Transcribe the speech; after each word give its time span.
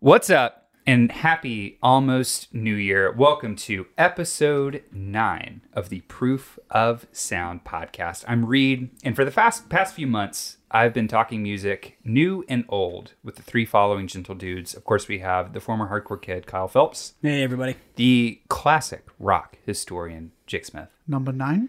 What's 0.00 0.30
up? 0.30 0.70
And 0.86 1.12
happy 1.12 1.76
almost 1.82 2.54
New 2.54 2.74
Year. 2.74 3.12
Welcome 3.12 3.56
to 3.56 3.88
episode 3.98 4.82
nine 4.90 5.60
of 5.74 5.90
the 5.90 6.00
Proof 6.02 6.58
of 6.70 7.06
Sound 7.12 7.64
podcast. 7.64 8.24
I'm 8.26 8.46
Reed, 8.46 8.88
and 9.04 9.14
for 9.14 9.24
the 9.26 9.30
fast, 9.30 9.68
past 9.68 9.94
few 9.94 10.06
months, 10.06 10.56
I've 10.70 10.94
been 10.94 11.08
talking 11.08 11.42
music 11.42 11.98
new 12.04 12.42
and 12.48 12.64
old 12.70 13.12
with 13.22 13.36
the 13.36 13.42
three 13.42 13.66
following 13.66 14.06
gentle 14.06 14.34
dudes. 14.34 14.72
Of 14.72 14.84
course, 14.84 15.08
we 15.08 15.18
have 15.18 15.52
the 15.52 15.60
former 15.60 15.88
hardcore 15.90 16.22
kid, 16.22 16.46
Kyle 16.46 16.68
Phelps, 16.68 17.14
Hey, 17.20 17.42
everybody. 17.42 17.76
the 17.96 18.40
classic 18.48 19.04
rock 19.18 19.58
historian, 19.66 20.32
Jake 20.46 20.64
Smith. 20.64 20.88
Number 21.06 21.32
nine. 21.32 21.68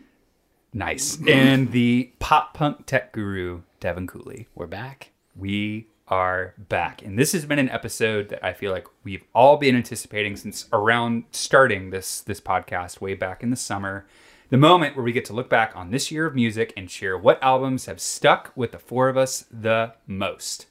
Nice. 0.71 1.17
and 1.27 1.71
the 1.73 2.13
pop 2.19 2.53
punk 2.53 2.85
tech 2.85 3.11
guru, 3.11 3.63
Devin 3.81 4.07
Cooley. 4.07 4.47
We're 4.55 4.67
back. 4.67 5.11
We 5.35 5.87
are 6.09 6.53
back. 6.57 7.01
And 7.01 7.17
this 7.17 7.31
has 7.33 7.45
been 7.45 7.59
an 7.59 7.69
episode 7.69 8.29
that 8.29 8.43
I 8.43 8.53
feel 8.53 8.71
like 8.71 8.87
we've 9.03 9.23
all 9.33 9.57
been 9.57 9.75
anticipating 9.75 10.35
since 10.35 10.67
around 10.73 11.25
starting 11.31 11.91
this 11.91 12.21
this 12.21 12.41
podcast 12.41 12.99
way 12.99 13.13
back 13.13 13.43
in 13.43 13.49
the 13.49 13.55
summer. 13.55 14.05
The 14.49 14.57
moment 14.57 14.95
where 14.95 15.03
we 15.03 15.11
get 15.11 15.25
to 15.25 15.33
look 15.33 15.49
back 15.49 15.75
on 15.75 15.91
this 15.91 16.11
year 16.11 16.25
of 16.25 16.33
music 16.33 16.73
and 16.75 16.89
share 16.89 17.17
what 17.17 17.41
albums 17.43 17.85
have 17.85 17.99
stuck 17.99 18.51
with 18.55 18.71
the 18.71 18.79
four 18.79 19.07
of 19.07 19.15
us 19.15 19.45
the 19.51 19.93
most. 20.07 20.65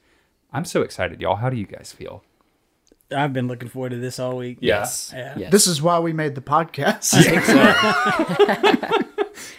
I'm 0.53 0.65
so 0.65 0.83
excited, 0.83 1.21
y'all. 1.21 1.37
How 1.37 1.49
do 1.49 1.57
you 1.57 1.67
guys 1.67 1.93
feel? 1.97 2.25
I've 3.11 3.33
been 3.33 3.49
looking 3.49 3.69
forward 3.69 3.91
to 3.91 3.97
this 3.97 4.19
all 4.19 4.37
week. 4.37 4.59
Yes. 4.61 5.13
Yeah. 5.15 5.35
Yes. 5.39 5.53
This 5.53 5.67
is 5.67 5.81
why 5.81 5.99
we 6.01 6.13
made 6.13 6.35
the 6.35 6.41
podcast. 6.43 7.15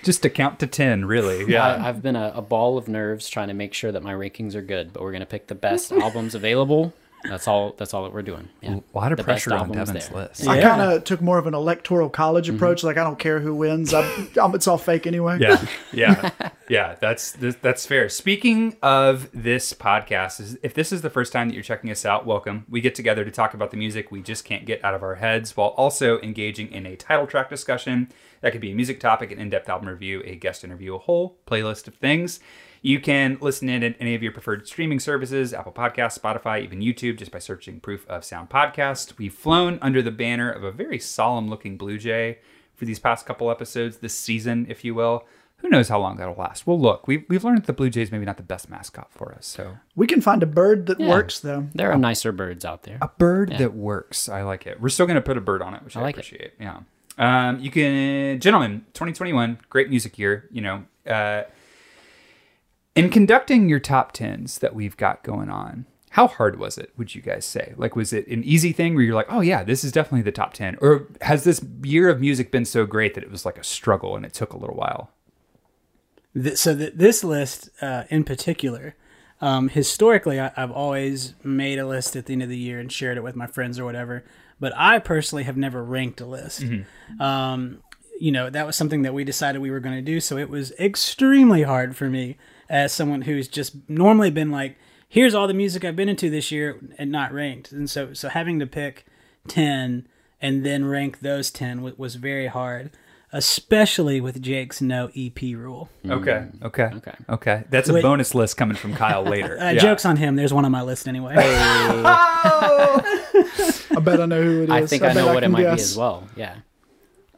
Just 0.03 0.21
to 0.23 0.29
count 0.29 0.59
to 0.59 0.67
10, 0.67 1.05
really. 1.05 1.45
I, 1.75 1.89
I've 1.89 2.01
been 2.01 2.15
a, 2.15 2.31
a 2.35 2.41
ball 2.41 2.77
of 2.77 2.87
nerves 2.87 3.29
trying 3.29 3.49
to 3.49 3.53
make 3.53 3.73
sure 3.73 3.91
that 3.91 4.03
my 4.03 4.13
rankings 4.13 4.55
are 4.55 4.61
good, 4.61 4.93
but 4.93 5.03
we're 5.03 5.11
gonna 5.11 5.25
pick 5.25 5.47
the 5.47 5.55
best 5.55 5.91
albums 5.91 6.35
available. 6.35 6.93
That's 7.23 7.47
all. 7.47 7.75
That's 7.77 7.93
all 7.93 8.03
that 8.03 8.13
we're 8.13 8.21
doing. 8.21 8.49
Yeah. 8.61 8.79
A 8.93 8.97
lot 8.97 9.11
of 9.11 9.17
The 9.17 9.23
pressure 9.23 9.53
on 9.53 9.59
albums 9.59 9.87
Devin's 9.87 10.09
there. 10.09 10.27
list. 10.27 10.47
I 10.47 10.61
kind 10.61 10.81
of 10.81 11.03
took 11.03 11.21
more 11.21 11.37
of 11.37 11.47
an 11.47 11.53
electoral 11.53 12.09
college 12.09 12.47
mm-hmm. 12.47 12.55
approach. 12.55 12.83
Like 12.83 12.97
I 12.97 13.03
don't 13.03 13.19
care 13.19 13.39
who 13.39 13.55
wins. 13.55 13.93
I'm, 13.93 14.29
I'm, 14.41 14.55
it's 14.55 14.67
all 14.67 14.77
fake 14.77 15.07
anyway. 15.07 15.37
yeah 15.39 15.65
yeah 15.93 16.31
yeah 16.69 16.95
that's 16.99 17.31
that's 17.33 17.85
fair 17.85 18.07
speaking 18.07 18.77
of 18.81 19.29
this 19.33 19.73
podcast 19.73 20.39
is 20.39 20.57
if 20.61 20.73
this 20.73 20.91
is 20.91 21.01
the 21.01 21.09
first 21.09 21.33
time 21.33 21.49
that 21.49 21.53
you're 21.55 21.63
checking 21.63 21.89
us 21.89 22.05
out 22.05 22.25
welcome 22.25 22.65
we 22.69 22.79
get 22.79 22.95
together 22.95 23.25
to 23.25 23.31
talk 23.31 23.53
about 23.53 23.71
the 23.71 23.77
music 23.77 24.11
we 24.11 24.21
just 24.21 24.45
can't 24.45 24.65
get 24.65 24.83
out 24.85 24.93
of 24.93 25.01
our 25.01 25.15
heads 25.15 25.57
while 25.57 25.69
also 25.69 26.21
engaging 26.21 26.71
in 26.71 26.85
a 26.85 26.95
title 26.95 27.25
track 27.25 27.49
discussion 27.49 28.07
that 28.41 28.51
could 28.51 28.61
be 28.61 28.71
a 28.71 28.75
music 28.75 28.99
topic 28.99 29.31
an 29.31 29.39
in-depth 29.39 29.67
album 29.67 29.89
review 29.89 30.21
a 30.25 30.35
guest 30.35 30.63
interview 30.63 30.95
a 30.95 30.99
whole 30.99 31.39
playlist 31.47 31.87
of 31.87 31.95
things 31.95 32.39
you 32.81 32.99
can 32.99 33.37
listen 33.41 33.67
in 33.69 33.83
at 33.83 33.95
any 33.99 34.15
of 34.15 34.23
your 34.23 34.31
preferred 34.31 34.67
streaming 34.67 34.99
services 34.99 35.53
apple 35.53 35.71
Podcasts, 35.71 36.19
spotify 36.19 36.63
even 36.63 36.79
youtube 36.79 37.17
just 37.17 37.31
by 37.31 37.39
searching 37.39 37.79
proof 37.79 38.07
of 38.07 38.23
sound 38.23 38.49
podcast 38.49 39.17
we've 39.17 39.33
flown 39.33 39.77
under 39.81 40.01
the 40.01 40.11
banner 40.11 40.49
of 40.51 40.63
a 40.63 40.71
very 40.71 40.99
solemn 40.99 41.49
looking 41.49 41.77
blue 41.77 41.97
jay 41.97 42.39
for 42.75 42.85
these 42.85 42.99
past 42.99 43.25
couple 43.25 43.51
episodes 43.51 43.97
this 43.97 44.13
season, 44.17 44.65
if 44.69 44.85
you 44.85 44.95
will. 44.95 45.25
Who 45.57 45.67
knows 45.67 45.89
how 45.89 45.99
long 45.99 46.15
that'll 46.15 46.35
last? 46.35 46.65
Well, 46.65 46.79
look, 46.79 47.09
we've, 47.09 47.25
we've 47.27 47.43
learned 47.43 47.57
that 47.57 47.65
the 47.67 47.73
Blue 47.73 47.89
Jays 47.89 48.09
maybe 48.09 48.23
not 48.23 48.37
the 48.37 48.43
best 48.43 48.69
mascot 48.69 49.11
for 49.11 49.33
us. 49.33 49.45
So 49.45 49.75
We 49.97 50.07
can 50.07 50.21
find 50.21 50.41
a 50.41 50.45
bird 50.45 50.85
that 50.85 50.97
Yeah. 50.97 51.09
works 51.09 51.41
though. 51.41 51.67
There 51.75 51.91
are 51.91 51.97
nicer 51.97 52.31
birds 52.31 52.63
out 52.63 52.83
there. 52.83 52.97
a 53.01 53.09
bird 53.09 53.49
that 53.57 53.73
works. 53.73 54.29
I 54.29 54.43
like 54.43 54.65
it. 54.65 54.79
We're 54.79 54.87
still 54.87 55.05
going 55.07 55.15
to 55.15 55.21
put 55.21 55.35
a 55.35 55.41
bird 55.41 55.61
on 55.61 55.73
it, 55.73 55.83
which 55.83 55.97
I, 55.97 56.01
like 56.01 56.15
it. 56.15 56.19
appreciate. 56.25 56.53
Yeah. 56.57 56.79
Um, 57.17 57.59
you 57.59 57.69
can, 57.69 58.39
gentlemen, 58.39 58.85
2021, 58.93 59.59
great 59.69 59.89
music 59.89 60.17
year. 60.17 60.47
You 60.49 60.61
know, 60.61 60.83
uh, 61.05 61.43
in 62.99 63.09
conducting 63.09 63.69
your 63.69 63.79
top 63.79 64.11
tens 64.11 64.59
that 64.59 64.75
we've 64.75 64.95
got 64.97 65.23
going 65.23 65.49
on, 65.49 65.85
how 66.11 66.27
hard 66.27 66.57
was 66.59 66.77
it? 66.77 66.91
Would 66.97 67.13
you 67.15 67.21
guys 67.21 67.45
say? 67.45 67.73
Like, 67.77 67.95
was 67.95 68.13
it 68.13 68.27
an 68.27 68.43
easy 68.43 68.71
thing 68.73 68.95
where 68.95 69.03
you're 69.03 69.15
like, 69.15 69.31
oh 69.31 69.41
yeah, 69.41 69.63
this 69.63 69.83
is 69.83 69.91
definitely 69.91 70.23
the 70.23 70.31
top 70.31 70.53
ten, 70.53 70.77
or 70.81 71.07
has 71.21 71.43
this 71.43 71.63
year 71.83 72.09
of 72.09 72.19
music 72.19 72.51
been 72.51 72.65
so 72.65 72.85
great 72.85 73.13
that 73.13 73.23
it 73.23 73.31
was 73.31 73.45
like 73.45 73.57
a 73.57 73.63
struggle 73.63 74.15
and 74.15 74.25
it 74.25 74.33
took 74.33 74.53
a 74.53 74.57
little 74.57 74.75
while? 74.75 75.11
So 76.55 76.75
th- 76.75 76.93
this 76.95 77.23
list 77.23 77.69
uh, 77.81 78.03
in 78.09 78.23
particular, 78.23 78.95
um, 79.41 79.69
historically, 79.69 80.39
I- 80.39 80.51
I've 80.55 80.71
always 80.71 81.33
made 81.43 81.79
a 81.79 81.87
list 81.87 82.15
at 82.15 82.25
the 82.27 82.33
end 82.33 82.43
of 82.43 82.49
the 82.49 82.57
year 82.57 82.79
and 82.79 82.91
shared 82.91 83.17
it 83.17 83.23
with 83.23 83.35
my 83.35 83.47
friends 83.47 83.79
or 83.79 83.85
whatever. 83.85 84.23
But 84.59 84.73
I 84.75 84.99
personally 84.99 85.43
have 85.45 85.57
never 85.57 85.83
ranked 85.83 86.19
a 86.21 86.25
list. 86.25 86.63
Um, 87.19 87.81
you 88.19 88.31
know, 88.31 88.49
that 88.49 88.65
was 88.65 88.75
something 88.75 89.03
that 89.03 89.13
we 89.13 89.23
decided 89.23 89.59
we 89.61 89.71
were 89.71 89.79
going 89.79 89.95
to 89.95 90.01
do. 90.01 90.19
So 90.19 90.37
it 90.37 90.49
was 90.49 90.71
extremely 90.73 91.63
hard 91.63 91.95
for 91.95 92.09
me 92.09 92.37
as 92.69 92.93
someone 92.93 93.23
who's 93.23 93.47
just 93.47 93.75
normally 93.89 94.29
been 94.31 94.51
like, 94.51 94.77
here's 95.07 95.33
all 95.33 95.47
the 95.47 95.53
music 95.53 95.83
I've 95.83 95.95
been 95.95 96.09
into 96.09 96.29
this 96.29 96.51
year 96.51 96.79
and 96.97 97.11
not 97.11 97.33
ranked. 97.33 97.71
And 97.71 97.89
so, 97.89 98.13
so 98.13 98.29
having 98.29 98.59
to 98.59 98.67
pick 98.67 99.05
10 99.47 100.07
and 100.41 100.65
then 100.65 100.85
rank 100.85 101.19
those 101.21 101.49
10 101.51 101.77
w- 101.77 101.95
was 101.97 102.15
very 102.15 102.45
hard, 102.47 102.91
especially 103.33 104.21
with 104.21 104.41
Jake's 104.41 104.81
no 104.81 105.09
EP 105.17 105.41
rule. 105.41 105.89
Okay. 106.07 106.45
Okay. 106.63 106.83
Okay. 106.93 107.13
Okay. 107.27 107.63
That's 107.71 107.89
a 107.89 107.93
Wait. 107.93 108.03
bonus 108.03 108.35
list 108.35 108.55
coming 108.55 108.77
from 108.77 108.93
Kyle 108.93 109.23
later. 109.29 109.59
Uh, 109.59 109.71
Yeah. 109.71 109.79
Joke's 109.79 110.05
on 110.05 110.17
him. 110.17 110.35
There's 110.35 110.53
one 110.53 110.63
on 110.65 110.71
my 110.71 110.83
list 110.83 111.07
anyway. 111.07 111.33
I 113.91 113.99
bet 114.01 114.21
I 114.21 114.25
know 114.27 114.41
who 114.43 114.59
it 114.63 114.69
is. 114.69 114.69
I 114.69 114.85
think 114.85 115.03
I, 115.03 115.07
bet 115.07 115.15
know 115.15 115.27
what 115.27 115.37
it 115.37 115.41
can 115.45 115.51
might 115.51 115.59
be 115.63 115.65
as 115.67 115.97
well. 115.97 116.27
Yeah. 116.35 116.55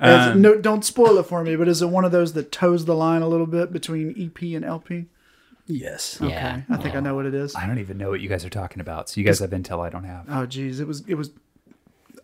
Is 0.01 0.27
it- 0.35 0.37
no, 0.37 0.59
don't 0.59 0.83
spoil 0.83 1.17
it 1.17 1.25
for 1.25 1.43
me. 1.43 1.55
But 1.55 1.67
is 1.67 1.81
it 1.81 1.87
one 1.89 2.05
of 2.05 2.11
those 2.11 2.33
that 2.33 2.51
toes 2.51 2.85
the 2.85 2.95
line 2.95 3.21
a 3.21 3.27
little 3.27 3.45
bit 3.47 3.71
between 3.71 4.09
EP 4.19 4.41
and 4.55 4.65
LP? 4.65 5.05
Yes. 5.71 6.17
Yeah. 6.21 6.61
I 6.69 6.77
think 6.77 6.95
I 6.95 6.99
know 6.99 7.15
what 7.15 7.25
it 7.25 7.33
is. 7.33 7.55
I 7.55 7.65
don't 7.67 7.79
even 7.79 7.97
know 7.97 8.09
what 8.09 8.21
you 8.21 8.29
guys 8.29 8.45
are 8.45 8.49
talking 8.49 8.79
about. 8.81 9.09
So 9.09 9.19
you 9.19 9.25
guys 9.25 9.39
have 9.39 9.51
intel 9.51 9.79
I 9.79 9.89
don't 9.89 10.03
have. 10.03 10.25
Oh, 10.29 10.45
geez, 10.45 10.79
it 10.79 10.87
was 10.87 11.03
it 11.07 11.15
was 11.15 11.31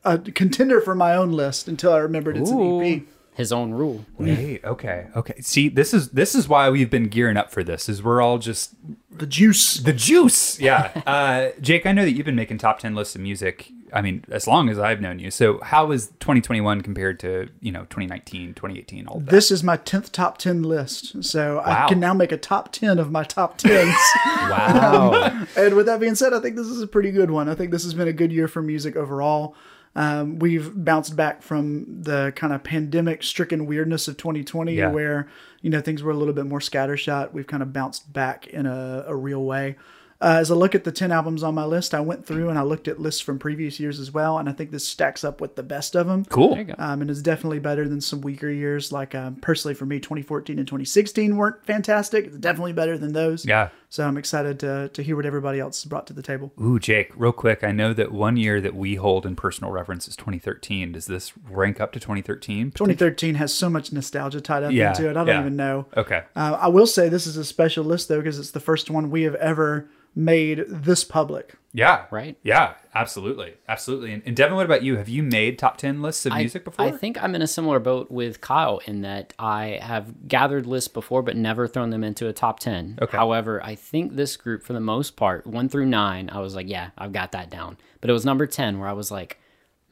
a 0.04 0.18
contender 0.20 0.82
for 0.82 0.96
my 0.96 1.16
own 1.16 1.32
list 1.32 1.68
until 1.68 1.94
I 1.94 1.98
remembered 1.98 2.38
it's 2.38 2.50
an 2.50 2.60
E 2.62 2.94
EP. 2.96 3.02
His 3.36 3.52
own 3.52 3.72
rule. 3.72 4.04
Wait. 4.18 4.66
Okay. 4.66 5.08
Okay. 5.16 5.40
See, 5.42 5.70
this 5.70 5.94
is 5.94 6.10
this 6.10 6.34
is 6.34 6.50
why 6.50 6.72
we've 6.72 6.90
been 6.90 7.08
gearing 7.08 7.38
up 7.38 7.52
for 7.52 7.64
this. 7.64 7.88
Is 7.88 8.02
we're 8.02 8.20
all 8.20 8.40
just 8.40 8.74
The 9.12 9.28
juice. 9.28 9.76
the 9.76 9.94
juice. 9.94 10.60
Yeah. 10.60 11.04
uh, 11.06 11.50
Jake, 11.62 11.86
I 11.86 11.92
know 11.92 12.04
that 12.04 12.14
you've 12.14 12.26
been 12.26 12.36
making 12.36 12.58
top 12.58 12.80
ten 12.80 12.96
lists 12.96 13.14
of 13.14 13.22
music. 13.22 13.72
I 13.94 14.02
mean, 14.02 14.26
as 14.30 14.48
long 14.48 14.70
as 14.70 14.78
I've 14.80 15.00
known 15.02 15.20
you. 15.20 15.32
So 15.32 15.60
how 15.62 15.92
is 15.92 16.08
2021 16.20 16.82
compared 16.82 17.20
to 17.22 17.50
you 17.62 17.72
know 17.72 17.82
2019, 17.84 18.54
2018, 18.54 19.08
all? 19.08 19.20
This 19.20 19.50
is 19.52 19.64
my 19.64 19.78
tenth 19.78 20.12
top 20.12 20.38
ten 20.38 20.64
list, 20.64 21.24
so 21.24 21.58
Wow. 21.58 21.86
I 21.86 21.88
can 21.88 22.00
now 22.00 22.14
make 22.14 22.32
a 22.32 22.38
top 22.38 22.72
ten 22.72 23.00
of 23.00 23.12
my 23.12 23.24
top 23.24 23.58
tens. 23.58 23.96
wow. 24.26 25.46
and 25.56 25.76
with 25.76 25.86
that 25.86 26.00
being 26.00 26.16
said, 26.16 26.34
I 26.34 26.40
think 26.40 26.56
this 26.56 26.68
is 26.68 26.82
a 26.82 26.88
pretty 26.88 27.12
good 27.12 27.32
one. 27.32 27.50
I 27.50 27.56
think 27.56 27.72
this 27.72 27.84
has 27.84 27.94
been 27.94 28.08
a 28.08 28.14
good 28.14 28.32
year 28.32 28.48
for 28.48 28.62
music 28.62 28.96
overall. 28.96 29.56
Um, 29.96 30.38
we've 30.38 30.72
bounced 30.76 31.16
back 31.16 31.42
from 31.42 32.04
the 32.04 32.32
kind 32.36 32.54
of 32.54 32.64
pandemic-stricken 32.64 33.66
weirdness 33.66 34.08
of 34.08 34.18
2020, 34.18 34.76
Yeah. 34.76 34.92
where 34.92 35.28
you 35.62 35.70
know 35.70 35.82
things 35.82 36.04
were 36.04 36.12
a 36.12 36.16
little 36.16 36.34
bit 36.36 36.46
more 36.46 36.60
scattershot. 36.60 37.34
We've 37.34 37.48
kind 37.48 37.64
of 37.64 37.74
bounced 37.74 38.12
back 38.14 38.46
in 38.48 38.66
a, 38.66 39.06
a 39.08 39.16
real 39.16 39.44
way. 39.44 39.76
Uh, 40.20 40.38
as 40.40 40.50
I 40.50 40.56
look 40.56 40.74
at 40.74 40.84
the 40.84 40.92
10 40.92 41.12
albums 41.12 41.44
on 41.44 41.54
my 41.54 41.66
list, 41.66 41.94
I 41.94 42.00
went 42.00 42.26
through 42.26 42.50
and 42.50 42.58
I 42.58 42.64
looked 42.64 42.88
at 42.88 43.00
lists 43.00 43.22
from 43.22 43.38
previous 43.38 43.80
years 43.80 44.00
as 44.00 44.12
well, 44.12 44.40
and 44.40 44.50
I 44.50 44.52
think 44.52 44.72
this 44.72 44.88
stacks 44.88 45.24
up 45.24 45.40
with 45.40 45.56
the 45.56 45.64
best 45.64 45.96
of 45.96 46.08
them. 46.08 46.26
cool. 46.26 46.56
There 46.56 46.64
you. 46.64 46.76
Um, 46.78 47.02
and 47.02 47.12
it's 47.12 47.22
definitely 47.22 47.60
better 47.60 47.88
than 47.88 48.02
some 48.02 48.22
weaker 48.22 48.50
years. 48.50 48.92
Like 48.92 49.14
um, 49.14 49.36
personally, 49.36 49.76
for 49.76 49.86
me, 49.86 50.00
2014 50.00 50.58
and 50.58 50.68
2016 50.68 51.36
weren't 51.38 51.64
fantastic. 51.66 52.26
It's 52.26 52.38
definitely 52.38 52.74
better 52.74 52.98
than 52.98 53.14
those. 53.14 53.46
Yeah. 53.46 53.70
So 53.90 54.06
I'm 54.06 54.18
excited 54.18 54.60
to 54.60 54.90
to 54.90 55.02
hear 55.02 55.16
what 55.16 55.26
everybody 55.26 55.60
else 55.60 55.86
brought 55.86 56.08
to 56.08 56.14
the 56.14 56.22
table. 56.22 56.52
Ooh, 56.62 56.78
Jake, 56.78 57.12
real 57.16 57.32
quick. 57.32 57.64
I 57.64 57.72
know 57.72 57.94
that 57.94 58.12
one 58.12 58.36
year 58.36 58.60
that 58.60 58.76
we 58.76 58.96
hold 58.96 59.26
in 59.26 59.36
personal 59.36 59.72
reference 59.72 60.08
is 60.08 60.16
2013. 60.18 60.92
Does 60.92 61.06
this 61.06 61.32
rank 61.50 61.80
up 61.80 61.94
to 61.94 62.00
2013? 62.00 62.72
2013 62.72 63.36
has 63.36 63.54
so 63.54 63.70
much 63.70 63.94
nostalgia 63.94 64.42
tied 64.42 64.64
up 64.64 64.72
Yeah, 64.74 64.90
into 64.90 65.08
it. 65.08 65.12
I 65.12 65.14
don't 65.14 65.28
yeah. 65.28 65.40
even 65.40 65.56
know. 65.56 65.86
Okay. 65.96 66.24
Uh, 66.36 66.58
I 66.60 66.68
will 66.68 66.88
say 66.88 67.08
this 67.08 67.26
is 67.28 67.38
a 67.38 67.46
special 67.46 67.86
list 67.86 68.10
though 68.10 68.18
because 68.18 68.40
it's 68.40 68.52
the 68.52 68.60
first 68.60 68.90
one 68.90 69.10
we 69.10 69.24
have 69.24 69.36
ever 69.36 69.90
made 70.16 70.66
this 70.68 71.04
public. 71.04 71.56
Yeah. 71.74 72.06
Right. 72.12 72.38
Yeah. 72.44 72.74
Absolutely. 72.98 73.54
Absolutely. 73.70 74.12
And, 74.12 74.24
and 74.26 74.36
Devin, 74.36 74.56
what 74.56 74.66
about 74.66 74.82
you? 74.82 74.98
Have 74.98 75.08
you 75.08 75.22
made 75.22 75.60
top 75.60 75.78
10 75.78 76.02
lists 76.02 76.26
of 76.26 76.34
I- 76.34 76.40
music 76.40 76.64
before? 76.64 76.84
I 76.84 76.92
think 76.92 77.22
I'm 77.22 77.36
in 77.36 77.44
a 77.44 77.48
similar 77.48 77.80
boat 77.80 78.10
with 78.10 78.42
Kyle 78.42 78.82
in 78.86 79.02
that 79.02 79.34
I 79.38 79.80
have 79.84 80.28
gathered 80.28 80.66
lists 80.66 80.88
before, 80.88 81.22
but 81.22 81.38
never 81.38 81.68
thrown 81.68 81.92
them 81.92 82.04
into 82.04 82.28
a 82.28 82.34
top 82.34 82.60
10. 82.60 82.98
Okay. 83.00 83.16
However, 83.16 83.64
I 83.64 83.76
think 83.76 84.16
this 84.16 84.36
group, 84.36 84.64
for 84.64 84.74
the 84.74 84.80
most 84.80 85.16
part, 85.16 85.46
one 85.46 85.70
through 85.70 85.86
nine, 85.86 86.32
I 86.32 86.40
was 86.40 86.56
like, 86.56 86.68
yeah, 86.68 86.90
I've 86.98 87.14
got 87.14 87.34
that 87.34 87.52
down. 87.52 87.78
But 88.02 88.10
it 88.10 88.14
was 88.14 88.26
number 88.26 88.48
10 88.48 88.80
where 88.80 88.90
I 88.90 88.94
was 88.94 89.12
like, 89.12 89.40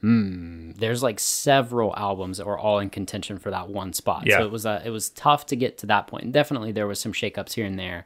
hmm, 0.00 0.72
there's 0.72 1.02
like 1.02 1.20
several 1.20 1.94
albums 1.96 2.38
that 2.38 2.46
were 2.46 2.58
all 2.58 2.80
in 2.80 2.90
contention 2.90 3.38
for 3.38 3.52
that 3.52 3.68
one 3.68 3.92
spot. 3.92 4.26
Yeah. 4.26 4.38
So 4.38 4.46
it 4.46 4.50
was, 4.50 4.66
uh, 4.66 4.82
it 4.84 4.90
was 4.90 5.10
tough 5.10 5.46
to 5.46 5.56
get 5.56 5.78
to 5.78 5.86
that 5.86 6.08
point. 6.08 6.24
And 6.24 6.32
definitely 6.32 6.72
there 6.72 6.88
was 6.88 6.98
some 6.98 7.12
shakeups 7.12 7.52
here 7.52 7.66
and 7.66 7.78
there. 7.78 8.04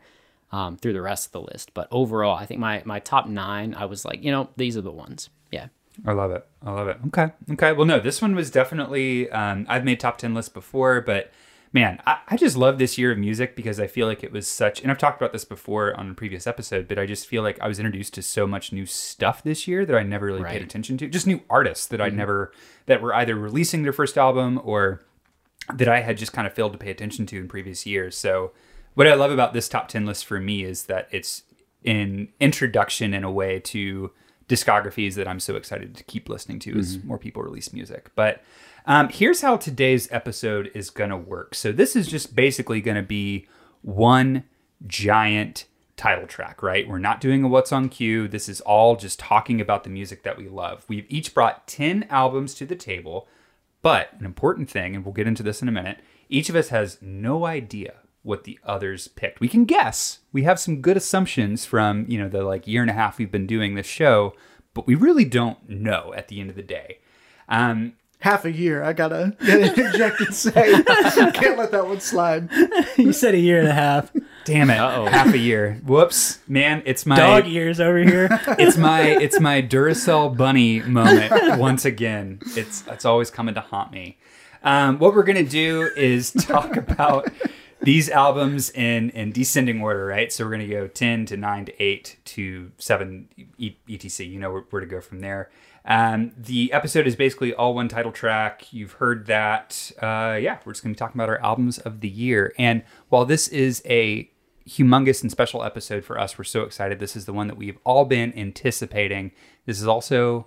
Um, 0.52 0.76
through 0.76 0.94
the 0.94 1.00
rest 1.02 1.26
of 1.26 1.32
the 1.32 1.42
list, 1.42 1.74
but 1.74 1.86
overall, 1.92 2.36
I 2.36 2.44
think 2.44 2.58
my 2.58 2.82
my 2.84 2.98
top 2.98 3.28
nine, 3.28 3.72
I 3.72 3.84
was 3.84 4.04
like, 4.04 4.24
you 4.24 4.32
know, 4.32 4.48
these 4.56 4.76
are 4.76 4.80
the 4.80 4.90
ones. 4.90 5.30
Yeah, 5.52 5.68
I 6.06 6.12
love 6.12 6.30
it. 6.30 6.46
I 6.64 6.70
love 6.70 6.88
it. 6.88 6.98
Okay. 7.08 7.30
Okay. 7.52 7.72
Well, 7.72 7.86
no, 7.86 8.00
this 8.00 8.22
one 8.22 8.34
was 8.34 8.50
definitely, 8.50 9.30
um, 9.30 9.66
I've 9.68 9.84
made 9.84 10.00
top 10.00 10.18
10 10.18 10.34
lists 10.34 10.52
before, 10.52 11.00
but 11.00 11.30
man, 11.72 12.00
I, 12.06 12.18
I 12.28 12.36
just 12.36 12.56
love 12.56 12.78
this 12.78 12.98
year 12.98 13.12
of 13.12 13.18
music 13.18 13.54
because 13.54 13.78
I 13.78 13.86
feel 13.86 14.06
like 14.06 14.24
it 14.24 14.32
was 14.32 14.48
such, 14.48 14.80
and 14.80 14.90
I've 14.90 14.98
talked 14.98 15.20
about 15.20 15.32
this 15.32 15.44
before 15.44 15.94
on 15.98 16.10
a 16.10 16.14
previous 16.14 16.46
episode, 16.46 16.88
but 16.88 16.98
I 16.98 17.06
just 17.06 17.26
feel 17.26 17.42
like 17.42 17.60
I 17.60 17.68
was 17.68 17.78
introduced 17.78 18.14
to 18.14 18.22
so 18.22 18.46
much 18.46 18.72
new 18.72 18.86
stuff 18.86 19.42
this 19.42 19.68
year 19.68 19.84
that 19.84 19.96
I 19.96 20.02
never 20.02 20.26
really 20.26 20.44
paid 20.44 20.62
attention 20.62 20.96
to. 20.98 21.08
Just 21.08 21.26
new 21.26 21.42
artists 21.50 21.86
that 21.86 22.00
I 22.00 22.08
never, 22.08 22.52
that 22.86 23.02
were 23.02 23.14
either 23.14 23.34
releasing 23.34 23.82
their 23.82 23.92
first 23.92 24.16
album 24.16 24.60
or 24.64 25.02
that 25.72 25.88
I 25.88 26.00
had 26.00 26.16
just 26.18 26.32
kind 26.32 26.46
of 26.46 26.54
failed 26.54 26.72
to 26.72 26.78
pay 26.78 26.90
attention 26.90 27.26
to 27.26 27.38
in 27.38 27.48
previous 27.48 27.86
years. 27.86 28.16
So, 28.16 28.52
what 29.00 29.08
I 29.08 29.14
love 29.14 29.30
about 29.30 29.54
this 29.54 29.66
top 29.66 29.88
10 29.88 30.04
list 30.04 30.26
for 30.26 30.38
me 30.38 30.62
is 30.62 30.84
that 30.84 31.08
it's 31.10 31.44
an 31.86 32.28
introduction 32.38 33.14
in 33.14 33.24
a 33.24 33.30
way 33.30 33.58
to 33.60 34.10
discographies 34.46 35.14
that 35.14 35.26
I'm 35.26 35.40
so 35.40 35.56
excited 35.56 35.96
to 35.96 36.04
keep 36.04 36.28
listening 36.28 36.58
to 36.58 36.76
as 36.78 37.02
more 37.02 37.16
people 37.16 37.42
release 37.42 37.72
music. 37.72 38.10
But 38.14 38.42
um, 38.84 39.08
here's 39.08 39.40
how 39.40 39.56
today's 39.56 40.06
episode 40.12 40.70
is 40.74 40.90
going 40.90 41.08
to 41.08 41.16
work. 41.16 41.54
So, 41.54 41.72
this 41.72 41.96
is 41.96 42.08
just 42.08 42.36
basically 42.36 42.82
going 42.82 42.98
to 42.98 43.02
be 43.02 43.48
one 43.80 44.44
giant 44.86 45.64
title 45.96 46.26
track, 46.26 46.62
right? 46.62 46.86
We're 46.86 46.98
not 46.98 47.22
doing 47.22 47.42
a 47.42 47.48
what's 47.48 47.72
on 47.72 47.88
cue. 47.88 48.28
This 48.28 48.50
is 48.50 48.60
all 48.60 48.96
just 48.96 49.18
talking 49.18 49.62
about 49.62 49.82
the 49.82 49.88
music 49.88 50.24
that 50.24 50.36
we 50.36 50.46
love. 50.46 50.84
We've 50.88 51.06
each 51.08 51.32
brought 51.32 51.66
10 51.66 52.04
albums 52.10 52.52
to 52.56 52.66
the 52.66 52.76
table. 52.76 53.26
But 53.80 54.12
an 54.18 54.26
important 54.26 54.68
thing, 54.68 54.94
and 54.94 55.06
we'll 55.06 55.14
get 55.14 55.26
into 55.26 55.42
this 55.42 55.62
in 55.62 55.68
a 55.68 55.72
minute, 55.72 56.00
each 56.28 56.50
of 56.50 56.54
us 56.54 56.68
has 56.68 56.98
no 57.00 57.46
idea 57.46 57.94
what 58.22 58.44
the 58.44 58.58
others 58.64 59.08
picked. 59.08 59.40
We 59.40 59.48
can 59.48 59.64
guess. 59.64 60.18
We 60.32 60.42
have 60.42 60.60
some 60.60 60.80
good 60.80 60.96
assumptions 60.96 61.64
from, 61.64 62.04
you 62.08 62.18
know, 62.18 62.28
the 62.28 62.42
like 62.42 62.66
year 62.66 62.82
and 62.82 62.90
a 62.90 62.94
half 62.94 63.18
we've 63.18 63.30
been 63.32 63.46
doing 63.46 63.74
this 63.74 63.86
show, 63.86 64.34
but 64.74 64.86
we 64.86 64.94
really 64.94 65.24
don't 65.24 65.68
know 65.68 66.12
at 66.16 66.28
the 66.28 66.40
end 66.40 66.50
of 66.50 66.56
the 66.56 66.62
day. 66.62 66.98
Um, 67.48 67.94
Half 68.20 68.44
a 68.44 68.52
year, 68.52 68.82
I 68.82 68.92
gotta 68.92 69.34
get 69.46 69.78
interject 69.78 70.20
and 70.20 70.34
say, 70.34 70.82
can't 71.32 71.56
let 71.56 71.70
that 71.70 71.86
one 71.86 72.00
slide. 72.00 72.50
you 72.98 73.14
said 73.14 73.32
a 73.34 73.38
year 73.38 73.60
and 73.60 73.68
a 73.68 73.72
half. 73.72 74.12
damn 74.44 74.68
it, 74.68 74.76
Uh-oh. 74.78 75.06
half 75.06 75.32
a 75.32 75.38
year. 75.38 75.80
Whoops, 75.86 76.38
man, 76.46 76.82
it's 76.84 77.06
my 77.06 77.16
Dog 77.16 77.46
years 77.46 77.80
over 77.80 77.96
here. 77.96 78.28
it's 78.58 78.76
my 78.76 79.00
it's 79.00 79.40
my 79.40 79.62
Duracell 79.62 80.36
bunny 80.36 80.80
moment 80.80 81.58
once 81.58 81.86
again. 81.86 82.40
It's 82.56 82.84
it's 82.88 83.06
always 83.06 83.30
coming 83.30 83.54
to 83.54 83.62
haunt 83.62 83.90
me. 83.90 84.18
Um, 84.62 84.98
what 84.98 85.14
we're 85.14 85.22
gonna 85.22 85.42
do 85.42 85.88
is 85.96 86.30
talk 86.32 86.76
about 86.76 87.26
these 87.82 88.08
albums 88.08 88.70
in 88.70 89.10
in 89.10 89.32
descending 89.32 89.80
order, 89.80 90.06
right? 90.06 90.32
So 90.32 90.44
we're 90.44 90.52
gonna 90.52 90.66
go 90.66 90.86
ten 90.86 91.26
to 91.26 91.36
nine 91.36 91.64
to 91.66 91.82
eight 91.82 92.16
to 92.26 92.72
seven, 92.78 93.28
etc. 93.88 94.26
You 94.26 94.38
know 94.38 94.52
where, 94.52 94.64
where 94.70 94.80
to 94.80 94.86
go 94.86 95.00
from 95.00 95.20
there. 95.20 95.50
Um, 95.84 96.32
the 96.36 96.72
episode 96.72 97.06
is 97.06 97.16
basically 97.16 97.54
all 97.54 97.74
one 97.74 97.88
title 97.88 98.12
track. 98.12 98.72
You've 98.72 98.92
heard 98.92 99.26
that. 99.26 99.92
Uh, 100.00 100.38
yeah, 100.40 100.58
we're 100.64 100.72
just 100.72 100.82
gonna 100.82 100.94
be 100.94 100.98
talking 100.98 101.18
about 101.18 101.28
our 101.28 101.40
albums 101.40 101.78
of 101.78 102.00
the 102.00 102.08
year. 102.08 102.52
And 102.58 102.82
while 103.08 103.24
this 103.24 103.48
is 103.48 103.82
a 103.86 104.30
humongous 104.68 105.22
and 105.22 105.30
special 105.30 105.64
episode 105.64 106.04
for 106.04 106.18
us. 106.18 106.38
We're 106.38 106.44
so 106.44 106.62
excited. 106.62 107.00
This 107.00 107.16
is 107.16 107.24
the 107.24 107.32
one 107.32 107.48
that 107.48 107.56
we've 107.56 107.78
all 107.84 108.04
been 108.04 108.36
anticipating. 108.38 109.32
This 109.66 109.80
is 109.80 109.86
also 109.86 110.46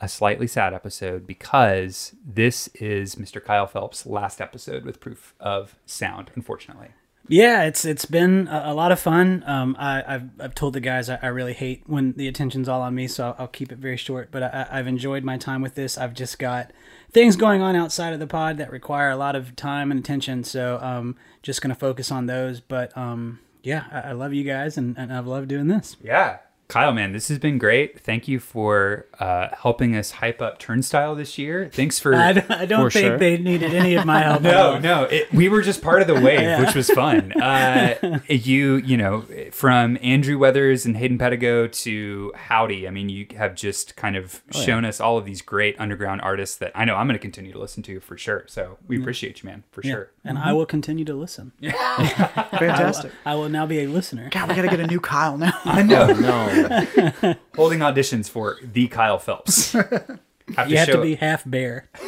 a 0.00 0.08
slightly 0.08 0.46
sad 0.46 0.72
episode 0.72 1.26
because 1.26 2.14
this 2.24 2.68
is 2.74 3.16
Mr. 3.16 3.42
Kyle 3.44 3.66
Phelps' 3.66 4.06
last 4.06 4.40
episode 4.40 4.84
with 4.84 5.00
Proof 5.00 5.34
of 5.38 5.76
Sound, 5.84 6.30
unfortunately. 6.34 6.88
Yeah, 7.28 7.62
it's 7.62 7.84
it's 7.84 8.06
been 8.06 8.48
a, 8.48 8.72
a 8.72 8.74
lot 8.74 8.90
of 8.90 8.98
fun. 8.98 9.44
Um, 9.46 9.76
I, 9.78 10.02
I've 10.06 10.30
I've 10.40 10.54
told 10.54 10.72
the 10.72 10.80
guys 10.80 11.08
I, 11.08 11.18
I 11.22 11.26
really 11.28 11.52
hate 11.52 11.84
when 11.86 12.12
the 12.14 12.26
attention's 12.26 12.68
all 12.68 12.82
on 12.82 12.94
me, 12.94 13.06
so 13.06 13.28
I'll, 13.28 13.36
I'll 13.40 13.46
keep 13.48 13.70
it 13.70 13.78
very 13.78 13.96
short. 13.96 14.30
But 14.32 14.42
I, 14.42 14.66
I've 14.68 14.88
enjoyed 14.88 15.22
my 15.22 15.36
time 15.36 15.62
with 15.62 15.76
this. 15.76 15.96
I've 15.96 16.14
just 16.14 16.40
got 16.40 16.72
things 17.12 17.36
going 17.36 17.62
on 17.62 17.76
outside 17.76 18.12
of 18.14 18.18
the 18.18 18.26
pod 18.26 18.58
that 18.58 18.72
require 18.72 19.10
a 19.10 19.16
lot 19.16 19.36
of 19.36 19.54
time 19.54 19.92
and 19.92 20.00
attention, 20.00 20.42
so 20.42 20.80
um, 20.82 21.14
just 21.42 21.62
gonna 21.62 21.76
focus 21.76 22.10
on 22.10 22.26
those. 22.26 22.58
But 22.58 22.96
um, 22.96 23.38
yeah, 23.62 23.84
I, 23.92 24.08
I 24.08 24.12
love 24.12 24.32
you 24.32 24.42
guys, 24.42 24.76
and, 24.76 24.98
and 24.98 25.12
I've 25.12 25.26
loved 25.26 25.48
doing 25.48 25.68
this. 25.68 25.96
Yeah. 26.02 26.38
Kyle, 26.70 26.92
man, 26.92 27.12
this 27.12 27.28
has 27.28 27.38
been 27.38 27.58
great. 27.58 28.00
Thank 28.00 28.28
you 28.28 28.38
for 28.38 29.06
uh, 29.18 29.48
helping 29.62 29.96
us 29.96 30.12
hype 30.12 30.40
up 30.40 30.58
Turnstile 30.58 31.14
this 31.14 31.36
year. 31.36 31.68
Thanks 31.72 31.98
for. 31.98 32.14
I, 32.16 32.32
don't- 32.32 32.50
I 32.50 32.64
don't 32.66 32.84
For 32.86 32.90
think 32.90 33.06
sure. 33.06 33.18
they 33.18 33.36
needed 33.38 33.74
any 33.74 33.94
of 33.96 34.06
my 34.06 34.20
help. 34.22 34.42
No, 34.42 34.78
no, 34.78 35.04
it, 35.04 35.32
we 35.32 35.48
were 35.48 35.62
just 35.62 35.82
part 35.82 36.00
of 36.00 36.06
the 36.08 36.14
wave, 36.20 36.58
which 36.60 36.74
was 36.74 36.88
fun. 36.90 37.32
Uh, 37.50 38.20
you, 38.28 38.76
you 38.76 38.96
know, 38.96 39.24
from 39.50 39.98
Andrew 40.02 40.38
Weathers 40.38 40.86
and 40.86 40.96
Hayden 40.96 41.18
Pedigo 41.18 41.70
to 41.82 42.32
Hovvdy. 42.48 42.86
I 42.86 42.90
mean, 42.90 43.08
you 43.08 43.26
have 43.36 43.54
just 43.54 43.96
kind 43.96 44.14
of 44.16 44.42
shown 44.52 44.84
us 44.84 45.00
all 45.00 45.18
of 45.18 45.24
these 45.24 45.42
great 45.42 45.74
underground 45.80 46.20
artists 46.20 46.56
that 46.58 46.70
I 46.74 46.84
know 46.84 46.94
I'm 46.96 47.06
going 47.06 47.18
to 47.18 47.22
continue 47.22 47.52
to 47.52 47.58
listen 47.58 47.82
to 47.84 47.98
for 48.00 48.16
sure. 48.16 48.44
So 48.46 48.78
we 48.86 48.98
appreciate 49.00 49.42
you, 49.42 49.48
man, 49.48 49.64
for 49.72 49.80
Yeah, 49.82 49.92
sure. 49.92 50.10
and 50.24 50.38
I 50.38 50.52
will 50.52 50.66
continue 50.66 51.04
to 51.06 51.14
listen. 51.14 51.52
Fantastic. 51.60 53.12
I 53.24 53.34
will 53.34 53.48
now 53.48 53.66
be 53.66 53.80
a 53.80 53.86
listener. 53.88 54.28
God, 54.30 54.48
we 54.48 54.54
gotta 54.54 54.68
get 54.68 54.80
a 54.80 54.86
new 54.86 55.00
Kyle 55.00 55.36
now. 55.38 55.52
I 55.64 55.82
know. 55.82 56.06
No. 56.12 56.59
Holding 57.56 57.80
auditions 57.80 58.28
for 58.28 58.58
the 58.62 58.88
Kyle 58.88 59.18
Phelps. 59.18 59.72
Have 60.56 60.68
You 60.68 60.76
have 60.78 60.86
to 60.86 60.92
show- 60.94 61.02
be 61.02 61.14
half 61.14 61.48
bear. 61.48 61.88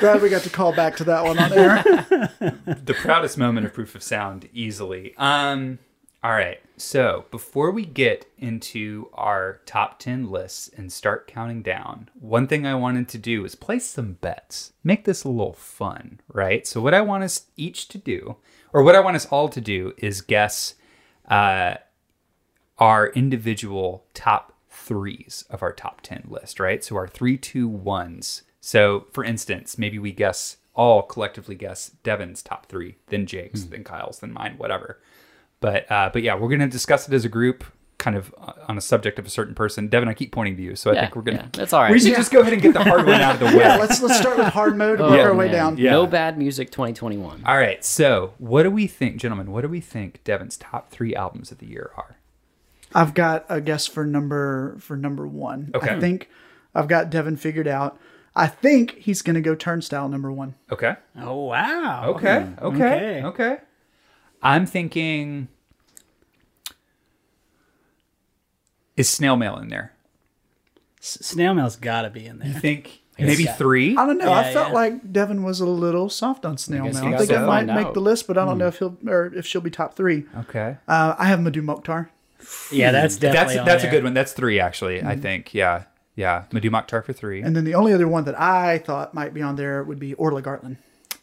Glad 0.00 0.20
we 0.20 0.28
got 0.28 0.42
to 0.42 0.50
call 0.50 0.74
back 0.74 0.96
to 0.96 1.04
that 1.04 1.24
one 1.24 1.38
on 1.38 1.52
air. 1.52 1.82
the 2.84 2.94
proudest 3.00 3.38
moment 3.38 3.66
of 3.66 3.72
proof 3.72 3.94
of 3.94 4.02
sound 4.02 4.48
easily 4.52 5.14
um 5.16 5.78
all 6.22 6.32
right 6.32 6.60
so 6.76 7.24
before 7.30 7.70
we 7.70 7.84
get 7.86 8.26
into 8.36 9.08
our 9.14 9.60
top 9.64 9.98
10 9.98 10.30
lists 10.30 10.68
and 10.76 10.92
start 10.92 11.26
counting 11.26 11.62
down 11.62 12.10
one 12.20 12.46
thing 12.46 12.66
i 12.66 12.74
wanted 12.74 13.08
to 13.08 13.16
do 13.18 13.44
is 13.44 13.54
place 13.54 13.86
some 13.86 14.12
bets 14.14 14.72
make 14.84 15.04
this 15.04 15.24
a 15.24 15.28
little 15.28 15.52
fun 15.54 16.20
right 16.28 16.66
so 16.66 16.80
what 16.80 16.92
i 16.94 17.00
want 17.00 17.24
us 17.24 17.46
each 17.56 17.88
to 17.88 17.96
do 17.98 18.36
or 18.74 18.82
what 18.82 18.94
i 18.94 19.00
want 19.00 19.16
us 19.16 19.26
all 19.26 19.48
to 19.48 19.60
do 19.60 19.94
is 19.96 20.20
guess 20.20 20.74
uh 21.30 21.74
our 22.78 23.08
individual 23.08 24.04
top 24.14 24.52
threes 24.70 25.44
of 25.50 25.62
our 25.62 25.72
top 25.72 26.00
10 26.02 26.26
list, 26.28 26.60
right? 26.60 26.84
So 26.84 26.96
our 26.96 27.08
three, 27.08 27.36
two, 27.38 27.66
ones. 27.68 28.42
So 28.60 29.06
for 29.12 29.24
instance, 29.24 29.78
maybe 29.78 29.98
we 29.98 30.12
guess 30.12 30.58
all 30.74 31.02
collectively 31.02 31.54
guess 31.54 31.90
Devin's 32.02 32.42
top 32.42 32.66
three, 32.66 32.96
then 33.08 33.24
Jake's, 33.26 33.64
then 33.64 33.82
Kyle's, 33.84 34.18
then 34.20 34.32
mine, 34.32 34.54
whatever. 34.58 35.00
But 35.60 35.90
uh, 35.90 36.10
but 36.12 36.22
yeah, 36.22 36.34
we're 36.34 36.50
gonna 36.50 36.68
discuss 36.68 37.08
it 37.08 37.14
as 37.14 37.24
a 37.24 37.30
group, 37.30 37.64
kind 37.96 38.14
of 38.14 38.34
uh, 38.38 38.52
on 38.68 38.76
a 38.76 38.80
subject 38.82 39.18
of 39.18 39.24
a 39.24 39.30
certain 39.30 39.54
person. 39.54 39.88
Devin, 39.88 40.06
I 40.06 40.12
keep 40.12 40.30
pointing 40.30 40.54
to 40.58 40.62
you, 40.62 40.76
so 40.76 40.90
I 40.90 41.00
think 41.00 41.16
we're 41.16 41.22
gonna. 41.22 41.38
yeah, 41.38 41.48
that's 41.54 41.72
all 41.72 41.80
right. 41.80 41.90
We 41.90 41.98
should 41.98 42.10
Yeah. 42.10 42.18
just 42.18 42.30
go 42.30 42.40
ahead 42.40 42.52
and 42.52 42.60
get 42.60 42.74
the 42.74 42.84
hard 42.84 43.06
one 43.06 43.22
out 43.22 43.34
of 43.36 43.40
the 43.40 43.46
way. 43.56 43.64
Yeah, 43.64 43.76
let's 43.76 44.02
let's 44.02 44.18
start 44.18 44.36
with 44.36 44.48
hard 44.48 44.76
mode 44.76 45.00
and 45.00 45.08
work 45.10 45.18
Oh, 45.20 45.22
our 45.24 45.34
way 45.34 45.48
down. 45.50 45.78
Yeah. 45.78 45.92
No 45.92 46.06
bad 46.06 46.36
music 46.36 46.70
2021. 46.70 47.44
All 47.46 47.56
right, 47.56 47.82
so 47.82 48.34
what 48.36 48.64
do 48.64 48.70
we 48.70 48.86
think, 48.86 49.16
gentlemen? 49.16 49.50
What 49.50 49.62
do 49.62 49.68
we 49.68 49.80
think 49.80 50.22
Devin's 50.24 50.58
top 50.58 50.90
three 50.90 51.14
albums 51.14 51.50
of 51.50 51.56
the 51.56 51.66
year 51.66 51.90
are? 51.96 52.18
I've 52.96 53.12
got 53.12 53.44
a 53.50 53.60
guess 53.60 53.86
for 53.86 54.06
number 54.06 54.78
for 54.80 54.96
number 54.96 55.26
one. 55.26 55.70
Okay. 55.74 55.96
I 55.96 56.00
think 56.00 56.30
I've 56.74 56.88
got 56.88 57.10
Devin 57.10 57.36
figured 57.36 57.68
out. 57.68 58.00
I 58.34 58.46
think 58.46 58.92
he's 58.92 59.20
gonna 59.20 59.42
go 59.42 59.54
turnstile 59.54 60.08
number 60.08 60.32
one. 60.32 60.54
Okay. 60.72 60.96
Oh 61.14 61.44
wow. 61.44 62.06
Okay. 62.14 62.46
Okay. 62.62 62.62
Okay. 62.62 63.22
Okay. 63.22 63.56
I'm 64.42 64.64
thinking. 64.64 65.48
Is 68.96 69.10
snail 69.10 69.36
mail 69.36 69.58
in 69.58 69.68
there? 69.68 69.92
S- 71.02 71.18
Snail 71.20 71.52
mail's 71.52 71.76
got 71.76 72.02
to 72.02 72.10
be 72.10 72.24
in 72.24 72.38
there. 72.38 72.48
You 72.48 72.54
think 72.54 73.02
maybe 73.18 73.44
yeah. 73.44 73.52
three? 73.52 73.94
I 73.94 74.06
don't 74.06 74.16
know. 74.16 74.30
Yeah, 74.30 74.38
I 74.38 74.52
felt 74.54 74.68
yeah. 74.68 74.74
like 74.74 75.12
Devin 75.12 75.42
was 75.42 75.60
a 75.60 75.66
little 75.66 76.08
soft 76.08 76.46
on 76.46 76.56
snail 76.56 76.84
guess 76.84 76.94
mail. 76.94 77.02
you 77.02 77.08
I 77.08 77.12
got 77.12 77.18
think 77.18 77.30
to 77.30 77.42
it 77.42 77.46
might 77.46 77.66
make 77.66 77.92
the 77.92 78.00
list, 78.00 78.26
but 78.26 78.38
I 78.38 78.46
don't 78.46 78.56
know 78.56 78.68
if 78.68 78.78
he'll 78.78 78.96
or 79.06 79.34
if 79.34 79.44
she'll 79.44 79.60
be 79.60 79.70
top 79.70 79.96
three. 79.96 80.24
Okay. 80.38 80.78
Uh, 80.88 81.14
I 81.18 81.26
have 81.26 81.40
Mdou 81.40 81.62
Moctar. 81.62 82.08
Yeah, 82.70 82.92
that's 82.92 83.16
That's 83.16 83.34
definitely. 83.34 83.58
on 83.60 83.66
that's 83.66 83.84
a 83.84 83.90
good 83.90 84.04
one. 84.04 84.14
That's 84.14 84.32
three 84.32 84.60
actually. 84.60 85.00
I 85.00 85.12
mm-hmm. 85.12 85.20
think. 85.20 85.54
Yeah. 85.54 85.84
Yeah. 86.14 86.44
Mdou 86.50 86.70
Moctar 86.70 87.04
for 87.04 87.12
three. 87.12 87.42
And 87.42 87.54
then 87.54 87.64
the 87.64 87.74
only 87.74 87.92
other 87.92 88.08
one 88.08 88.24
that 88.24 88.38
I 88.40 88.78
thought 88.78 89.14
might 89.14 89.34
be 89.34 89.42
on 89.42 89.56
there 89.56 89.82
would 89.82 89.98
be 89.98 90.14
Orla 90.14 90.42
Gartland. 90.42 90.76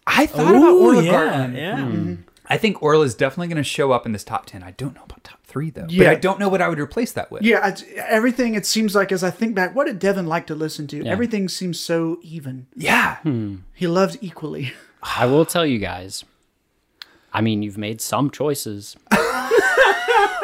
I 0.06 0.26
thought 0.26 0.56
about 0.56 0.74
Orla 0.74 1.04
yeah, 1.04 1.12
Gartland. 1.12 1.56
yeah. 1.56 1.78
Mm-hmm. 1.78 2.14
Hmm. 2.14 2.22
I 2.46 2.58
think 2.58 2.84
Orla 2.84 3.06
is 3.06 3.16
definitely 3.16 3.48
going 3.48 3.58
to 3.58 3.64
show 3.64 3.92
up 3.92 4.06
in 4.06 4.12
this 4.12 4.24
top 4.24 4.46
ten. 4.46 4.64
I 4.64 4.72
don't 4.72 4.94
know 4.94 5.04
about 5.04 5.24
top 5.24 5.40
three 5.46 5.70
though. 5.70 5.88
But 5.88 6.08
I 6.08 6.16
don't 6.16 6.40
know 6.40 6.50
what 6.50 6.62
I 6.62 6.68
would 6.68 6.80
replace 6.80 7.14
that 7.14 7.32
with. 7.32 7.42
Yeah, 7.42 7.68
it's, 7.68 7.84
everything 7.96 8.56
it 8.56 8.66
seems 8.66 8.96
like 8.96 9.12
as 9.12 9.24
I 9.24 9.32
think 9.32 9.56
back, 9.56 9.74
what 9.74 9.88
did 9.88 10.00
Devin 10.00 10.28
like 10.28 10.48
to 10.48 10.56
listen 10.56 10.86
to? 10.88 11.06
Everything 11.06 11.48
seems 11.48 11.80
so 11.80 12.20
even. 12.22 12.68
Yeah. 12.76 13.18
Hmm. 13.18 13.58
He 13.74 13.88
loves 13.88 14.18
equally. 14.20 14.74
I 15.02 15.26
will 15.26 15.46
tell 15.46 15.66
you 15.66 15.80
guys. 15.80 16.26
I 17.34 17.42
mean, 17.42 17.62
you've 17.64 17.78
made 17.78 18.02
some 18.02 18.30
choices. 18.30 18.96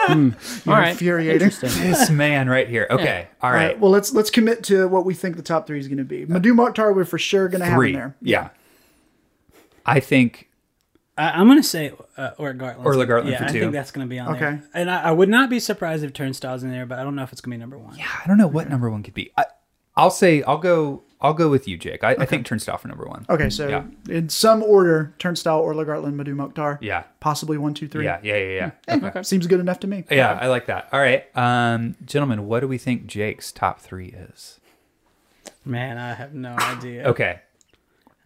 Hmm. 0.07 0.31
All 0.65 0.73
right. 0.73 0.91
infuriating. 0.91 1.49
This 1.49 2.09
man 2.09 2.49
right 2.49 2.67
here. 2.67 2.87
Okay. 2.89 3.27
All 3.41 3.49
All 3.49 3.55
right. 3.55 3.67
right. 3.67 3.79
Well, 3.79 3.91
let's 3.91 4.11
let's 4.11 4.31
commit 4.31 4.63
to 4.63 4.87
what 4.87 5.05
we 5.05 5.13
think 5.13 5.35
the 5.35 5.43
top 5.43 5.67
three 5.67 5.77
is 5.77 5.87
going 5.87 5.99
to 5.99 6.03
be. 6.03 6.25
Mdou 6.25 6.53
Moctar, 6.55 6.95
we're 6.95 7.05
for 7.05 7.19
sure 7.19 7.47
going 7.47 7.59
to 7.59 7.67
have 7.67 7.79
in 7.79 7.93
there. 7.93 8.15
Yeah. 8.19 8.49
I 9.85 9.99
think 9.99 10.49
I, 11.19 11.31
I'm 11.31 11.47
gonna 11.47 11.61
say 11.61 11.91
uh, 12.17 12.31
or 12.37 12.53
Gartland. 12.53 12.85
Orla 12.85 13.05
Gartland 13.05 13.31
yeah, 13.31 13.39
for 13.39 13.43
I 13.45 13.47
think 13.51 13.73
that's 13.73 13.91
gonna 13.91 14.07
be 14.07 14.19
on 14.19 14.33
there. 14.33 14.47
Okay. 14.53 14.61
And 14.73 14.89
I, 14.89 15.03
I 15.03 15.11
would 15.11 15.29
not 15.29 15.49
be 15.49 15.59
surprised 15.59 16.03
if 16.03 16.13
Turnstile's 16.13 16.63
in 16.63 16.71
there, 16.71 16.85
but 16.85 16.97
I 16.97 17.03
don't 17.03 17.15
know 17.15 17.23
if 17.23 17.31
it's 17.31 17.41
gonna 17.41 17.55
be 17.55 17.59
number 17.59 17.77
one. 17.77 17.97
Yeah, 17.97 18.07
I 18.23 18.27
don't 18.27 18.37
know 18.37 18.47
what 18.47 18.69
number 18.69 18.89
one 18.89 19.03
could 19.03 19.13
be. 19.13 19.31
I, 19.37 19.45
I'll 19.95 20.11
say 20.11 20.41
I'll 20.43 20.57
go 20.57 21.03
I'll 21.21 21.33
go 21.33 21.49
with 21.49 21.67
you, 21.67 21.77
Jake. 21.77 22.03
I, 22.03 22.11
I 22.11 22.25
think 22.25 22.45
Turnstile 22.45 22.77
for 22.77 22.87
number 22.87 23.05
one. 23.05 23.25
Okay, 23.29 23.49
so 23.49 23.67
Yeah. 23.67 23.83
in 24.09 24.29
some 24.29 24.63
order, 24.63 25.13
Turnstile, 25.19 25.59
Orla 25.59 25.85
Gartland, 25.85 26.15
Mdou 26.15 26.33
Moctar. 26.33 26.77
Yeah. 26.79 27.03
Possibly 27.19 27.57
one, 27.57 27.73
two, 27.73 27.89
three. 27.89 28.05
Yeah, 28.05 28.19
yeah, 28.23 28.37
yeah, 28.37 28.71
yeah. 28.87 29.07
Okay. 29.09 29.23
Seems 29.23 29.45
good 29.45 29.59
enough 29.59 29.81
to 29.81 29.87
me. 29.87 30.05
Yeah, 30.09 30.37
I 30.41 30.47
like 30.47 30.67
that. 30.67 30.87
All 30.93 30.99
right, 30.99 31.25
um, 31.35 31.95
gentlemen, 32.05 32.47
what 32.47 32.61
do 32.61 32.67
we 32.69 32.77
think 32.77 33.05
Jake's 33.05 33.51
top 33.51 33.81
three 33.81 34.07
is? 34.07 34.59
Man, 35.65 35.97
I 35.97 36.13
have 36.13 36.33
no 36.33 36.55
idea. 36.59 37.03
Okay, 37.09 37.41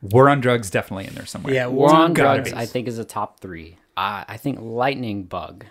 War 0.03 0.29
on 0.29 0.39
Drugs 0.39 0.69
definitely 0.69 1.07
in 1.07 1.15
there 1.15 1.25
somewhere. 1.25 1.53
Yeah, 1.53 1.67
War 1.67 1.87
War 1.87 1.95
on 1.95 2.13
Drugs. 2.13 2.53
I 2.53 2.65
think, 2.67 2.87
is 2.87 2.99
a 2.99 3.05
top 3.05 3.39
three. 3.39 3.77
Uh, 3.95 4.23
I 4.27 4.37
think 4.37 4.59
Lightning 4.59 5.23
Bug, 5.25 5.65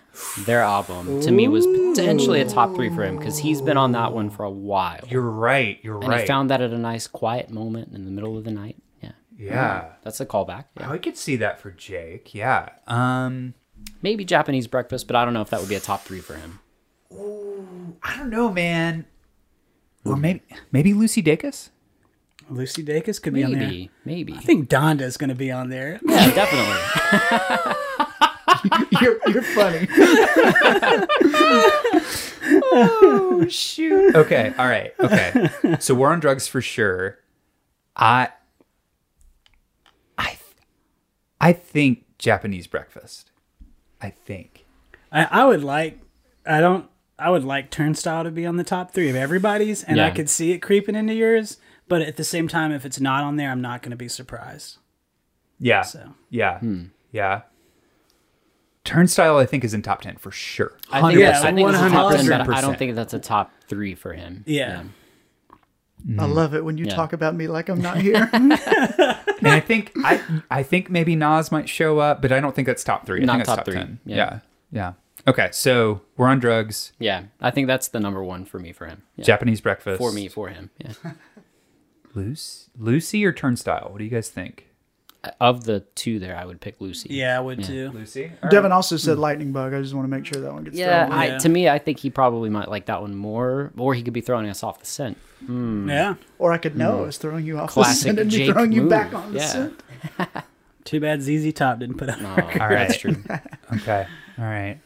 their 0.45 0.61
album, 0.61 1.19
to 1.21 1.31
me 1.31 1.49
was 1.49 1.67
potentially 1.67 2.39
a 2.39 2.47
top 2.47 2.73
three 2.73 2.89
for 2.89 3.03
him 3.03 3.17
because 3.17 3.37
he's 3.37 3.61
been 3.61 3.75
on 3.75 3.91
that 3.91 4.13
one 4.13 4.29
for 4.29 4.43
a 4.43 4.49
while. 4.49 5.03
you're 5.09 5.21
right. 5.21 5.77
You're 5.83 5.99
and 5.99 6.07
right. 6.07 6.21
he 6.21 6.27
found 6.27 6.49
that 6.49 6.61
at 6.61 6.71
a 6.71 6.77
nice 6.77 7.05
quiet 7.05 7.49
moment 7.49 7.93
in 7.93 8.05
the 8.05 8.11
middle 8.11 8.37
of 8.37 8.45
the 8.45 8.51
night. 8.51 8.77
Yeah, 9.01 9.11
yeah, 9.37 9.85
that's 10.03 10.21
a 10.21 10.25
callback. 10.25 10.65
Yeah. 10.79 10.89
I 10.89 10.99
could 10.99 11.17
see 11.17 11.35
that 11.37 11.59
for 11.59 11.71
Jake. 11.71 12.33
Yeah. 12.33 12.69
Um, 12.87 13.55
Maybe 14.01 14.23
Japanese 14.25 14.67
Breakfast, 14.67 15.07
but 15.07 15.15
I 15.15 15.25
don't 15.25 15.33
know 15.33 15.41
if 15.41 15.49
that 15.49 15.59
would 15.59 15.69
be 15.69 15.75
a 15.75 15.79
top 15.79 16.03
three 16.03 16.19
for 16.19 16.35
him. 16.35 16.59
Oh, 17.13 17.65
I 18.01 18.17
don't 18.17 18.29
know, 18.29 18.51
man. 18.51 19.05
Or 20.05 20.17
maybe 20.17 20.41
maybe 20.71 20.93
Lucy 20.93 21.23
Dacus. 21.23 21.69
Lucy 22.49 22.83
Dacus 22.83 23.21
could 23.21 23.33
be 23.33 23.43
on 23.43 23.51
there. 23.51 23.61
Maybe, 23.61 23.89
maybe. 24.05 24.33
I 24.33 24.39
think 24.39 24.69
Donda's 24.69 25.17
going 25.17 25.29
to 25.29 25.35
be 25.35 25.51
on 25.51 25.69
there. 25.69 25.99
Yeah, 26.05 26.31
definitely. 26.33 27.75
you're, 29.01 29.19
you're 29.27 29.43
funny. 29.43 29.87
Oh, 32.45 33.45
shoot. 33.49 34.15
Okay. 34.15 34.53
All 34.57 34.67
right. 34.67 34.93
Okay. 34.99 35.77
so 35.79 35.95
War 35.95 36.11
on 36.11 36.19
Drugs 36.19 36.47
for 36.47 36.61
sure. 36.61 37.19
I. 37.95 38.29
I. 40.17 40.37
I 41.39 41.53
think 41.53 42.05
Japanese 42.17 42.67
Breakfast. 42.67 43.31
I 44.01 44.09
think. 44.09 44.65
I, 45.11 45.23
I 45.25 45.45
would 45.45 45.63
like. 45.63 45.99
I 46.45 46.59
don't. 46.59 46.89
I 47.17 47.29
would 47.29 47.43
like 47.43 47.69
Turnstile 47.69 48.23
to 48.23 48.31
be 48.31 48.45
on 48.45 48.57
the 48.57 48.63
top 48.63 48.91
three 48.91 49.09
of 49.09 49.15
everybody's, 49.15 49.83
and 49.83 50.01
I 50.01 50.09
could 50.11 50.29
see 50.29 50.51
it 50.51 50.59
creeping 50.59 50.95
into 50.95 51.13
yours. 51.13 51.57
But 51.93 52.01
at 52.01 52.15
the 52.15 52.23
same 52.23 52.47
time, 52.47 52.71
if 52.71 52.87
it's 52.87 52.99
not 52.99 53.23
on 53.23 53.35
there, 53.35 53.51
I'm 53.51 53.61
not 53.61 53.83
going 53.83 53.91
to 53.91 53.95
be 53.95 54.07
surprised. 54.07 54.79
Yeah. 55.59 55.83
So 55.83 56.15
Yeah. 56.31 56.57
Hmm. 56.57 56.85
Yeah. 57.11 57.41
Turnstile, 58.83 59.37
I 59.37 59.45
think, 59.45 59.63
is 59.63 59.75
in 59.75 59.83
top 59.83 60.01
ten 60.01 60.15
for 60.15 60.31
sure. 60.31 60.75
I 60.91 61.01
think, 61.01 61.19
Yeah, 61.19 61.33
that's, 61.33 61.45
I 61.45 61.53
think 61.53 61.69
it's 61.69 61.77
a 61.77 61.89
top 61.91 62.11
10, 62.15 62.27
but 62.47 62.49
I 62.55 62.61
don't 62.61 62.79
think 62.79 62.95
that's 62.95 63.13
a 63.13 63.19
top 63.19 63.51
three 63.67 63.93
for 63.93 64.11
him. 64.13 64.43
yeah, 64.47 64.85
I 66.17 66.25
hmm. 66.25 66.33
love 66.33 66.55
it 66.55 66.65
when 66.65 66.79
you 66.79 66.85
Yeah. 66.85 66.95
talk 66.95 67.13
about 67.13 67.35
me 67.35 67.45
like 67.45 67.69
I'm 67.69 67.79
not 67.79 67.97
here. 68.01 68.27
And 68.33 68.53
I 69.47 69.59
think 69.59 69.91
I 70.03 70.19
I 70.49 70.63
think 70.63 70.89
maybe 70.89 71.15
Nas 71.15 71.51
might 71.51 71.69
show 71.69 71.99
up, 71.99 72.23
but 72.23 72.31
I 72.31 72.39
don't 72.39 72.55
think 72.55 72.65
that's 72.65 72.83
top 72.83 73.05
three. 73.05 73.21
I 73.21 73.25
Not 73.25 73.33
think 73.33 73.45
that's 73.45 73.49
top 73.49 73.57
top, 73.57 73.65
three. 73.65 73.75
ten. 73.75 73.99
Yeah. 74.03 74.15
Yeah. 74.15 74.39
yeah. 74.71 74.93
Okay, 75.25 75.49
so 75.51 76.01
we're 76.17 76.27
on 76.27 76.39
drugs. 76.39 76.91
Yeah, 76.99 77.25
I 77.39 77.51
think 77.51 77.67
that's 77.67 77.87
the 77.87 77.99
number 77.99 78.23
one 78.23 78.45
for 78.45 78.57
me 78.57 78.73
for 78.73 78.87
him. 78.87 79.03
Yeah. 79.15 79.25
Japanese 79.25 79.61
breakfast 79.61 79.99
For 79.99 80.11
me, 80.11 80.27
for 80.27 80.49
him. 80.49 80.71
Yeah. 80.79 80.93
Lucy, 82.15 82.69
Lucy 82.77 83.25
or 83.25 83.31
Turnstile? 83.31 83.87
What 83.91 83.97
do 83.97 84.03
you 84.03 84.09
guys 84.09 84.29
think? 84.29 84.67
of 85.39 85.63
the 85.63 85.79
two 85.95 86.19
there, 86.19 86.35
I 86.35 86.45
would 86.45 86.59
pick 86.59 86.81
Lucy. 86.81 87.09
yeah, 87.11 87.37
I 87.37 87.39
would 87.39 87.63
too. 87.63 87.91
Lucy. 87.91 88.31
Devin 88.49 88.71
also 88.71 88.97
said 88.97 89.15
hmm. 89.15 89.21
lightning 89.21 89.51
bug. 89.51 89.73
I 89.73 89.81
just 89.81 89.93
want 89.93 90.05
to 90.05 90.09
make 90.09 90.25
sure 90.25 90.41
that 90.41 90.53
one 90.53 90.63
gets 90.65 90.75
Yeah, 90.75 91.05
thrown. 91.07 91.17
I, 91.17 91.25
Yeah. 91.27 91.37
to 91.39 91.49
me, 91.49 91.69
I 91.69 91.79
think 91.79 91.99
he 91.99 92.09
probably 92.09 92.49
might 92.49 92.69
like 92.69 92.87
that 92.87 93.01
one 93.01 93.15
more, 93.15 93.71
or 93.77 93.93
he 93.93 94.03
could 94.03 94.13
be 94.13 94.21
throwing 94.21 94.49
us 94.49 94.63
off 94.63 94.79
the 94.79 94.85
scent. 94.85 95.17
Hmm. 95.45 95.89
Yeah, 95.89 96.15
Or 96.39 96.51
I 96.51 96.57
could 96.57 96.77
know 96.77 96.97
hmm. 96.97 97.03
I 97.03 97.05
was 97.05 97.17
throwing 97.17 97.45
you 97.45 97.57
off 97.57 97.69
Classic 97.69 97.93
the 97.95 98.03
scent 98.03 98.19
and 98.19 98.29
be 98.29 98.37
Jake 98.37 98.51
throwing 98.51 98.71
you 98.71 98.87
back 98.89 99.13
on 99.13 99.33
the 99.33 99.39
scent. 99.39 99.81
too 100.83 100.99
bad 100.99 101.21
ZZ 101.21 101.53
Top 101.53 101.79
didn't 101.79 101.97
put 101.97 102.09
up. 102.09 102.19
Oh, 102.21 102.59
All 102.59 102.67
right. 102.67 102.87
that's 102.87 102.97
true. 102.97 103.15
Okay. 103.73 104.05
All 104.37 104.45
right. 104.45 104.79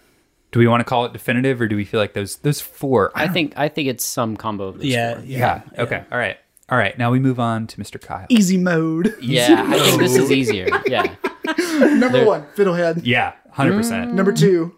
Do 0.52 0.60
we 0.60 0.68
want 0.68 0.80
to 0.80 0.86
call 0.86 1.04
it 1.04 1.12
definitive, 1.12 1.60
or 1.60 1.68
do 1.68 1.76
we 1.76 1.84
feel 1.84 2.00
like 2.00 2.14
those 2.14 2.38
those 2.38 2.62
four? 2.62 3.12
I 3.14 3.28
think 3.28 3.54
I 3.58 3.68
think 3.68 3.90
it's 3.90 4.06
some 4.06 4.38
combo 4.38 4.70
of 4.70 4.78
those 4.78 4.86
Yeah, 4.86 5.16
four. 5.16 5.26
yeah, 5.26 5.62
yeah. 5.74 5.82
Okay. 5.84 6.04
All 6.10 6.18
right. 6.18 6.38
All 6.70 6.78
right. 6.78 6.98
Now 6.98 7.12
we 7.12 7.20
move 7.20 7.40
on 7.40 7.68
to 7.68 7.78
Mr. 7.78 8.00
Kyle. 8.02 8.26
Easy 8.30 8.58
mode. 8.58 9.16
Yeah, 9.22 9.64
I 9.68 9.80
think 9.80 10.00
this 10.00 10.16
is 10.18 10.32
easier. 10.32 10.68
Yeah, 10.88 11.16
Number 11.80 12.26
one, 12.26 12.46
Fiddlehead. 12.56 13.02
Yeah. 13.04 13.34
Hundred 13.52 13.78
percent. 13.78 14.12
Mm. 14.12 14.14
Number 14.16 14.32
two, 14.34 14.76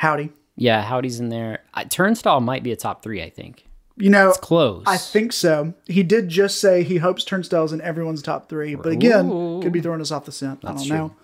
Hovvdy. 0.00 0.30
yeah. 0.56 0.84
Hovvdy's 0.84 1.20
in 1.20 1.28
there. 1.28 1.60
I, 1.74 1.84
Turnstile 1.84 2.40
might 2.40 2.62
be 2.62 2.72
a 2.72 2.76
top 2.76 3.02
three. 3.02 3.22
I 3.22 3.30
think 3.30 3.64
You 3.96 4.10
know, 4.10 4.30
it's 4.30 4.38
close. 4.38 4.82
I 4.86 4.96
think 4.96 5.32
so. 5.32 5.74
He 5.86 6.02
did 6.02 6.28
just 6.28 6.60
say 6.60 6.82
he 6.82 6.96
hopes 6.96 7.22
Turnstile's 7.24 7.72
in 7.72 7.80
everyone's 7.82 8.22
top 8.22 8.48
three, 8.48 8.74
but 8.74 8.90
again, 8.90 9.30
Ooh. 9.30 9.60
could 9.62 9.72
be 9.72 9.80
throwing 9.80 10.00
us 10.00 10.10
off 10.10 10.24
the 10.24 10.32
scent. 10.32 10.64
I 10.64 10.68
don't 10.72 10.84
true. 10.86 10.96
know. 10.96 11.16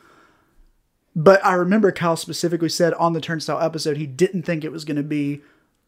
But 1.16 1.44
I 1.44 1.54
remember 1.54 1.90
Kyle 1.92 2.16
specifically 2.16 2.68
said 2.68 2.92
on 2.94 3.12
the 3.12 3.20
Turnstile 3.20 3.60
episode 3.60 3.96
he 3.96 4.06
didn't 4.06 4.42
think 4.42 4.64
it 4.64 4.72
was 4.72 4.84
going 4.84 4.96
to 4.96 5.02
be 5.02 5.42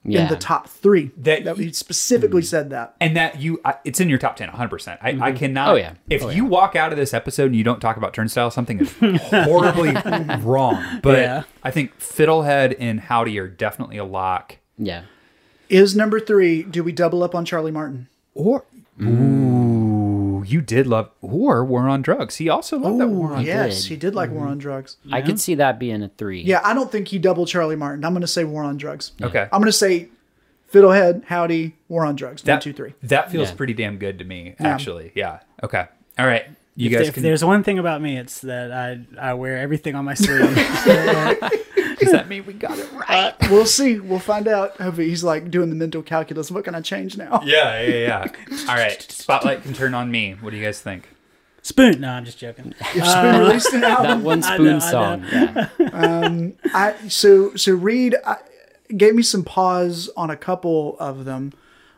yeah. 0.07 0.23
in 0.23 0.29
the 0.29 0.37
top 0.37 0.69
three. 0.69 1.11
That- 1.19 1.45
That, 1.45 1.57
he 1.59 1.73
specifically 1.73 2.43
hmm. 2.43 2.47
said 2.47 2.71
that. 2.71 2.95
and 3.01 3.17
that 3.17 3.41
you 3.41 3.61
I, 3.65 3.75
it's 3.85 4.01
in 4.01 4.09
your 4.09 4.19
top 4.19 4.37
10 4.37 4.49
100% 4.49 4.99
i, 5.03 5.09
I 5.11 5.31
hmm. 5.31 5.37
cannot 5.37 5.69
Oh, 5.69 5.75
yeah. 5.75 5.95
if 6.09 6.23
Oh, 6.23 6.29
you 6.31 6.45
walk 6.45 6.77
out 6.77 6.93
of 6.93 6.99
this 6.99 7.13
episode 7.13 7.47
and 7.47 7.57
you 7.57 7.65
don't 7.65 7.81
talk 7.81 7.97
about 7.97 8.15
turnstile 8.15 8.51
something 8.51 8.81
is 8.81 8.93
horribly 9.31 9.95
wrong 10.43 11.01
but 11.03 11.19
Yeah. 11.19 11.43
i 11.63 11.71
think 11.71 11.99
fiddlehead 11.99 12.77
and 12.79 13.01
Hovvdy 13.01 13.41
are 13.41 13.49
definitely 13.49 13.97
a 13.99 14.05
lock 14.05 14.59
Yeah. 14.79 15.03
Is 15.69 15.97
number 15.97 16.21
three, 16.21 16.63
do 16.63 16.85
we 16.85 16.93
double 16.93 17.23
up 17.25 17.35
on 17.35 17.45
Charlie 17.45 17.73
Martin? 17.73 18.09
or 18.35 18.65
ooh 19.03 19.56
you 20.47 20.61
did 20.61 20.87
love 20.87 21.11
or 21.21 21.65
war 21.65 21.89
on 21.89 22.03
drugs 22.03 22.37
he 22.37 22.49
also 22.49 22.79
loved 22.79 23.01
that 23.01 23.09
war 23.09 23.29
on 23.29 23.45
Drugs. 23.45 23.47
yes, 23.47 23.83
did. 23.83 23.89
he 23.89 23.97
did 23.97 24.15
like 24.15 24.31
War 24.31 24.43
mm-hmm. 24.43 24.53
on 24.53 24.59
Drugs. 24.59 24.97
I 25.13 25.23
could 25.23 25.41
see 25.41 25.55
that 25.57 25.79
being 25.79 26.03
a 26.03 26.09
three. 26.09 26.43
Yeah, 26.43 26.61
I 26.65 26.75
don't 26.75 26.91
think 26.91 27.09
he 27.09 27.19
doubled 27.19 27.49
Charlie 27.49 27.77
Martin. 27.77 28.05
I'm 28.05 28.13
going 28.13 28.21
to 28.23 28.27
say 28.27 28.45
War 28.45 28.63
on 28.65 28.77
Drugs. 28.77 29.13
okay 29.23 29.43
I'm 29.53 29.61
going 29.61 29.65
to 29.67 29.73
say 29.73 30.09
Fiddlehead, 30.73 31.25
Hovvdy, 31.27 31.73
War 31.89 32.05
on 32.05 32.17
Drugs. 32.17 32.43
One, 32.43 32.47
that, 32.47 32.63
two, 32.63 32.73
three. 32.73 32.95
that 33.05 33.31
feels 33.31 33.51
Yeah. 33.51 33.55
pretty 33.57 33.75
damn 33.75 33.99
good 33.99 34.19
to 34.19 34.25
me 34.25 34.55
actually 34.59 35.13
yeah 35.15 35.41
okay 35.63 35.87
all 36.19 36.27
right 36.27 36.47
you 36.75 36.91
If, 36.91 36.93
guys 36.99 37.09
if 37.09 37.15
can 37.15 37.23
there's 37.23 37.43
one 37.45 37.63
thing 37.65 37.79
about 37.79 38.03
me, 38.03 38.19
it's 38.19 38.41
that 38.43 38.71
I 38.71 39.01
I 39.19 39.33
wear 39.35 39.57
everything 39.57 39.95
on 39.95 40.05
my 40.05 40.13
sleeve. 40.25 40.41
does 41.99 42.13
that 42.13 42.29
mean 42.29 42.45
we 42.47 42.53
got 42.53 42.79
it 42.79 42.91
right 42.93 43.35
uh, 43.41 43.49
We'll 43.51 43.67
see. 43.67 43.99
We'll 44.01 44.19
find 44.19 44.49
out. 44.49 44.77
Hopefully, 44.81 45.09
he's 45.09 45.25
like 45.25 45.51
doing 45.51 45.71
the 45.71 45.77
mental 45.77 46.03
calculus. 46.03 46.51
What 46.51 46.65
can 46.65 46.75
I 46.75 46.81
change 46.81 47.17
now? 47.17 47.41
yeah 47.45 47.81
yeah 47.81 48.27
yeah 48.29 48.67
all 48.69 48.75
right 48.77 49.01
spotlight 49.11 49.63
can 49.63 49.73
turn 49.73 49.95
on 49.95 50.11
me 50.11 50.33
what 50.41 50.51
do 50.51 50.57
you 50.57 50.65
guys 50.65 50.81
think 50.81 51.09
Spoon. 51.63 52.01
No, 52.01 52.11
I'm 52.11 52.25
just 52.25 52.39
joking. 52.39 52.75
If 52.79 53.05
Spoon 53.05 53.35
uh, 53.35 53.39
released 53.41 53.73
an 53.73 53.83
album, 53.83 54.03
That 54.05 54.11
album, 54.11 54.23
one 54.25 54.45
I 54.45 54.55
spoon 54.55 54.67
know, 54.67 54.77
I 54.77 54.91
song. 54.91 55.25
Yeah. 55.33 55.69
Um, 55.93 56.53
I 56.73 57.09
so 57.09 57.57
so 57.57 57.73
Reed 57.75 58.15
I, 58.25 58.37
gave 58.97 59.17
me 59.17 59.25
some 59.25 59.43
pause 59.43 60.09
on 60.17 60.31
a 60.31 60.37
couple 60.37 60.97
of 61.01 61.25
them, 61.25 61.53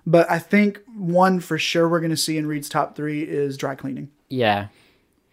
but 0.07 0.31
I 0.31 0.38
think 0.38 0.81
one 0.97 1.38
for 1.40 1.59
sure 1.59 1.87
we're 1.87 2.00
going 2.00 2.11
to 2.11 2.17
see 2.17 2.38
in 2.38 2.47
Reed's 2.47 2.71
top 2.71 2.97
three 2.97 3.23
is 3.23 3.59
dry 3.59 3.75
cleaning. 3.75 4.11
yeah. 4.31 4.69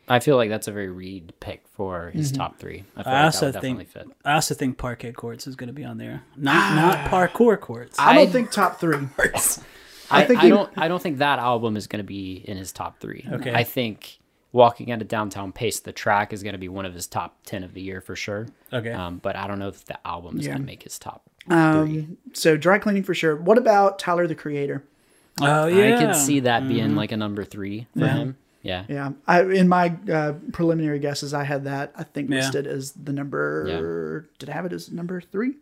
I 0.07 0.19
feel 0.19 0.36
like 0.36 0.50
that's 0.50 0.67
a 0.67 0.72
very 0.72 0.89
Reed 0.89 1.34
pick 1.39 1.64
for 1.75 2.10
his 2.12 2.32
top 2.32 2.58
three. 2.60 2.84
I 2.96 3.03
feel 3.03 3.13
I 3.13 3.15
like 3.17 3.25
also 3.25 3.46
that 3.48 3.55
would 3.55 3.62
think 3.62 3.79
definitely 3.79 4.12
fit. 4.13 4.17
I 4.25 4.34
also 4.34 4.55
think 4.55 4.77
parquet 4.77 5.12
courts 5.12 5.48
is 5.48 5.55
going 5.55 5.67
to 5.67 5.74
be 5.74 5.84
on 5.84 5.98
there. 5.98 6.24
Not 6.36 6.75
not 6.75 7.10
parkour 7.12 7.60
courts. 7.60 7.98
I 8.00 8.15
don't 8.15 8.27
I- 8.27 8.32
think 8.32 8.51
top 8.51 8.79
three. 8.79 8.96
I, 10.12 10.24
think 10.24 10.39
I 10.39 10.44
he- 10.44 10.50
don't. 10.50 10.70
I 10.77 10.88
don't 10.88 11.01
think 11.01 11.17
that 11.17 11.39
album 11.39 11.75
is 11.77 11.88
going 11.88 11.98
to 12.03 12.08
be 12.08 12.36
in 12.48 12.58
his 12.58 12.72
top 12.72 13.00
three. 13.00 13.25
Okay. 13.32 13.51
I 13.53 13.63
think 13.63 14.20
"Walking 14.51 14.91
at 14.91 15.01
a 15.01 15.05
Downtown 15.05 15.51
Pace," 15.51 15.79
the 15.79 15.91
track 15.91 16.32
is 16.32 16.44
going 16.44 16.53
to 16.53 16.60
be 16.60 16.70
one 16.70 16.86
of 16.86 16.94
his 16.94 17.08
top 17.08 17.38
ten 17.46 17.63
of 17.63 17.74
the 17.74 17.82
year 17.82 18.01
for 18.01 18.15
sure. 18.15 18.48
Okay. 18.72 18.91
Um, 18.91 19.17
but 19.17 19.36
I 19.36 19.48
don't 19.48 19.58
know 19.60 19.70
if 19.70 19.84
the 19.86 19.98
album 20.08 20.38
is 20.39 20.46
Yeah. 20.46 20.51
going 20.53 20.62
to 20.62 20.65
make 20.67 20.84
his 20.84 21.00
top. 21.00 21.24
Um, 21.50 22.17
so 22.34 22.55
dry 22.58 22.77
cleaning 22.79 23.03
for 23.03 23.13
sure. 23.15 23.36
What 23.36 23.58
about 23.58 23.98
Tyler 24.00 24.27
the 24.27 24.36
Creator? 24.36 24.84
oh 25.41 25.67
yeah. 25.67 25.98
I 25.98 26.05
could 26.05 26.15
see 26.15 26.39
that 26.41 26.67
being 26.67 26.96
like 26.96 27.12
a 27.12 27.17
number 27.17 27.44
three 27.44 27.88
for 27.98 28.08
him. 28.08 28.38
Yeah. 28.65 28.86
Yeah, 28.89 29.12
I 29.27 29.43
in 29.43 29.67
my 29.67 29.95
uh, 30.12 30.34
preliminary 30.51 31.00
guesses, 31.00 31.34
I 31.34 31.43
had 31.43 31.63
that. 31.65 31.93
I 31.95 32.03
think 32.03 32.29
Yeah. 32.29 32.38
listed 32.38 32.67
as 32.67 32.91
the 32.93 33.13
number. 33.13 34.27
Did 34.39 34.50
I 34.50 34.53
have 34.53 34.65
it 34.65 34.74
as 34.74 34.91
number 34.91 35.22
three? 35.22 35.53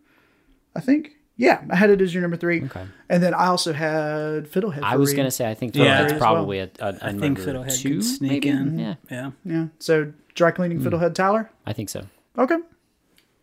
I 0.75 0.79
think. 0.79 1.11
Yeah, 1.35 1.63
I 1.71 1.75
had 1.75 1.89
it 1.89 1.99
as 1.99 2.13
your 2.13 2.21
number 2.21 2.37
three. 2.37 2.63
Okay. 2.65 2.85
And 3.09 3.21
then 3.23 3.33
I 3.33 3.47
also 3.47 3.73
had 3.73 4.45
Fiddlehead. 4.47 4.81
I 4.83 4.97
was 4.97 5.13
going 5.13 5.25
to 5.25 5.31
say 5.31 5.49
I 5.49 5.55
think 5.55 5.75
Yeah. 5.75 5.83
Fiddlehead's 6.03 6.11
well. 6.13 6.19
probably 6.19 6.59
a, 6.59 6.69
a, 6.79 6.85
a 6.85 6.87
I 7.01 7.09
think 7.09 7.21
number 7.21 7.41
Fiddlehead 7.45 7.81
two, 7.81 7.95
could 7.95 8.05
sneak 8.05 8.31
maybe? 8.45 8.49
in. 8.49 8.79
Yeah, 8.79 8.95
Yeah. 9.09 9.31
Yeah. 9.43 9.65
So 9.79 10.13
dry 10.35 10.51
cleaning 10.51 10.79
Fiddlehead 10.79 11.13
Tyler. 11.15 11.49
I 11.65 11.73
think 11.73 11.89
so. 11.89 12.05
Okay, 12.37 12.57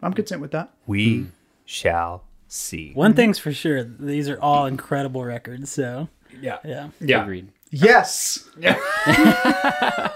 I'm 0.02 0.12
content 0.12 0.40
with 0.40 0.52
that. 0.52 0.72
we 0.86 1.26
shall 1.64 2.24
see 2.48 2.92
One 2.94 3.14
thing's 3.14 3.38
for 3.38 3.52
sure, 3.52 3.84
these 3.84 4.28
are 4.28 4.40
all 4.40 4.66
incredible 4.66 5.24
records. 5.24 5.70
So 5.70 6.08
yeah 6.40 6.58
yeah. 6.64 6.88
yeah 7.00 7.22
Agreed. 7.22 7.48
Yes. 7.70 8.48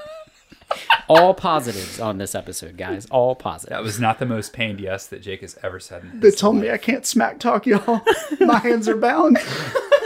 All 1.06 1.34
positives 1.34 2.00
on 2.00 2.16
this 2.18 2.34
episode, 2.34 2.76
guys. 2.78 3.06
All 3.10 3.34
positives. 3.36 3.70
That 3.70 3.82
was 3.82 4.00
not 4.00 4.18
the 4.18 4.24
most 4.26 4.52
pained 4.54 4.80
yes 4.80 5.06
that 5.08 5.20
Jake 5.20 5.42
has 5.42 5.56
ever 5.62 5.78
said. 5.78 6.02
In 6.02 6.20
They 6.20 6.28
his 6.28 6.36
told 6.36 6.56
me 6.56 6.62
life. 6.68 6.74
I 6.74 6.78
can't 6.78 7.04
smack 7.06 7.38
talk 7.38 7.66
y'all. 7.66 8.00
my 8.40 8.58
hands 8.58 8.88
are 8.88 8.96
bound. 8.96 9.38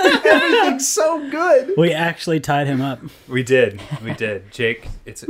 Everything's 0.05 0.89
so 0.89 1.31
good. 1.31 1.75
We 1.77 1.93
actually 1.93 2.41
tied 2.41 2.67
him 2.67 2.81
up. 2.81 3.01
We 3.29 3.43
did. 3.45 3.81
We 4.03 4.13
did. 4.15 4.51
Jake, 4.51 4.89
it's 5.07 5.25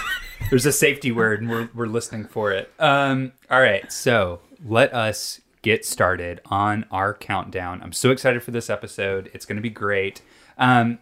there's 0.50 0.64
a 0.66 0.72
safety 0.72 1.12
word 1.12 1.42
and 1.42 1.50
we're 1.50 1.68
we're 1.74 1.86
listening 1.86 2.24
for 2.24 2.50
it. 2.52 2.72
Um 2.78 3.32
all 3.50 3.60
right, 3.60 3.92
so 3.92 4.40
let 4.64 4.92
us 4.94 5.40
get 5.62 5.84
started 5.84 6.40
on 6.46 6.86
our 6.90 7.12
countdown. 7.12 7.82
I'm 7.82 7.92
so 7.92 8.10
excited 8.10 8.42
for 8.42 8.50
this 8.52 8.70
episode. 8.70 9.30
It's 9.34 9.44
going 9.44 9.56
to 9.56 9.62
be 9.62 9.70
great. 9.70 10.22
Um 10.56 10.98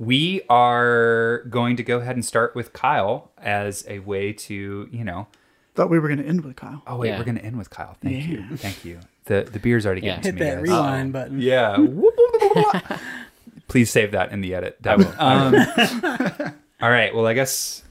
we 0.00 0.40
are 0.48 1.44
going 1.50 1.76
to 1.76 1.82
go 1.82 1.98
ahead 1.98 2.16
and 2.16 2.24
start 2.24 2.54
with 2.54 2.72
Kyle 2.72 3.30
as 3.38 3.84
a 3.86 3.98
way 4.00 4.32
to, 4.32 4.88
you 4.90 5.04
know, 5.04 5.28
Thought 5.76 5.88
we 5.90 6.00
were 6.00 6.08
going 6.08 6.18
to 6.20 6.26
end 6.26 6.42
with 6.44 6.56
Kyle. 6.56 6.82
Oh 6.86 6.96
wait, 6.96 7.10
Yeah. 7.10 7.18
we're 7.18 7.24
going 7.24 7.38
to 7.38 7.44
end 7.44 7.56
with 7.56 7.70
Kyle. 7.70 7.96
Thank 8.02 8.26
you. 8.26 8.44
Thank 8.56 8.84
you. 8.84 8.98
The 9.26 9.42
the 9.50 9.60
beer's 9.60 9.86
already 9.86 10.00
Yeah. 10.00 10.16
getting 10.16 10.36
Hit 10.36 10.38
to 10.38 10.44
me. 10.44 10.50
that 10.50 10.56
guys. 10.56 10.68
rewind 10.68 11.12
button. 11.12 11.40
Yeah. 11.40 11.76
Please 13.68 13.88
save 13.90 14.10
that 14.12 14.32
in 14.32 14.40
the 14.40 14.52
edit. 14.54 14.78
That 14.80 14.98
will. 14.98 15.14
Um, 15.18 15.54
all 16.82 16.90
right. 16.90 17.14
Well, 17.14 17.26
I 17.26 17.34
guess 17.34 17.84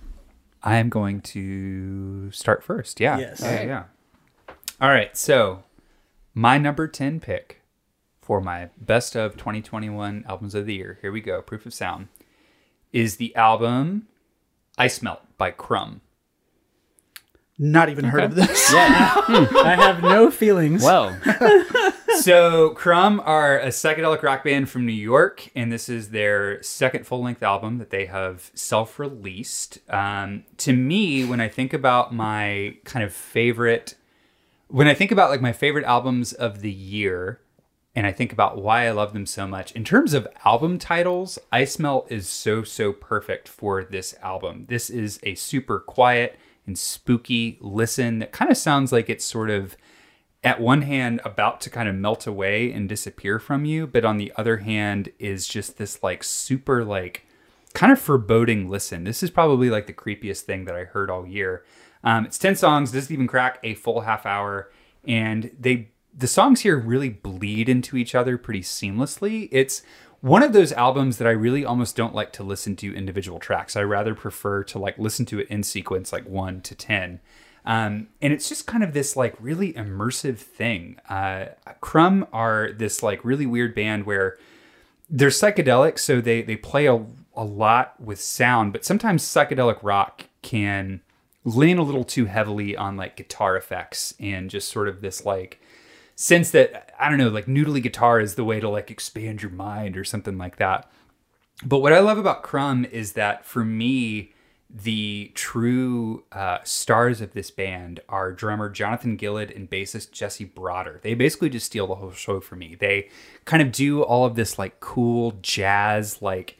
I 0.62 0.76
am 0.78 0.90
going 0.90 1.22
to 1.22 2.32
start 2.32 2.64
first. 2.66 3.00
Yeah. 3.00 3.18
Yes. 3.18 3.40
Yeah. 3.42 3.62
yeah. 3.64 3.84
All 4.82 4.90
right. 4.90 5.16
So, 5.16 5.64
my 6.34 6.58
number 6.58 6.86
10 6.88 7.22
pick 7.22 7.59
for 8.30 8.40
my 8.40 8.70
best 8.80 9.16
of 9.16 9.36
2021 9.38 10.24
albums 10.30 10.54
of 10.54 10.68
the 10.68 10.76
year, 10.76 11.00
here 11.02 11.12
we 11.12 11.20
go, 11.20 11.42
Proof 11.42 11.66
of 11.66 11.74
Sound, 11.74 12.10
is 12.94 13.16
the 13.16 13.36
album 13.36 14.08
Ice 14.78 15.02
Melt 15.02 15.22
by 15.40 15.50
Crumb. 15.50 16.02
Not 17.58 17.90
even 17.90 18.06
heard 18.06 18.26
of 18.26 18.36
this. 18.36 18.72
I 18.76 19.76
have 19.76 20.04
no 20.04 20.30
feelings. 20.30 20.84
Well, 20.84 21.20
so 22.20 22.70
Crumb 22.76 23.20
are 23.26 23.58
a 23.58 23.70
psychedelic 23.70 24.22
rock 24.22 24.44
band 24.44 24.70
from 24.70 24.86
New 24.86 24.92
York, 24.92 25.50
and 25.56 25.72
this 25.72 25.90
is 25.90 26.12
their 26.12 26.62
second 26.62 27.08
full-length 27.08 27.42
album 27.42 27.80
that 27.80 27.90
they 27.90 28.06
have 28.06 28.52
self-released. 28.54 29.80
Um, 29.90 30.44
to 30.58 30.72
me, 30.72 31.26
when 31.26 31.42
I 31.42 31.48
think 31.48 31.74
about 31.74 32.14
my 32.14 32.78
kind 32.84 33.04
of 33.04 33.12
favorite, 33.12 33.96
when 34.68 34.88
I 34.88 34.94
think 34.94 35.12
about 35.12 35.32
like 35.32 35.42
my 35.42 35.52
favorite 35.52 35.86
albums 35.86 36.32
of 36.32 36.62
the 36.62 36.72
year, 36.72 37.40
and 38.00 38.08
I 38.08 38.14
think 38.14 38.32
about 38.32 38.58
why 38.58 38.88
I 38.88 38.92
love 38.92 39.12
them 39.12 39.26
so 39.26 39.46
much, 39.46 39.74
in 39.74 39.84
terms 39.84 40.14
of 40.14 40.26
album 40.46 40.80
titles, 40.80 41.38
Ice 41.52 41.78
Melt 41.78 42.10
is 42.10 42.30
so 42.30 42.64
so 42.64 42.94
perfect 42.94 43.50
for 43.50 43.84
this 43.84 44.16
album. 44.22 44.68
This 44.70 44.90
is 44.90 45.20
a 45.24 45.36
super 45.36 45.82
quiet 45.82 46.40
and 46.66 46.80
spooky 46.80 47.58
listen 47.60 48.20
that 48.20 48.32
kind 48.32 48.50
of 48.50 48.56
sounds 48.56 48.94
like 48.94 49.10
it's 49.10 49.26
sort 49.26 49.50
of 49.50 49.76
at 50.46 50.62
one 50.62 50.84
hand 50.84 51.20
about 51.26 51.60
to 51.60 51.70
kind 51.70 51.90
of 51.90 51.96
melt 51.96 52.26
away 52.26 52.72
and 52.72 52.88
disappear 52.88 53.38
from 53.38 53.66
you 53.66 53.86
but 53.86 54.06
on 54.06 54.16
the 54.16 54.32
other 54.38 54.58
hand 54.58 55.10
is 55.20 55.46
just 55.46 55.78
this 55.78 56.02
like 56.02 56.24
super 56.24 56.86
like 56.86 57.26
kind 57.74 57.92
of 57.92 58.00
foreboding 58.00 58.70
listen. 58.70 59.04
This 59.04 59.22
is 59.22 59.30
probably 59.30 59.70
like 59.70 59.88
the 59.88 59.94
creepiest 59.94 60.44
thing 60.44 60.64
that 60.64 60.76
i 60.76 60.86
heard 60.86 61.10
all 61.10 61.28
year. 61.28 61.66
Um, 62.06 62.24
it's 62.24 62.38
10 62.38 62.56
songs 62.56 62.94
doesn't 62.94 63.14
even 63.14 63.28
crack 63.28 63.60
a 63.62 63.74
full 63.74 64.00
half 64.00 64.26
hour 64.26 64.72
and 65.06 65.52
they 65.60 65.90
the 66.20 66.28
songs 66.28 66.62
here 66.62 66.78
really 66.78 67.10
bleed 67.10 67.68
into 67.68 67.98
each 67.98 68.14
other 68.14 68.38
pretty 68.38 68.62
seamlessly 68.62 69.50
it's 69.52 69.82
one 70.22 70.44
of 70.44 70.54
those 70.54 70.74
albums 70.74 71.18
that 71.18 71.28
I 71.28 71.32
really 71.32 71.64
almost 71.64 71.96
don't 71.96 72.14
like 72.14 72.34
to 72.34 72.44
listen 72.44 72.76
to 72.78 72.94
individual 72.94 73.40
tracks. 73.40 73.76
I 73.76 73.84
rather 73.84 74.14
prefer 74.14 74.64
to 74.66 74.80
like 74.80 74.98
listen 75.00 75.26
to 75.28 75.40
it 75.40 75.48
in 75.48 75.64
sequence, 75.64 76.12
like 76.12 76.28
one 76.28 76.62
to 76.62 76.76
10. 76.76 77.22
Um, 77.66 78.08
and 78.22 78.34
it's 78.34 78.50
just 78.50 78.68
kind 78.68 78.84
of 78.84 78.94
this 78.94 79.16
like 79.16 79.36
really 79.40 79.74
immersive 79.74 80.38
thing. 80.38 80.98
Uh, 81.08 81.48
Crumb 81.80 82.28
are 82.34 82.72
this 82.72 83.02
like 83.02 83.24
really 83.24 83.46
weird 83.46 83.74
band 83.74 84.06
where 84.06 84.38
they're 85.10 85.30
psychedelic, 85.30 85.98
so 86.00 86.22
they 86.22 86.42
they 86.42 86.56
play 86.56 86.86
a, 86.86 87.06
a 87.36 87.44
lot 87.44 88.00
with 88.00 88.20
sound, 88.20 88.74
but 88.74 88.86
sometimes 88.86 89.24
psychedelic 89.24 89.80
rock 89.82 90.26
can 90.42 91.02
lean 91.46 91.78
a 91.78 91.84
little 91.84 92.04
too 92.04 92.26
heavily 92.26 92.76
on 92.76 92.98
like 92.98 93.16
guitar 93.16 93.56
effects 93.56 94.14
and 94.20 94.50
just 94.50 94.70
sort 94.70 94.88
of 94.88 95.02
this 95.02 95.26
like 95.26 95.62
sense 96.20 96.52
that 96.52 96.94
I 97.00 97.08
don't 97.08 97.18
know, 97.18 97.30
like 97.30 97.46
noodly 97.46 97.82
guitar 97.82 98.20
is 98.20 98.36
the 98.36 98.44
way 98.44 98.60
to 98.60 98.68
like 98.68 98.92
expand 98.92 99.42
your 99.42 99.52
mind 99.52 99.96
or 99.96 100.04
something 100.04 100.38
like 100.38 100.58
that. 100.58 100.92
But 101.66 101.80
what 101.80 101.94
I 101.94 102.00
love 102.00 102.18
about 102.18 102.44
Crumb 102.44 102.84
is 102.84 103.14
that 103.14 103.46
for 103.46 103.64
me, 103.64 104.34
the 104.70 105.32
true 105.34 106.26
uh, 106.34 106.58
stars 106.66 107.22
of 107.22 107.32
this 107.34 107.52
band 107.52 108.02
are 108.10 108.34
drummer 108.34 108.70
Jonathan 108.70 109.18
Gilad 109.18 109.56
and 109.56 109.70
bassist 109.70 110.12
Jesse 110.12 110.44
Brotter. 110.44 111.00
They 111.02 111.14
basically 111.14 111.50
just 111.50 111.66
steal 111.66 111.88
the 111.88 111.96
whole 111.96 112.12
show 112.12 112.42
for 112.42 112.58
me. 112.58 112.76
They 112.76 113.08
kind 113.46 113.64
of 113.64 113.72
do 113.72 114.04
all 114.04 114.26
of 114.26 114.36
this 114.36 114.60
like 114.60 114.82
cool 114.82 115.38
jazz, 115.42 116.22
like 116.22 116.58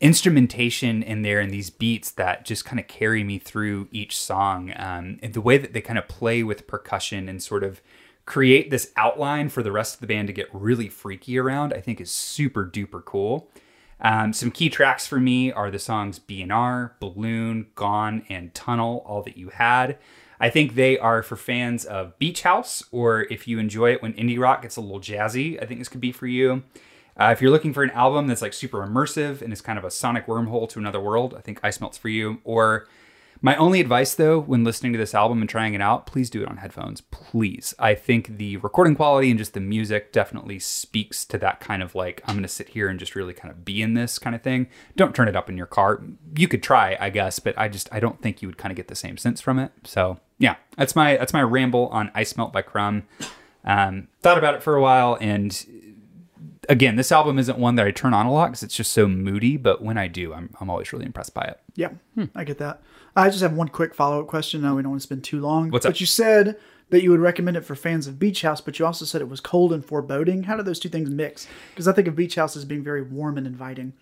instrumentation 0.00 1.02
in 1.02 1.20
there 1.20 1.38
and 1.38 1.52
these 1.52 1.68
beats 1.68 2.10
that 2.12 2.46
just 2.46 2.64
kind 2.64 2.80
of 2.80 2.88
carry 2.88 3.22
me 3.22 3.38
through 3.38 3.88
each 3.92 4.16
song. 4.16 4.72
Um, 4.74 5.18
and 5.22 5.34
the 5.34 5.42
way 5.42 5.58
that 5.58 5.74
they 5.74 5.82
kind 5.82 5.98
of 5.98 6.08
play 6.08 6.42
with 6.42 6.66
percussion 6.66 7.28
and 7.28 7.42
sort 7.42 7.62
of 7.62 7.82
create 8.24 8.70
this 8.70 8.92
outline 8.96 9.48
for 9.48 9.62
the 9.62 9.72
rest 9.72 9.94
of 9.94 10.00
the 10.00 10.06
band 10.06 10.28
to 10.28 10.32
get 10.32 10.48
really 10.52 10.88
freaky 10.88 11.38
around, 11.38 11.72
I 11.72 11.80
think 11.80 12.00
is 12.00 12.10
super 12.10 12.64
duper 12.64 13.04
cool. 13.04 13.50
Um, 14.00 14.32
some 14.32 14.50
key 14.50 14.68
tracks 14.68 15.06
for 15.06 15.20
me 15.20 15.52
are 15.52 15.70
the 15.70 15.78
songs 15.78 16.18
BNR, 16.18 16.92
Balloon, 17.00 17.68
Gone, 17.74 18.24
and 18.28 18.52
Tunnel, 18.54 19.04
All 19.06 19.22
That 19.22 19.36
You 19.36 19.50
Had. 19.50 19.98
I 20.40 20.50
think 20.50 20.74
they 20.74 20.98
are 20.98 21.22
for 21.22 21.36
fans 21.36 21.84
of 21.84 22.18
Beach 22.18 22.42
House, 22.42 22.82
or 22.90 23.22
if 23.30 23.46
you 23.46 23.60
enjoy 23.60 23.92
it 23.92 24.02
when 24.02 24.12
indie 24.14 24.40
rock 24.40 24.62
gets 24.62 24.76
a 24.76 24.80
little 24.80 24.98
jazzy, 24.98 25.62
I 25.62 25.66
think 25.66 25.78
this 25.78 25.88
could 25.88 26.00
be 26.00 26.10
for 26.10 26.26
you. 26.26 26.64
Uh, 27.16 27.30
if 27.30 27.40
you're 27.40 27.50
looking 27.50 27.72
for 27.72 27.84
an 27.84 27.90
album 27.90 28.26
that's 28.26 28.42
like 28.42 28.52
super 28.52 28.84
immersive 28.84 29.40
and 29.40 29.52
is 29.52 29.60
kind 29.60 29.78
of 29.78 29.84
a 29.84 29.90
sonic 29.90 30.26
wormhole 30.26 30.68
to 30.70 30.80
another 30.80 31.00
world, 31.00 31.34
I 31.36 31.40
think 31.40 31.60
Ice 31.62 31.80
Melt's 31.80 31.98
for 31.98 32.08
you. 32.08 32.40
Or 32.42 32.88
my 33.42 33.56
only 33.56 33.80
advice 33.80 34.14
though, 34.14 34.40
when 34.40 34.62
listening 34.62 34.92
to 34.92 34.98
this 34.98 35.14
album 35.14 35.40
and 35.40 35.50
trying 35.50 35.74
it 35.74 35.80
out, 35.80 36.06
please 36.06 36.30
do 36.30 36.42
it 36.42 36.48
on 36.48 36.58
headphones. 36.58 37.00
Please. 37.00 37.74
I 37.76 37.96
think 37.96 38.38
the 38.38 38.56
recording 38.58 38.94
quality 38.94 39.30
and 39.30 39.38
just 39.38 39.52
the 39.52 39.60
music 39.60 40.12
definitely 40.12 40.60
speaks 40.60 41.24
to 41.26 41.38
that 41.38 41.58
kind 41.58 41.82
of 41.82 41.96
like, 41.96 42.22
I'm 42.24 42.36
going 42.36 42.42
to 42.42 42.48
sit 42.48 42.68
here 42.68 42.88
and 42.88 43.00
just 43.00 43.16
really 43.16 43.34
kind 43.34 43.50
of 43.50 43.64
be 43.64 43.82
in 43.82 43.94
this 43.94 44.20
kind 44.20 44.36
of 44.36 44.42
thing. 44.42 44.68
Don't 44.96 45.14
turn 45.14 45.26
it 45.26 45.34
up 45.34 45.50
in 45.50 45.56
your 45.56 45.66
car. 45.66 46.00
You 46.36 46.46
could 46.46 46.62
try, 46.62 46.96
I 47.00 47.10
guess, 47.10 47.40
but 47.40 47.58
I 47.58 47.68
just, 47.68 47.88
I 47.92 47.98
don't 47.98 48.22
think 48.22 48.42
you 48.42 48.48
would 48.48 48.58
kind 48.58 48.70
of 48.70 48.76
get 48.76 48.86
the 48.86 48.94
same 48.94 49.18
sense 49.18 49.40
from 49.40 49.58
it. 49.58 49.72
So 49.82 50.20
yeah, 50.38 50.54
that's 50.76 50.94
my, 50.94 51.16
that's 51.16 51.32
my 51.32 51.42
ramble 51.42 51.88
on 51.88 52.12
Ice 52.14 52.36
Melt 52.36 52.52
by 52.52 52.62
Crumb. 52.62 53.02
Um, 53.64 54.06
thought 54.20 54.38
about 54.38 54.54
it 54.54 54.62
for 54.62 54.76
a 54.76 54.82
while 54.82 55.18
and 55.20 55.66
again, 56.68 56.96
this 56.96 57.12
album 57.12 57.38
isn't 57.38 57.58
one 57.58 57.74
that 57.76 57.86
I 57.86 57.90
turn 57.90 58.14
on 58.14 58.26
a 58.26 58.32
lot 58.32 58.46
because 58.46 58.62
it's 58.62 58.76
just 58.76 58.92
so 58.92 59.08
moody. 59.08 59.56
But 59.56 59.82
when 59.82 59.98
I 59.98 60.06
do, 60.08 60.32
I'm 60.32 60.50
I'm 60.60 60.70
always 60.70 60.92
really 60.92 61.06
impressed 61.06 61.34
by 61.34 61.42
it. 61.42 61.60
Yeah, 61.74 61.90
I 62.34 62.44
get 62.44 62.58
that. 62.58 62.82
I 63.14 63.28
just 63.28 63.42
have 63.42 63.52
one 63.52 63.68
quick 63.68 63.94
follow 63.94 64.20
up 64.20 64.26
question. 64.26 64.62
Now 64.62 64.76
we 64.76 64.82
don't 64.82 64.92
want 64.92 65.02
to 65.02 65.06
spend 65.06 65.24
too 65.24 65.40
long. 65.40 65.70
What's 65.70 65.86
but 65.86 66.00
you 66.00 66.06
said 66.06 66.58
that 66.92 67.02
you 67.02 67.10
would 67.10 67.20
recommend 67.20 67.56
it 67.56 67.64
for 67.64 67.74
fans 67.74 68.06
of 68.06 68.18
Beach 68.18 68.42
House, 68.42 68.60
but 68.60 68.78
you 68.78 68.84
also 68.84 69.06
said 69.06 69.22
it 69.22 69.28
was 69.28 69.40
cold 69.40 69.72
and 69.72 69.84
foreboding. 69.84 70.42
How 70.42 70.56
do 70.56 70.62
those 70.62 70.78
two 70.78 70.90
things 70.90 71.08
mix? 71.08 71.48
Because 71.70 71.88
I 71.88 71.92
think 71.92 72.06
of 72.06 72.14
Beach 72.14 72.34
House 72.34 72.54
as 72.54 72.66
being 72.66 72.84
very 72.84 73.02
warm 73.02 73.38
and 73.38 73.46
inviting. 73.46 73.94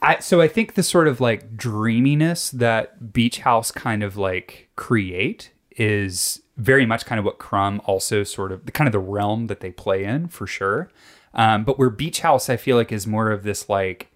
I, 0.00 0.20
so 0.20 0.40
I 0.40 0.46
think 0.46 0.74
the 0.74 0.84
sort 0.84 1.08
of 1.08 1.20
like 1.20 1.56
dreaminess 1.56 2.50
that 2.50 3.12
Beach 3.12 3.40
House 3.40 3.72
kind 3.72 4.04
of 4.04 4.16
like 4.16 4.68
create 4.76 5.50
is 5.72 6.40
very 6.56 6.86
much 6.86 7.04
kind 7.04 7.18
of 7.18 7.24
what 7.24 7.38
Crumb 7.38 7.82
also 7.84 8.22
sort 8.22 8.52
of 8.52 8.64
the 8.64 8.72
kind 8.72 8.86
of 8.88 8.92
the 8.92 9.00
realm 9.00 9.48
that 9.48 9.60
they 9.60 9.72
play 9.72 10.04
in 10.04 10.28
for 10.28 10.46
sure. 10.46 10.88
Um, 11.34 11.64
but 11.64 11.78
where 11.78 11.90
Beach 11.90 12.20
House 12.20 12.48
I 12.48 12.56
feel 12.56 12.76
like 12.76 12.92
is 12.92 13.06
more 13.06 13.30
of 13.30 13.42
this 13.42 13.68
like 13.68 14.10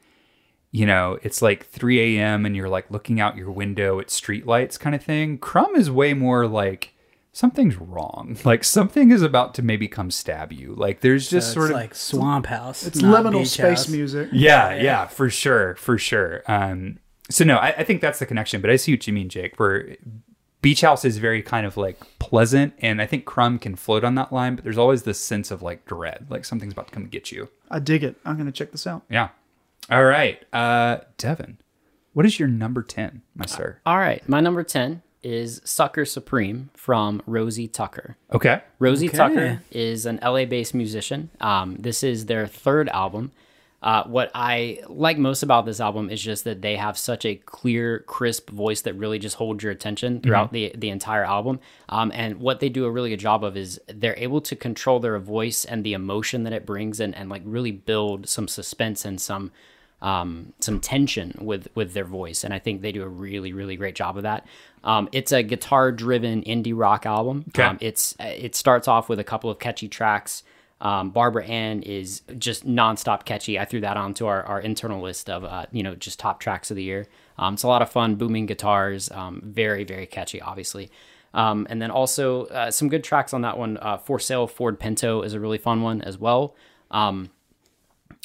you 0.73 0.87
know, 0.87 1.19
it's 1.23 1.43
like 1.43 1.67
3 1.67 2.19
a.m. 2.19 2.47
and 2.47 2.55
you're 2.57 2.69
like 2.69 2.91
looking 2.91 3.21
out 3.21 3.37
your 3.37 3.51
window 3.51 3.99
at 4.01 4.07
streetlights 4.09 4.79
kind 4.79 4.95
of 4.95 5.03
thing. 5.03 5.39
Crumb 5.39 5.75
is 5.75 5.91
way 5.91 6.15
more 6.15 6.47
like 6.47 6.95
something's 7.33 7.77
wrong. 7.77 8.37
Like 8.45 8.63
something 8.65 9.11
is 9.11 9.23
about 9.23 9.55
to 9.55 9.63
maybe 9.63 9.89
come 9.89 10.11
stab 10.11 10.53
you. 10.53 10.75
Like 10.75 11.01
there's 11.01 11.29
just 11.29 11.49
So 11.49 11.55
sort 11.55 11.71
of 11.71 11.77
like 11.77 11.95
Swamp 11.95 12.47
House. 12.47 12.87
It's 12.87 13.01
liminal 13.03 13.47
space 13.47 13.81
House. 13.85 13.89
music. 13.89 14.29
yeah, 14.33 14.75
yeah, 14.75 15.07
for 15.07 15.29
sure, 15.31 15.75
for 15.77 15.99
sure. 15.99 16.43
Um, 16.47 16.99
so 17.29 17.45
no, 17.45 17.57
I, 17.57 17.69
I 17.79 17.85
think 17.85 18.01
that's 18.01 18.19
the 18.21 18.27
connection. 18.27 18.61
But 18.61 18.71
I 18.71 18.77
see 18.77 18.93
what 18.93 19.07
you 19.07 19.13
mean, 19.13 19.29
Jake. 19.29 19.59
Where 19.59 19.97
Beach 20.63 20.81
House 20.83 21.05
is 21.05 21.19
very 21.19 21.43
kind 21.43 21.67
of 21.67 21.77
like 21.77 21.99
pleasant, 22.19 22.75
and 22.81 23.01
I 23.01 23.07
think 23.07 23.25
Crumb 23.25 23.59
can 23.59 23.77
float 23.77 24.05
on 24.05 24.15
that 24.17 24.33
line. 24.33 24.55
But 24.57 24.65
there's 24.65 24.79
always 24.79 25.03
this 25.05 25.19
sense 25.21 25.51
of 25.51 25.63
like 25.63 25.85
dread, 25.87 26.27
like 26.31 26.45
something's 26.45 26.73
about 26.73 26.89
to 26.89 26.93
come 26.93 27.07
get 27.07 27.31
you. 27.33 27.49
I 27.71 27.79
dig 27.79 28.03
it. 28.05 28.17
I'm 28.25 28.37
gonna 28.37 28.53
check 28.53 28.71
this 28.73 28.87
out. 28.87 29.03
Yeah. 29.09 29.29
All 29.91 30.05
right, 30.05 30.43
uh, 30.53 30.99
Devin, 31.19 31.59
what 32.13 32.25
is 32.27 32.39
your 32.39 32.49
number 32.49 32.83
ten, 32.83 33.23
my 33.35 33.47
sir? 33.47 33.81
all 33.87 33.99
right. 33.99 34.27
My 34.29 34.41
number 34.41 34.63
10 34.63 35.03
is 35.23 35.61
Sucker 35.65 36.05
Supreme 36.05 36.71
from 36.75 37.23
Rosie 37.27 37.69
Tucker. 37.69 38.17
Okay. 38.33 38.63
Rosie 38.79 39.09
Okay. 39.09 39.17
Tucker 39.17 39.63
is 39.71 40.07
an 40.07 40.19
LA 40.23 40.45
based 40.45 40.75
musician. 40.75 41.31
Um, 41.41 41.77
this 41.79 42.03
is 42.03 42.27
their 42.27 42.47
third 42.47 42.89
album. 42.89 43.33
Uh, 43.83 44.05
what 44.05 44.31
I 44.35 44.81
like 44.89 45.17
most 45.19 45.43
about 45.43 45.65
this 45.65 45.81
album 45.81 46.11
is 46.11 46.21
just 46.23 46.45
that 46.45 46.61
they 46.61 46.77
have 46.77 46.99
such 46.99 47.25
a 47.25 47.35
clear, 47.35 48.01
crisp 48.01 48.51
voice 48.51 48.83
that 48.83 48.95
really 48.95 49.19
just 49.19 49.37
holds 49.37 49.63
your 49.65 49.73
attention 49.73 50.21
throughout 50.21 50.53
the 50.53 50.73
the 50.77 50.91
entire 50.91 51.25
album. 51.25 51.61
Um, 51.89 52.13
and 52.15 52.41
what 52.41 52.61
they 52.61 52.69
do 52.69 52.85
a 52.85 52.91
really 52.91 53.09
good 53.11 53.21
job 53.21 53.43
of 53.43 53.57
is 53.57 53.81
they're 53.89 54.19
able 54.19 54.43
to 54.43 54.55
control 54.57 55.01
their 55.01 55.19
voice 55.19 55.65
and 55.65 55.83
the 55.83 55.95
emotion 55.95 56.45
that 56.45 56.53
it 56.53 56.67
brings, 56.67 57.01
and 57.01 57.15
and 57.15 57.31
like 57.31 57.43
really 57.45 57.73
build 57.73 58.29
some 58.29 58.49
suspense 58.49 59.05
and 59.07 59.19
some 59.21 59.51
um, 60.03 60.53
some 60.61 60.81
tension 60.81 61.35
with 61.41 61.69
with 61.75 61.93
their 61.93 62.05
voice, 62.05 62.45
and 62.45 62.55
I 62.55 62.59
think 62.59 62.83
they 62.83 62.93
do 62.93 63.03
a 63.03 63.09
really 63.09 63.53
really 63.53 63.77
great 63.77 63.95
job 63.95 64.17
of 64.17 64.23
that. 64.23 64.47
Um, 64.83 65.09
it's 65.13 65.33
a 65.33 65.43
guitar 65.43 65.93
driven 65.93 66.43
indie 66.43 66.73
rock 66.75 67.07
album. 67.07 67.45
Okay. 67.49 67.63
Um, 67.63 67.79
it's 67.81 68.17
it 68.19 68.55
starts 68.55 68.89
off 68.89 69.09
with 69.09 69.19
a 69.19 69.25
couple 69.25 69.51
of 69.51 69.59
catchy 69.59 69.89
tracks. 69.89 70.43
Um, 70.81 71.11
Barbara 71.11 71.45
Ann 71.45 71.83
is 71.83 72.23
just 72.39 72.67
nonstop 72.67 73.27
catchy. 73.27 73.59
I 73.59 73.67
threw 73.67 73.83
that 73.83 73.99
onto 73.99 74.25
our, 74.25 74.43
our 74.45 74.61
internal 74.61 75.03
list 75.03 75.29
of 75.29 75.45
uh, 75.45 75.67
you 75.73 75.83
know 75.83 75.95
just 75.95 76.19
top 76.19 76.41
tracks 76.41 76.71
of 76.71 76.77
the 76.77 76.83
year. 76.83 77.07
Um, 77.39 77.55
it's 77.55 77.63
a 77.63 77.69
lot 77.69 77.83
of 77.83 77.91
fun, 77.91 78.17
booming 78.17 78.47
guitars, 78.47 79.11
um, 79.11 79.43
very 79.45 79.85
very 79.85 80.07
catchy, 80.07 80.41
obviously. 80.41 80.91
Um, 81.33 81.67
and 81.71 81.81
then 81.81 81.91
also 81.91 82.47
uh, 82.47 82.71
some 82.71 82.89
good 82.89 83.05
tracks 83.05 83.33
on 83.33 83.43
that 83.43 83.57
one. 83.57 83.77
Uh, 83.77 83.99
For 83.99 84.19
Sale 84.19 84.47
Ford 84.47 84.81
Pinto 84.81 85.23
is 85.23 85.35
a 85.35 85.41
really 85.41 85.59
fun 85.59 85.83
one 85.83 86.01
as 86.03 86.19
well. 86.19 86.57
Um, 86.91 87.31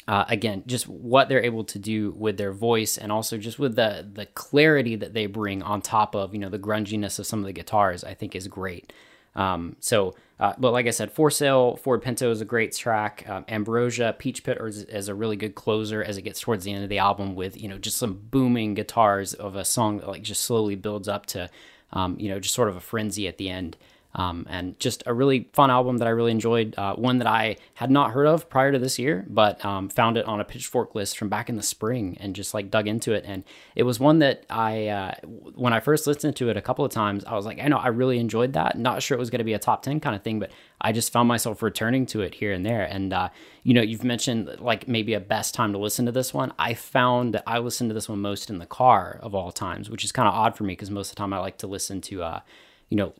uh, 0.08 0.24
again, 0.28 0.62
just 0.66 0.88
what 0.88 1.28
they're 1.28 1.42
able 1.42 1.64
to 1.64 1.78
do 1.78 2.12
with 2.12 2.36
their 2.36 2.52
voice, 2.52 2.96
and 2.96 3.10
also 3.10 3.38
just 3.38 3.58
with 3.58 3.74
the 3.74 4.08
the 4.12 4.26
clarity 4.26 4.94
that 4.96 5.14
they 5.14 5.26
bring 5.26 5.62
on 5.62 5.82
top 5.82 6.14
of 6.14 6.32
you 6.32 6.40
know 6.40 6.48
the 6.48 6.58
grunginess 6.58 7.18
of 7.18 7.26
some 7.26 7.40
of 7.40 7.44
the 7.44 7.52
guitars, 7.52 8.04
I 8.04 8.14
think 8.14 8.36
is 8.36 8.46
great. 8.46 8.92
Um, 9.34 9.76
so, 9.80 10.14
uh, 10.40 10.54
but 10.58 10.72
like 10.72 10.86
I 10.86 10.90
said, 10.90 11.12
For 11.12 11.30
Sale 11.30 11.76
Ford 11.76 12.02
Pinto 12.02 12.30
is 12.30 12.40
a 12.40 12.46
great 12.46 12.74
track. 12.74 13.24
Um, 13.28 13.44
Ambrosia 13.48 14.14
Peach 14.18 14.42
Pit 14.42 14.58
is, 14.60 14.84
is 14.84 15.08
a 15.08 15.14
really 15.14 15.36
good 15.36 15.54
closer 15.54 16.02
as 16.02 16.16
it 16.16 16.22
gets 16.22 16.40
towards 16.40 16.64
the 16.64 16.72
end 16.72 16.84
of 16.84 16.88
the 16.88 16.98
album 16.98 17.34
with 17.34 17.60
you 17.60 17.68
know 17.68 17.78
just 17.78 17.96
some 17.96 18.14
booming 18.30 18.74
guitars 18.74 19.34
of 19.34 19.56
a 19.56 19.64
song 19.64 19.98
that 19.98 20.08
like 20.08 20.22
just 20.22 20.44
slowly 20.44 20.74
builds 20.74 21.08
up 21.08 21.26
to 21.26 21.50
um, 21.92 22.16
you 22.18 22.28
know 22.28 22.40
just 22.40 22.54
sort 22.54 22.68
of 22.68 22.76
a 22.76 22.80
frenzy 22.80 23.28
at 23.28 23.38
the 23.38 23.50
end. 23.50 23.76
Um, 24.16 24.46
and 24.48 24.80
just 24.80 25.02
a 25.04 25.12
really 25.12 25.50
fun 25.52 25.70
album 25.70 25.98
that 25.98 26.08
I 26.08 26.10
really 26.10 26.30
enjoyed. 26.30 26.74
Uh, 26.78 26.94
one 26.96 27.18
that 27.18 27.26
I 27.26 27.56
had 27.74 27.90
not 27.90 28.12
heard 28.12 28.26
of 28.26 28.48
prior 28.48 28.72
to 28.72 28.78
this 28.78 28.98
year, 28.98 29.26
but 29.28 29.62
um, 29.62 29.90
found 29.90 30.16
it 30.16 30.24
on 30.24 30.40
a 30.40 30.44
Pitchfork 30.44 30.94
list 30.94 31.18
from 31.18 31.28
back 31.28 31.50
in 31.50 31.56
the 31.56 31.62
spring 31.62 32.16
and 32.18 32.34
just 32.34 32.54
like 32.54 32.70
dug 32.70 32.88
into 32.88 33.12
it. 33.12 33.24
And 33.26 33.44
it 33.74 33.82
was 33.82 34.00
one 34.00 34.20
that 34.20 34.46
I, 34.48 34.88
uh, 34.88 35.14
when 35.54 35.74
I 35.74 35.80
first 35.80 36.06
listened 36.06 36.34
to 36.36 36.48
it 36.48 36.56
a 36.56 36.62
couple 36.62 36.82
of 36.82 36.90
times, 36.90 37.26
I 37.26 37.34
was 37.34 37.44
like, 37.44 37.60
I 37.60 37.68
know 37.68 37.76
I 37.76 37.88
really 37.88 38.18
enjoyed 38.18 38.54
that. 38.54 38.78
Not 38.78 39.02
sure 39.02 39.16
it 39.16 39.20
was 39.20 39.28
going 39.28 39.40
to 39.40 39.44
be 39.44 39.52
a 39.52 39.58
top 39.58 39.82
10 39.82 40.00
kind 40.00 40.16
of 40.16 40.22
thing, 40.22 40.40
but 40.40 40.50
I 40.80 40.92
just 40.92 41.12
found 41.12 41.28
myself 41.28 41.62
returning 41.62 42.06
to 42.06 42.22
it 42.22 42.34
here 42.34 42.52
and 42.52 42.64
there. 42.64 42.84
And, 42.84 43.12
uh, 43.12 43.28
you 43.64 43.74
know, 43.74 43.82
you've 43.82 44.04
mentioned 44.04 44.60
like 44.60 44.88
maybe 44.88 45.12
a 45.12 45.20
best 45.20 45.52
time 45.52 45.72
to 45.72 45.78
listen 45.78 46.06
to 46.06 46.12
this 46.12 46.32
one. 46.32 46.54
I 46.58 46.72
found 46.72 47.34
that 47.34 47.42
I 47.46 47.58
listened 47.58 47.90
to 47.90 47.94
this 47.94 48.08
one 48.08 48.20
most 48.20 48.48
in 48.48 48.60
the 48.60 48.66
car 48.66 49.20
of 49.22 49.34
all 49.34 49.52
times, 49.52 49.90
which 49.90 50.04
is 50.04 50.12
kind 50.12 50.26
of 50.26 50.32
odd 50.32 50.56
for 50.56 50.64
me 50.64 50.72
because 50.72 50.90
most 50.90 51.10
of 51.10 51.16
the 51.16 51.20
time 51.20 51.34
I 51.34 51.38
like 51.38 51.58
to 51.58 51.66
listen 51.66 52.00
to, 52.02 52.22
uh, 52.22 52.40
you 52.88 52.96
know, 52.96 53.14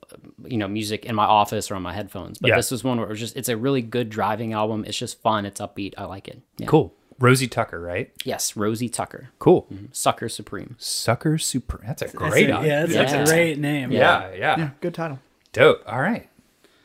you 0.45 0.57
know, 0.59 0.69
music 0.69 1.05
in 1.07 1.15
my 1.15 1.25
office 1.25 1.71
or 1.71 1.75
on 1.75 1.83
my 1.83 1.93
headphones. 1.93 2.39
But 2.39 2.49
Yeah. 2.51 2.57
this 2.57 2.71
was 2.71 2.85
one 2.85 2.99
where 2.99 3.07
it 3.07 3.11
was 3.11 3.19
just 3.21 3.37
it's 3.37 3.49
a 3.49 3.57
really 3.57 3.83
good 3.83 4.11
driving 4.11 4.53
album. 4.53 4.85
It's 4.87 4.97
just 4.99 5.21
fun. 5.23 5.45
It's 5.47 5.61
upbeat. 5.61 5.95
I 5.99 6.05
like 6.05 6.29
it. 6.29 6.41
Yeah. 6.59 6.67
Cool. 6.67 6.95
Rosie 7.19 7.49
Tucker, 7.49 7.81
right? 7.81 8.13
Yes, 8.25 8.57
Rosie 8.57 8.91
Tucker, 8.91 9.31
Cool. 9.39 9.67
Mm-hmm. 9.73 9.87
Sucker 9.93 10.29
Supreme. 10.29 10.77
Sucker 10.79 11.39
Super. 11.39 11.81
That's 11.87 12.03
a 12.03 12.05
That's 12.05 12.15
great. 12.15 12.45
a- 12.51 12.63
yeah, 12.63 12.85
that's 12.85 12.93
Yeah. 12.93 13.23
a 13.23 13.25
great 13.25 13.59
name. 13.59 13.91
yeah, 13.91 14.31
yeah, 14.35 14.59
Yeah, 14.59 14.71
good 14.83 14.93
title. 14.93 15.19
Dope. 15.53 15.83
All 15.87 16.01
right, 16.03 16.29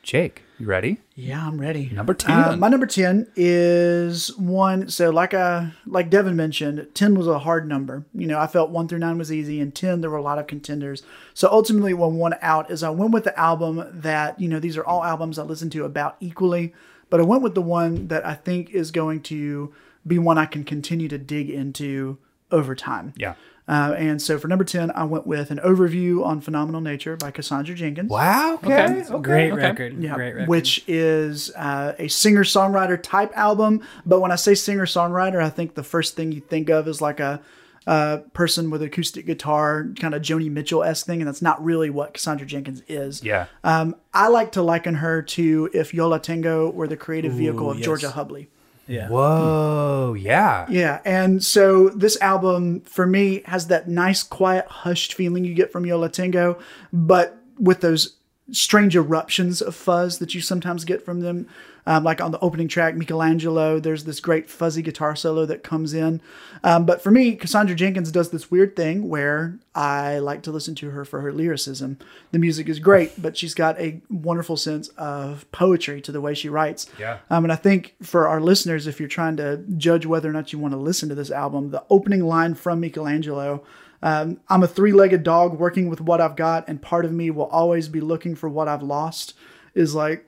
Jake, 0.03 0.43
you 0.61 0.67
ready? 0.67 0.99
Yeah, 1.15 1.45
I'm 1.45 1.59
ready. 1.59 1.89
Number 1.89 2.13
10. 2.13 2.31
Uh, 2.31 2.55
my 2.55 2.69
number 2.69 2.85
ten 2.85 3.27
is 3.35 4.35
one. 4.37 4.89
So 4.89 5.09
like 5.09 5.33
uh 5.33 5.67
like 5.85 6.09
Devin 6.09 6.35
mentioned, 6.35 6.87
ten 6.93 7.15
was 7.15 7.27
a 7.27 7.39
hard 7.39 7.67
number. 7.67 8.05
You 8.13 8.27
know, 8.27 8.39
I 8.39 8.47
felt 8.47 8.69
one 8.69 8.87
through 8.87 8.99
nine 8.99 9.17
was 9.17 9.31
easy, 9.31 9.59
and 9.59 9.73
ten 9.73 10.01
there 10.01 10.09
were 10.09 10.17
a 10.17 10.21
lot 10.21 10.37
of 10.37 10.47
contenders. 10.47 11.03
So 11.33 11.49
ultimately, 11.51 11.93
when 11.93 12.15
one 12.15 12.35
out 12.41 12.69
is 12.69 12.83
I 12.83 12.91
went 12.91 13.11
with 13.11 13.23
the 13.23 13.37
album 13.37 13.83
that 13.91 14.39
you 14.39 14.47
know 14.47 14.59
these 14.59 14.77
are 14.77 14.85
all 14.85 15.03
albums 15.03 15.39
I 15.39 15.43
listen 15.43 15.69
to 15.71 15.83
about 15.83 16.17
equally, 16.19 16.73
but 17.09 17.19
I 17.19 17.23
went 17.23 17.41
with 17.41 17.55
the 17.55 17.61
one 17.61 18.07
that 18.07 18.25
I 18.25 18.35
think 18.35 18.69
is 18.69 18.91
going 18.91 19.21
to 19.23 19.73
be 20.05 20.19
one 20.19 20.37
I 20.37 20.45
can 20.45 20.63
continue 20.63 21.07
to 21.07 21.17
dig 21.17 21.49
into 21.49 22.17
over 22.51 22.75
time. 22.75 23.13
Yeah. 23.17 23.33
Uh, 23.71 23.93
and 23.93 24.21
so 24.21 24.37
for 24.37 24.49
number 24.49 24.65
10, 24.65 24.91
I 24.91 25.05
went 25.05 25.25
with 25.25 25.49
an 25.49 25.59
overview 25.59 26.25
on 26.25 26.41
Phenomenal 26.41 26.81
Nature 26.81 27.15
by 27.15 27.31
Cassandra 27.31 27.73
Jenkins. 27.73 28.09
Wow. 28.09 28.55
Okay. 28.55 29.01
okay. 29.01 29.19
Great 29.21 29.51
okay. 29.53 29.61
record. 29.61 30.03
Yeah, 30.03 30.13
Great 30.13 30.33
record. 30.33 30.49
which 30.49 30.83
is 30.89 31.51
uh, 31.55 31.93
a 31.97 32.09
singer 32.09 32.43
songwriter 32.43 33.01
type 33.01 33.31
album. 33.33 33.81
But 34.05 34.19
when 34.19 34.29
I 34.29 34.35
say 34.35 34.55
singer 34.55 34.85
songwriter, 34.85 35.41
I 35.41 35.49
think 35.49 35.75
the 35.75 35.83
first 35.83 36.17
thing 36.17 36.33
you 36.33 36.41
think 36.41 36.69
of 36.69 36.85
is 36.89 36.99
like 36.99 37.21
a, 37.21 37.39
a 37.87 38.23
person 38.33 38.71
with 38.71 38.81
acoustic 38.81 39.25
guitar, 39.25 39.87
kind 39.97 40.13
of 40.13 40.21
Joni 40.21 40.51
Mitchell 40.51 40.83
esque 40.83 41.05
thing, 41.05 41.21
and 41.21 41.27
that's 41.29 41.41
not 41.41 41.63
really 41.63 41.89
what 41.89 42.15
Cassandra 42.15 42.45
Jenkins 42.45 42.83
is. 42.89 43.23
Yeah. 43.23 43.45
Um, 43.63 43.95
I 44.13 44.27
like 44.27 44.51
to 44.51 44.61
liken 44.61 44.95
her 44.95 45.21
to 45.21 45.69
if 45.73 45.93
Yo 45.93 46.09
La 46.09 46.17
Tengo 46.17 46.69
were 46.69 46.89
the 46.89 46.97
creative 46.97 47.31
vehicle 47.31 47.71
of 47.71 47.77
yes. 47.77 47.85
Georgia 47.85 48.09
Hubley. 48.09 48.47
Yeah. 48.91 49.07
Whoa. 49.07 50.15
Yeah. 50.19 50.65
Yeah, 50.69 50.99
and 51.05 51.43
so 51.43 51.89
this 51.89 52.19
album 52.21 52.81
for 52.81 53.07
me 53.07 53.41
has 53.45 53.67
that 53.67 53.87
nice, 53.87 54.21
quiet, 54.21 54.65
hushed 54.67 55.13
feeling 55.13 55.45
you 55.45 55.53
get 55.53 55.71
from 55.71 55.85
Yo 55.85 55.97
La 55.97 56.09
Tengo, 56.09 56.59
but 56.91 57.37
with 57.57 57.81
those 57.81 58.17
strange 58.51 58.95
eruptions 58.95 59.61
of 59.61 59.75
fuzz 59.75 60.19
that 60.19 60.35
you 60.35 60.41
sometimes 60.41 60.83
get 60.83 61.05
from 61.05 61.21
them. 61.21 61.47
Um, 61.85 62.03
like 62.03 62.21
on 62.21 62.31
the 62.31 62.39
opening 62.39 62.67
track, 62.67 62.95
Michelangelo, 62.95 63.79
there's 63.79 64.03
this 64.03 64.19
great 64.19 64.49
fuzzy 64.49 64.81
guitar 64.81 65.15
solo 65.15 65.45
that 65.45 65.63
comes 65.63 65.93
in. 65.93 66.21
Um, 66.63 66.85
but 66.85 67.01
for 67.01 67.11
me, 67.11 67.35
Cassandra 67.35 67.75
Jenkins 67.75 68.11
does 68.11 68.29
this 68.29 68.51
weird 68.51 68.75
thing 68.75 69.09
where 69.09 69.57
I 69.73 70.19
like 70.19 70.43
to 70.43 70.51
listen 70.51 70.75
to 70.75 70.91
her 70.91 71.05
for 71.05 71.21
her 71.21 71.31
lyricism. 71.31 71.97
The 72.31 72.39
music 72.39 72.69
is 72.69 72.79
great, 72.79 73.19
but 73.21 73.35
she's 73.35 73.53
got 73.53 73.79
a 73.79 74.01
wonderful 74.09 74.57
sense 74.57 74.89
of 74.89 75.49
poetry 75.51 76.01
to 76.01 76.11
the 76.11 76.21
way 76.21 76.33
she 76.33 76.49
writes. 76.49 76.87
Yeah. 76.99 77.19
Um, 77.29 77.45
and 77.45 77.51
I 77.51 77.55
think 77.55 77.95
for 78.01 78.27
our 78.27 78.41
listeners, 78.41 78.85
if 78.87 78.99
you're 78.99 79.09
trying 79.09 79.37
to 79.37 79.57
judge 79.77 80.05
whether 80.05 80.29
or 80.29 80.33
not 80.33 80.53
you 80.53 80.59
want 80.59 80.73
to 80.73 80.79
listen 80.79 81.09
to 81.09 81.15
this 81.15 81.31
album, 81.31 81.71
the 81.71 81.83
opening 81.89 82.23
line 82.25 82.53
from 82.53 82.79
Michelangelo 82.79 83.63
um, 84.03 84.39
I'm 84.49 84.63
a 84.63 84.67
three 84.67 84.93
legged 84.93 85.23
dog 85.23 85.59
working 85.59 85.89
with 85.89 86.01
what 86.01 86.21
I've 86.21 86.35
got, 86.35 86.67
and 86.67 86.81
part 86.81 87.05
of 87.05 87.11
me 87.11 87.29
will 87.29 87.45
always 87.45 87.87
be 87.87 88.01
looking 88.01 88.35
for 88.35 88.49
what 88.49 88.67
I've 88.67 88.81
lost 88.81 89.35
is 89.73 89.95
like 89.95 90.25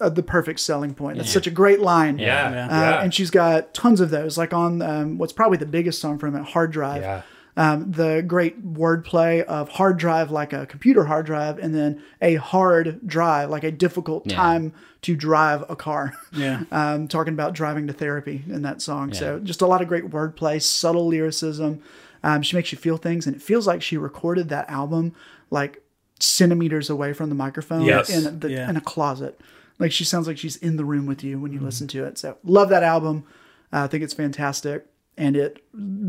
uh, 0.00 0.08
the 0.08 0.22
perfect 0.22 0.60
selling 0.60 0.94
point. 0.94 1.18
That's 1.18 1.30
such 1.32 1.46
a 1.46 1.50
great 1.50 1.80
line. 1.80 2.18
Yeah. 2.18 2.50
Yeah. 2.50 2.66
Yeah. 2.68 2.98
Uh, 2.98 3.02
and 3.04 3.14
she's 3.14 3.30
got 3.30 3.74
tons 3.74 4.00
of 4.00 4.10
those, 4.10 4.38
like 4.38 4.52
on 4.54 4.82
um, 4.82 5.18
what's 5.18 5.32
probably 5.32 5.58
the 5.58 5.66
biggest 5.66 6.00
song 6.00 6.18
from 6.18 6.34
it, 6.36 6.42
Hard 6.42 6.72
Drive. 6.72 7.02
Yeah. 7.02 7.22
Um, 7.56 7.90
the 7.90 8.22
great 8.26 8.64
wordplay 8.74 9.42
of 9.42 9.68
hard 9.70 9.98
drive, 9.98 10.30
like 10.30 10.52
a 10.52 10.66
computer 10.66 11.04
hard 11.04 11.26
drive, 11.26 11.58
and 11.58 11.74
then 11.74 12.02
a 12.22 12.36
hard 12.36 13.00
drive, 13.06 13.50
like 13.50 13.64
a 13.64 13.72
difficult 13.72 14.28
time 14.28 14.72
to 15.02 15.16
drive 15.16 15.64
a 15.68 15.76
car. 15.76 16.14
Yeah. 16.32 16.62
um, 16.70 17.08
talking 17.08 17.34
about 17.34 17.52
driving 17.52 17.86
to 17.88 17.92
therapy 17.92 18.44
in 18.48 18.62
that 18.62 18.80
song. 18.80 19.12
So 19.12 19.40
just 19.40 19.60
a 19.62 19.66
lot 19.66 19.82
of 19.82 19.88
great 19.88 20.10
wordplay, 20.10 20.62
subtle 20.62 21.06
lyricism. 21.08 21.82
Um, 22.22 22.42
she 22.42 22.56
makes 22.56 22.70
you 22.72 22.78
feel 22.78 22.96
things, 22.96 23.26
and 23.26 23.34
it 23.34 23.42
feels 23.42 23.66
like 23.66 23.82
she 23.82 23.96
recorded 23.98 24.48
that 24.50 24.70
album 24.70 25.12
like 25.50 25.82
centimeters 26.20 26.88
away 26.88 27.12
from 27.12 27.28
the 27.30 27.34
microphone 27.34 27.82
Yes. 27.82 28.08
in 28.10 28.40
the, 28.40 28.50
Yeah. 28.50 28.70
in 28.70 28.76
a 28.76 28.80
closet. 28.80 29.40
Like 29.80 29.90
she 29.92 30.04
sounds 30.04 30.26
like 30.28 30.38
she's 30.38 30.56
in 30.56 30.76
the 30.76 30.84
room 30.84 31.06
with 31.06 31.24
you 31.24 31.40
when 31.40 31.52
you 31.52 31.58
listen 31.60 31.88
to 31.88 32.04
it. 32.04 32.18
So 32.18 32.38
love 32.44 32.68
that 32.68 32.82
album. 32.84 33.24
Uh, 33.72 33.84
I 33.84 33.86
think 33.88 34.02
it's 34.04 34.14
fantastic, 34.14 34.86
and 35.16 35.36
it 35.36 35.62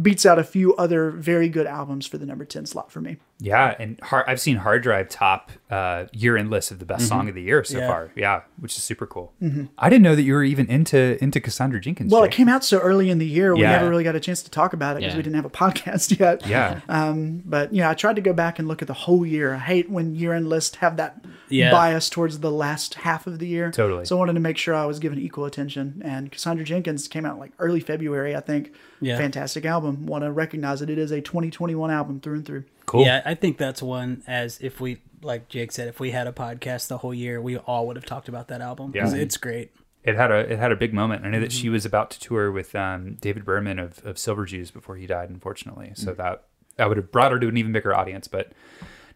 beats 0.03 0.25
out 0.25 0.39
a 0.39 0.43
few 0.43 0.75
other 0.75 1.11
very 1.11 1.47
good 1.47 1.67
albums 1.67 2.05
for 2.07 2.17
the 2.17 2.25
number 2.25 2.43
ten 2.45 2.65
slot 2.65 2.91
for 2.91 3.01
me. 3.01 3.17
Yeah, 3.39 3.75
and 3.79 3.99
hard, 4.01 4.25
I've 4.27 4.39
seen 4.41 4.57
Hard 4.57 4.81
Drive 4.83 5.09
top 5.09 5.51
uh, 5.69 6.05
year-end 6.11 6.49
list 6.49 6.71
of 6.71 6.79
the 6.79 6.85
best 6.85 7.07
song 7.07 7.29
of 7.29 7.35
the 7.35 7.41
year 7.43 7.63
so 7.63 7.77
Yeah. 7.79 7.87
far. 7.87 8.11
Yeah, 8.15 8.41
which 8.59 8.75
is 8.77 8.83
super 8.83 9.05
cool. 9.07 9.33
I 9.77 9.89
didn't 9.89 10.01
know 10.03 10.15
that 10.15 10.21
you 10.23 10.33
were 10.33 10.43
even 10.43 10.67
into 10.67 11.17
into 11.23 11.39
Cassandra 11.39 11.79
Jenkins. 11.79 12.11
Well, 12.11 12.23
it 12.23 12.31
came 12.31 12.49
out 12.49 12.63
so 12.63 12.79
early 12.79 13.09
in 13.11 13.19
the 13.19 13.27
year, 13.27 13.49
Yeah. 13.55 13.55
we 13.55 13.61
never 13.77 13.89
really 13.89 14.03
got 14.03 14.15
a 14.15 14.19
chance 14.19 14.41
to 14.43 14.49
talk 14.51 14.73
about 14.73 14.95
it 14.95 14.99
because 15.01 15.13
Yeah. 15.13 15.17
we 15.17 15.23
didn't 15.23 15.35
have 15.35 15.45
a 15.45 15.49
podcast 15.51 16.19
yet. 16.19 16.45
Yeah, 16.47 16.81
Um, 16.89 17.43
But 17.45 17.73
yeah, 17.73 17.89
I 17.91 17.93
tried 17.93 18.15
to 18.15 18.21
go 18.23 18.33
back 18.33 18.57
and 18.59 18.67
look 18.67 18.81
at 18.81 18.87
the 18.87 18.93
whole 18.93 19.23
year. 19.25 19.53
I 19.53 19.59
hate 19.59 19.89
when 19.89 20.15
year 20.15 20.33
end 20.33 20.49
lists 20.49 20.77
have 20.77 20.97
that 20.97 21.23
Yeah. 21.51 21.71
bias 21.71 22.09
towards 22.09 22.39
the 22.39 22.51
last 22.51 22.95
half 22.95 23.27
of 23.27 23.39
the 23.39 23.47
year. 23.47 23.71
Totally. 23.71 24.05
So 24.05 24.15
I 24.15 24.19
wanted 24.19 24.33
to 24.33 24.39
make 24.39 24.57
sure 24.57 24.73
I 24.73 24.85
was 24.85 24.99
given 24.99 25.19
equal 25.19 25.45
attention. 25.45 26.01
And 26.03 26.31
Cassandra 26.31 26.65
Jenkins 26.65 27.07
came 27.07 27.25
out 27.25 27.39
like 27.39 27.51
early 27.59 27.79
February, 27.79 28.35
I 28.35 28.39
think. 28.39 28.73
Yeah. 28.99 29.17
Fantastic 29.17 29.65
album. 29.65 30.05
Want 30.05 30.23
to 30.23 30.31
recognize 30.31 30.79
that 30.79 30.89
it 30.89 30.97
is 30.97 31.11
a 31.11 31.21
2021 31.21 31.91
album 31.91 32.19
through 32.19 32.35
and 32.35 32.45
through. 32.45 32.63
cool. 32.85 33.05
Yeah, 33.05 33.21
I 33.25 33.35
think 33.35 33.57
that's 33.57 33.81
one 33.81 34.23
as 34.27 34.59
if 34.61 34.79
we 34.79 35.01
like 35.23 35.49
Jake 35.49 35.71
said, 35.71 35.87
if 35.87 35.99
we 35.99 36.11
had 36.11 36.27
a 36.27 36.31
podcast 36.31 36.87
the 36.87 36.97
whole 36.97 37.13
year, 37.13 37.41
we 37.41 37.57
all 37.57 37.87
would 37.87 37.95
have 37.95 38.05
talked 38.05 38.27
about 38.27 38.47
that 38.47 38.61
album. 38.61 38.91
Yeah. 38.95 39.05
Mm-hmm. 39.05 39.17
It's 39.17 39.37
great. 39.37 39.71
It 40.03 40.15
had 40.15 40.31
a 40.31 40.39
it 40.51 40.57
had 40.57 40.71
a 40.71 40.75
big 40.75 40.93
moment. 40.93 41.25
I 41.25 41.29
know 41.29 41.39
that 41.39 41.51
she 41.51 41.65
mm-hmm. 41.65 41.73
was 41.73 41.85
about 41.85 42.09
to 42.11 42.19
tour 42.19 42.51
with 42.51 42.73
um, 42.75 43.17
David 43.21 43.45
Berman 43.45 43.77
of, 43.77 44.03
of 44.03 44.17
Silver 44.17 44.45
Jews 44.45 44.71
before 44.71 44.95
he 44.95 45.05
died, 45.05 45.29
unfortunately. 45.29 45.91
So 45.95 46.13
mm. 46.13 46.17
that 46.17 46.43
that 46.77 46.87
would 46.87 46.97
have 46.97 47.11
brought 47.11 47.31
her 47.31 47.39
to 47.39 47.47
an 47.47 47.57
even 47.57 47.71
bigger 47.71 47.95
audience. 47.95 48.27
But 48.27 48.51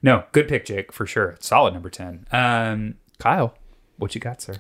no, 0.06 0.24
good 0.34 0.48
pick, 0.48 0.66
Jake, 0.66 0.94
for 0.94 1.08
sure. 1.08 1.36
Solid 1.40 1.74
number 1.74 1.90
ten. 1.90 2.28
Um, 2.32 2.94
Kyle, 3.18 3.56
what 3.98 4.14
you 4.14 4.22
got, 4.22 4.40
sir? 4.40 4.54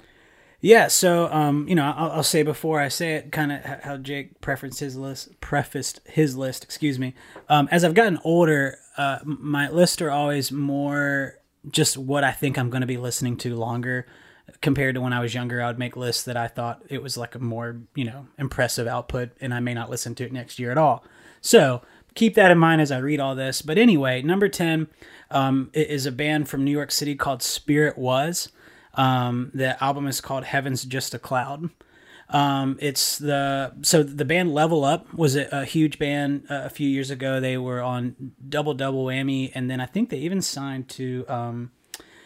Yeah, 0.59 0.87
so 0.87 1.31
um, 1.31 1.67
you 1.67 1.75
know, 1.75 1.85
I'll, 1.95 2.11
I'll 2.13 2.23
say 2.23 2.41
before 2.41 2.81
I 2.81 2.87
say 2.87 3.13
it, 3.13 3.31
kind 3.31 3.51
of 3.51 3.61
how 3.61 3.97
Jake 3.97 4.41
prefaced 4.41 4.79
his 4.79 4.97
list, 4.97 5.39
prefaced 5.41 5.99
his 6.05 6.35
list. 6.35 6.63
Excuse 6.63 6.97
me. 6.97 7.13
Um, 7.47 7.69
as 7.71 7.83
I've 7.83 7.93
gotten 7.93 8.19
older, 8.23 8.79
uh, 8.97 9.19
my 9.23 9.69
lists 9.69 10.01
are 10.01 10.09
always 10.09 10.51
more 10.51 11.35
just 11.69 11.95
what 11.95 12.23
I 12.23 12.31
think 12.31 12.57
I'm 12.57 12.71
going 12.71 12.81
to 12.81 12.87
be 12.87 12.97
listening 12.97 13.37
to 13.37 13.55
longer. 13.55 14.07
Compared 14.61 14.95
to 14.95 15.01
when 15.01 15.13
I 15.13 15.19
was 15.19 15.35
younger, 15.35 15.61
I 15.61 15.67
would 15.67 15.77
make 15.77 15.95
lists 15.95 16.23
that 16.23 16.37
I 16.37 16.47
thought 16.47 16.81
it 16.89 17.03
was 17.03 17.17
like 17.17 17.35
a 17.35 17.39
more 17.39 17.81
you 17.93 18.05
know 18.05 18.25
impressive 18.39 18.87
output, 18.87 19.29
and 19.39 19.53
I 19.53 19.59
may 19.59 19.75
not 19.75 19.91
listen 19.91 20.15
to 20.15 20.23
it 20.23 20.33
next 20.33 20.57
year 20.57 20.71
at 20.71 20.77
all. 20.79 21.03
So 21.41 21.83
keep 22.15 22.33
that 22.35 22.49
in 22.49 22.57
mind 22.57 22.81
as 22.81 22.91
I 22.91 22.97
read 22.97 23.19
all 23.19 23.35
this. 23.35 23.61
But 23.61 23.77
anyway, 23.77 24.23
number 24.23 24.49
ten 24.49 24.87
um, 25.35 25.69
is 25.73 26.05
a 26.05 26.11
band 26.11 26.47
from 26.47 26.63
New 26.63 26.71
York 26.71 26.91
City 26.91 27.13
called 27.13 27.43
Spirit 27.43 27.97
Was. 27.97 28.49
Um, 28.95 29.51
the 29.53 29.81
album 29.83 30.07
is 30.07 30.21
called 30.21 30.45
Heaven's 30.45 30.85
Just 30.85 31.13
a 31.13 31.19
Cloud. 31.19 31.69
Um, 32.29 32.77
it's 32.79 33.19
the 33.19 33.73
so 33.81 34.01
the 34.01 34.25
band 34.25 34.53
Level 34.53 34.83
Up 34.83 35.13
was 35.13 35.35
a, 35.35 35.47
a 35.51 35.65
huge 35.65 35.99
band 35.99 36.47
uh, 36.49 36.61
a 36.63 36.69
few 36.69 36.89
years 36.89 37.11
ago. 37.11 37.39
They 37.39 37.57
were 37.57 37.81
on 37.81 38.33
Double 38.47 38.73
Double 38.73 39.05
Whammy, 39.05 39.51
and 39.53 39.69
then 39.69 39.79
I 39.79 39.85
think 39.85 40.09
they 40.09 40.17
even 40.17 40.41
signed 40.41 40.89
to 40.89 41.25
um, 41.27 41.71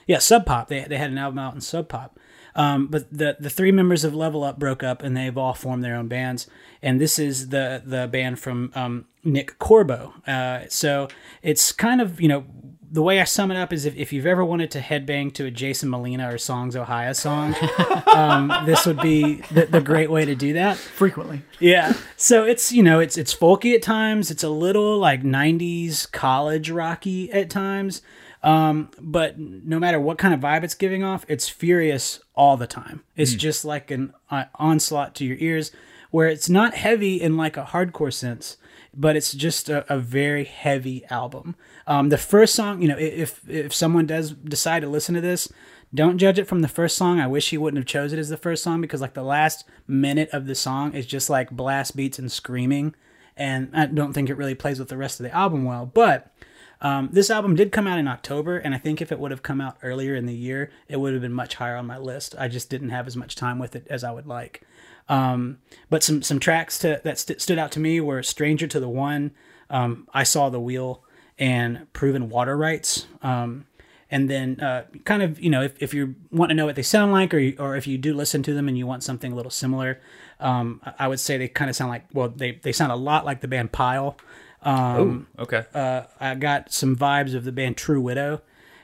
yeah 0.08 0.20
Sub 0.20 0.46
Pop. 0.46 0.70
They 0.70 0.86
they 0.86 0.98
had 0.98 1.10
an 1.10 1.18
album 1.18 1.40
out 1.40 1.56
in 1.56 1.62
Sub 1.62 1.90
Pop. 1.90 2.18
Um, 2.56 2.88
but 2.88 3.12
the 3.12 3.38
the 3.40 3.50
three 3.50 3.72
members 3.72 4.04
of 4.04 4.16
Level 4.16 4.44
Up 4.44 4.58
broke 4.58 4.84
up, 4.84 5.04
and 5.04 5.18
they've 5.18 5.38
all 5.38 5.54
formed 5.54 5.84
their 5.84 5.96
own 5.96 6.08
bands. 6.08 6.48
And 6.82 7.02
this 7.02 7.20
is 7.20 7.50
the 7.50 7.82
the 7.86 8.08
band 8.08 8.40
from 8.40 8.72
um, 8.76 9.06
Nick 9.24 9.60
Corbo. 9.60 10.14
Uh, 10.26 10.62
so 10.70 11.10
it's 11.42 11.74
kind 11.74 12.00
of 12.00 12.22
you 12.22 12.30
know 12.30 12.46
the 12.92 13.02
way 13.02 13.22
I 13.22 13.24
sum 13.24 13.52
it 13.52 13.58
up 13.58 13.72
is 13.72 13.86
if, 13.86 13.96
if 13.96 14.12
you've 14.12 14.26
ever 14.26 14.44
wanted 14.44 14.72
to 14.72 14.80
headbang 14.80 15.34
to 15.36 15.46
a 15.46 15.52
Jason 15.52 15.90
Molina 15.90 16.34
or 16.34 16.38
Songs: 16.38 16.76
Ohia 16.76 17.14
song, 17.14 17.56
um, 18.14 18.52
this 18.66 18.86
would 18.86 19.00
be 19.00 19.42
the, 19.52 19.66
the 19.66 19.82
great 19.82 20.10
way 20.10 20.26
to 20.26 20.36
do 20.36 20.54
that. 20.54 20.78
Frequently. 20.78 21.44
Yeah. 21.60 21.94
So 22.18 22.44
it's 22.44 22.72
you 22.72 22.84
know 22.84 23.00
it's 23.00 23.18
it's 23.18 23.34
folky 23.34 23.76
at 23.76 23.82
times. 23.82 24.32
It's 24.32 24.44
a 24.44 24.50
little 24.50 24.98
like 24.98 25.24
'90s 25.24 26.12
college 26.12 26.70
rocky 26.70 27.32
at 27.32 27.50
times. 27.50 28.02
Um, 28.42 28.90
but 29.00 29.38
no 29.38 29.80
matter 29.80 30.00
what 30.00 30.18
kind 30.18 30.34
of 30.34 30.40
vibe 30.40 30.64
it's 30.64 30.74
giving 30.74 31.04
off, 31.04 31.26
it's 31.28 31.50
furious 31.50 32.22
all 32.36 32.56
the 32.56 32.68
time. 32.68 33.04
It's 33.16 33.34
just 33.34 33.66
like 33.66 33.92
an 33.92 34.14
uh, 34.32 34.46
onslaught 34.56 35.14
to 35.16 35.26
your 35.26 35.38
ears, 35.40 35.72
where 36.10 36.30
it's 36.30 36.50
not 36.50 36.74
heavy 36.74 37.22
in 37.22 37.36
like 37.36 37.58
a 37.58 37.66
hardcore 37.66 38.14
sense, 38.14 38.58
but 39.00 39.16
it's 39.16 39.32
just 39.32 39.70
a, 39.70 39.92
a 39.92 39.98
very 39.98 40.44
heavy 40.44 41.06
album. 41.10 41.56
Um, 41.88 42.10
the 42.10 42.18
first 42.18 42.54
song, 42.54 42.82
you 42.82 42.90
know, 42.90 42.98
if 42.98 43.50
if 43.50 43.74
someone 43.74 44.06
does 44.06 44.32
decide 44.32 44.82
to 44.82 44.90
listen 44.90 45.16
to 45.16 45.22
this, 45.22 45.52
don't 45.96 46.18
judge 46.18 46.38
it 46.38 46.48
from 46.48 46.60
the 46.60 46.68
first 46.68 46.98
song. 46.98 47.18
I 47.18 47.26
wish 47.26 47.50
he 47.50 47.58
wouldn't 47.58 47.80
have 47.80 47.88
chose 47.88 48.12
it 48.12 48.20
as 48.20 48.28
the 48.28 48.36
first 48.36 48.62
song 48.62 48.82
because 48.82 49.00
like 49.00 49.14
the 49.14 49.24
last 49.24 49.64
minute 49.88 50.30
of 50.34 50.48
the 50.48 50.54
song 50.54 50.94
is 50.94 51.06
just 51.06 51.30
like 51.30 51.50
blast 51.50 51.96
beats 51.96 52.20
and 52.20 52.30
screaming, 52.30 52.94
and 53.38 53.70
I 53.74 53.86
don't 53.86 54.12
think 54.12 54.30
it 54.30 54.38
really 54.38 54.54
plays 54.54 54.80
with 54.80 54.90
the 54.90 54.98
rest 54.98 55.22
of 55.22 55.24
the 55.24 55.34
album 55.34 55.64
well. 55.64 55.86
But 55.86 56.36
um, 56.82 57.08
this 57.14 57.30
album 57.30 57.56
did 57.56 57.72
come 57.72 57.88
out 57.88 58.00
in 58.00 58.08
October, 58.08 58.58
and 58.58 58.76
I 58.76 58.80
think 58.80 59.02
if 59.02 59.14
it 59.14 59.20
would 59.20 59.32
have 59.32 59.44
come 59.44 59.62
out 59.62 59.78
earlier 59.82 60.14
in 60.14 60.26
the 60.26 60.36
year, 60.36 60.72
it 60.90 61.00
would 61.00 61.14
have 61.14 61.22
been 61.22 61.34
much 61.34 61.56
higher 61.56 61.78
on 61.78 61.88
my 61.88 61.98
list. 61.98 62.36
I 62.38 62.50
just 62.50 62.70
didn't 62.70 62.90
have 62.90 63.08
as 63.08 63.16
much 63.16 63.38
time 63.38 63.60
with 63.60 63.78
it 63.78 63.88
as 63.90 64.04
I 64.04 64.12
would 64.12 64.28
like. 64.28 64.62
Um, 65.10 65.58
but 65.90 66.04
some 66.04 66.22
some 66.22 66.40
tracks 66.40 66.78
to, 66.80 67.02
that 67.04 67.18
st- 67.20 67.42
stood 67.42 67.58
out 67.60 67.72
to 67.74 67.80
me 67.80 68.00
were 68.00 68.22
"Stranger 68.24 68.68
to 68.68 68.80
the 68.80 68.88
One," 68.90 69.32
um, 69.70 70.08
"I 70.14 70.24
Saw 70.24 70.50
the 70.50 70.60
Wheel," 70.60 71.04
and 71.38 71.92
"Proven 71.94 72.30
Water 72.30 72.56
Rights." 72.56 73.08
Um, 73.22 73.66
and 74.12 74.28
then, 74.30 74.60
uh, 74.60 74.86
kind 75.06 75.22
of, 75.22 75.40
you 75.40 75.52
know, 75.52 75.62
if, 75.62 75.82
if 75.84 75.94
you 75.94 76.16
want 76.32 76.50
to 76.50 76.56
know 76.56 76.66
what 76.66 76.76
they 76.76 76.82
sound 76.82 77.12
like, 77.12 77.32
or 77.34 77.38
you, 77.38 77.56
or 77.60 77.76
if 77.76 77.86
you 77.86 77.98
do 77.98 78.14
listen 78.16 78.42
to 78.44 78.54
them 78.56 78.68
and 78.68 78.76
you 78.78 78.88
want 78.88 79.04
something 79.04 79.32
a 79.32 79.36
little 79.36 79.52
similar, 79.52 80.00
um, 80.40 80.82
I- 80.98 81.08
would 81.08 81.20
say 81.20 81.38
they 81.38 81.48
kind 81.48 81.70
of 81.70 81.76
sound 81.76 81.90
like 81.92 82.06
well, 82.14 82.30
they 82.30 82.54
they 82.64 82.72
sound 82.72 82.92
a 82.92 82.96
lot 82.96 83.26
like 83.26 83.42
the 83.42 83.48
band 83.48 83.72
Pile. 83.72 84.16
Um, 84.62 85.28
Okay. 85.40 85.64
uh, 85.74 86.04
I 86.20 86.36
got 86.36 86.72
some 86.72 86.96
vibes 86.96 87.34
of 87.34 87.46
the 87.46 87.52
band 87.52 87.78
True 87.78 88.02
Widow, 88.02 88.42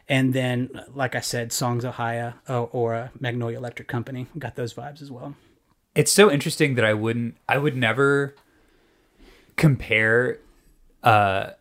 and 0.08 0.34
then, 0.34 0.70
like 0.94 1.16
I 1.16 1.20
said, 1.22 1.52
Songs: 1.52 1.84
Ohia 1.86 2.36
or, 2.48 2.70
or 2.72 2.96
uh, 2.96 3.08
Magnolia 3.20 3.58
Electric 3.58 3.88
Company. 3.88 4.28
Got 4.40 4.56
those 4.56 4.74
vibes 4.74 5.02
as 5.02 5.12
well. 5.12 5.36
It's 5.96 6.12
so 6.12 6.30
interesting 6.30 6.76
that 6.76 6.86
I 6.86 6.94
wouldn't 6.94 7.36
I 7.50 7.58
would 7.58 7.76
never 7.76 8.36
compare 9.56 10.40
uh 11.04 11.52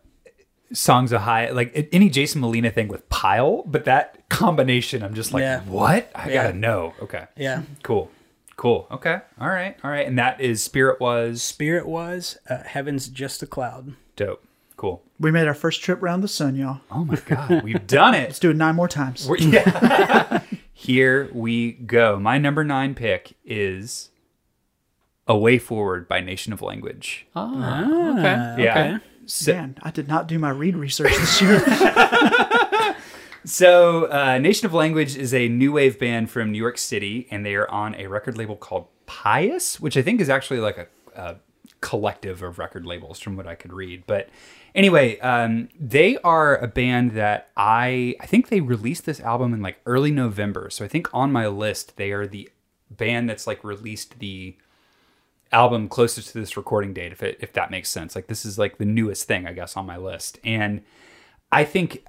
Songs: 0.73 1.13
Ohia 1.13 1.53
like 1.53 1.87
any 1.91 2.09
Jason 2.09 2.41
Molina 2.41 2.69
thing 2.71 2.87
with 2.87 3.07
Pile, 3.09 3.63
but 3.67 3.85
that 3.85 4.27
combination 4.29 5.03
I'm 5.03 5.13
just 5.13 5.31
like 5.31 5.41
Yeah. 5.41 5.61
what? 5.61 6.11
I 6.15 6.29
Yeah. 6.29 6.43
gotta 6.43 6.57
know. 6.57 6.93
Okay. 7.01 7.25
Yeah. 7.37 7.61
Cool. 7.83 8.11
Cool. 8.57 8.87
Okay. 8.89 9.19
All 9.39 9.47
right. 9.49 9.77
All 9.83 9.91
right. 9.91 10.07
And 10.07 10.17
that 10.17 10.41
is 10.41 10.63
Spirit 10.63 10.99
was 10.99 11.43
Spirit 11.43 11.87
was 11.87 12.37
uh, 12.49 12.63
Heaven's 12.63 13.07
Just 13.09 13.43
a 13.43 13.47
Cloud. 13.47 13.93
dope. 14.15 14.43
Cool. 14.75 15.01
We 15.19 15.31
made 15.31 15.47
our 15.47 15.53
first 15.53 15.81
trip 15.83 16.01
around 16.03 16.21
the 16.21 16.27
sun, 16.27 16.55
y'all. 16.55 16.81
Oh 16.91 17.05
my 17.05 17.15
god, 17.15 17.63
we've 17.63 17.85
done 17.87 18.13
it. 18.15 18.23
Let's 18.27 18.39
do 18.39 18.49
it 18.49 18.57
nine 18.57 18.75
more 18.75 18.87
times. 18.89 19.27
We're- 19.29 19.41
yeah. 19.49 20.41
Here 20.73 21.29
we 21.31 21.71
go. 21.73 22.19
My 22.19 22.37
number 22.37 22.63
nine 22.65 22.95
pick 22.95 23.35
is 23.45 24.09
A 25.27 25.37
Way 25.37 25.57
Forward 25.57 26.07
by 26.07 26.19
Nation 26.21 26.53
of 26.53 26.61
Language. 26.61 27.27
Oh, 27.35 27.53
Ah, 27.57 28.11
okay. 28.55 28.63
Yeah. 28.63 28.99
So, 29.25 29.53
Man, 29.53 29.77
I 29.81 29.89
did 29.91 30.07
not 30.07 30.27
do 30.27 30.37
my 30.37 30.51
read 30.51 30.75
research 30.75 31.11
this 31.17 31.41
year. 31.41 31.59
so 33.45 34.05
uh, 34.11 34.37
Nation 34.37 34.65
of 34.65 34.73
Language 34.73 35.15
is 35.15 35.33
a 35.33 35.47
new 35.47 35.71
wave 35.71 35.99
band 35.99 36.29
from 36.29 36.51
New 36.51 36.57
York 36.57 36.77
City, 36.77 37.27
and 37.31 37.45
they 37.45 37.55
are 37.55 37.69
on 37.71 37.95
a 37.95 38.07
record 38.07 38.37
label 38.37 38.55
called 38.55 38.87
PIAS, 39.07 39.79
which 39.79 39.97
I 39.97 40.01
think 40.01 40.21
is 40.21 40.29
actually 40.29 40.59
like 40.59 40.77
a, 40.77 40.87
a 41.15 41.35
collective 41.81 42.41
of 42.43 42.59
record 42.59 42.85
labels 42.85 43.19
from 43.19 43.35
what 43.35 43.47
I 43.47 43.55
could 43.55 43.73
read. 43.73 44.03
But 44.07 44.29
anyway, 44.75 45.19
um, 45.19 45.69
they 45.79 46.17
are 46.17 46.55
a 46.57 46.67
band 46.67 47.11
that 47.11 47.49
I 47.57 48.15
I 48.19 48.25
think 48.25 48.49
they 48.49 48.61
released 48.61 49.05
this 49.05 49.19
album 49.19 49.53
in 49.53 49.61
like 49.61 49.79
early 49.85 50.11
November. 50.11 50.69
So 50.69 50.85
I 50.85 50.87
think 50.87 51.07
on 51.13 51.31
my 51.31 51.47
list 51.47 51.97
they 51.97 52.11
are 52.11 52.27
the 52.27 52.49
band 52.89 53.29
that's 53.29 53.47
like 53.47 53.63
released 53.63 54.19
the 54.19 54.55
album 55.55 55.87
closest 55.87 56.33
to 56.33 56.39
this 56.39 56.57
recording 56.57 56.93
date 56.93 57.13
if 57.13 57.23
it 57.23 57.37
if 57.39 57.53
that 57.53 57.71
makes 57.71 57.89
sense. 57.89 58.13
Like 58.13 58.27
this 58.27 58.45
is 58.45 58.59
like 58.59 58.77
the 58.77 58.85
newest 58.85 59.25
thing 59.25 59.47
i 59.47 59.53
guess 59.53 59.77
on 59.77 59.85
my 59.85 59.97
list. 59.97 60.37
And 60.43 60.81
i 61.51 61.63
think 61.63 62.05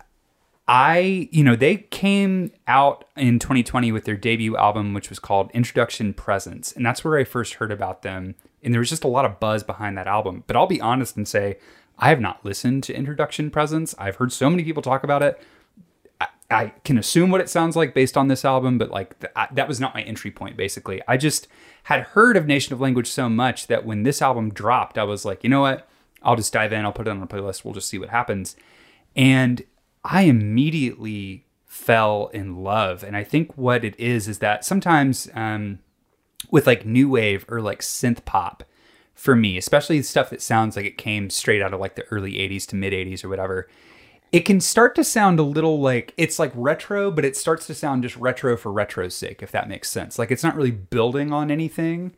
i 0.68 1.28
you 1.30 1.44
know 1.44 1.54
they 1.54 1.76
came 1.76 2.50
out 2.66 3.04
in 3.16 3.38
2020 3.38 3.92
with 3.92 4.04
their 4.04 4.16
debut 4.16 4.56
album 4.56 4.94
which 4.94 5.08
was 5.08 5.20
called 5.20 5.50
introduction 5.54 6.12
presence. 6.12 6.72
And 6.72 6.84
that's 6.84 7.04
where 7.04 7.18
i 7.18 7.24
first 7.24 7.54
heard 7.54 7.70
about 7.70 8.02
them. 8.02 8.34
And 8.62 8.74
there 8.74 8.80
was 8.80 8.90
just 8.90 9.04
a 9.04 9.08
lot 9.08 9.24
of 9.24 9.38
buzz 9.38 9.62
behind 9.62 9.96
that 9.96 10.08
album. 10.08 10.42
But 10.48 10.56
i'll 10.56 10.66
be 10.66 10.80
honest 10.80 11.16
and 11.16 11.28
say 11.28 11.58
i 11.98 12.08
have 12.08 12.20
not 12.20 12.44
listened 12.44 12.82
to 12.84 12.96
introduction 12.96 13.50
presence. 13.50 13.94
I've 13.96 14.16
heard 14.16 14.32
so 14.32 14.50
many 14.50 14.64
people 14.64 14.82
talk 14.82 15.04
about 15.04 15.22
it 15.22 15.40
I, 16.50 16.72
can 16.84 16.98
assume 16.98 17.30
what 17.30 17.40
it 17.40 17.48
sounds 17.48 17.76
like 17.76 17.94
based 17.94 18.16
on 18.16 18.28
this 18.28 18.44
album, 18.44 18.78
but 18.78 18.90
like 18.90 19.18
th- 19.20 19.32
I, 19.34 19.48
that 19.52 19.68
was 19.68 19.80
not 19.80 19.94
my 19.94 20.02
entry 20.02 20.30
point. 20.30 20.56
Basically, 20.56 21.02
I 21.08 21.16
just 21.16 21.48
had 21.84 22.02
heard 22.02 22.36
of 22.36 22.46
Nation 22.46 22.72
of 22.72 22.80
Language 22.80 23.08
so 23.08 23.28
much 23.28 23.66
that 23.66 23.84
when 23.84 24.02
this 24.02 24.22
album 24.22 24.52
dropped, 24.52 24.98
I 24.98 25.04
was 25.04 25.24
like, 25.24 25.42
you 25.42 25.50
know 25.50 25.62
what? 25.62 25.88
I'll 26.22 26.36
just 26.36 26.52
dive 26.52 26.72
in. 26.72 26.84
I'll 26.84 26.92
put 26.92 27.08
it 27.08 27.10
on 27.10 27.22
a 27.22 27.26
playlist. 27.26 27.64
We'll 27.64 27.74
just 27.74 27.88
see 27.88 27.98
what 27.98 28.10
happens. 28.10 28.56
And 29.14 29.62
I 30.04 30.22
immediately 30.22 31.46
fell 31.64 32.28
in 32.32 32.62
love. 32.62 33.02
And 33.02 33.16
I 33.16 33.24
think 33.24 33.56
what 33.56 33.84
it 33.84 33.98
is 33.98 34.28
is 34.28 34.38
that 34.38 34.64
sometimes 34.64 35.28
um, 35.34 35.80
with 36.50 36.66
like 36.66 36.86
new 36.86 37.08
wave 37.08 37.44
or 37.48 37.60
like 37.60 37.80
synth 37.80 38.24
pop, 38.24 38.64
for 39.16 39.34
me, 39.34 39.56
especially 39.56 40.02
stuff 40.02 40.30
that 40.30 40.42
sounds 40.42 40.76
like 40.76 40.84
it 40.84 40.98
came 40.98 41.30
straight 41.30 41.62
out 41.62 41.72
of 41.72 41.80
like 41.80 41.96
the 41.96 42.04
early 42.10 42.34
80s 42.34 42.66
to 42.66 42.76
mid 42.76 42.92
80s 42.92 43.24
or 43.24 43.30
whatever, 43.30 43.66
it 44.32 44.40
can 44.40 44.60
start 44.60 44.94
to 44.96 45.04
sound 45.04 45.38
a 45.38 45.44
little 45.44 45.80
like 45.80 46.12
it's 46.16 46.38
like 46.38 46.52
retro, 46.54 47.10
but 47.10 47.24
it 47.24 47.36
starts 47.36 47.66
to 47.68 47.74
sound 47.74 48.02
just 48.02 48.16
retro 48.16 48.56
for 48.56 48.72
retro's 48.72 49.14
sake, 49.14 49.42
if 49.42 49.52
that 49.52 49.68
makes 49.68 49.90
sense. 49.90 50.18
Like 50.18 50.30
it's 50.30 50.42
not 50.42 50.56
really 50.56 50.72
building 50.72 51.32
on 51.32 51.50
anything. 51.50 52.14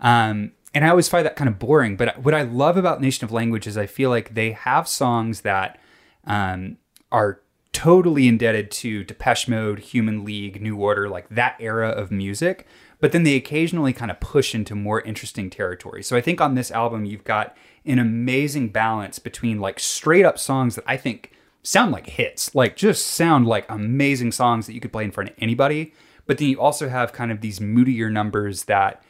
Um, 0.00 0.52
and 0.72 0.84
I 0.84 0.88
always 0.88 1.08
find 1.08 1.26
that 1.26 1.36
kind 1.36 1.48
of 1.48 1.58
boring. 1.58 1.96
But 1.96 2.18
what 2.22 2.34
I 2.34 2.42
love 2.42 2.76
about 2.76 3.00
Nation 3.00 3.24
of 3.24 3.32
Language 3.32 3.66
is 3.66 3.76
I 3.76 3.86
feel 3.86 4.08
like 4.08 4.34
they 4.34 4.52
have 4.52 4.88
songs 4.88 5.42
that 5.42 5.78
um, 6.24 6.78
are 7.12 7.40
totally 7.72 8.26
indebted 8.26 8.70
to 8.70 9.04
Depeche 9.04 9.48
Mode, 9.48 9.78
Human 9.78 10.24
League, 10.24 10.60
New 10.60 10.76
Order, 10.76 11.08
like 11.08 11.28
that 11.28 11.56
era 11.60 11.88
of 11.88 12.10
music. 12.10 12.66
But 13.00 13.12
then 13.12 13.22
they 13.22 13.34
occasionally 13.34 13.92
kind 13.92 14.10
of 14.10 14.20
push 14.20 14.54
into 14.54 14.74
more 14.74 15.00
interesting 15.02 15.50
territory. 15.50 16.02
So 16.02 16.16
I 16.16 16.20
think 16.20 16.40
on 16.40 16.54
this 16.54 16.70
album, 16.70 17.04
you've 17.04 17.24
got 17.24 17.56
an 17.84 17.98
amazing 17.98 18.68
balance 18.68 19.18
between 19.18 19.60
like 19.60 19.80
straight 19.80 20.24
up 20.24 20.38
songs 20.38 20.74
that 20.76 20.84
I 20.86 20.96
think 20.96 21.32
sound 21.62 21.92
like 21.92 22.08
hits, 22.08 22.54
like 22.54 22.76
just 22.76 23.06
sound 23.06 23.46
like 23.46 23.66
amazing 23.68 24.32
songs 24.32 24.66
that 24.66 24.72
you 24.72 24.80
could 24.80 24.92
play 24.92 25.04
in 25.04 25.10
front 25.10 25.30
of 25.30 25.36
anybody. 25.38 25.92
But 26.26 26.38
then 26.38 26.48
you 26.48 26.60
also 26.60 26.88
have 26.88 27.12
kind 27.12 27.30
of 27.32 27.40
these 27.40 27.60
moodier 27.60 28.10
numbers 28.10 28.64
that 28.64 29.02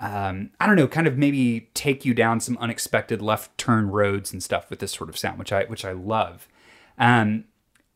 um, 0.00 0.50
I 0.60 0.66
don't 0.66 0.76
know, 0.76 0.86
kind 0.86 1.08
of 1.08 1.18
maybe 1.18 1.70
take 1.74 2.04
you 2.04 2.14
down 2.14 2.40
some 2.40 2.56
unexpected 2.58 3.20
left 3.20 3.56
turn 3.58 3.90
roads 3.90 4.32
and 4.32 4.42
stuff 4.42 4.70
with 4.70 4.78
this 4.78 4.92
sort 4.92 5.10
of 5.10 5.18
sound, 5.18 5.38
which 5.38 5.52
I 5.52 5.64
which 5.64 5.84
I 5.84 5.92
love. 5.92 6.46
Um, 6.98 7.44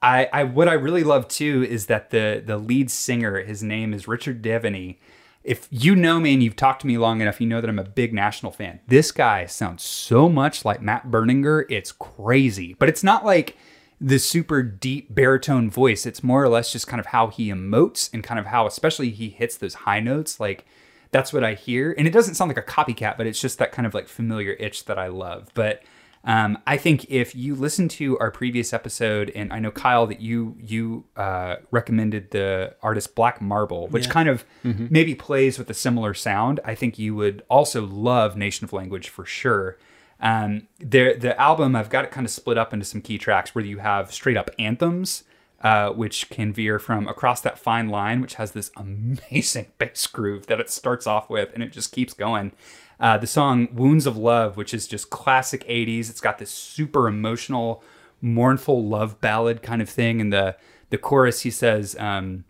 I, 0.01 0.29
I 0.33 0.45
what 0.45 0.69
I 0.69 0.73
really 0.73 1.05
love 1.05 1.29
too 1.29 1.65
is 1.69 1.87
that 1.87 2.11
the 2.11 2.43
the 2.45 2.57
lead 2.57 2.91
singer, 2.91 3.41
his 3.43 3.63
name 3.63 3.95
is 3.95 4.09
Richard 4.09 4.43
Devaney. 4.43 4.99
if 5.45 5.69
you 5.71 5.95
know 5.95 6.21
me 6.21 6.33
and 6.35 6.43
you've 6.43 6.57
talked 6.57 6.81
to 6.83 6.87
me 6.87 6.99
long 6.99 7.21
enough, 7.21 7.41
you 7.41 7.47
know 7.47 7.61
that 7.61 7.71
I'm 7.71 7.79
a 7.79 7.85
big 7.85 8.13
National 8.13 8.53
fan. 8.53 8.81
This 8.87 9.13
guy 9.13 9.47
sounds 9.47 9.83
so 9.83 10.29
much 10.29 10.65
like 10.65 10.83
Matt 10.83 11.11
Berninger. 11.11 11.65
It's 11.69 11.93
crazy. 11.93 12.75
But 12.75 12.89
it's 12.89 13.05
not 13.05 13.25
like 13.25 13.57
the 14.03 14.19
super 14.19 14.63
deep 14.63 15.15
baritone 15.15 15.71
voice. 15.71 16.05
It's 16.07 16.25
more 16.25 16.43
or 16.43 16.49
less 16.49 16.73
just 16.73 16.89
kind 16.89 16.99
of 16.99 17.07
how 17.07 17.29
he 17.29 17.49
emotes 17.51 18.13
and 18.13 18.25
kind 18.25 18.41
of 18.41 18.47
how, 18.47 18.67
especially, 18.67 19.11
he 19.11 19.29
hits 19.29 19.57
those 19.57 19.75
high 19.75 20.01
notes. 20.01 20.41
Like, 20.41 20.67
that's 21.13 21.33
what 21.33 21.45
I 21.45 21.55
hear. 21.55 21.95
And 21.97 22.09
it 22.09 22.11
doesn't 22.11 22.35
sound 22.35 22.49
like 22.49 22.59
a 22.59 22.63
copycat, 22.63 23.17
but 23.17 23.27
it's 23.27 23.41
just 23.41 23.59
that 23.59 23.71
kind 23.71 23.87
of 23.87 23.95
like 23.95 24.09
familiar 24.09 24.53
itch 24.53 24.87
that 24.87 24.99
I 24.99 25.07
love. 25.07 25.49
But 25.55 25.83
um, 26.25 26.59
I 26.67 26.77
think 26.77 27.11
if 27.11 27.35
you 27.35 27.55
listen 27.55 27.89
to 27.89 28.19
our 28.19 28.31
previous 28.31 28.73
episode, 28.73 29.31
and 29.35 29.53
I 29.53 29.59
know 29.59 29.71
Kyle 29.71 30.07
that 30.07 30.21
you 30.21 30.57
you 30.59 31.05
uh, 31.17 31.57
recommended 31.71 32.31
the 32.31 32.75
artist 32.83 33.15
Black 33.15 33.41
Marble, 33.41 33.89
which 33.89 34.09
kind 34.09 34.29
of 34.29 34.45
maybe 34.91 35.15
plays 35.15 35.59
with 35.59 35.69
a 35.71 35.75
similar 35.75 36.15
sound. 36.15 36.61
I 36.65 36.75
think 36.75 36.99
you 36.99 37.15
would 37.15 37.43
also 37.49 37.87
love 37.87 38.37
Nation 38.37 38.65
of 38.65 38.73
Language 38.73 39.09
for 39.09 39.25
sure. 39.25 39.79
Um, 40.23 40.69
the 40.79 41.15
the 41.15 41.39
album 41.39 41.77
I've 41.77 41.91
got 41.91 42.05
it 42.05 42.11
kind 42.11 42.25
of 42.25 42.31
split 42.31 42.57
up 42.57 42.73
into 42.73 42.87
some 42.87 43.03
key 43.03 43.19
tracks 43.19 43.55
where 43.55 43.65
you 43.65 43.79
have 43.79 44.13
straight 44.13 44.37
up 44.37 44.51
anthems. 44.59 45.25
Uh, 45.61 45.93
which 45.93 46.29
can 46.29 46.53
veer 46.53 46.81
from 46.81 47.07
across 47.07 47.41
that 47.41 47.57
fine 47.57 47.89
line, 47.89 48.21
which 48.21 48.35
has 48.35 48.51
this 48.51 48.73
amazing 48.77 49.67
bass 49.79 50.09
groove 50.09 50.47
that 50.49 50.59
it 50.59 50.69
starts 50.69 51.07
off 51.07 51.31
with, 51.31 51.51
and 51.55 51.63
it 51.63 51.71
just 51.71 51.93
keeps 51.93 52.15
going. 52.15 52.51
Uh, 52.99 53.17
the 53.17 53.29
song 53.29 53.69
Wounds 53.73 54.05
of 54.05 54.17
Love, 54.17 54.57
which 54.57 54.75
is 54.75 54.89
just 54.89 55.11
classic 55.11 55.65
80s. 55.69 56.11
It's 56.11 56.21
got 56.21 56.39
this 56.39 56.51
super 56.51 57.07
emotional, 57.07 57.81
mournful 58.21 58.85
love 58.85 59.21
ballad 59.21 59.63
kind 59.63 59.81
of 59.81 59.89
thing. 59.89 60.21
And 60.21 60.33
the, 60.33 60.57
the 60.91 60.99
chorus, 60.99 61.43
he 61.43 61.51
says, 61.53 61.95
um, 62.01 62.45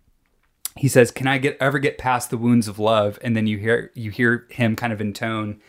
he 0.77 0.89
says, 0.89 1.11
"Can 1.11 1.27
I 1.27 1.39
get 1.39 1.57
ever 1.61 1.79
get 1.79 1.99
past 1.99 2.31
the 2.31 2.39
wounds 2.39 2.67
of 2.69 2.79
love?" 2.79 3.19
And 3.23 3.37
then 3.37 3.47
you 3.47 3.59
hear 3.59 3.91
you 3.95 4.11
hear 4.11 4.47
him 4.51 4.75
kind 4.75 4.93
of 4.93 5.01
intone 5.01 5.61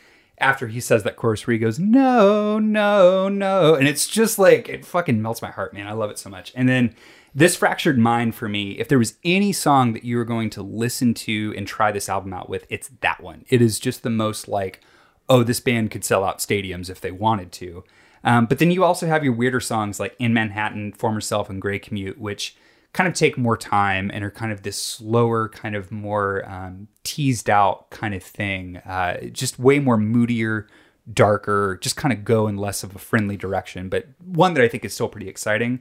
after 0.43 0.67
he 0.67 0.79
says 0.79 1.03
that 1.03 1.15
chorus 1.15 1.47
where 1.47 1.53
he 1.53 1.59
goes, 1.59 1.79
"No, 1.79 2.59
no, 2.59 3.29
no," 3.29 3.75
and 3.75 3.87
it's 3.87 4.07
just 4.07 4.37
like 4.37 4.69
it 4.69 4.85
fucking 4.85 5.21
melts 5.21 5.41
my 5.41 5.49
heart, 5.49 5.73
man. 5.73 5.87
I 5.87 5.93
love 5.93 6.11
it 6.11 6.19
so 6.19 6.29
much. 6.29 6.51
And 6.55 6.69
then 6.69 6.95
this 7.35 7.55
fractured 7.55 7.97
mind 7.97 8.35
for 8.35 8.47
me. 8.47 8.73
If 8.73 8.87
there 8.87 8.99
was 8.99 9.15
any 9.23 9.51
song 9.51 9.93
that 9.93 10.03
you 10.03 10.17
were 10.17 10.25
going 10.25 10.49
to 10.51 10.61
listen 10.61 11.13
to 11.15 11.53
and 11.57 11.67
try 11.67 11.91
this 11.91 12.09
album 12.09 12.33
out 12.33 12.49
with, 12.49 12.65
it's 12.69 12.91
that 13.01 13.21
one. 13.21 13.45
It 13.49 13.61
is 13.61 13.79
just 13.79 14.03
the 14.03 14.09
most 14.09 14.47
like, 14.47 14.81
oh, 15.27 15.43
this 15.43 15.59
band 15.59 15.89
could 15.91 16.03
sell 16.03 16.23
out 16.23 16.39
stadiums 16.39 16.89
if 16.89 17.01
they 17.01 17.11
wanted 17.11 17.51
to. 17.53 17.83
Um, 18.23 18.45
but 18.45 18.59
then 18.59 18.71
you 18.71 18.83
also 18.83 19.07
have 19.07 19.23
your 19.23 19.33
weirder 19.33 19.59
songs 19.59 19.99
like 19.99 20.15
In 20.19 20.33
Manhattan, 20.33 20.93
Former 20.93 21.21
Self, 21.21 21.49
and 21.49 21.61
Gray 21.61 21.79
Commute, 21.79 22.19
which 22.19 22.55
kind 22.93 23.07
of 23.07 23.13
take 23.15 23.37
more 23.37 23.57
time 23.57 24.09
and 24.13 24.23
are 24.23 24.31
kind 24.31 24.51
of 24.51 24.61
this 24.63 24.79
slower, 24.81 25.49
kind 25.49 25.75
of 25.75 25.91
more 25.91 26.47
um, 26.47 26.87
teased 27.03 27.49
out 27.49 27.89
kind 27.89 28.13
of 28.13 28.23
thing. 28.23 28.77
Uh, 28.77 29.25
just 29.31 29.57
way 29.59 29.79
more 29.79 29.97
moodier, 29.97 30.67
darker, 31.11 31.77
just 31.81 31.95
kind 31.97 32.13
of 32.13 32.23
go 32.23 32.47
in 32.47 32.55
less 32.55 32.83
of 32.83 32.95
a 32.95 32.99
friendly 32.99 33.35
direction, 33.35 33.89
but 33.89 34.07
one 34.23 34.53
that 34.53 34.63
I 34.63 34.67
think 34.67 34.85
is 34.85 34.93
still 34.93 35.09
pretty 35.09 35.27
exciting. 35.27 35.79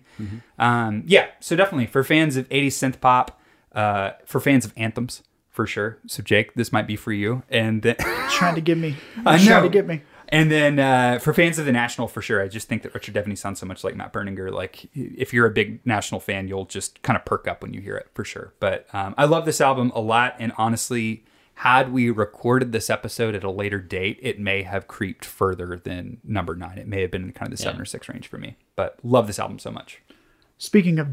Um, 0.59 1.05
yeah, 1.07 1.27
so 1.39 1.55
definitely 1.55 1.87
for 1.87 2.03
fans 2.03 2.37
of 2.37 2.49
80s 2.49 2.69
synth 2.69 3.01
pop, 3.01 3.41
uh, 3.73 4.13
for 4.25 4.41
fans 4.41 4.65
of 4.65 4.73
anthems, 4.77 5.23
for 5.51 5.67
sure. 5.67 5.99
So 6.07 6.23
Jake, 6.23 6.55
this 6.55 6.73
might 6.73 6.87
be 6.87 6.97
for 6.97 7.13
you. 7.13 7.43
And 7.51 7.83
then 7.83 7.97
Trying 8.31 8.55
to 8.55 8.61
get 8.63 8.79
me. 8.79 8.97
I 9.27 9.37
Trying 9.37 9.47
know. 9.47 9.63
to 9.63 9.69
get 9.69 9.87
me. 9.87 10.03
And 10.33 10.51
then 10.51 10.79
uh, 10.79 11.19
for 11.19 11.35
fans 11.35 11.59
of 11.59 11.67
the 11.67 11.73
National, 11.73 12.09
for 12.09 12.23
sure, 12.23 12.43
I 12.43 12.49
just 12.49 12.67
think 12.67 12.83
that 12.83 12.95
Richard 12.95 13.15
Devaney 13.15 13.37
sounds 13.37 13.61
so 13.61 13.67
much 13.67 13.85
like 13.85 13.95
Matt 13.95 14.15
Berninger. 14.15 14.51
Like, 14.51 14.89
if 14.95 15.35
you're 15.35 15.47
a 15.47 15.51
big 15.51 15.87
National 15.87 16.21
fan, 16.21 16.49
you'll 16.49 16.65
just 16.65 17.03
kind 17.03 17.19
of 17.19 17.27
perk 17.27 17.47
up 17.47 17.63
when 17.63 17.75
you 17.75 17.83
hear 17.83 17.97
it, 17.97 18.09
for 18.15 18.25
sure. 18.25 18.55
But 18.59 18.87
um, 18.95 19.15
I 19.19 19.27
love 19.27 19.45
this 19.45 19.61
album 19.61 19.93
a 19.95 20.01
lot. 20.01 20.35
And 20.39 20.53
honestly, 20.57 21.27
had 21.57 21.93
we 21.93 22.09
recorded 22.09 22.73
this 22.73 22.89
episode 22.89 23.35
at 23.35 23.45
a 23.45 23.51
later 23.51 23.79
date, 23.79 24.19
it 24.23 24.41
may 24.41 24.63
have 24.63 24.89
creeped 24.89 25.27
further 25.27 25.79
than 25.85 26.17
number 26.25 26.57
nine. 26.57 26.79
It 26.79 26.89
may 26.89 27.03
have 27.03 27.11
been 27.11 27.25
in 27.25 27.33
kind 27.33 27.53
of 27.53 27.59
the 27.59 27.63
seven 27.63 27.79
or 27.79 27.85
six 27.85 28.09
range 28.09 28.27
for 28.27 28.39
me. 28.39 28.57
But 28.75 28.99
love 29.03 29.27
this 29.27 29.39
album 29.39 29.59
so 29.59 29.71
much. 29.71 30.01
Speaking 30.57 30.99
of 30.99 31.13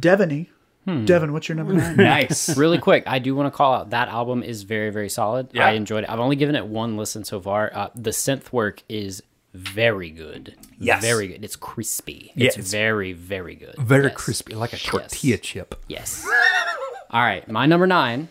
Devony, 0.89 1.05
Devon, 1.05 1.33
what's 1.33 1.47
your 1.49 1.55
number 1.55 1.73
nine? 1.73 1.95
Nice. 1.97 2.55
really 2.57 2.77
quick, 2.79 3.03
I 3.07 3.19
do 3.19 3.35
want 3.35 3.51
to 3.51 3.55
call 3.57 3.73
out 3.73 3.89
that 3.91 4.07
album 4.09 4.43
is 4.43 4.63
very, 4.63 4.89
very 4.89 5.09
solid. 5.09 5.49
Yeah. 5.53 5.65
I 5.67 5.71
enjoyed 5.71 6.03
it. 6.03 6.09
I've 6.09 6.19
only 6.19 6.35
given 6.35 6.55
it 6.55 6.65
one 6.67 6.97
listen 6.97 7.23
so 7.23 7.39
far. 7.41 7.71
Uh, 7.73 7.89
the 7.95 8.11
synth 8.11 8.51
work 8.51 8.83
is 8.89 9.21
very 9.53 10.09
good. 10.11 10.55
Yes. 10.77 11.01
Very 11.01 11.27
good. 11.27 11.43
It's 11.43 11.55
crispy. 11.55 12.31
Yeah, 12.35 12.47
It's, 12.47 12.57
it's 12.57 12.71
very, 12.71 13.13
very 13.13 13.55
good. 13.55 13.75
Very 13.77 14.05
Yes. 14.05 14.13
crispy, 14.15 14.53
like 14.55 14.73
a 14.73 14.77
tortilla 14.77 15.37
chip. 15.37 15.75
Yes. 15.87 16.25
All 17.09 17.21
right. 17.21 17.47
My 17.49 17.65
number 17.65 17.87
nine 17.87 18.27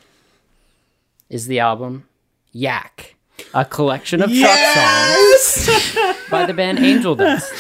is 1.29 1.47
the 1.49 1.59
album 1.59 2.05
Yak, 2.53 3.16
a 3.53 3.64
collection 3.64 4.23
of 4.23 4.31
truck 4.33 4.59
songs 4.59 5.87
by 6.31 6.47
the 6.47 6.55
band 6.55 6.79
Angel 6.79 7.14
Dust. 7.14 7.53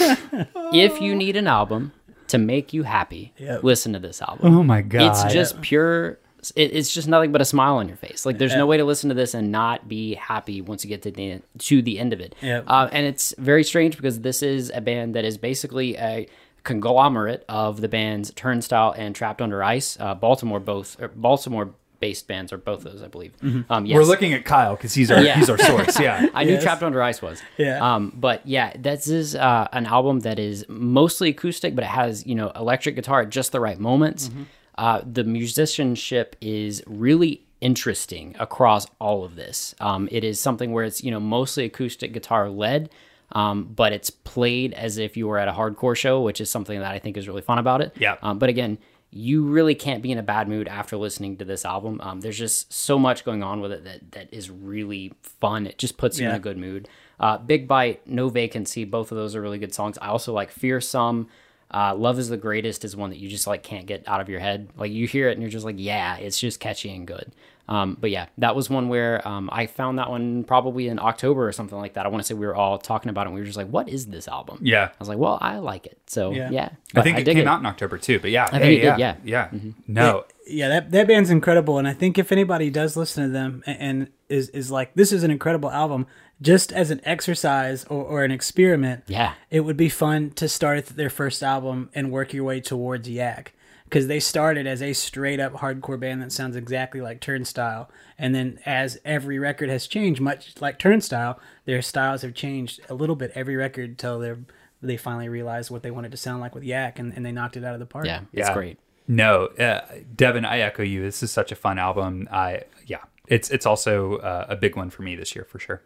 if 0.72 1.00
you 1.00 1.14
need 1.14 1.36
an 1.36 1.46
album 1.46 1.92
to 2.28 2.38
make 2.38 2.72
you 2.72 2.82
happy, 2.84 3.32
Yep. 3.38 3.64
listen 3.64 3.92
to 3.94 3.98
this 3.98 4.22
album. 4.22 4.54
Oh 4.54 4.62
my 4.62 4.82
God. 4.82 5.02
It's 5.10 5.32
just 5.32 5.60
pure. 5.60 6.18
It, 6.54 6.72
it's 6.74 6.94
just 6.94 7.08
nothing 7.08 7.32
but 7.32 7.40
a 7.40 7.44
smile 7.44 7.76
on 7.76 7.88
your 7.88 7.96
face. 7.96 8.24
Like 8.24 8.38
there's 8.38 8.54
no 8.54 8.64
way 8.64 8.76
to 8.76 8.84
listen 8.84 9.08
to 9.08 9.14
this 9.14 9.34
and 9.34 9.50
not 9.50 9.88
be 9.88 10.14
happy 10.14 10.60
once 10.60 10.84
you 10.84 10.88
get 10.88 11.02
to 11.02 11.10
the 11.10 11.42
to 11.58 11.82
the 11.82 11.98
end 11.98 12.12
of 12.12 12.20
it. 12.20 12.34
Yep. 12.40 12.64
Uh, 12.68 12.88
and 12.92 13.06
it's 13.06 13.34
very 13.38 13.64
strange 13.64 13.96
because 13.96 14.20
this 14.20 14.42
is 14.42 14.70
a 14.74 14.80
band 14.80 15.14
that 15.16 15.24
is 15.24 15.36
basically 15.36 15.96
a 15.96 16.28
conglomerate 16.62 17.44
of 17.48 17.80
the 17.80 17.88
bands 17.88 18.32
Turnstile 18.34 18.94
and 18.96 19.14
Trapped 19.14 19.42
Under 19.42 19.62
Ice. 19.64 19.96
Uh, 19.98 20.14
Baltimore 20.14 20.60
both 20.60 20.96
Baltimore 21.16 21.74
based 22.00 22.26
bands 22.28 22.52
are 22.52 22.58
both 22.58 22.84
of 22.84 22.92
those, 22.92 23.02
I 23.02 23.08
believe. 23.08 23.32
Um, 23.70 23.86
yes. 23.86 23.96
We're 23.96 24.04
looking 24.04 24.32
at 24.32 24.44
Kyle 24.44 24.76
because 24.76 24.94
he's 24.94 25.10
our 25.10 25.20
Yeah. 25.20 25.36
he's 25.36 25.50
our 25.50 25.58
source. 25.58 25.98
Yeah. 25.98 26.28
I 26.34 26.44
knew 26.44 26.60
Trapped 26.60 26.82
Under 26.82 27.02
Ice 27.02 27.20
was. 27.20 27.42
Yeah. 27.56 27.78
Um, 27.94 28.12
but 28.16 28.46
yeah, 28.46 28.72
this 28.78 29.08
is 29.08 29.34
uh, 29.34 29.68
an 29.72 29.86
album 29.86 30.20
that 30.20 30.38
is 30.38 30.64
mostly 30.68 31.30
acoustic, 31.30 31.74
but 31.74 31.84
it 31.84 31.88
has 31.90 32.26
you 32.26 32.34
know 32.34 32.50
electric 32.54 32.94
guitar 32.94 33.22
at 33.22 33.30
just 33.30 33.52
the 33.52 33.60
right 33.60 33.78
moments. 33.78 34.30
Uh, 34.76 35.00
the 35.04 35.24
musicianship 35.24 36.36
is 36.40 36.82
really 36.86 37.42
interesting 37.60 38.36
across 38.38 38.86
all 39.00 39.24
of 39.24 39.34
this. 39.34 39.74
Um, 39.80 40.08
it 40.12 40.22
is 40.22 40.40
something 40.40 40.72
where 40.72 40.84
it's 40.84 41.02
you 41.02 41.10
know 41.10 41.20
mostly 41.20 41.64
acoustic 41.64 42.12
guitar 42.12 42.48
led. 42.48 42.90
Um, 43.32 43.64
but 43.64 43.92
it's 43.92 44.08
played 44.08 44.72
as 44.72 44.96
if 44.96 45.14
you 45.14 45.28
were 45.28 45.36
at 45.36 45.48
a 45.48 45.52
hardcore 45.52 45.94
show, 45.94 46.22
which 46.22 46.40
is 46.40 46.50
something 46.50 46.78
that 46.80 46.92
I 46.94 46.98
think 46.98 47.18
is 47.18 47.28
really 47.28 47.42
fun 47.42 47.58
about 47.58 47.82
it. 47.82 47.92
Yeah. 47.98 48.16
Um, 48.22 48.38
but 48.38 48.48
again, 48.48 48.78
you 49.10 49.42
really 49.44 49.74
can't 49.74 50.02
be 50.02 50.12
in 50.12 50.18
a 50.18 50.22
bad 50.22 50.48
mood 50.48 50.68
after 50.68 50.96
listening 50.96 51.36
to 51.38 51.44
this 51.44 51.64
album. 51.64 52.00
Um, 52.02 52.20
there's 52.20 52.38
just 52.38 52.72
so 52.72 52.98
much 52.98 53.24
going 53.24 53.42
on 53.42 53.60
with 53.60 53.72
it 53.72 53.84
that 53.84 54.12
that 54.12 54.28
is 54.32 54.50
really 54.50 55.14
fun. 55.22 55.66
It 55.66 55.78
just 55.78 55.96
puts 55.96 56.18
you 56.18 56.28
in 56.28 56.34
a 56.34 56.40
good 56.40 56.58
mood. 56.58 56.88
Uh, 57.18 57.38
Big 57.38 57.66
Bite, 57.66 58.06
No 58.06 58.28
Vacancy, 58.28 58.84
both 58.84 59.10
of 59.10 59.16
those 59.16 59.34
are 59.34 59.40
really 59.40 59.58
good 59.58 59.74
songs. 59.74 59.98
I 59.98 60.08
also 60.08 60.32
like 60.32 60.50
Fearsome. 60.50 61.28
Uh, 61.70 61.94
Love 61.94 62.18
is 62.18 62.28
the 62.28 62.36
Greatest 62.36 62.84
is 62.84 62.96
one 62.96 63.10
that 63.10 63.18
you 63.18 63.28
just 63.28 63.46
like 63.46 63.62
can't 63.62 63.86
get 63.86 64.06
out 64.06 64.20
of 64.20 64.28
your 64.28 64.40
head. 64.40 64.68
Like 64.76 64.90
you 64.92 65.06
hear 65.06 65.28
it 65.28 65.32
and 65.32 65.42
you're 65.42 65.50
just 65.50 65.64
like, 65.64 65.76
yeah, 65.78 66.16
it's 66.16 66.38
just 66.38 66.60
catchy 66.60 66.94
and 66.94 67.06
good. 67.06 67.32
Um, 67.68 67.98
but 68.00 68.10
yeah, 68.10 68.26
that 68.38 68.56
was 68.56 68.70
one 68.70 68.88
where 68.88 69.26
um, 69.28 69.50
I 69.52 69.66
found 69.66 69.98
that 69.98 70.08
one 70.08 70.44
probably 70.44 70.88
in 70.88 70.98
October 70.98 71.46
or 71.46 71.52
something 71.52 71.76
like 71.76 71.94
that. 71.94 72.06
I 72.06 72.08
want 72.08 72.22
to 72.22 72.26
say 72.26 72.34
we 72.34 72.46
were 72.46 72.56
all 72.56 72.78
talking 72.78 73.10
about 73.10 73.22
it. 73.22 73.28
and 73.28 73.34
We 73.34 73.40
were 73.42 73.46
just 73.46 73.58
like, 73.58 73.68
what 73.68 73.88
is 73.90 74.06
this 74.06 74.26
album? 74.26 74.60
Yeah. 74.62 74.84
I 74.86 74.94
was 74.98 75.08
like, 75.08 75.18
well, 75.18 75.36
I 75.40 75.58
like 75.58 75.84
it. 75.86 75.98
So 76.06 76.30
Yeah. 76.32 76.50
yeah, 76.50 76.64
I 76.72 76.76
But 76.94 77.04
think 77.04 77.18
it 77.18 77.24
dig 77.24 77.36
came 77.36 77.46
out 77.46 77.60
in 77.60 77.66
October 77.66 77.98
too, 77.98 78.20
but 78.20 78.30
yeah, 78.30 78.44
I 78.50 78.58
think 78.58 78.64
it 78.64 78.90
did, 78.90 78.98
yeah. 78.98 79.16
yeah. 79.22 79.50
No, 79.86 80.24
yeah, 80.46 80.68
that 80.68 80.90
that 80.92 81.06
band's 81.06 81.28
incredible, 81.28 81.76
and 81.78 81.86
I 81.86 81.92
think 81.92 82.16
if 82.18 82.32
anybody 82.32 82.70
does 82.70 82.96
listen 82.96 83.24
to 83.24 83.30
them 83.30 83.62
and, 83.66 83.78
and 83.80 84.08
is 84.30 84.48
is 84.50 84.70
like, 84.70 84.94
this 84.94 85.12
is 85.12 85.22
an 85.22 85.30
incredible 85.30 85.70
album, 85.70 86.06
just 86.40 86.72
as 86.72 86.90
an 86.90 87.02
exercise 87.04 87.84
or, 87.90 88.02
or 88.02 88.24
an 88.24 88.30
experiment, 88.30 89.04
Yeah. 89.08 89.34
it 89.50 89.60
would 89.60 89.76
be 89.76 89.90
fun 89.90 90.30
to 90.36 90.48
start 90.48 90.86
their 90.86 91.10
first 91.10 91.42
album 91.42 91.90
and 91.94 92.10
work 92.10 92.32
your 92.32 92.44
way 92.44 92.60
towards 92.60 93.10
Yak, 93.10 93.52
because 93.88 94.06
they 94.06 94.20
started 94.20 94.66
as 94.66 94.82
a 94.82 94.92
straight 94.92 95.40
up 95.40 95.54
hardcore 95.54 95.98
band 95.98 96.20
that 96.22 96.30
sounds 96.32 96.56
exactly 96.56 97.00
like 97.00 97.20
Turnstile, 97.20 97.90
and 98.18 98.34
then 98.34 98.58
as 98.66 98.98
every 99.04 99.38
record 99.38 99.70
has 99.70 99.86
changed, 99.86 100.20
much 100.20 100.60
like 100.60 100.78
Turnstile, 100.78 101.40
their 101.64 101.80
styles 101.82 102.22
have 102.22 102.34
changed 102.34 102.80
a 102.88 102.94
little 102.94 103.16
bit 103.16 103.32
every 103.34 103.56
record 103.56 103.98
till 103.98 104.18
they 104.18 104.34
they 104.82 104.96
finally 104.96 105.28
realized 105.28 105.70
what 105.70 105.82
they 105.82 105.90
wanted 105.90 106.10
to 106.12 106.16
sound 106.16 106.40
like 106.40 106.54
with 106.54 106.62
Yak, 106.64 106.98
and, 106.98 107.12
and 107.14 107.24
they 107.26 107.32
knocked 107.32 107.56
it 107.56 107.64
out 107.64 107.74
of 107.74 107.80
the 107.80 107.86
park. 107.86 108.06
Yeah, 108.06 108.20
it's 108.32 108.48
Yeah. 108.48 108.54
great. 108.54 108.78
No, 109.08 109.46
uh, 109.46 109.80
Devin, 110.14 110.44
I 110.44 110.58
echo 110.60 110.82
you. 110.82 111.00
This 111.02 111.22
is 111.22 111.30
such 111.30 111.50
a 111.50 111.56
fun 111.56 111.78
album. 111.78 112.28
I 112.30 112.62
yeah, 112.86 112.98
it's 113.26 113.50
it's 113.50 113.64
also 113.66 114.18
uh, 114.18 114.44
a 114.50 114.54
big 114.56 114.76
one 114.76 114.90
for 114.90 115.02
me 115.02 115.16
this 115.16 115.34
year 115.34 115.44
for 115.44 115.58
sure. 115.58 115.80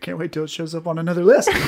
Can't 0.00 0.18
wait 0.18 0.32
till 0.32 0.44
it 0.44 0.50
shows 0.50 0.74
up 0.74 0.86
on 0.86 0.98
another 0.98 1.22
list. 1.24 1.50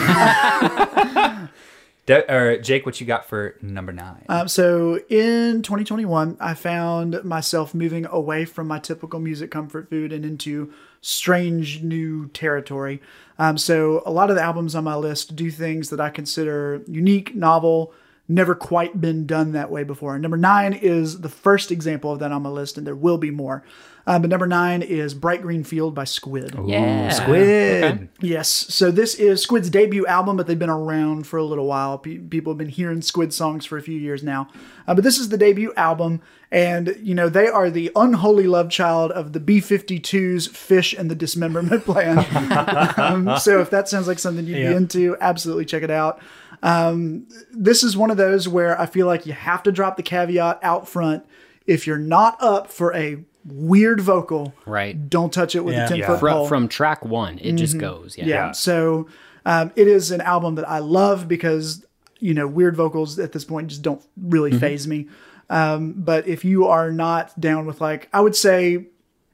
De- 2.07 2.31
or 2.33 2.59
Jake, 2.59 2.85
what 2.85 3.01
you 3.01 3.07
got 3.07 3.27
for 3.27 3.57
number 3.63 3.93
nine? 3.93 4.25
Um, 4.29 4.47
so 4.47 4.99
in 5.09 5.63
2021, 5.63 6.37
I 6.39 6.55
found 6.55 7.25
myself 7.25 7.75
moving 7.75 8.05
away 8.07 8.45
from 8.45 8.69
my 8.69 8.79
typical 8.79 9.21
music 9.21 9.51
comfort 9.51 9.89
food 9.89 10.13
and 10.13 10.25
into 10.25 10.73
strange 11.01 11.83
new 11.83 12.29
territory. 12.29 13.01
Um, 13.39 13.57
so 13.57 14.03
a 14.05 14.11
lot 14.11 14.29
of 14.29 14.37
the 14.37 14.43
albums 14.43 14.75
on 14.75 14.85
my 14.85 14.97
list 14.97 15.35
do 15.35 15.51
things 15.51 15.89
that 15.91 16.01
I 16.01 16.11
consider 16.11 16.83
unique, 16.87 17.35
novel, 17.35 17.95
never 18.27 18.55
quite 18.55 19.01
been 19.01 19.27
done 19.27 19.53
that 19.53 19.71
way 19.71 19.85
before. 19.85 20.19
Number 20.19 20.37
nine 20.39 20.73
is 20.73 21.21
the 21.21 21.29
first 21.29 21.71
example 21.71 22.11
of 22.13 22.19
that 22.21 22.33
on 22.33 22.43
my 22.43 22.49
list, 22.51 22.79
and 22.79 22.87
there 22.87 22.95
will 22.97 23.19
be 23.19 23.31
more. 23.31 23.63
Uh, 24.07 24.19
but 24.19 24.29
number 24.29 24.47
nine 24.47 24.83
is 24.83 25.15
Bright 25.15 25.41
Green 25.41 25.65
Field 25.65 25.95
by 25.95 26.05
Squid. 26.05 26.55
Yeah. 26.67 27.09
Squid. 27.09 28.09
Yes. 28.21 28.49
So 28.51 28.91
this 28.91 29.15
is 29.15 29.43
Squid's 29.43 29.71
debut 29.71 30.05
album, 30.07 30.37
but 30.37 30.47
they've 30.47 30.59
been 30.59 30.69
around 30.69 31.27
for 31.27 31.39
a 31.39 31.45
little 31.45 31.67
while. 31.67 31.97
Pe- 31.99 32.19
people 32.19 32.53
have 32.53 32.59
been 32.59 32.69
hearing 32.69 33.01
Squid 33.01 33.33
songs 33.33 33.65
for 33.65 33.79
a 33.79 33.83
few 33.83 33.99
years 33.99 34.23
now. 34.23 34.49
Uh, 34.87 34.95
but 34.95 35.05
this 35.05 35.17
is 35.19 35.31
the 35.31 35.39
debut 35.39 35.73
album, 35.79 36.21
and 36.51 36.95
you 37.01 37.15
know 37.15 37.31
they 37.31 37.49
are 37.49 37.71
the 37.71 37.91
unholy 37.97 38.47
love 38.47 38.69
child 38.69 39.11
of 39.13 39.33
the 39.33 39.41
B-52's 39.41 40.49
Fish 40.49 40.93
and 40.93 41.11
the 41.11 41.15
Dismemberment 41.15 41.85
Plan. 41.87 42.19
um, 42.99 43.39
so 43.39 43.61
if 43.63 43.71
that 43.71 43.89
sounds 43.89 44.07
like 44.07 44.19
something 44.19 44.45
you'd 44.47 44.59
Yeah. 44.59 44.71
be 44.71 44.77
into, 44.77 45.17
absolutely 45.21 45.65
check 45.65 45.83
it 45.83 45.91
out. 45.91 46.21
Um, 46.65 47.29
this 47.53 47.83
is 47.85 47.97
one 47.97 48.11
of 48.11 48.17
those 48.17 48.49
where 48.49 48.81
I 48.81 48.87
feel 48.87 49.07
like 49.07 49.27
you 49.27 49.33
have 49.35 49.63
to 49.65 49.71
drop 49.73 49.97
the 49.97 50.03
caveat 50.03 50.59
out 50.63 50.89
front. 50.89 51.25
If 51.67 51.87
you're 51.87 51.99
not 51.99 52.37
up 52.43 52.71
for 52.71 52.95
a 52.97 53.19
weird 53.45 54.01
vocal, 54.01 54.55
Right. 54.67 55.09
don't 55.11 55.33
touch 55.33 55.55
it 55.55 55.65
with 55.65 55.75
Yeah. 55.75 55.85
a 55.85 55.89
10 55.89 55.99
Yeah. 55.99 56.07
foot 56.07 56.21
From, 56.21 56.33
pole. 56.33 56.47
from 56.49 56.69
track 56.69 57.05
one, 57.05 57.39
it 57.43 57.53
just 57.53 57.77
goes. 57.79 58.17
Yeah. 58.19 58.25
Yeah. 58.25 58.35
Yeah. 58.47 58.53
So 58.53 59.07
um, 59.47 59.71
it 59.77 59.87
is 59.87 60.11
an 60.11 60.23
album 60.23 60.55
that 60.55 60.69
I 60.69 60.79
love 60.79 61.29
because 61.29 61.85
you 62.19 62.33
know 62.33 62.47
weird 62.47 62.75
vocals 62.77 63.19
at 63.19 63.33
this 63.33 63.45
point 63.45 63.69
just 63.69 63.83
don't 63.83 64.01
really 64.17 64.53
phase 64.59 64.89
me. 64.89 65.09
Um, 65.51 65.93
but 65.99 66.27
if 66.27 66.43
you 66.47 66.67
are 66.67 66.91
not 66.91 67.39
down 67.39 67.67
with 67.67 67.83
like, 67.83 68.09
I 68.15 68.23
would 68.23 68.35
say, 68.35 68.87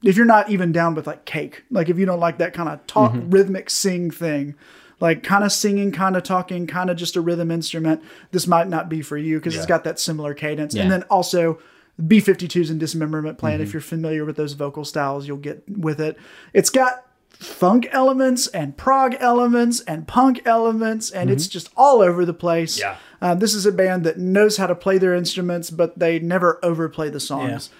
if 0.02 0.16
you're 0.16 0.26
not 0.26 0.50
even 0.50 0.72
down 0.72 0.96
with 0.96 1.06
like 1.06 1.24
cake, 1.24 1.62
like 1.70 1.88
if 1.88 1.96
you 1.98 2.06
don't 2.06 2.18
like 2.18 2.38
that 2.38 2.52
kind 2.52 2.68
of 2.68 2.84
talk 2.88 3.12
rhythmic 3.14 3.70
sing 3.70 4.10
thing. 4.10 4.56
Like 5.00 5.22
kind 5.22 5.44
of 5.44 5.50
singing, 5.50 5.92
kind 5.92 6.16
of 6.16 6.22
talking, 6.22 6.66
kind 6.66 6.90
of 6.90 6.96
just 6.96 7.16
a 7.16 7.20
rhythm 7.20 7.50
instrument. 7.50 8.02
This 8.30 8.46
might 8.46 8.68
not 8.68 8.88
be 8.88 9.02
for 9.02 9.16
you 9.16 9.38
because 9.38 9.56
it's 9.56 9.66
got 9.66 9.84
that 9.84 9.98
similar 9.98 10.34
cadence. 10.34 10.74
Yeah. 10.74 10.82
And 10.82 10.92
then 10.92 11.02
also 11.04 11.58
B52s 12.00 12.70
and 12.70 12.78
Dismemberment 12.78 13.38
Plan. 13.38 13.60
If 13.60 13.72
you're 13.72 13.80
familiar 13.80 14.24
with 14.24 14.36
those 14.36 14.52
vocal 14.52 14.84
styles, 14.84 15.26
you'll 15.26 15.38
get 15.38 15.62
with 15.68 16.00
it. 16.00 16.18
It's 16.52 16.70
got 16.70 17.06
funk 17.30 17.88
elements 17.90 18.46
and 18.48 18.76
prog 18.76 19.16
elements 19.18 19.80
and 19.80 20.06
punk 20.06 20.42
elements, 20.44 21.10
and 21.10 21.30
it's 21.30 21.48
just 21.48 21.70
all 21.76 22.02
over 22.02 22.24
the 22.24 22.34
place. 22.34 22.78
Yeah. 22.78 22.96
Um, 23.22 23.38
this 23.38 23.54
is 23.54 23.66
a 23.66 23.72
band 23.72 24.04
that 24.04 24.18
knows 24.18 24.56
how 24.56 24.66
to 24.66 24.74
play 24.74 24.98
their 24.98 25.14
instruments, 25.14 25.70
but 25.70 25.98
they 25.98 26.18
never 26.18 26.58
overplay 26.62 27.10
the 27.10 27.20
songs. 27.20 27.70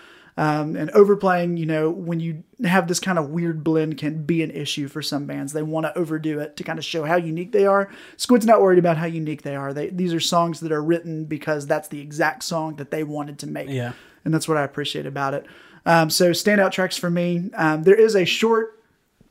Um, 0.41 0.74
and 0.74 0.88
overplaying, 0.93 1.59
you 1.59 1.66
know, 1.66 1.91
when 1.91 2.18
you 2.18 2.45
have 2.64 2.88
this 2.88 2.99
kind 2.99 3.18
of 3.18 3.28
weird 3.28 3.62
blend, 3.62 3.99
can 3.99 4.22
be 4.24 4.43
an 4.43 4.51
issue 4.51 4.88
for 4.88 5.03
some 5.03 5.26
bands. 5.26 5.53
They 5.53 5.62
want 5.62 5.84
to 5.84 5.99
overdo 5.99 6.41
it 6.41 6.57
to 6.57 6.64
kind 6.64 6.78
of 6.78 6.84
show 6.84 7.05
how 7.05 7.16
unique 7.16 7.53
they 7.53 7.66
are. 7.66 7.91
Squid's 8.16 8.47
not 8.47 8.62
worried 8.62 8.78
about 8.78 8.97
how 8.97 9.05
unique 9.05 9.43
they 9.43 9.55
are. 9.55 9.74
They, 9.74 9.91
these 9.91 10.14
are 10.14 10.20
songs 10.20 10.61
that 10.61 10.72
are 10.72 10.82
written 10.82 11.26
because 11.26 11.66
that's 11.66 11.88
the 11.88 12.01
exact 12.01 12.43
song 12.43 12.76
that 12.76 12.91
they 12.91 13.05
wanted 13.05 13.38
to 13.41 13.47
make 13.47 13.68
Yeah. 13.68 13.93
and 14.24 14.32
that's 14.32 14.49
what 14.49 14.57
I 14.57 14.62
appreciate 14.62 15.05
about 15.05 15.34
it. 15.34 15.45
Um, 15.84 16.09
so 16.09 16.30
standout 16.30 16.70
tracks 16.72 16.97
for 16.97 17.11
me. 17.11 17.51
Um, 17.55 17.82
there 17.82 17.95
is 17.95 18.14
a 18.16 18.24
short 18.24 18.80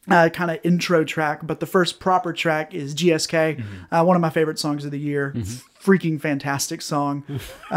uh, 0.10 0.30
kind 0.30 0.52
of 0.52 0.60
intro 0.64 1.04
track, 1.04 1.42
but 1.44 1.60
the 1.60 1.66
first 1.66 2.00
proper 2.00 2.34
track 2.34 2.74
is 2.74 2.96
GSK, 2.96 3.64
uh, 3.92 4.04
one 4.04 4.16
of 4.16 4.22
my 4.22 4.30
favorite 4.30 4.60
songs 4.60 4.86
of 4.86 4.92
the 4.92 5.00
year. 5.00 5.34
Freaking 5.82 6.20
fantastic 6.20 6.82
song. 6.82 7.24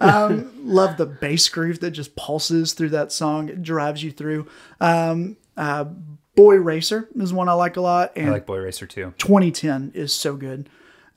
um, 0.00 0.52
love 0.64 0.96
the 0.96 1.06
bass 1.06 1.48
groove 1.48 1.80
that 1.80 1.90
just 1.90 2.14
pulses 2.16 2.72
through 2.72 2.90
that 2.90 3.10
song. 3.12 3.48
It 3.48 3.62
drives 3.62 4.02
you 4.02 4.12
through. 4.12 4.46
Um, 4.80 5.36
uh, 5.56 5.86
Boy 6.36 6.54
Racer 6.54 7.08
is 7.16 7.32
one 7.32 7.48
I 7.48 7.54
like 7.54 7.76
a 7.76 7.80
lot, 7.80 8.12
and 8.14 8.28
I 8.28 8.30
like 8.30 8.46
Boy 8.46 8.58
Racer 8.58 8.86
too. 8.86 9.12
2010 9.18 9.90
is 9.94 10.12
so 10.12 10.36
good. 10.36 10.68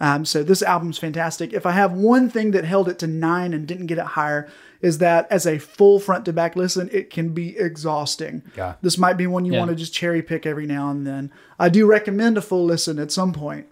Um, 0.01 0.25
so 0.25 0.41
this 0.43 0.61
album's 0.63 0.97
fantastic. 0.97 1.53
If 1.53 1.65
I 1.65 1.71
have 1.71 1.93
one 1.93 2.29
thing 2.29 2.51
that 2.51 2.65
held 2.65 2.89
it 2.89 2.97
to 2.99 3.07
nine 3.07 3.53
and 3.53 3.67
didn't 3.67 3.85
get 3.85 3.99
it 3.99 4.03
higher, 4.05 4.49
is 4.81 4.97
that 4.97 5.27
as 5.31 5.45
a 5.45 5.59
full 5.59 5.99
front 5.99 6.25
to 6.25 6.33
back 6.33 6.55
listen, 6.55 6.89
it 6.91 7.09
can 7.11 7.29
be 7.29 7.55
exhausting. 7.57 8.41
Yeah. 8.57 8.73
This 8.81 8.97
might 8.97 9.13
be 9.15 9.27
one 9.27 9.45
you 9.45 9.53
Yeah. 9.53 9.59
want 9.59 9.69
to 9.69 9.75
just 9.75 9.93
cherry 9.93 10.21
pick 10.23 10.45
every 10.45 10.65
now 10.65 10.89
and 10.89 11.05
then. 11.05 11.31
I 11.59 11.69
do 11.69 11.85
recommend 11.85 12.37
a 12.37 12.41
full 12.41 12.65
listen 12.65 12.97
at 12.97 13.11
some 13.11 13.31
point, 13.31 13.67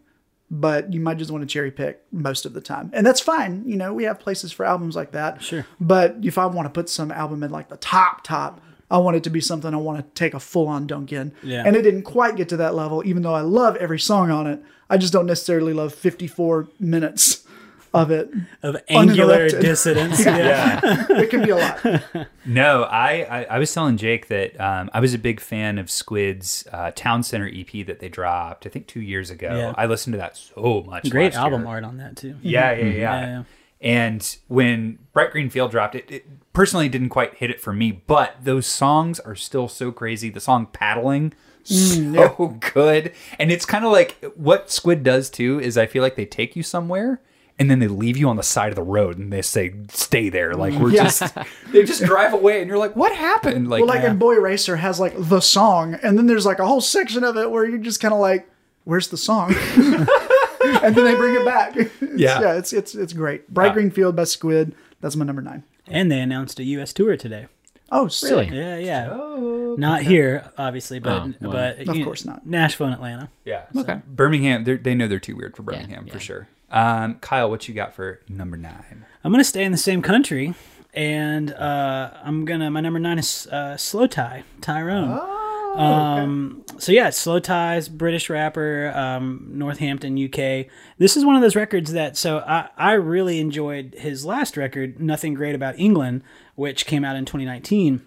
but 0.52 0.94
you 0.94 1.00
might 1.00 1.18
just 1.18 1.32
want 1.32 1.42
to 1.42 1.48
cherry 1.48 1.72
pick 1.72 2.02
most 2.12 2.46
of 2.46 2.54
the 2.54 2.62
time. 2.62 2.92
And 2.94 3.06
that's 3.08 3.20
fine. 3.22 3.64
You 3.66 3.76
know, 3.78 3.94
we 3.94 4.04
have 4.04 4.20
places 4.20 4.52
for 4.52 4.66
albums 4.66 4.96
like 4.96 5.12
that. 5.14 5.42
Sure. 5.42 5.66
But 5.80 6.18
if 6.22 6.38
I 6.38 6.46
want 6.46 6.68
to 6.68 6.70
put 6.70 6.90
some 6.90 7.12
album 7.12 7.42
in 7.44 7.50
like 7.50 7.70
the 7.70 7.78
top, 7.78 8.24
top, 8.24 8.62
I 8.92 8.98
want 9.00 9.18
it 9.18 9.24
to 9.24 9.30
be 9.30 9.42
something 9.42 9.74
I 9.74 9.78
want 9.78 9.98
to 10.00 10.20
take 10.20 10.34
a 10.34 10.40
full 10.40 10.68
on 10.68 10.86
dunk 10.88 11.12
in. 11.12 11.32
Yeah. 11.44 11.64
And 11.66 11.76
it 11.76 11.82
didn't 11.84 12.04
quite 12.04 12.36
get 12.36 12.50
to 12.50 12.58
that 12.58 12.74
level, 12.76 13.04
even 13.06 13.24
though 13.24 13.36
I 13.36 13.42
love 13.42 13.76
every 13.78 14.00
song 14.00 14.32
on 14.32 14.48
it. 14.48 14.62
I 14.90 14.98
just 14.98 15.14
don't 15.14 15.26
necessarily 15.26 15.74
love 15.74 15.94
54 15.94 16.68
minutes 16.80 17.46
of 17.94 18.12
it. 18.12 18.32
Of 18.64 18.78
angular 18.88 19.34
Uninterrupted. 19.36 19.62
dissidence. 19.66 20.26
yeah. 20.26 20.80
Yeah. 20.84 21.06
It 21.20 21.30
can 21.30 21.44
be 21.44 21.50
a 21.50 21.56
lot. 21.56 22.28
No, 22.46 22.84
I, 22.84 23.22
I, 23.30 23.44
I 23.52 23.60
was 23.60 23.74
telling 23.74 23.98
Jake 23.98 24.28
that 24.28 24.60
um, 24.60 24.90
I 24.94 25.00
was 25.00 25.14
a 25.14 25.18
big 25.18 25.40
fan 25.40 25.78
of 25.78 25.90
Squid's 25.90 26.68
uh, 26.72 26.92
Town 26.96 27.24
Center 27.24 27.50
EP 27.52 27.86
that 27.86 28.00
they 28.00 28.10
dropped, 28.10 28.66
I 28.66 28.70
think 28.70 28.88
two 28.88 29.02
years 29.02 29.30
ago. 29.30 29.56
Yeah. 29.56 29.74
I 29.78 29.86
listened 29.86 30.14
to 30.14 30.18
that 30.18 30.38
so 30.38 30.84
much. 30.86 31.10
Great 31.10 31.34
last 31.34 31.44
album 31.44 31.62
year. 31.62 31.70
art 31.70 31.84
on 31.84 31.98
that 31.98 32.16
too. 32.18 32.36
Yeah, 32.42 32.72
yeah, 32.74 32.84
yeah. 32.86 32.92
Yeah, 32.94 33.22
yeah. 33.26 33.44
And 33.82 34.38
when 34.50 35.00
Bright 35.14 35.32
Green 35.32 35.50
Field 35.50 35.72
dropped, 35.72 35.96
it, 35.96 36.12
it 36.12 36.26
personally 36.54 36.90
didn't 36.90 37.10
quite 37.10 37.36
hit 37.36 37.50
it 37.50 37.62
for 37.62 37.72
me, 37.72 37.92
but 37.92 38.36
those 38.44 38.68
songs 38.68 39.20
are 39.22 39.36
still 39.36 39.68
so 39.68 39.92
crazy. 39.92 40.30
The 40.30 40.42
song 40.42 40.66
Paddling, 40.68 41.34
Mm, 41.70 42.16
so 42.38 42.48
good. 42.74 43.14
And 43.38 43.52
it's 43.52 43.66
kind 43.66 43.86
of 43.86 43.92
like 43.92 44.18
what 44.36 44.72
Squid 44.72 45.04
does 45.04 45.30
too 45.30 45.60
is 45.60 45.78
I 45.78 45.86
feel 45.86 46.02
like 46.04 46.16
they 46.16 46.26
take 46.26 46.56
you 46.56 46.64
somewhere 46.64 47.22
and 47.58 47.70
then 47.70 47.80
they 47.80 47.88
leave 47.88 48.16
you 48.18 48.30
on 48.30 48.38
the 48.38 48.44
side 48.44 48.70
of 48.70 48.76
the 48.76 48.84
road 48.84 49.18
and 49.18 49.32
they 49.34 49.42
say, 49.42 49.74
stay 49.90 50.30
there. 50.30 50.54
Like 50.56 50.74
we're 50.76 50.92
Yeah. 50.92 51.04
just, 51.04 51.36
they 51.72 51.84
just 51.84 52.04
drive 52.04 52.34
away 52.34 52.60
and 52.62 52.70
you're 52.70 52.78
like, 52.78 52.96
what 52.96 53.14
happened? 53.16 53.70
Like, 53.70 53.80
Well, 53.86 53.90
like 53.96 54.04
in 54.04 54.18
Boy 54.18 54.36
Racer 54.36 54.78
has 54.78 55.00
like 55.00 55.14
the 55.18 55.42
song, 55.42 55.96
and 56.02 56.18
then 56.18 56.26
there's 56.28 56.46
like 56.46 56.60
a 56.60 56.66
whole 56.66 56.82
section 56.82 57.24
of 57.24 57.36
it 57.38 57.52
where 57.52 57.66
you're 57.66 57.78
just 57.78 58.00
kind 58.00 58.14
of 58.14 58.20
like, 58.22 58.50
"Where's 58.86 59.10
the 59.10 59.18
song?" 59.18 59.54
and 59.76 60.96
then 60.96 61.04
they 61.06 61.16
bring 61.16 61.36
it 61.36 61.46
back. 61.46 61.76
It's- 61.76 61.92
Yeah. 62.16 62.42
yeah, 62.42 62.54
it's 62.58 62.74
it's 62.74 62.96
it's 62.96 63.14
great. 63.14 63.48
Bright 63.54 63.68
Yeah. 63.68 63.74
Green 63.74 63.92
Field 63.92 64.16
by 64.16 64.24
Squid. 64.24 64.74
That's 65.02 65.16
my 65.16 65.26
number 65.26 65.42
nine. 65.42 65.64
And 65.88 66.12
they 66.12 66.20
announced 66.20 66.60
a 66.60 66.64
U.S. 66.64 66.94
tour 66.94 67.18
today. 67.18 67.48
Oh, 67.92 68.08
sick. 68.08 68.32
Really? 68.32 68.58
Yeah, 68.58 68.78
yeah. 68.78 69.76
Not 69.78 70.02
here, 70.04 70.52
obviously, 70.58 71.00
but 71.00 71.12
Oh, 71.24 71.34
well. 71.42 71.52
but 71.52 71.80
Of 71.80 71.96
you 71.96 72.00
know, 72.02 72.06
course 72.06 72.26
not. 72.26 72.46
Nashville 72.46 72.88
and 72.88 72.96
Atlanta. 72.96 73.30
yeah. 73.46 73.64
Okay. 73.76 74.02
Birmingham, 74.08 74.64
they're- 74.64 74.78
know 74.96 75.08
they're 75.08 75.20
too 75.20 75.36
weird 75.36 75.56
for 75.56 75.64
Birmingham 75.64 76.06
yeah. 76.08 76.14
for 76.14 76.20
sure. 76.20 76.48
Um, 76.72 77.16
Kyle, 77.16 77.50
what 77.50 77.68
you 77.68 77.74
got 77.74 77.94
for 77.94 78.20
number 78.30 78.56
nine? 78.58 79.06
I'm 79.24 79.32
gonna 79.32 79.44
stay 79.44 79.64
in 79.64 79.72
the 79.72 79.78
same 79.78 80.02
country, 80.04 80.54
and 80.94 81.52
uh, 81.54 82.12
I'm 82.24 82.46
gonna. 82.46 82.70
My 82.70 82.80
number 82.82 83.00
nine 83.00 83.18
is 83.20 83.48
uh, 83.48 83.76
Slow 83.76 84.06
Tie 84.08 84.44
TYRON. 84.62 85.18
Oh, 85.20 85.36
Um, 85.80 86.64
so 86.78 86.92
yeah, 86.92 87.10
slowthai's, 87.10 87.90
British 87.90 88.30
rapper, 88.30 88.92
um, 88.96 89.50
Northampton, 89.54 90.18
UK. 90.18 90.66
This 90.98 91.16
is 91.16 91.24
one 91.26 91.36
of 91.36 91.42
those 91.42 91.56
records 91.56 91.92
that 91.94 92.18
so 92.18 92.40
I, 92.40 92.70
I 92.78 92.92
really 92.94 93.40
enjoyed 93.40 93.96
his 93.98 94.26
last 94.26 94.58
record, 94.58 95.00
Nothing 95.00 95.34
Great 95.36 95.54
About 95.56 95.78
England, 95.80 96.22
which 96.60 96.86
came 96.86 97.06
out 97.06 97.16
in 97.16 97.24
2019, 97.24 98.02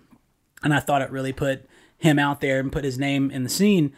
and 0.62 0.74
I 0.74 0.78
thought 0.78 1.00
it 1.00 1.10
really 1.10 1.32
put 1.32 1.66
him 1.96 2.18
out 2.18 2.42
there 2.42 2.60
and 2.60 2.70
put 2.70 2.84
his 2.84 2.98
name 2.98 3.30
in 3.30 3.44
the 3.44 3.48
scene. 3.48 3.94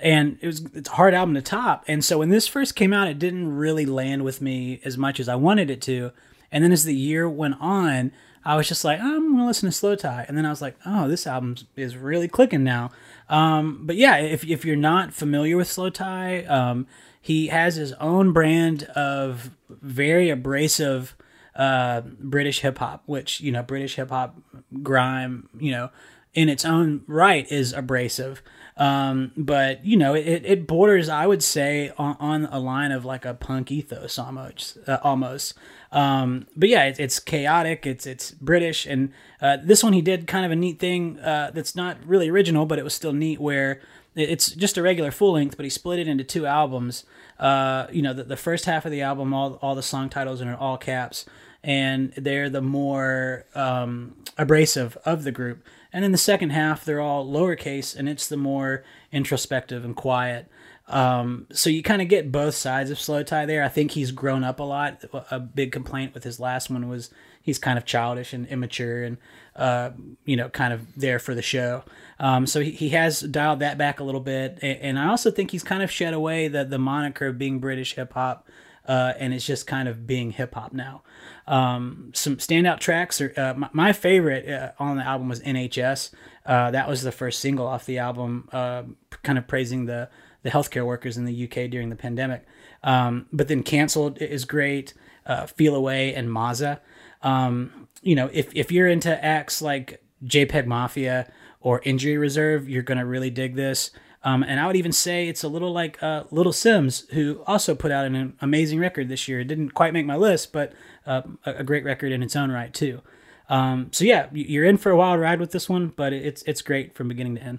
And 0.00 0.38
it 0.40 0.46
was 0.46 0.64
it's 0.72 0.88
a 0.88 0.92
hard 0.92 1.12
album 1.12 1.34
to 1.34 1.42
top. 1.42 1.84
And 1.86 2.02
so 2.02 2.18
when 2.18 2.30
this 2.30 2.48
first 2.48 2.74
came 2.74 2.94
out, 2.94 3.06
it 3.08 3.18
didn't 3.18 3.54
really 3.54 3.84
land 3.84 4.24
with 4.24 4.40
me 4.40 4.80
as 4.82 4.96
much 4.96 5.20
as 5.20 5.28
I 5.28 5.34
wanted 5.34 5.68
it 5.68 5.82
to. 5.82 6.12
And 6.50 6.64
then 6.64 6.72
as 6.72 6.84
the 6.84 6.94
year 6.94 7.28
went 7.28 7.56
on, 7.60 8.12
I 8.46 8.56
was 8.56 8.66
just 8.66 8.82
like, 8.82 8.98
I'm 8.98 9.32
gonna 9.32 9.46
listen 9.46 9.70
to 9.70 9.76
slowthai. 9.76 10.26
And 10.26 10.38
then 10.38 10.46
I 10.46 10.50
was 10.50 10.62
like, 10.62 10.76
oh, 10.86 11.06
this 11.06 11.26
album 11.26 11.56
is 11.76 11.94
really 11.94 12.28
clicking 12.28 12.64
now. 12.64 12.90
Um, 13.28 13.80
but 13.84 13.96
yeah, 13.96 14.16
if 14.16 14.42
if 14.44 14.64
you're 14.64 14.74
not 14.76 15.12
familiar 15.12 15.58
with 15.58 15.68
slowthai, 15.68 16.48
um, 16.48 16.86
he 17.20 17.48
has 17.48 17.76
his 17.76 17.92
own 17.94 18.32
brand 18.32 18.84
of 18.84 19.50
very 19.68 20.30
abrasive 20.30 21.14
uh, 21.58 22.00
British 22.00 22.60
hip 22.60 22.78
hop, 22.78 23.02
which 23.06 23.40
you 23.40 23.52
know, 23.52 23.62
British 23.62 23.96
hip 23.96 24.08
hop, 24.08 24.36
grime, 24.82 25.48
you 25.58 25.72
know, 25.72 25.90
in 26.32 26.48
its 26.48 26.64
own 26.64 27.02
right 27.06 27.50
is 27.50 27.72
abrasive. 27.72 28.42
Um, 28.76 29.32
but 29.36 29.84
you 29.84 29.96
know, 29.96 30.14
it, 30.14 30.44
it 30.44 30.66
borders, 30.68 31.08
I 31.08 31.26
would 31.26 31.42
say, 31.42 31.92
on, 31.98 32.16
on 32.20 32.44
a 32.46 32.60
line 32.60 32.92
of 32.92 33.04
like 33.04 33.24
a 33.24 33.34
punk 33.34 33.72
ethos 33.72 34.20
almost, 34.20 34.78
uh, 34.86 34.98
almost. 35.02 35.54
Um, 35.90 36.46
but 36.56 36.68
yeah, 36.68 36.84
it, 36.84 37.00
it's 37.00 37.18
chaotic. 37.18 37.86
It's 37.86 38.06
it's 38.06 38.30
British, 38.30 38.86
and 38.86 39.12
uh, 39.42 39.56
this 39.62 39.82
one 39.82 39.94
he 39.94 40.00
did 40.00 40.28
kind 40.28 40.46
of 40.46 40.52
a 40.52 40.56
neat 40.56 40.78
thing 40.78 41.18
uh, 41.18 41.50
that's 41.52 41.74
not 41.74 41.96
really 42.06 42.28
original, 42.28 42.66
but 42.66 42.78
it 42.78 42.84
was 42.84 42.94
still 42.94 43.12
neat. 43.12 43.40
Where 43.40 43.80
it's 44.14 44.50
just 44.52 44.76
a 44.76 44.82
regular 44.82 45.10
full 45.10 45.32
length, 45.32 45.56
but 45.56 45.64
he 45.64 45.70
split 45.70 45.98
it 45.98 46.06
into 46.06 46.22
two 46.22 46.46
albums. 46.46 47.04
Uh, 47.38 47.86
you 47.90 48.02
know, 48.02 48.12
the, 48.12 48.24
the 48.24 48.36
first 48.36 48.64
half 48.64 48.84
of 48.84 48.92
the 48.92 49.02
album, 49.02 49.34
all 49.34 49.54
all 49.60 49.74
the 49.74 49.82
song 49.82 50.08
titles 50.08 50.40
are 50.40 50.48
in 50.48 50.54
all 50.54 50.78
caps, 50.78 51.26
and 51.62 52.12
they're 52.16 52.50
the 52.50 52.62
more 52.62 53.46
um, 53.54 54.16
abrasive 54.36 54.96
of 55.04 55.24
the 55.24 55.32
group. 55.32 55.64
And 55.92 56.04
in 56.04 56.12
the 56.12 56.18
second 56.18 56.50
half, 56.50 56.84
they're 56.84 57.00
all 57.00 57.26
lowercase, 57.26 57.96
and 57.96 58.08
it's 58.08 58.28
the 58.28 58.36
more 58.36 58.84
introspective 59.10 59.84
and 59.84 59.96
quiet. 59.96 60.48
Um, 60.88 61.46
so 61.52 61.68
you 61.68 61.82
kind 61.82 62.00
of 62.00 62.08
get 62.08 62.32
both 62.32 62.54
sides 62.54 62.90
of 62.90 62.98
slowthai 62.98 63.46
there. 63.46 63.62
I 63.62 63.68
think 63.68 63.92
he's 63.92 64.10
grown 64.10 64.42
up 64.42 64.58
a 64.58 64.64
lot. 64.64 65.04
A 65.30 65.38
big 65.38 65.70
complaint 65.72 66.14
with 66.14 66.24
his 66.24 66.40
last 66.40 66.70
one 66.70 66.88
was 66.88 67.10
he's 67.42 67.58
kind 67.58 67.78
of 67.78 67.84
childish 67.84 68.32
and 68.32 68.46
immature 68.46 69.02
and 69.02 69.18
uh, 69.56 69.90
you 70.24 70.36
know 70.36 70.48
kind 70.48 70.72
of 70.72 70.86
there 70.96 71.18
for 71.18 71.34
the 71.34 71.42
show. 71.42 71.84
Um, 72.18 72.46
so 72.46 72.60
he, 72.60 72.70
he 72.70 72.88
has 72.90 73.20
dialed 73.20 73.60
that 73.60 73.76
back 73.76 74.00
a 74.00 74.04
little 74.04 74.20
bit, 74.20 74.58
and, 74.62 74.78
and 74.80 74.98
I 74.98 75.08
also 75.08 75.30
think 75.30 75.50
he's 75.50 75.62
kind 75.62 75.82
of 75.82 75.90
shed 75.90 76.14
away 76.14 76.48
the 76.48 76.64
the 76.64 76.78
moniker 76.78 77.26
of 77.26 77.38
being 77.38 77.58
British 77.58 77.94
hip 77.94 78.14
hop. 78.14 78.46
Uh, 78.88 79.12
and 79.18 79.34
it's 79.34 79.44
just 79.44 79.66
kind 79.66 79.86
of 79.86 80.06
being 80.06 80.30
hip 80.30 80.54
hop 80.54 80.72
now. 80.72 81.02
Um, 81.46 82.10
some 82.14 82.38
standout 82.38 82.80
tracks 82.80 83.20
are 83.20 83.32
uh, 83.36 83.54
my, 83.54 83.68
my, 83.72 83.92
favorite 83.92 84.48
uh, 84.48 84.72
on 84.78 84.96
the 84.96 85.04
album 85.04 85.28
was 85.28 85.40
NHS. 85.40 86.10
Uh, 86.46 86.70
that 86.70 86.88
was 86.88 87.02
the 87.02 87.12
first 87.12 87.40
single 87.40 87.66
off 87.66 87.84
the 87.84 87.98
album, 87.98 88.48
uh, 88.50 88.84
kind 89.22 89.38
of 89.38 89.46
praising 89.46 89.84
the 89.84 90.08
the 90.42 90.50
healthcare 90.50 90.86
workers 90.86 91.16
in 91.16 91.24
the 91.24 91.44
UK 91.44 91.70
during 91.70 91.90
the 91.90 91.96
pandemic. 91.96 92.46
Um, 92.82 93.26
but 93.32 93.48
then 93.48 93.62
canceled 93.62 94.18
is 94.22 94.44
great. 94.44 94.94
Uh, 95.26 95.46
Feel 95.46 95.74
Away 95.74 96.14
and 96.14 96.28
Mazza. 96.28 96.80
Um, 97.22 97.88
you 98.02 98.14
know, 98.14 98.30
if 98.32 98.50
if 98.54 98.72
you're 98.72 98.88
into 98.88 99.22
acts 99.24 99.60
like 99.60 100.02
JPEG 100.24 100.66
Mafia 100.66 101.30
or 101.60 101.82
Injury 101.84 102.16
Reserve, 102.16 102.68
you're 102.68 102.82
gonna 102.82 103.06
really 103.06 103.30
dig 103.30 103.54
this. 103.54 103.90
Um, 104.28 104.42
and 104.42 104.60
I 104.60 104.66
would 104.66 104.76
even 104.76 104.92
say 104.92 105.26
it's 105.26 105.42
a 105.42 105.48
little 105.48 105.72
like 105.72 106.02
uh, 106.02 106.24
Little 106.30 106.52
Simz, 106.52 107.10
who 107.12 107.42
also 107.46 107.74
put 107.74 107.90
out 107.90 108.04
an 108.04 108.36
amazing 108.40 108.78
record 108.78 109.08
this 109.08 109.26
year. 109.26 109.40
It 109.40 109.48
didn't 109.48 109.70
quite 109.70 109.94
make 109.94 110.04
my 110.04 110.16
list, 110.16 110.52
but 110.52 110.72
uh, 111.06 111.22
a 111.46 111.64
great 111.64 111.84
record 111.84 112.12
in 112.12 112.22
its 112.22 112.36
own 112.36 112.50
right 112.50 112.72
too. 112.74 113.00
Um, 113.48 113.88
so 113.90 114.04
yeah, 114.04 114.26
you're 114.32 114.66
in 114.66 114.76
for 114.76 114.90
a 114.90 114.96
wild 114.96 115.20
ride 115.20 115.40
with 115.40 115.52
this 115.52 115.68
one, 115.68 115.94
but 115.96 116.12
it's 116.12 116.42
it's 116.42 116.60
great 116.60 116.94
from 116.94 117.08
beginning 117.08 117.36
to 117.36 117.42
end. 117.42 117.58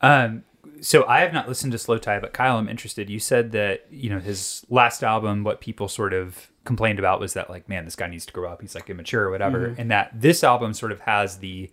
Um, 0.00 0.44
so 0.80 1.04
I 1.06 1.20
have 1.20 1.32
not 1.32 1.48
listened 1.48 1.72
to 1.72 1.78
slowthai, 1.78 2.20
but 2.20 2.32
Kyle, 2.32 2.58
I'm 2.58 2.68
interested. 2.68 3.10
You 3.10 3.18
said 3.18 3.50
that 3.52 3.86
you 3.90 4.08
know 4.08 4.20
his 4.20 4.64
last 4.68 5.02
album, 5.02 5.42
what 5.42 5.60
people 5.60 5.88
sort 5.88 6.12
of 6.12 6.52
complained 6.64 7.00
about 7.00 7.18
was 7.18 7.32
that 7.32 7.50
like, 7.50 7.68
man, 7.68 7.84
this 7.84 7.96
guy 7.96 8.06
needs 8.06 8.26
to 8.26 8.32
grow 8.32 8.48
up. 8.52 8.62
He's 8.62 8.76
like 8.76 8.88
immature 8.88 9.24
or 9.24 9.30
whatever, 9.30 9.70
mm-hmm. 9.70 9.80
and 9.80 9.90
that 9.90 10.12
this 10.14 10.44
album 10.44 10.74
sort 10.74 10.92
of 10.92 11.00
has 11.00 11.38
the 11.38 11.70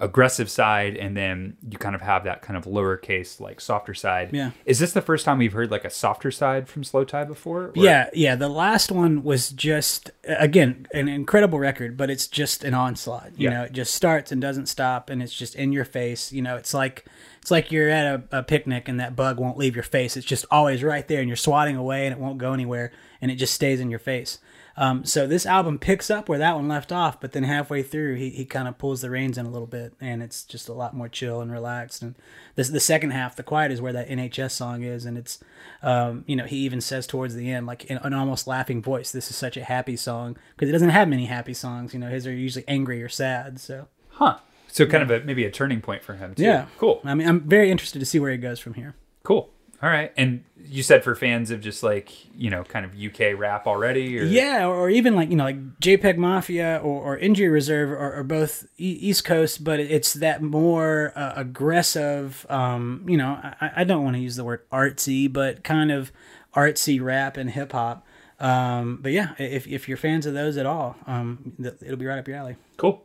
aggressive 0.00 0.50
side 0.50 0.96
and 0.96 1.16
then 1.16 1.56
you 1.70 1.78
kind 1.78 1.94
of 1.94 2.00
have 2.00 2.24
that 2.24 2.42
kind 2.42 2.56
of 2.56 2.64
lowercase 2.64 3.38
like 3.38 3.60
softer 3.60 3.94
side. 3.94 4.30
Yeah. 4.32 4.50
Is 4.66 4.80
this 4.80 4.92
the 4.92 5.00
first 5.00 5.24
time 5.24 5.38
we've 5.38 5.52
heard 5.52 5.70
like 5.70 5.84
a 5.84 5.90
softer 5.90 6.32
side 6.32 6.68
from 6.68 6.82
slowthai 6.82 7.28
before 7.28 7.66
or? 7.66 7.72
yeah 7.76 8.10
yeah. 8.12 8.34
The 8.34 8.48
last 8.48 8.90
one 8.90 9.22
was 9.22 9.50
just 9.50 10.10
again 10.24 10.88
an 10.92 11.06
incredible 11.06 11.60
record 11.60 11.96
but 11.96 12.10
it's 12.10 12.26
just 12.26 12.64
an 12.64 12.74
onslaught. 12.74 13.30
You 13.36 13.48
yeah. 13.48 13.54
know 13.54 13.62
it 13.62 13.72
just 13.72 13.94
starts 13.94 14.32
and 14.32 14.40
doesn't 14.40 14.66
stop 14.66 15.10
and 15.10 15.22
it's 15.22 15.34
just 15.34 15.54
in 15.54 15.72
your 15.72 15.84
face. 15.84 16.32
You 16.32 16.42
know 16.42 16.56
it's 16.56 16.74
like 16.74 17.04
it's 17.40 17.52
like 17.52 17.70
you're 17.70 17.88
at 17.88 18.06
a, 18.06 18.38
a 18.38 18.42
picnic 18.42 18.88
and 18.88 18.98
that 18.98 19.14
bug 19.14 19.38
won't 19.38 19.58
leave 19.58 19.76
your 19.76 19.84
face. 19.84 20.16
It's 20.16 20.26
just 20.26 20.44
always 20.50 20.82
right 20.82 21.06
there 21.06 21.20
and 21.20 21.28
you're 21.28 21.36
swatting 21.36 21.76
away 21.76 22.06
and 22.06 22.12
it 22.12 22.18
won't 22.18 22.38
go 22.38 22.52
anywhere 22.52 22.90
and 23.20 23.30
it 23.30 23.36
just 23.36 23.54
stays 23.54 23.78
in 23.78 23.90
your 23.90 24.00
face 24.00 24.38
um, 24.76 25.04
so 25.04 25.26
this 25.26 25.46
album 25.46 25.78
picks 25.78 26.10
up 26.10 26.28
where 26.28 26.38
that 26.38 26.56
one 26.56 26.66
left 26.66 26.90
off, 26.90 27.20
but 27.20 27.32
then 27.32 27.44
halfway 27.44 27.82
through, 27.82 28.16
he, 28.16 28.30
he 28.30 28.44
kind 28.44 28.66
of 28.66 28.76
pulls 28.76 29.02
the 29.02 29.10
reins 29.10 29.38
in 29.38 29.46
a 29.46 29.50
little 29.50 29.68
bit, 29.68 29.94
and 30.00 30.22
it's 30.22 30.42
just 30.42 30.68
a 30.68 30.72
lot 30.72 30.94
more 30.94 31.08
chill 31.08 31.40
and 31.40 31.52
relaxed. 31.52 32.02
And 32.02 32.16
this 32.56 32.68
the 32.68 32.80
second 32.80 33.10
half, 33.10 33.36
the 33.36 33.44
quiet 33.44 33.70
is 33.70 33.80
where 33.80 33.92
that 33.92 34.08
NHS 34.08 34.50
song 34.50 34.82
is, 34.82 35.04
and 35.04 35.16
it's 35.16 35.38
um, 35.82 36.24
you 36.26 36.34
know 36.34 36.44
he 36.44 36.56
even 36.58 36.80
says 36.80 37.06
towards 37.06 37.36
the 37.36 37.50
end, 37.50 37.66
like 37.66 37.84
in 37.84 37.98
an 37.98 38.14
almost 38.14 38.46
laughing 38.48 38.82
voice, 38.82 39.12
"This 39.12 39.30
is 39.30 39.36
such 39.36 39.56
a 39.56 39.64
happy 39.64 39.96
song," 39.96 40.36
because 40.56 40.68
he 40.68 40.72
doesn't 40.72 40.90
have 40.90 41.08
many 41.08 41.26
happy 41.26 41.54
songs. 41.54 41.94
You 41.94 42.00
know, 42.00 42.08
his 42.08 42.26
are 42.26 42.32
usually 42.32 42.64
angry 42.66 43.00
or 43.02 43.08
sad. 43.08 43.60
So, 43.60 43.86
huh? 44.08 44.38
So 44.66 44.86
kind 44.86 45.08
yeah. 45.08 45.16
of 45.16 45.22
a 45.22 45.24
maybe 45.24 45.44
a 45.44 45.52
turning 45.52 45.80
point 45.80 46.02
for 46.02 46.14
him. 46.14 46.34
Too. 46.34 46.42
Yeah, 46.42 46.66
cool. 46.78 47.00
I 47.04 47.14
mean, 47.14 47.28
I'm 47.28 47.42
very 47.42 47.70
interested 47.70 48.00
to 48.00 48.06
see 48.06 48.18
where 48.18 48.32
he 48.32 48.38
goes 48.38 48.58
from 48.58 48.74
here. 48.74 48.96
Cool. 49.22 49.53
All 49.82 49.90
right. 49.90 50.12
And 50.16 50.44
you 50.66 50.82
said 50.82 51.04
for 51.04 51.14
fans 51.14 51.50
of 51.50 51.60
just 51.60 51.82
like, 51.82 52.10
you 52.34 52.50
know, 52.50 52.64
kind 52.64 52.84
of 52.84 52.92
UK 52.94 53.38
rap 53.38 53.66
already? 53.66 54.18
Or? 54.18 54.24
Yeah, 54.24 54.66
or, 54.66 54.88
even 54.88 55.14
like, 55.14 55.30
you 55.30 55.36
know, 55.36 55.44
like 55.44 55.78
JPEG 55.80 56.16
Mafia 56.16 56.80
or, 56.82 57.02
or 57.02 57.18
Injury 57.18 57.48
Reserve 57.48 57.90
are, 57.90 58.14
are 58.14 58.24
both 58.24 58.66
East 58.78 59.24
Coast, 59.24 59.62
but 59.62 59.80
it's 59.80 60.14
that 60.14 60.42
more 60.42 61.12
uh, 61.14 61.34
aggressive, 61.36 62.46
um, 62.48 63.04
you 63.06 63.16
know, 63.16 63.38
I, 63.60 63.72
I 63.76 63.84
don't 63.84 64.04
want 64.04 64.16
to 64.16 64.20
use 64.20 64.36
the 64.36 64.44
word 64.44 64.68
artsy, 64.70 65.30
but 65.30 65.64
kind 65.64 65.90
of 65.92 66.12
artsy 66.54 67.02
rap 67.02 67.36
and 67.36 67.50
hip 67.50 67.72
hop. 67.72 68.06
Um, 68.40 68.98
but 69.02 69.12
yeah, 69.12 69.34
if, 69.38 69.66
if 69.66 69.88
you're 69.88 69.96
fans 69.96 70.26
of 70.26 70.34
those 70.34 70.56
at 70.56 70.66
all, 70.66 70.96
um, 71.06 71.54
it'll 71.82 71.96
be 71.96 72.06
right 72.06 72.18
up 72.18 72.26
your 72.26 72.36
alley. 72.36 72.56
Cool. 72.76 73.04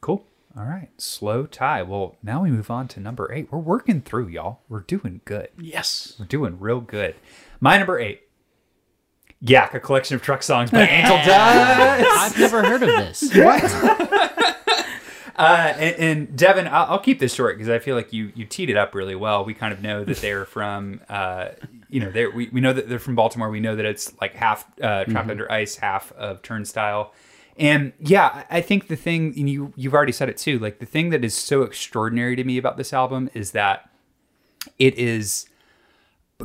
Cool. 0.00 0.24
All 0.56 0.64
right, 0.64 0.88
slowthai. 0.98 1.84
Well, 1.84 2.16
now 2.22 2.42
we 2.42 2.50
move 2.50 2.70
on 2.70 2.86
to 2.88 3.00
number 3.00 3.32
eight. 3.32 3.48
We're 3.50 3.58
working 3.58 4.00
through, 4.00 4.28
y'all. 4.28 4.60
We're 4.68 4.80
doing 4.80 5.20
good. 5.24 5.48
Yes. 5.60 6.14
We're 6.18 6.26
doing 6.26 6.60
real 6.60 6.80
good. 6.80 7.16
My 7.58 7.76
number 7.76 7.98
eight. 7.98 8.20
Yak, 9.40 9.74
a 9.74 9.80
collection 9.80 10.14
of 10.14 10.22
truck 10.22 10.44
songs 10.44 10.70
by 10.70 10.86
Angel 10.86 11.16
Dust. 11.24 12.06
I've 12.08 12.38
never 12.38 12.62
heard 12.62 12.82
of 12.82 12.88
this. 12.88 13.34
What? 15.34 15.40
uh, 15.40 15.74
and, 15.76 15.96
and, 15.96 16.36
Devin, 16.36 16.68
I'll, 16.68 16.92
I'll, 16.92 16.98
keep 17.00 17.18
this 17.18 17.34
short 17.34 17.56
because 17.56 17.68
I 17.68 17.80
feel 17.80 17.96
like 17.96 18.12
you 18.12 18.30
you 18.36 18.44
teed 18.44 18.70
it 18.70 18.76
up 18.76 18.94
really 18.94 19.16
well. 19.16 19.44
We 19.44 19.52
kind 19.52 19.72
of 19.72 19.82
know 19.82 20.04
that 20.04 20.18
they're 20.18 20.44
from, 20.44 21.00
uh, 21.08 21.48
you 21.88 21.98
know, 21.98 22.12
they 22.12 22.28
we, 22.28 22.48
we 22.50 22.60
know 22.60 22.72
that 22.72 22.88
they're 22.88 23.00
from 23.00 23.16
Baltimore. 23.16 23.50
We 23.50 23.58
know 23.58 23.74
that 23.74 23.84
it's 23.84 24.12
like 24.20 24.34
half 24.34 24.64
uh, 24.78 25.04
Trapped 25.04 25.08
mm-hmm. 25.08 25.30
Under 25.30 25.50
Ice, 25.50 25.74
half 25.74 26.12
of 26.12 26.40
Turnstile. 26.42 27.12
And 27.56 27.92
yeah, 27.98 28.44
I 28.50 28.60
think 28.60 28.88
the 28.88 28.96
thing 28.96 29.34
you 29.36 29.72
you've 29.76 29.94
already 29.94 30.12
said 30.12 30.28
it 30.28 30.36
too. 30.36 30.58
Like 30.58 30.78
the 30.78 30.86
thing 30.86 31.10
that 31.10 31.24
is 31.24 31.34
so 31.34 31.62
extraordinary 31.62 32.36
to 32.36 32.44
me 32.44 32.58
about 32.58 32.76
this 32.76 32.92
album 32.92 33.30
is 33.34 33.52
that 33.52 33.88
it 34.78 34.98
is 34.98 35.48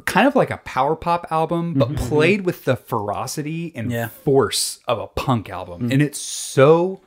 kind 0.06 0.28
of 0.28 0.36
like 0.36 0.52
a 0.52 0.58
power 0.58 0.96
pop 0.96 1.28
album, 1.32 1.74
but 1.74 1.90
mm-hmm. 1.90 2.08
played 2.08 2.42
with 2.42 2.66
the 2.66 2.76
ferocity 2.76 3.72
and 3.76 3.92
yeah. 3.92 4.10
force 4.10 4.80
of 4.88 5.00
a 5.00 5.08
punk 5.08 5.50
album. 5.50 5.84
Mm-hmm. 5.84 5.92
And 5.94 6.02
it's 6.02 6.20
so 6.20 7.02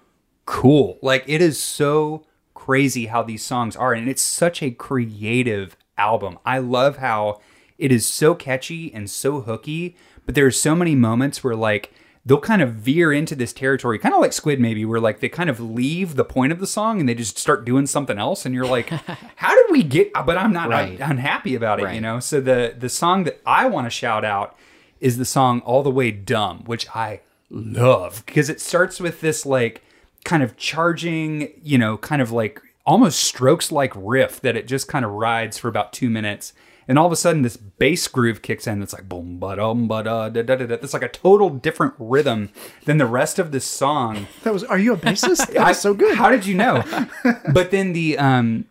cool. 0.46 0.98
Like 1.00 1.24
it 1.26 1.40
is 1.40 1.62
so 1.62 2.26
crazy 2.54 3.06
how 3.06 3.22
these 3.22 3.44
songs 3.44 3.76
are. 3.76 3.92
And 3.92 4.08
it's 4.08 4.22
such 4.22 4.62
a 4.62 4.70
creative 4.70 5.76
album. 5.96 6.38
I 6.44 6.58
love 6.58 6.98
how 6.98 7.40
it 7.78 7.92
is 7.92 8.06
so 8.08 8.34
catchy 8.34 8.92
and 8.92 9.08
so 9.08 9.42
hooky, 9.42 9.96
but 10.26 10.34
there 10.34 10.46
are 10.46 10.52
so 10.52 10.74
many 10.74 10.94
moments 10.94 11.42
where 11.42 11.56
like 11.56 11.92
they'll 12.24 12.40
kind 12.40 12.62
of 12.62 12.74
veer 12.74 13.12
into 13.12 13.34
this 13.34 13.52
territory, 13.52 13.98
kind 13.98 14.14
of 14.14 14.20
like 14.20 14.32
Squid 14.32 14.60
maybe, 14.60 14.84
where 14.84 15.00
like 15.00 15.20
they 15.20 15.28
kind 15.28 15.50
of 15.50 15.60
leave 15.60 16.14
the 16.14 16.24
point 16.24 16.52
of 16.52 16.60
the 16.60 16.66
song 16.66 17.00
and 17.00 17.08
they 17.08 17.14
just 17.14 17.38
start 17.38 17.64
doing 17.64 17.86
something 17.86 18.18
else, 18.18 18.46
and 18.46 18.54
you're 18.54 18.66
like, 18.66 18.88
how 19.36 19.54
did 19.54 19.66
we 19.70 19.82
get? 19.82 20.12
But 20.12 20.38
I'm 20.38 20.52
not 20.52 20.68
right. 20.68 20.98
Unhappy 21.00 21.54
about 21.54 21.80
it, 21.80 21.84
right. 21.84 21.94
you 21.94 22.00
know. 22.00 22.20
So 22.20 22.40
the 22.40 22.74
the 22.78 22.88
song 22.88 23.24
that 23.24 23.40
I 23.46 23.66
want 23.66 23.86
to 23.86 23.90
shout 23.90 24.24
out 24.24 24.56
is 25.00 25.18
the 25.18 25.24
song 25.24 25.60
"All 25.60 25.82
the 25.82 25.90
Way 25.90 26.10
Dumb," 26.10 26.64
which 26.64 26.88
I 26.94 27.20
love 27.50 28.24
because 28.26 28.48
it 28.48 28.60
starts 28.60 28.98
with 29.00 29.20
this 29.20 29.44
like 29.44 29.82
kind 30.24 30.42
of 30.42 30.56
charging, 30.56 31.52
you 31.62 31.78
know, 31.78 31.96
kind 31.96 32.22
of 32.22 32.30
like 32.30 32.62
almost 32.86 33.20
strokes 33.20 33.70
like 33.70 33.92
riff 33.94 34.40
that 34.40 34.56
it 34.56 34.66
just 34.66 34.88
kind 34.88 35.04
of 35.04 35.10
rides 35.12 35.58
for 35.58 35.68
about 35.68 35.92
two 35.92 36.10
minutes 36.10 36.52
and 36.88 36.98
all 36.98 37.06
of 37.06 37.12
a 37.12 37.16
sudden 37.16 37.42
this 37.42 37.56
bass 37.56 38.08
groove 38.08 38.42
kicks 38.42 38.66
in. 38.66 38.82
It's 38.82 38.92
like 38.92 39.08
boom, 39.08 39.38
ba 39.38 39.56
dum, 39.56 39.88
ba 39.88 40.02
da 40.02 40.28
da 40.28 40.42
da 40.42 40.56
da. 40.56 40.74
It's 40.74 40.92
like 40.94 41.02
a 41.02 41.08
total 41.08 41.50
different 41.50 41.94
rhythm 41.98 42.50
than 42.84 42.98
the 42.98 43.06
rest 43.06 43.38
of 43.38 43.52
the 43.52 43.60
song. 43.60 44.26
That 44.42 44.52
was. 44.52 44.64
Are 44.64 44.78
you 44.78 44.92
a 44.92 44.96
bassist? 44.96 45.52
That's 45.52 45.78
so 45.86 45.94
good. 45.94 46.16
How 46.16 46.30
did 46.30 46.46
you 46.46 46.54
know? 46.54 46.82
but 47.52 47.70
then 47.70 47.92
the 47.92 48.18
um, 48.18 48.66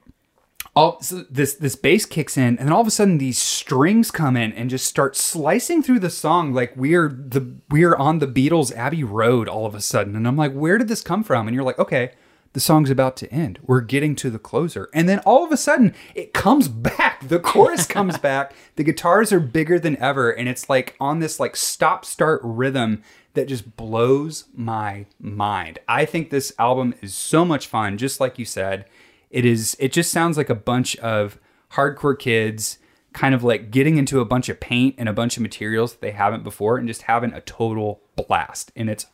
all 0.75 1.01
so 1.01 1.25
this 1.29 1.53
this 1.55 1.75
bass 1.75 2.05
kicks 2.05 2.35
in, 2.35 2.57
and 2.57 2.59
then 2.59 2.73
all 2.73 2.81
of 2.81 2.87
a 2.87 2.91
sudden 2.91 3.17
these 3.17 3.37
strings 3.37 4.11
come 4.11 4.35
in 4.35 4.51
and 4.53 4.69
just 4.69 4.85
start 4.85 5.15
slicing 5.15 5.81
through 5.81 5.99
the 5.99 6.09
song 6.09 6.53
like 6.53 6.73
we're 6.75 7.07
the 7.09 7.55
we're 7.69 7.95
on 7.95 8.19
the 8.19 8.27
Beatles 8.27 8.75
Abbey 8.75 9.03
Road 9.03 9.47
all 9.47 9.65
of 9.65 9.75
a 9.75 9.81
sudden. 9.81 10.15
And 10.15 10.27
I'm 10.27 10.37
like, 10.37 10.53
where 10.53 10.77
did 10.77 10.87
this 10.87 11.01
come 11.01 11.23
from? 11.23 11.47
And 11.47 11.55
you're 11.55 11.63
like, 11.63 11.79
okay 11.79 12.11
the 12.53 12.59
song's 12.59 12.89
about 12.89 13.15
to 13.17 13.31
end. 13.31 13.59
We're 13.65 13.81
getting 13.81 14.15
to 14.17 14.29
the 14.29 14.39
closer. 14.39 14.89
And 14.93 15.07
then 15.07 15.19
all 15.19 15.45
of 15.45 15.51
a 15.51 15.57
sudden, 15.57 15.93
it 16.15 16.33
comes 16.33 16.67
back. 16.67 17.27
The 17.27 17.39
chorus 17.39 17.85
comes 17.85 18.17
back. 18.19 18.53
The 18.75 18.83
guitars 18.83 19.31
are 19.31 19.39
bigger 19.39 19.79
than 19.79 19.97
ever. 19.97 20.31
And 20.31 20.49
it's 20.49 20.69
like 20.69 20.95
on 20.99 21.19
this 21.19 21.39
like 21.39 21.55
stop 21.55 22.03
start 22.03 22.41
rhythm 22.43 23.03
that 23.33 23.47
just 23.47 23.77
blows 23.77 24.45
my 24.53 25.05
mind. 25.19 25.79
I 25.87 26.03
think 26.03 26.29
this 26.29 26.53
album 26.59 26.93
is 27.01 27.15
so 27.15 27.45
much 27.45 27.67
fun. 27.67 27.97
Just 27.97 28.19
like 28.19 28.37
you 28.37 28.45
said, 28.45 28.85
it 29.29 29.45
is, 29.45 29.77
it 29.79 29.93
just 29.93 30.11
sounds 30.11 30.35
like 30.35 30.49
a 30.49 30.55
bunch 30.55 30.97
of 30.97 31.39
hardcore 31.73 32.19
kids 32.19 32.77
kind 33.13 33.35
of 33.35 33.43
like 33.43 33.71
getting 33.71 33.97
into 33.97 34.19
a 34.19 34.25
bunch 34.25 34.49
of 34.49 34.59
paint 34.59 34.95
and 34.97 35.07
a 35.07 35.13
bunch 35.13 35.37
of 35.37 35.43
materials 35.43 35.93
that 35.93 36.01
they 36.01 36.11
haven't 36.11 36.43
before 36.43 36.77
and 36.77 36.87
just 36.87 37.03
having 37.03 37.33
a 37.33 37.41
total 37.41 38.01
blast. 38.15 38.71
And 38.75 38.89
it's 38.89 39.05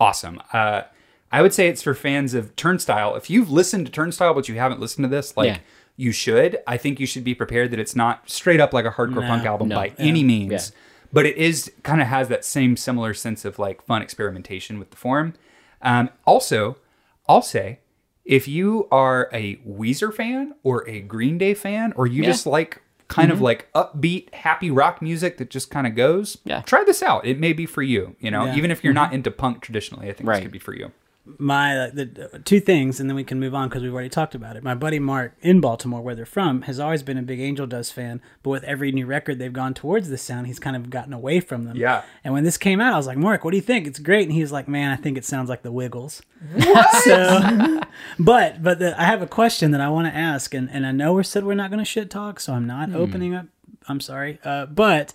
awesome. 0.00 0.40
Uh, 0.52 0.82
I 1.32 1.42
would 1.42 1.52
say 1.52 1.68
it's 1.68 1.82
for 1.82 1.94
fans 1.94 2.34
of 2.34 2.54
Turnstile. 2.56 3.16
If 3.16 3.28
you've 3.30 3.50
listened 3.50 3.86
to 3.86 3.92
Turnstile 3.92 4.34
but 4.34 4.48
you 4.48 4.56
haven't 4.56 4.80
listened 4.80 5.04
to 5.04 5.08
this, 5.08 5.36
like 5.36 5.48
yeah. 5.48 5.58
you 5.96 6.12
should. 6.12 6.58
I 6.66 6.76
think 6.76 7.00
you 7.00 7.06
should 7.06 7.24
be 7.24 7.34
prepared 7.34 7.70
that 7.72 7.80
it's 7.80 7.96
not 7.96 8.28
straight 8.30 8.60
up 8.60 8.72
like 8.72 8.84
a 8.84 8.90
hardcore 8.90 9.22
no, 9.22 9.28
punk 9.28 9.44
album 9.44 9.68
no, 9.68 9.76
by 9.76 9.86
yeah. 9.86 9.94
any 9.98 10.22
means. 10.22 10.52
Yeah. 10.52 10.78
But 11.12 11.26
it 11.26 11.36
is 11.36 11.72
kind 11.82 12.00
of 12.00 12.08
has 12.08 12.28
that 12.28 12.44
same 12.44 12.76
similar 12.76 13.14
sense 13.14 13.44
of 13.44 13.58
like 13.58 13.82
fun 13.82 14.02
experimentation 14.02 14.78
with 14.78 14.90
the 14.90 14.96
form. 14.96 15.34
Um, 15.82 16.10
also, 16.24 16.78
I'll 17.28 17.42
say 17.42 17.80
if 18.24 18.48
you 18.48 18.88
are 18.90 19.30
a 19.32 19.56
Weezer 19.58 20.12
fan 20.12 20.54
or 20.62 20.88
a 20.88 21.00
Green 21.00 21.38
Day 21.38 21.54
fan, 21.54 21.92
or 21.96 22.06
you 22.06 22.24
just 22.24 22.44
like 22.44 22.82
kind 23.08 23.30
of 23.30 23.40
like 23.40 23.72
upbeat, 23.72 24.34
happy 24.34 24.70
rock 24.70 25.00
music 25.00 25.38
that 25.38 25.48
just 25.48 25.70
kind 25.70 25.86
of 25.86 25.94
goes, 25.94 26.38
Yeah. 26.44 26.62
try 26.62 26.82
this 26.84 27.02
out. 27.02 27.24
It 27.24 27.38
may 27.38 27.52
be 27.52 27.66
for 27.66 27.82
you. 27.82 28.16
You 28.18 28.32
know, 28.32 28.46
Yeah. 28.46 28.56
even 28.56 28.70
if 28.70 28.82
you're 28.82 28.92
not 28.92 29.12
into 29.12 29.30
punk 29.30 29.62
traditionally, 29.62 30.08
I 30.08 30.12
think 30.12 30.28
this 30.28 30.40
could 30.40 30.50
be 30.50 30.58
for 30.58 30.74
you. 30.74 30.92
My 31.38 31.90
the 31.92 32.40
two 32.44 32.60
things, 32.60 33.00
and 33.00 33.10
then 33.10 33.16
we 33.16 33.24
can 33.24 33.40
move 33.40 33.54
on 33.54 33.68
because 33.68 33.82
we've 33.82 33.92
already 33.92 34.08
talked 34.08 34.34
about 34.34 34.56
it. 34.56 34.62
My 34.62 34.74
buddy 34.74 34.98
Mark 34.98 35.34
in 35.40 35.60
Baltimore, 35.60 36.00
where 36.00 36.14
they're 36.14 36.24
from, 36.24 36.62
has 36.62 36.78
always 36.78 37.02
been 37.02 37.18
a 37.18 37.22
big 37.22 37.40
Angel 37.40 37.66
Dust 37.66 37.92
fan, 37.92 38.20
but 38.42 38.50
with 38.50 38.64
every 38.64 38.92
new 38.92 39.06
record 39.06 39.38
they've 39.38 39.52
gone 39.52 39.74
towards 39.74 40.08
this 40.08 40.22
sound, 40.22 40.46
he's 40.46 40.58
kind 40.58 40.76
of 40.76 40.88
gotten 40.88 41.12
away 41.12 41.40
from 41.40 41.64
them. 41.64 41.76
Yeah. 41.76 42.02
And 42.24 42.32
when 42.32 42.44
this 42.44 42.56
came 42.56 42.80
out, 42.80 42.94
I 42.94 42.96
was 42.96 43.06
like, 43.06 43.18
Mark, 43.18 43.44
what 43.44 43.50
do 43.50 43.56
you 43.56 43.62
think? 43.62 43.86
It's 43.86 43.98
great, 43.98 44.24
and 44.24 44.32
he 44.32 44.40
was 44.40 44.52
like, 44.52 44.68
Man, 44.68 44.90
I 44.90 44.96
think 44.96 45.18
it 45.18 45.24
sounds 45.24 45.48
like 45.48 45.62
the 45.62 45.72
Wiggles. 45.72 46.22
what? 46.54 46.94
so, 47.02 47.80
but 48.18 48.62
but 48.62 48.78
the, 48.78 49.00
I 49.00 49.04
have 49.04 49.22
a 49.22 49.26
question 49.26 49.72
that 49.72 49.80
I 49.80 49.88
want 49.88 50.06
to 50.06 50.16
ask, 50.16 50.54
and 50.54 50.70
and 50.70 50.86
I 50.86 50.92
know 50.92 51.14
we 51.14 51.24
said 51.24 51.44
we're 51.44 51.54
not 51.54 51.70
going 51.70 51.80
to 51.80 51.84
shit 51.84 52.10
talk, 52.10 52.40
so 52.40 52.52
I'm 52.52 52.66
not 52.66 52.92
opening 52.94 53.34
up. 53.34 53.46
I'm 53.88 54.00
sorry, 54.00 54.38
uh, 54.44 54.66
but 54.66 55.12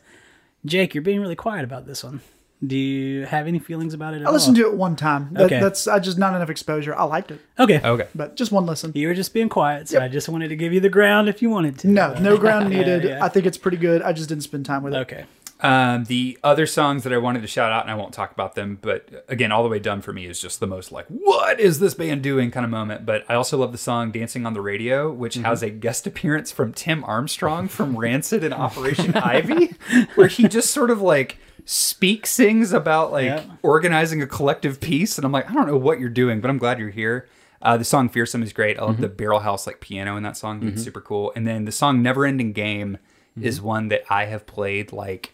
Jake, 0.66 0.94
you're 0.94 1.02
being 1.02 1.20
really 1.20 1.36
quiet 1.36 1.64
about 1.64 1.86
this 1.86 2.04
one. 2.04 2.22
Do 2.66 2.78
you 2.78 3.26
have 3.26 3.48
any 3.48 3.58
feelings 3.58 3.94
about 3.96 4.14
it 4.14 4.22
at 4.22 4.28
I 4.28 4.32
listened 4.32 4.56
all? 4.58 4.64
to 4.66 4.70
it 4.70 4.76
one 4.78 4.96
time. 4.96 5.30
That, 5.32 5.44
Okay. 5.46 5.60
That's 5.60 5.88
I 5.88 5.98
just 6.00 6.18
not 6.20 6.36
enough 6.36 6.50
exposure. 6.52 6.96
I 6.96 7.04
liked 7.06 7.32
it, 7.32 7.42
Okay. 7.58 7.82
Okay. 7.84 8.08
but 8.14 8.36
just 8.36 8.52
one 8.52 8.66
listen. 8.68 8.92
You 8.94 9.08
were 9.08 9.16
just 9.16 9.34
being 9.34 9.50
quiet, 9.50 9.90
so 9.90 9.96
Yep. 9.98 10.04
I 10.04 10.08
just 10.10 10.30
wanted 10.30 10.50
to 10.50 10.56
give 10.56 10.72
you 10.72 10.80
the 10.80 10.90
ground 10.90 11.28
if 11.28 11.42
you 11.42 11.50
wanted 11.50 11.80
to. 11.80 11.88
No, 11.88 12.14
no 12.20 12.38
ground 12.38 12.70
needed. 12.76 13.04
yeah. 13.04 13.24
I 13.26 13.30
think 13.30 13.46
it's 13.48 13.58
pretty 13.58 13.78
good. 13.78 14.04
I 14.04 14.14
just 14.14 14.30
didn't 14.30 14.44
spend 14.44 14.66
time 14.68 14.84
with 14.84 14.94
it. 14.94 14.98
Okay. 14.98 15.26
Um, 15.64 16.06
the 16.06 16.40
other 16.44 16.66
songs 16.66 17.04
that 17.04 17.14
I 17.14 17.18
wanted 17.20 17.42
to 17.44 17.48
shout 17.48 17.72
out, 17.72 17.84
and 17.84 17.92
I 17.92 17.96
won't 17.96 18.14
talk 18.14 18.32
about 18.32 18.56
them, 18.56 18.80
but 18.82 19.26
again, 19.28 19.52
all 19.52 19.62
the 19.62 19.70
way 19.70 19.78
dumb 19.78 20.02
for 20.02 20.12
me 20.12 20.26
is 20.26 20.40
just 20.40 20.60
the 20.60 20.66
most 20.66 20.92
like, 20.92 21.06
what 21.08 21.60
is 21.60 21.78
this 21.80 21.94
band 21.94 22.24
doing 22.24 22.50
kind 22.50 22.64
of 22.64 22.72
moment. 22.72 23.06
But 23.06 23.26
I 23.30 23.36
also 23.36 23.58
love 23.60 23.72
the 23.72 23.78
song 23.78 24.12
Dancing 24.12 24.46
on 24.48 24.56
the 24.56 24.62
Radio, 24.62 25.12
which 25.12 25.36
has 25.36 25.62
a 25.62 25.70
guest 25.70 26.08
appearance 26.08 26.52
from 26.52 26.74
Tim 26.74 27.04
Armstrong 27.04 27.68
from 27.68 27.96
Rancid 27.96 28.44
and 28.44 28.56
Operation 28.56 29.14
Ivy, 29.16 29.76
where 30.16 30.28
he 30.28 30.48
just 30.48 30.72
sort 30.72 30.90
of 30.90 31.00
like 31.00 31.38
speak 31.72 32.28
sings 32.28 32.74
about 32.74 33.14
like 33.14 33.28
Yeah. 33.28 33.46
organizing 33.64 34.22
a 34.22 34.28
collective 34.28 34.82
piece. 34.82 35.18
And 35.18 35.24
I'm 35.24 35.32
like, 35.32 35.50
I 35.50 35.54
don't 35.54 35.68
know 35.68 35.78
what 35.78 36.02
you're 36.02 36.10
doing, 36.10 36.42
but 36.42 36.50
I'm 36.50 36.58
glad 36.58 36.80
you're 36.80 36.90
here. 36.90 37.30
Uh, 37.62 37.78
the 37.78 37.86
song 37.86 38.10
Fearsome 38.10 38.44
is 38.44 38.52
great. 38.52 38.78
I 38.78 38.82
love 38.82 38.96
mm-hmm. 38.96 39.04
the 39.04 39.08
barrel 39.08 39.40
house 39.40 39.66
like 39.66 39.80
piano 39.80 40.18
in 40.18 40.24
that 40.24 40.36
song. 40.36 40.58
It's 40.58 40.66
mm-hmm. 40.66 40.84
super 40.84 41.00
cool. 41.00 41.32
And 41.34 41.48
then 41.48 41.64
the 41.64 41.72
song 41.72 42.02
Never 42.02 42.26
Ending 42.26 42.52
Game 42.52 42.98
mm-hmm. 43.38 43.48
is 43.48 43.62
one 43.62 43.88
that 43.88 44.04
I 44.10 44.26
have 44.26 44.46
played 44.46 44.92
like 44.92 45.34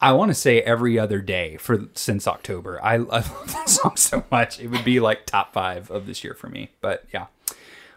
I 0.00 0.12
want 0.12 0.30
to 0.30 0.34
say 0.34 0.60
every 0.60 0.96
other 0.96 1.20
day 1.20 1.56
for 1.56 1.88
since 1.94 2.28
October. 2.28 2.78
I, 2.80 2.94
I 2.94 2.98
love 2.98 3.52
that 3.52 3.68
song 3.68 3.96
so 3.96 4.24
much. 4.30 4.60
It 4.60 4.68
would 4.68 4.84
be 4.84 5.00
like 5.00 5.26
top 5.26 5.52
five 5.52 5.90
of 5.90 6.06
this 6.06 6.22
year 6.22 6.34
for 6.34 6.48
me. 6.48 6.70
But 6.80 7.04
yeah. 7.12 7.26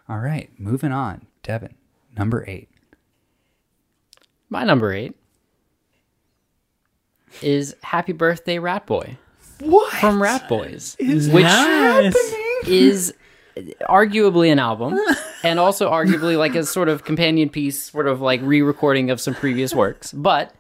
All 0.10 0.18
right, 0.18 0.50
moving 0.58 0.92
on. 0.92 1.28
Devin, 1.44 1.76
number 2.18 2.44
eight. 2.48 2.70
My 4.50 4.64
number 4.64 4.92
eight 4.92 5.16
is 7.42 7.76
Happy 7.84 8.14
Birthday 8.14 8.58
Ratboy 8.58 9.18
What? 9.60 9.94
from 9.94 10.20
Ratboys, 10.20 10.98
Which 11.00 11.34
which 11.34 11.44
nice. 11.44 12.16
is 12.68 13.14
arguably 13.90 14.52
an 14.52 14.60
album 14.60 14.98
and 15.44 15.60
also 15.60 15.90
arguably 15.92 16.38
like 16.38 16.56
a 16.56 16.64
sort 16.64 16.90
of 16.90 17.04
companion 17.04 17.50
piece, 17.50 17.92
sort 17.92 18.08
of 18.08 18.22
like 18.22 18.42
re 18.44 18.62
recording 18.62 19.10
of 19.12 19.20
some 19.20 19.34
previous 19.34 19.74
works. 19.76 20.12
But 20.14 20.54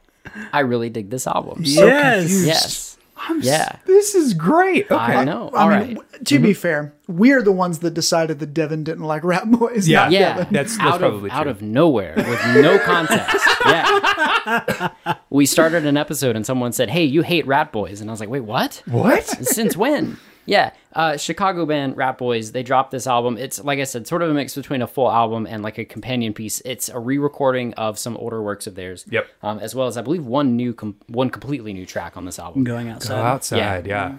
I 0.53 0.59
really 0.61 0.89
dig 0.89 1.09
this 1.09 1.26
album. 1.28 1.61
Yes. 1.63 2.45
Yes. 2.45 2.90
I'm 3.28 3.39
s- 3.39 3.45
Yeah. 3.45 3.76
This 3.86 4.15
is 4.15 4.34
great. 4.34 4.86
Okay. 4.86 4.95
I 4.95 5.24
know. 5.24 5.51
I 5.53 5.63
mean, 5.63 5.69
right. 5.69 5.95
w- 5.95 6.24
to 6.26 6.39
be 6.39 6.49
mm-hmm. 6.51 6.59
fair, 6.59 6.93
we're 7.07 7.41
the 7.41 7.51
ones 7.51 7.80
that 7.80 7.93
decided 7.93 8.39
that 8.39 8.53
Devin 8.53 8.84
didn't 8.84 9.03
like 9.03 9.24
Ratboys. 9.24 9.88
Yeah. 9.88 10.03
not 10.03 10.11
Yeah, 10.11 10.34
Devin. 10.38 10.53
That's- 10.53 10.78
that's 10.78 10.93
out 10.93 10.99
probably 10.99 11.30
of 11.30 11.36
out 11.36 11.47
of 11.47 11.61
nowhere 11.61 12.13
with 12.15 12.45
no 12.63 12.80
context. 12.80 13.47
yeah, 13.65 14.89
we 15.30 15.45
started 15.45 15.86
an 15.86 15.97
episode 15.97 16.36
and 16.36 16.45
someone 16.45 16.72
said, 16.72 16.89
"Hey, 16.89 17.05
you 17.05 17.22
hate 17.22 17.45
Ratboys," 17.45 18.01
and 18.01 18.09
I 18.09 18.13
was 18.13 18.19
like, 18.19 18.30
"Wait, 18.30 18.41
what? 18.41 18.82
What? 18.86 19.24
Since 19.26 19.78
when?" 19.78 20.17
Yeah, 20.45 20.71
uh, 20.93 21.17
Chicago 21.17 21.65
band 21.65 21.95
Ratboys. 21.95 22.51
They 22.51 22.63
dropped 22.63 22.91
this 22.91 23.07
album. 23.07 23.37
It's 23.37 23.63
like 23.63 23.79
I 23.79 23.83
said, 23.83 24.07
sort 24.07 24.21
of 24.21 24.29
a 24.29 24.33
mix 24.33 24.55
between 24.55 24.81
a 24.81 24.87
full 24.87 25.11
album 25.11 25.45
and 25.45 25.61
like 25.63 25.77
a 25.77 25.85
companion 25.85 26.33
piece. 26.33 26.61
It's 26.65 26.89
a 26.89 26.99
re-recording 26.99 27.73
of 27.75 27.99
some 27.99 28.17
older 28.17 28.41
works 28.41 28.67
of 28.67 28.75
theirs. 28.75 29.05
Yep. 29.09 29.27
Um, 29.43 29.59
as 29.59 29.75
well 29.75 29.87
as 29.87 29.97
I 29.97 30.01
believe 30.01 30.25
one 30.25 30.55
new, 30.55 30.73
com- 30.73 30.97
one 31.07 31.29
completely 31.29 31.73
new 31.73 31.85
track 31.85 32.17
on 32.17 32.25
this 32.25 32.39
album. 32.39 32.63
Going 32.63 32.87
Go 32.87 32.93
outside. 32.93 33.21
outside. 33.21 33.87
Yeah. 33.87 34.15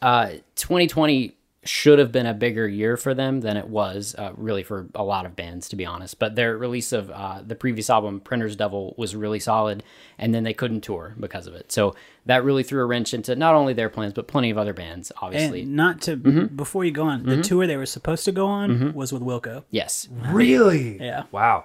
uh, 0.00 0.28
2020 0.56 1.34
should 1.66 1.98
have 1.98 2.12
been 2.12 2.26
a 2.26 2.34
bigger 2.34 2.68
year 2.68 2.96
for 2.96 3.14
them 3.14 3.40
than 3.40 3.56
it 3.56 3.68
was, 3.68 4.14
uh, 4.18 4.32
really 4.36 4.62
for 4.62 4.86
a 4.94 5.02
lot 5.02 5.24
of 5.26 5.34
bands, 5.34 5.68
to 5.70 5.76
be 5.76 5.86
honest. 5.86 6.18
But 6.18 6.34
their 6.36 6.56
release 6.56 6.92
of 6.92 7.10
uh, 7.10 7.40
the 7.46 7.54
previous 7.54 7.88
album, 7.90 8.20
Printer's 8.20 8.56
Devil, 8.56 8.94
was 8.96 9.16
really 9.16 9.38
solid, 9.40 9.82
and 10.18 10.34
then 10.34 10.44
they 10.44 10.54
couldn't 10.54 10.82
tour 10.82 11.14
because 11.18 11.46
of 11.46 11.54
it. 11.54 11.72
So 11.72 11.94
that 12.26 12.44
really 12.44 12.62
threw 12.62 12.82
a 12.82 12.84
wrench 12.86 13.14
into 13.14 13.34
not 13.36 13.54
only 13.54 13.72
their 13.74 13.88
plans, 13.88 14.12
but 14.12 14.26
plenty 14.26 14.50
of 14.50 14.58
other 14.58 14.72
bands, 14.72 15.10
obviously. 15.20 15.62
And 15.62 15.74
not 15.76 16.00
to 16.02 16.16
Mm-hmm. 16.16 16.56
before 16.56 16.84
you 16.84 16.90
go 16.90 17.04
on, 17.04 17.24
the 17.24 17.42
tour 17.42 17.66
they 17.66 17.76
were 17.76 17.86
supposed 17.86 18.24
to 18.26 18.32
go 18.32 18.46
on 18.46 18.92
was 18.94 19.12
with 19.12 19.22
Wilco. 19.22 19.64
yes. 19.70 20.08
Really? 20.30 20.98
Yeah. 21.00 21.24
Wow. 21.32 21.64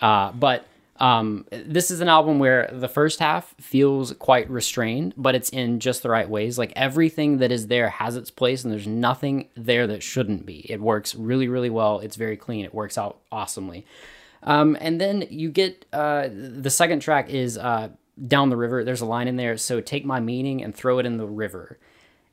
Uh, 0.00 0.32
but 0.32 0.66
um, 1.02 1.46
this 1.50 1.90
is 1.90 2.00
an 2.00 2.08
album 2.08 2.38
where 2.38 2.70
the 2.72 2.86
first 2.86 3.18
half 3.18 3.56
feels 3.60 4.12
quite 4.12 4.48
restrained, 4.48 5.14
but 5.16 5.34
it's 5.34 5.50
in 5.50 5.80
just 5.80 6.04
the 6.04 6.08
right 6.08 6.30
ways. 6.30 6.58
Like 6.58 6.72
everything 6.76 7.38
that 7.38 7.50
is 7.50 7.66
there 7.66 7.90
has 7.90 8.16
its 8.16 8.30
place, 8.30 8.62
and 8.62 8.72
there's 8.72 8.86
nothing 8.86 9.48
there 9.56 9.88
that 9.88 10.04
shouldn't 10.04 10.46
be. 10.46 10.64
It 10.70 10.80
works 10.80 11.16
really, 11.16 11.48
really 11.48 11.70
well. 11.70 11.98
It's 11.98 12.14
very 12.14 12.36
clean. 12.36 12.64
It 12.64 12.72
works 12.72 12.96
out 12.96 13.18
awesomely. 13.32 13.84
Um, 14.44 14.78
and 14.80 15.00
then 15.00 15.26
you 15.28 15.50
get 15.50 15.86
uh, 15.92 16.28
the 16.30 16.70
second 16.70 17.00
track 17.00 17.28
is 17.28 17.58
uh, 17.58 17.88
Down 18.24 18.50
the 18.50 18.56
River. 18.56 18.84
There's 18.84 19.00
a 19.00 19.06
line 19.06 19.26
in 19.26 19.34
there. 19.34 19.56
So 19.56 19.80
take 19.80 20.04
my 20.04 20.20
meaning 20.20 20.62
and 20.62 20.72
throw 20.72 21.00
it 21.00 21.06
in 21.06 21.16
the 21.16 21.26
river. 21.26 21.80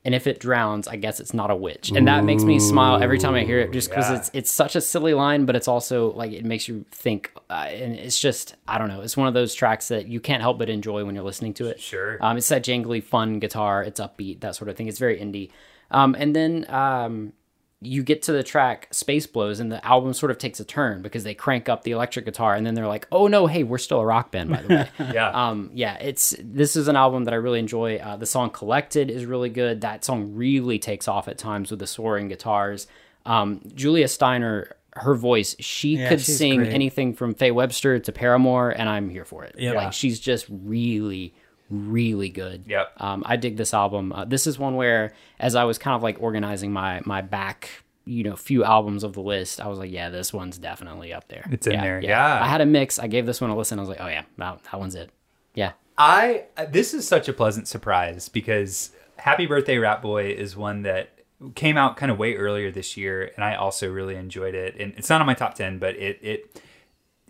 And 0.02 0.14
if 0.14 0.26
it 0.26 0.40
drowns, 0.40 0.88
I 0.88 0.96
guess 0.96 1.20
it's 1.20 1.34
not 1.34 1.50
a 1.50 1.56
witch. 1.56 1.90
And 1.90 2.08
that 2.08 2.24
makes 2.24 2.42
me 2.42 2.58
smile 2.58 3.02
every 3.02 3.18
time 3.18 3.34
I 3.34 3.44
hear 3.44 3.60
it 3.60 3.70
just 3.70 3.90
because 3.90 4.08
yeah. 4.08 4.16
it's 4.16 4.30
it's 4.32 4.50
such 4.50 4.74
a 4.74 4.80
silly 4.80 5.12
line, 5.12 5.44
but 5.44 5.56
it's 5.56 5.68
also 5.68 6.12
like 6.12 6.32
it 6.32 6.44
makes 6.44 6.68
you 6.68 6.86
think. 6.90 7.30
Uh, 7.50 7.66
and 7.68 7.94
it's 7.96 8.18
just, 8.18 8.54
I 8.66 8.78
don't 8.78 8.88
know. 8.88 9.02
It's 9.02 9.16
one 9.16 9.28
of 9.28 9.34
those 9.34 9.54
tracks 9.54 9.88
that 9.88 10.08
you 10.08 10.18
can't 10.18 10.40
help 10.40 10.58
but 10.58 10.70
enjoy 10.70 11.04
when 11.04 11.14
you're 11.14 11.24
listening 11.24 11.52
to 11.54 11.66
it. 11.66 11.80
Sure. 11.80 12.16
Um, 12.22 12.38
it's 12.38 12.48
that 12.48 12.64
jangly, 12.64 13.04
fun 13.04 13.40
guitar. 13.40 13.82
It's 13.82 14.00
upbeat, 14.00 14.40
that 14.40 14.56
sort 14.56 14.70
of 14.70 14.76
thing. 14.76 14.88
It's 14.88 14.98
very 14.98 15.18
indie. 15.18 15.50
Um, 15.90 16.16
and 16.18 16.34
then 16.34 16.64
um, 16.70 17.34
you 17.82 18.02
get 18.02 18.20
to 18.22 18.32
the 18.32 18.42
track 18.42 18.88
Space 18.90 19.26
Blues, 19.26 19.58
and 19.58 19.72
the 19.72 19.84
album 19.86 20.12
sort 20.12 20.30
of 20.30 20.36
takes 20.38 20.60
a 20.60 20.64
turn 20.64 21.00
because 21.00 21.24
they 21.24 21.32
crank 21.34 21.68
up 21.68 21.82
the 21.82 21.92
electric 21.92 22.26
guitar, 22.26 22.54
and 22.54 22.66
then 22.66 22.74
they're 22.74 22.86
like, 22.86 23.06
"Oh 23.10 23.26
no, 23.26 23.46
hey, 23.46 23.62
we're 23.62 23.78
still 23.78 24.00
a 24.00 24.04
rock 24.04 24.30
band, 24.30 24.50
by 24.50 24.62
the 24.62 24.68
way." 24.68 24.88
Yeah. 25.14 25.30
um, 25.30 25.70
yeah, 25.72 25.94
it's 25.96 26.34
this 26.42 26.76
is 26.76 26.88
an 26.88 26.96
album 26.96 27.24
that 27.24 27.32
I 27.32 27.38
really 27.38 27.58
enjoy. 27.58 27.96
Uh, 27.96 28.16
the 28.16 28.26
song 28.26 28.50
"Collected" 28.50 29.10
is 29.10 29.24
really 29.24 29.48
good. 29.48 29.80
That 29.80 30.04
song 30.04 30.34
really 30.34 30.78
takes 30.78 31.08
off 31.08 31.26
at 31.26 31.38
times 31.38 31.70
with 31.70 31.80
the 31.80 31.86
soaring 31.86 32.28
guitars. 32.28 32.86
Um, 33.24 33.62
Julia 33.74 34.08
Steiner, 34.08 34.76
her 34.94 35.14
voice, 35.14 35.56
she 35.60 35.96
Yeah, 35.96 36.08
could 36.10 36.20
sing 36.20 36.56
great. 36.58 36.72
anything 36.72 37.14
from 37.14 37.32
Faye 37.34 37.50
Webster 37.50 37.98
to 37.98 38.12
Paramore, 38.12 38.70
and 38.70 38.88
I'm 38.90 39.08
here 39.08 39.24
for 39.24 39.44
it. 39.44 39.54
Yep. 39.58 39.74
Like 39.74 39.92
she's 39.94 40.20
just 40.20 40.46
really, 40.50 41.34
really 41.70 42.28
good. 42.28 42.64
Yep. 42.66 42.92
Um, 42.98 43.22
I 43.24 43.36
dig 43.36 43.56
this 43.56 43.72
album. 43.72 44.12
Uh, 44.12 44.24
this 44.24 44.46
is 44.46 44.58
one 44.58 44.76
where, 44.76 45.12
as 45.38 45.54
I 45.54 45.64
was 45.64 45.78
kind 45.78 45.94
of 45.94 46.02
like 46.02 46.20
organizing 46.20 46.72
my 46.72 47.00
my 47.04 47.20
back, 47.20 47.70
you 48.04 48.24
know, 48.24 48.36
few 48.36 48.64
albums 48.64 49.04
of 49.04 49.12
the 49.12 49.22
list, 49.22 49.60
I 49.60 49.68
was 49.68 49.78
like, 49.78 49.90
yeah, 49.90 50.10
this 50.10 50.32
one's 50.32 50.58
definitely 50.58 51.12
up 51.12 51.28
there. 51.28 51.46
It's 51.50 51.66
in 51.66 51.80
there, 51.80 52.00
yeah. 52.00 52.42
I 52.42 52.46
had 52.46 52.60
a 52.60 52.66
mix. 52.66 52.98
I 52.98 53.06
gave 53.06 53.26
this 53.26 53.40
one 53.40 53.50
a 53.50 53.56
listen. 53.56 53.78
I 53.78 53.82
was 53.82 53.88
like, 53.88 54.00
oh 54.00 54.08
yeah, 54.08 54.24
that, 54.38 54.62
that 54.64 54.78
one's 54.78 54.94
it. 54.94 55.10
Yeah. 55.54 55.72
I 55.96 56.44
this 56.68 56.94
is 56.94 57.06
such 57.06 57.28
a 57.28 57.32
pleasant 57.32 57.68
surprise 57.68 58.28
because 58.28 58.90
Happy 59.16 59.46
Birthday 59.46 59.78
Rat 59.78 60.00
Boy 60.02 60.30
is 60.30 60.56
one 60.56 60.82
that 60.82 61.10
came 61.54 61.76
out 61.76 61.96
kind 61.96 62.10
of 62.10 62.18
way 62.18 62.36
earlier 62.36 62.70
this 62.70 62.96
year 62.96 63.30
and 63.34 63.44
I 63.44 63.54
also 63.54 63.90
really 63.90 64.16
enjoyed 64.16 64.54
it. 64.54 64.76
And 64.78 64.94
it's 64.96 65.08
not 65.08 65.20
on 65.20 65.26
my 65.26 65.34
top 65.34 65.54
10, 65.54 65.78
but 65.78 65.96
it 65.96 66.18
it 66.22 66.62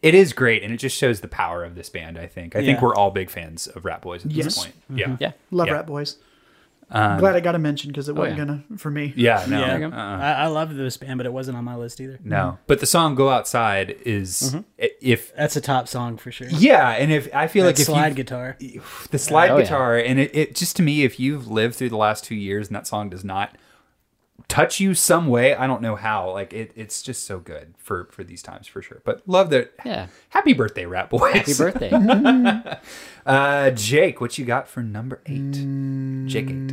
it 0.03 0.15
is 0.15 0.33
great 0.33 0.63
and 0.63 0.73
it 0.73 0.79
just 0.79 0.97
shows 0.97 1.21
the 1.21 1.29
power 1.29 1.65
of 1.65 1.75
this 1.75 1.89
band, 1.89 2.19
I 2.19 2.27
think. 2.27 2.57
I 2.57 2.65
think 2.65 2.81
we're 2.81 2.95
all 2.95 3.11
big 3.11 3.31
fans 3.31 3.67
of 3.67 3.83
Ratboys 3.83 4.25
at 4.25 4.31
Yes. 4.33 4.45
this 4.47 4.59
point. 4.59 4.75
Mm-hmm. 4.85 4.99
Yeah. 4.99 5.17
Yeah. 5.21 5.33
Love 5.51 5.69
Yeah. 5.69 5.83
Ratboys. 5.83 6.17
Um, 6.93 7.21
Glad 7.21 7.37
I 7.37 7.41
got 7.41 7.55
a 7.55 7.59
mention 7.61 7.91
because 7.91 8.09
it 8.09 8.17
oh, 8.17 8.21
wasn't 8.21 8.39
yeah. 8.39 8.45
gonna 8.47 8.65
for 8.77 8.91
me. 8.91 9.13
Yeah, 9.15 9.47
no. 9.49 9.61
Yeah, 9.61 9.87
uh-uh. 9.87 10.19
I, 10.19 10.33
I 10.33 10.47
love 10.49 10.75
this 10.75 10.97
band, 10.97 11.19
but 11.19 11.27
it 11.27 11.33
wasn't 11.33 11.57
on 11.57 11.63
my 11.65 11.77
list 11.77 12.01
either. 12.01 12.19
No. 12.25 12.59
But 12.67 12.81
the 12.81 12.87
song 12.87 13.15
Go 13.15 13.29
Outside 13.31 13.97
is 14.05 14.53
mm-hmm. 14.55 14.61
i- 14.83 14.91
if 15.01 15.33
That's 15.37 15.55
a 15.55 15.61
top 15.61 15.87
song 15.87 16.17
for 16.17 16.33
sure. 16.33 16.49
yeah, 16.51 16.91
and 16.91 17.13
if 17.13 17.33
I 17.33 17.47
feel 17.47 17.63
That 17.63 17.71
like 17.71 17.79
if 17.79 17.87
slide 17.87 18.09
you 18.09 18.15
guitar. 18.15 18.57
the 19.13 19.19
slide 19.21 19.51
Oh, 19.51 19.59
yeah. 19.59 19.63
guitar 19.63 19.99
and 19.99 20.19
it, 20.19 20.35
it 20.35 20.55
just 20.57 20.75
to 20.77 20.83
me 20.83 21.05
if 21.05 21.21
you've 21.21 21.47
lived 21.47 21.77
through 21.77 21.91
the 21.91 21.97
last 21.97 22.25
two 22.25 22.35
years 22.35 22.67
and 22.67 22.75
that 22.75 22.89
song 22.89 23.09
does 23.09 23.23
not 23.25 23.57
touch 24.51 24.81
you 24.81 24.95
some 24.95 25.29
way 25.29 25.55
i 25.55 25.67
don't 25.67 25.81
know 25.81 25.95
how 25.97 26.31
like 26.33 26.53
it, 26.53 26.73
it's 26.75 27.03
just 27.03 27.25
so 27.25 27.39
good 27.39 27.73
for 27.79 28.07
for 28.11 28.25
these 28.25 28.43
times 28.43 28.67
for 28.67 28.83
sure 28.83 29.01
but 29.05 29.23
love 29.27 29.49
that 29.51 29.73
Yeah. 29.85 30.09
happy 30.31 30.53
birthday 30.53 30.85
rat 30.87 31.09
boys 31.09 31.33
Happy 31.35 31.55
birthday. 31.59 31.91
uh 33.27 33.71
jake 33.71 34.21
what 34.21 34.37
you 34.39 34.45
got 34.45 34.67
for 34.69 34.83
number 34.83 35.21
eight 35.27 35.53
jake 36.29 36.51
eight 36.51 36.71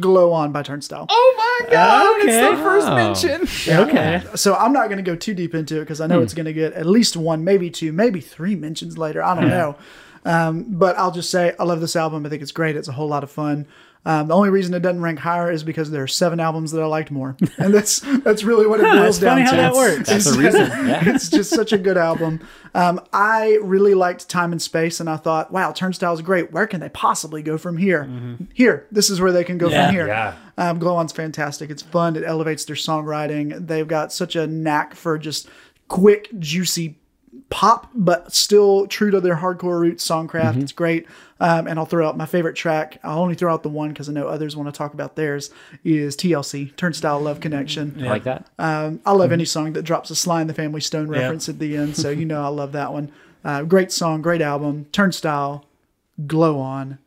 Glow 0.00 0.32
On 0.32 0.50
by 0.52 0.62
Turnstile. 0.62 1.06
Oh 1.08 1.34
my 1.38 1.70
god, 1.72 2.20
Okay. 2.22 2.28
it's 2.50 2.56
the 2.58 2.62
first 2.62 2.88
Oh. 2.88 2.94
mention. 2.96 3.48
Okay. 3.86 4.22
So 4.34 4.54
I'm 4.56 4.72
not 4.72 4.86
going 4.88 4.96
to 4.96 5.08
go 5.08 5.14
too 5.14 5.32
deep 5.32 5.54
into 5.54 5.76
it 5.76 5.80
because 5.80 6.00
I 6.00 6.06
know 6.08 6.16
Hmm. 6.18 6.24
it's 6.24 6.34
going 6.34 6.46
to 6.46 6.52
get 6.52 6.72
at 6.72 6.86
least 6.86 7.16
one, 7.16 7.44
maybe 7.44 7.70
two, 7.70 7.92
maybe 7.92 8.20
three 8.20 8.56
mentions 8.56 8.98
later. 8.98 9.22
I 9.22 9.34
don't 9.38 9.48
know. 9.48 9.76
Um, 10.24 10.64
but 10.68 10.96
I'll 10.98 11.10
just 11.12 11.30
say 11.30 11.54
I 11.58 11.64
love 11.64 11.80
this 11.80 11.96
album. 11.96 12.24
I 12.24 12.28
think 12.28 12.42
it's 12.42 12.52
great. 12.52 12.76
It's 12.76 12.88
a 12.88 12.92
whole 12.92 13.08
lot 13.08 13.24
of 13.24 13.30
fun. 13.30 13.66
Um, 14.04 14.26
the 14.26 14.34
only 14.34 14.50
reason 14.50 14.74
it 14.74 14.80
doesn't 14.80 15.00
rank 15.00 15.20
higher 15.20 15.48
is 15.52 15.62
because 15.62 15.92
there 15.92 16.02
are 16.02 16.08
seven 16.08 16.40
albums 16.40 16.72
that 16.72 16.82
I 16.82 16.86
liked 16.86 17.12
more, 17.12 17.36
and 17.58 17.72
that's 17.72 18.00
that's 18.24 18.42
really 18.42 18.66
what 18.66 18.80
it 18.80 18.82
boils 18.82 19.10
it's 19.16 19.18
down 19.20 19.36
funny 19.36 19.42
how 19.44 19.50
to. 19.52 19.56
that 19.58 19.74
works. 19.74 20.08
That's 20.08 20.24
the 20.28 20.38
reason. 20.42 20.60
Yeah. 20.88 21.02
it's 21.14 21.28
just 21.30 21.50
such 21.50 21.72
a 21.72 21.78
good 21.78 21.96
album. 21.96 22.40
Um, 22.74 23.00
I 23.12 23.58
really 23.62 23.94
liked 23.94 24.28
Time 24.28 24.50
and 24.50 24.60
Space, 24.60 24.98
and 24.98 25.08
I 25.08 25.16
thought, 25.18 25.52
wow, 25.52 25.70
Turnstile's 25.70 26.20
great. 26.20 26.50
Where 26.50 26.66
can 26.66 26.80
they 26.80 26.88
possibly 26.88 27.42
go 27.42 27.56
from 27.58 27.76
here? 27.76 28.10
Here, 28.54 28.88
this 28.90 29.08
is 29.08 29.20
where 29.20 29.30
they 29.30 29.44
can 29.44 29.56
go 29.56 29.68
Yeah. 29.68 29.86
from 29.86 29.94
here. 29.94 30.06
Yeah. 30.08 30.34
Um, 30.58 30.80
Glow 30.80 30.96
On's 30.96 31.12
fantastic. 31.12 31.70
It's 31.70 31.82
fun. 31.82 32.16
It 32.16 32.24
elevates 32.24 32.64
their 32.64 32.74
songwriting. 32.76 33.68
They've 33.68 33.86
got 33.86 34.12
such 34.12 34.34
a 34.34 34.48
knack 34.48 34.94
for 34.96 35.16
just 35.16 35.48
quick, 35.86 36.28
juicy 36.40 36.98
pop, 37.50 37.90
but 37.94 38.32
still 38.32 38.86
true 38.86 39.10
to 39.10 39.20
their 39.20 39.36
hardcore 39.36 39.80
roots 39.80 40.06
songcraft. 40.06 40.60
It's 40.62 40.72
great. 40.72 41.06
Um, 41.40 41.66
and 41.66 41.78
I'll 41.78 41.86
throw 41.86 42.08
out 42.08 42.16
my 42.16 42.26
favorite 42.26 42.54
track. 42.54 42.98
I'll 43.02 43.18
only 43.18 43.34
throw 43.34 43.52
out 43.52 43.62
the 43.62 43.68
one 43.68 43.88
because 43.88 44.08
I 44.08 44.12
know 44.12 44.28
others 44.28 44.56
want 44.56 44.72
to 44.72 44.76
talk 44.76 44.94
about 44.94 45.16
theirs. 45.16 45.50
Is 45.82 46.16
TLC 46.16 46.76
Turnstile 46.76 47.20
Love 47.20 47.40
Connection. 47.40 47.96
I 48.00 48.08
like 48.08 48.24
that. 48.24 48.48
Um, 48.58 49.00
I 49.04 49.12
love 49.12 49.32
any 49.32 49.44
song 49.44 49.72
that 49.72 49.82
drops 49.82 50.10
a 50.10 50.14
Sly 50.14 50.40
and 50.40 50.48
the 50.48 50.54
Family 50.54 50.80
Stone 50.80 51.08
reference 51.08 51.48
at 51.48 51.58
the 51.58 51.76
end, 51.76 51.96
so 51.96 52.10
you 52.10 52.24
know 52.24 52.42
I 52.44 52.48
love 52.48 52.72
that 52.72 52.92
one. 52.92 53.10
Uh, 53.44 53.62
great 53.62 53.90
song, 53.90 54.22
great 54.22 54.40
album. 54.40 54.86
Turnstile, 54.92 55.64
Glow 56.26 56.60
On. 56.60 56.98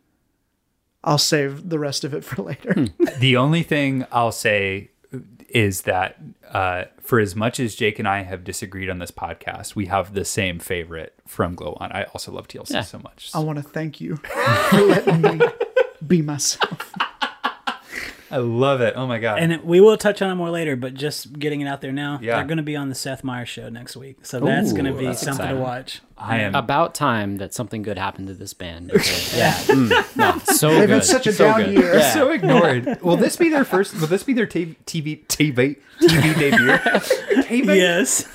I'll 1.03 1.17
save 1.17 1.69
the 1.69 1.79
rest 1.79 2.03
of 2.03 2.13
it 2.13 2.23
for 2.23 2.41
later. 2.41 2.87
The 3.19 3.37
only 3.37 3.63
thing 3.63 4.05
I'll 4.11 4.31
say 4.33 4.89
is 5.55 5.83
that 5.83 6.17
uh, 6.49 6.83
for 7.01 7.17
as 7.19 7.33
much 7.33 7.61
as 7.61 7.75
Jake 7.75 7.97
and 7.97 8.07
I 8.07 8.23
have 8.23 8.43
disagreed 8.43 8.89
on 8.89 8.99
this 8.99 9.09
podcast, 9.11 9.73
we 9.73 9.85
have 9.85 10.13
the 10.13 10.25
same 10.25 10.59
favorite 10.59 11.13
from 11.25 11.55
Glow 11.55 11.77
On. 11.79 11.91
I 11.93 12.03
also 12.03 12.33
love 12.33 12.47
TLC 12.49 12.71
Yeah. 12.71 12.81
so 12.81 12.99
much. 12.99 13.31
I 13.33 13.39
want 13.39 13.57
to 13.57 13.63
thank 13.63 14.01
you 14.01 14.17
for 14.69 14.81
letting 14.81 15.21
me 15.21 15.39
be 16.05 16.21
myself. 16.21 16.93
I 18.35 18.39
love 18.39 18.81
it. 18.81 18.95
Oh 18.97 19.07
my 19.07 19.17
god. 19.19 19.39
And 19.39 19.53
it, 19.53 19.65
we 19.65 19.79
will 19.79 19.95
touch 19.95 20.21
on 20.21 20.29
it 20.29 20.35
more 20.35 20.49
later, 20.49 20.75
but 20.75 20.93
just 20.93 21.39
getting 21.39 21.61
it 21.61 21.67
out 21.67 21.79
there 21.79 21.93
now, 21.93 22.19
Yeah. 22.21 22.35
they're 22.35 22.43
going 22.45 22.57
to 22.57 22.63
be 22.63 22.75
on 22.75 22.89
the 22.89 22.95
Seth 22.95 23.23
Meyers 23.23 23.47
show 23.47 23.69
next 23.69 23.95
week. 23.95 24.17
So 24.25 24.41
that's 24.41 24.73
going 24.73 24.83
to 24.83 24.91
be 24.91 25.13
something 25.13 25.33
exciting. 25.45 25.55
to 25.55 25.61
watch. 25.63 26.01
I 26.17 26.39
am 26.39 26.53
About 26.53 26.93
time 26.93 27.37
that 27.37 27.53
something 27.53 27.81
good 27.81 27.97
happened 27.97 28.27
to 28.27 28.33
this 28.33 28.53
band. 28.53 28.87
because- 28.87 29.37
yeah. 29.37 29.53
Mm, 29.53 30.15
no, 30.17 30.37
so 30.53 30.67
They've 30.69 30.81
good. 30.81 30.89
had 30.89 31.03
such 31.05 31.27
a 31.27 31.31
so 31.31 31.45
down 31.45 31.63
good. 31.63 31.73
year. 31.75 31.93
Yeah. 31.95 32.13
so 32.13 32.29
ignored. 32.31 32.99
Will 33.01 33.15
this 33.15 33.37
be 33.37 33.47
their 33.47 33.63
first? 33.63 33.93
Will 34.01 34.07
this 34.07 34.23
be 34.23 34.33
their 34.33 34.47
TV 34.47 34.75
TV 34.85 35.25
TV, 35.27 35.77
TV 36.01 36.37
debut? 36.37 36.67
TV? 37.45 37.75
Yes. 37.77 38.27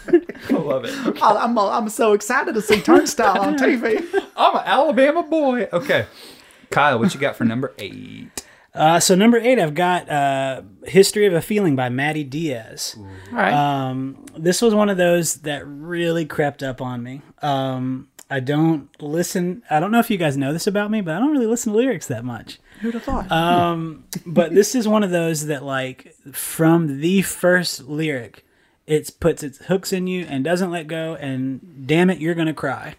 I 0.49 0.53
love 0.55 0.87
it. 0.87 0.95
I- 1.23 1.45
I'm, 1.45 1.59
I'm 1.59 1.91
so 1.91 2.15
excited 2.15 2.55
to 2.55 2.63
see 2.63 2.81
Turnstile 2.81 3.39
on 3.39 3.59
TV. 3.59 3.99
I'm 4.35 4.57
an 4.57 4.63
Alabama 4.65 5.23
boy. 5.23 5.69
Okay, 5.75 6.07
Kyle, 6.71 6.99
what 6.99 7.13
you 7.13 7.21
got 7.21 7.37
for 7.37 7.45
number 7.45 7.75
eight? 7.79 8.47
Uh, 8.75 9.01
so 9.01 9.15
number 9.15 9.37
eight, 9.39 9.59
I've 9.59 9.75
got 9.75 10.09
uh, 10.09 10.63
"History 10.85 11.27
of 11.27 11.35
a 11.35 11.43
Feeling" 11.43 11.75
by 11.77 11.89
Madi 11.89 12.25
Diaz. 12.25 12.97
All 12.99 13.37
right. 13.37 13.53
Um, 13.53 14.25
this 14.37 14.63
was 14.63 14.75
one 14.75 14.89
of 14.89 14.97
those 14.97 15.37
that 15.39 15.67
really 15.67 16.25
crept 16.25 16.63
up 16.63 16.81
on 16.81 17.03
me. 17.03 17.23
Um, 17.43 18.09
I 18.31 18.39
don't 18.39 18.89
listen. 19.03 19.63
I 19.69 19.81
don't 19.81 19.91
know 19.91 19.99
if 19.99 20.09
you 20.09 20.17
guys 20.17 20.37
know 20.37 20.53
this 20.53 20.69
about 20.69 20.91
me, 20.91 21.01
but 21.01 21.17
I 21.17 21.19
don't 21.19 21.33
really 21.33 21.47
listen 21.47 21.73
to 21.73 21.79
lyrics 21.79 22.07
that 22.07 22.25
much. 22.25 22.61
Who'd 22.81 22.95
have 22.95 23.03
thought? 23.03 23.31
Um, 23.31 24.05
but 24.25 24.55
this 24.55 24.75
is 24.77 24.87
one 24.87 25.03
of 25.03 25.11
those 25.11 25.47
that, 25.47 25.65
like, 25.65 26.15
from 26.33 27.01
the 27.01 27.23
first 27.23 27.83
lyric, 27.89 28.47
it 28.87 29.11
puts 29.19 29.43
its 29.43 29.59
hooks 29.67 29.93
in 29.93 30.07
you 30.07 30.27
and 30.29 30.45
doesn't 30.45 30.71
let 30.71 30.87
go. 30.87 31.17
And 31.17 31.87
damn 31.87 32.09
it, 32.09 32.21
you're 32.21 32.37
gonna 32.37 32.55
cry. 32.55 32.95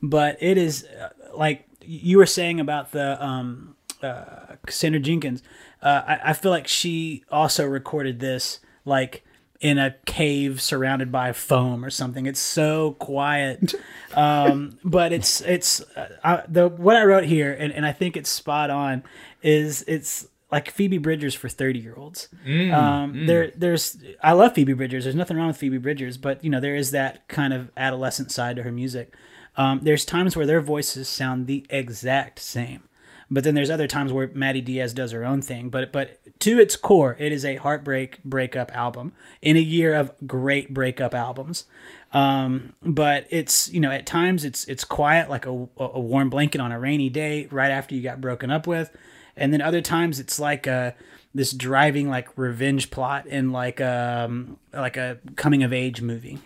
But 0.00 0.36
it 0.40 0.56
is 0.56 0.84
uh, 0.84 1.08
like 1.36 1.66
you 1.82 2.18
were 2.18 2.26
saying 2.26 2.60
about 2.60 2.92
the 2.92 3.22
um, 3.24 3.74
uh, 4.02 4.45
Cassandra 4.66 5.00
Jenkins. 5.00 5.42
Uh, 5.82 6.02
I, 6.06 6.20
I 6.30 6.32
feel 6.32 6.50
like 6.50 6.66
she 6.66 7.24
also 7.30 7.64
recorded 7.66 8.20
this 8.20 8.60
like 8.84 9.22
in 9.60 9.78
a 9.78 9.94
cave 10.04 10.60
surrounded 10.60 11.10
by 11.10 11.32
foam 11.32 11.84
or 11.84 11.90
something. 11.90 12.26
It's 12.26 12.40
so 12.40 12.92
quiet, 12.98 13.74
um, 14.14 14.78
but 14.84 15.12
it's 15.12 15.40
it's 15.42 15.80
uh, 15.96 16.08
I, 16.22 16.42
the 16.48 16.68
what 16.68 16.96
I 16.96 17.04
wrote 17.04 17.24
here, 17.24 17.52
and, 17.58 17.72
and 17.72 17.86
I 17.86 17.92
think 17.92 18.16
it's 18.16 18.28
spot 18.30 18.70
on. 18.70 19.02
Is 19.42 19.84
it's 19.86 20.26
like 20.50 20.70
Phoebe 20.70 20.98
Bridgers 20.98 21.34
for 21.34 21.48
thirty 21.48 21.78
year 21.78 21.94
olds. 21.96 22.28
um, 22.72 23.26
There, 23.26 23.52
there's 23.56 23.96
I 24.22 24.32
love 24.32 24.54
Phoebe 24.54 24.72
Bridgers. 24.74 25.04
There's 25.04 25.16
nothing 25.16 25.36
wrong 25.36 25.48
with 25.48 25.56
Phoebe 25.56 25.78
Bridgers, 25.78 26.16
but 26.16 26.42
you 26.44 26.50
know 26.50 26.60
there 26.60 26.76
is 26.76 26.90
that 26.92 27.26
kind 27.28 27.52
of 27.52 27.70
adolescent 27.76 28.30
side 28.32 28.56
to 28.56 28.62
her 28.62 28.72
music. 28.72 29.14
Um, 29.56 29.80
there's 29.82 30.04
times 30.04 30.36
where 30.36 30.44
their 30.46 30.60
voices 30.60 31.08
sound 31.08 31.46
the 31.46 31.64
exact 31.70 32.38
same. 32.40 32.82
But 33.30 33.42
then 33.42 33.54
there's 33.54 33.70
other 33.70 33.88
times 33.88 34.12
where 34.12 34.30
Madi 34.34 34.60
Diaz 34.60 34.92
does 34.92 35.10
her 35.10 35.24
own 35.24 35.42
thing. 35.42 35.68
But 35.68 35.92
but 35.92 36.20
to 36.40 36.60
its 36.60 36.76
core, 36.76 37.16
it 37.18 37.32
is 37.32 37.44
a 37.44 37.56
heartbreak 37.56 38.22
breakup 38.24 38.74
album 38.76 39.12
in 39.42 39.56
a 39.56 39.60
year 39.60 39.94
of 39.94 40.12
great 40.26 40.72
breakup 40.72 41.14
albums. 41.14 41.64
Um, 42.12 42.74
but 42.82 43.26
it's 43.30 43.68
you 43.72 43.80
know 43.80 43.90
at 43.90 44.06
times 44.06 44.44
it's 44.44 44.64
it's 44.64 44.84
quiet 44.84 45.28
like 45.28 45.44
a, 45.44 45.68
a 45.78 46.00
warm 46.00 46.30
blanket 46.30 46.60
on 46.60 46.70
a 46.70 46.78
rainy 46.78 47.08
day 47.08 47.48
right 47.50 47.70
after 47.70 47.94
you 47.94 48.02
got 48.02 48.20
broken 48.20 48.50
up 48.50 48.66
with, 48.66 48.96
and 49.36 49.52
then 49.52 49.60
other 49.60 49.80
times 49.80 50.20
it's 50.20 50.38
like 50.38 50.66
a 50.66 50.94
this 51.34 51.52
driving 51.52 52.08
like 52.08 52.28
revenge 52.36 52.90
plot 52.90 53.26
in 53.26 53.50
like 53.50 53.80
um 53.80 54.56
like 54.72 54.96
a 54.96 55.18
coming 55.34 55.62
of 55.64 55.72
age 55.72 56.00
movie 56.00 56.38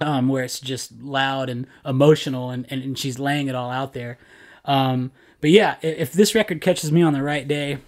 um, 0.00 0.28
where 0.28 0.44
it's 0.44 0.60
just 0.60 0.92
loud 1.00 1.48
and 1.48 1.66
emotional 1.84 2.50
and, 2.50 2.66
and, 2.70 2.82
and 2.82 2.98
she's 2.98 3.18
laying 3.18 3.48
it 3.48 3.54
all 3.54 3.70
out 3.70 3.92
there. 3.92 4.18
Um, 4.64 5.12
but 5.46 5.52
yeah, 5.52 5.76
if 5.80 6.12
this 6.12 6.34
record 6.34 6.60
catches 6.60 6.90
me 6.90 7.02
on 7.02 7.12
the 7.12 7.22
right 7.22 7.46
day, 7.46 7.78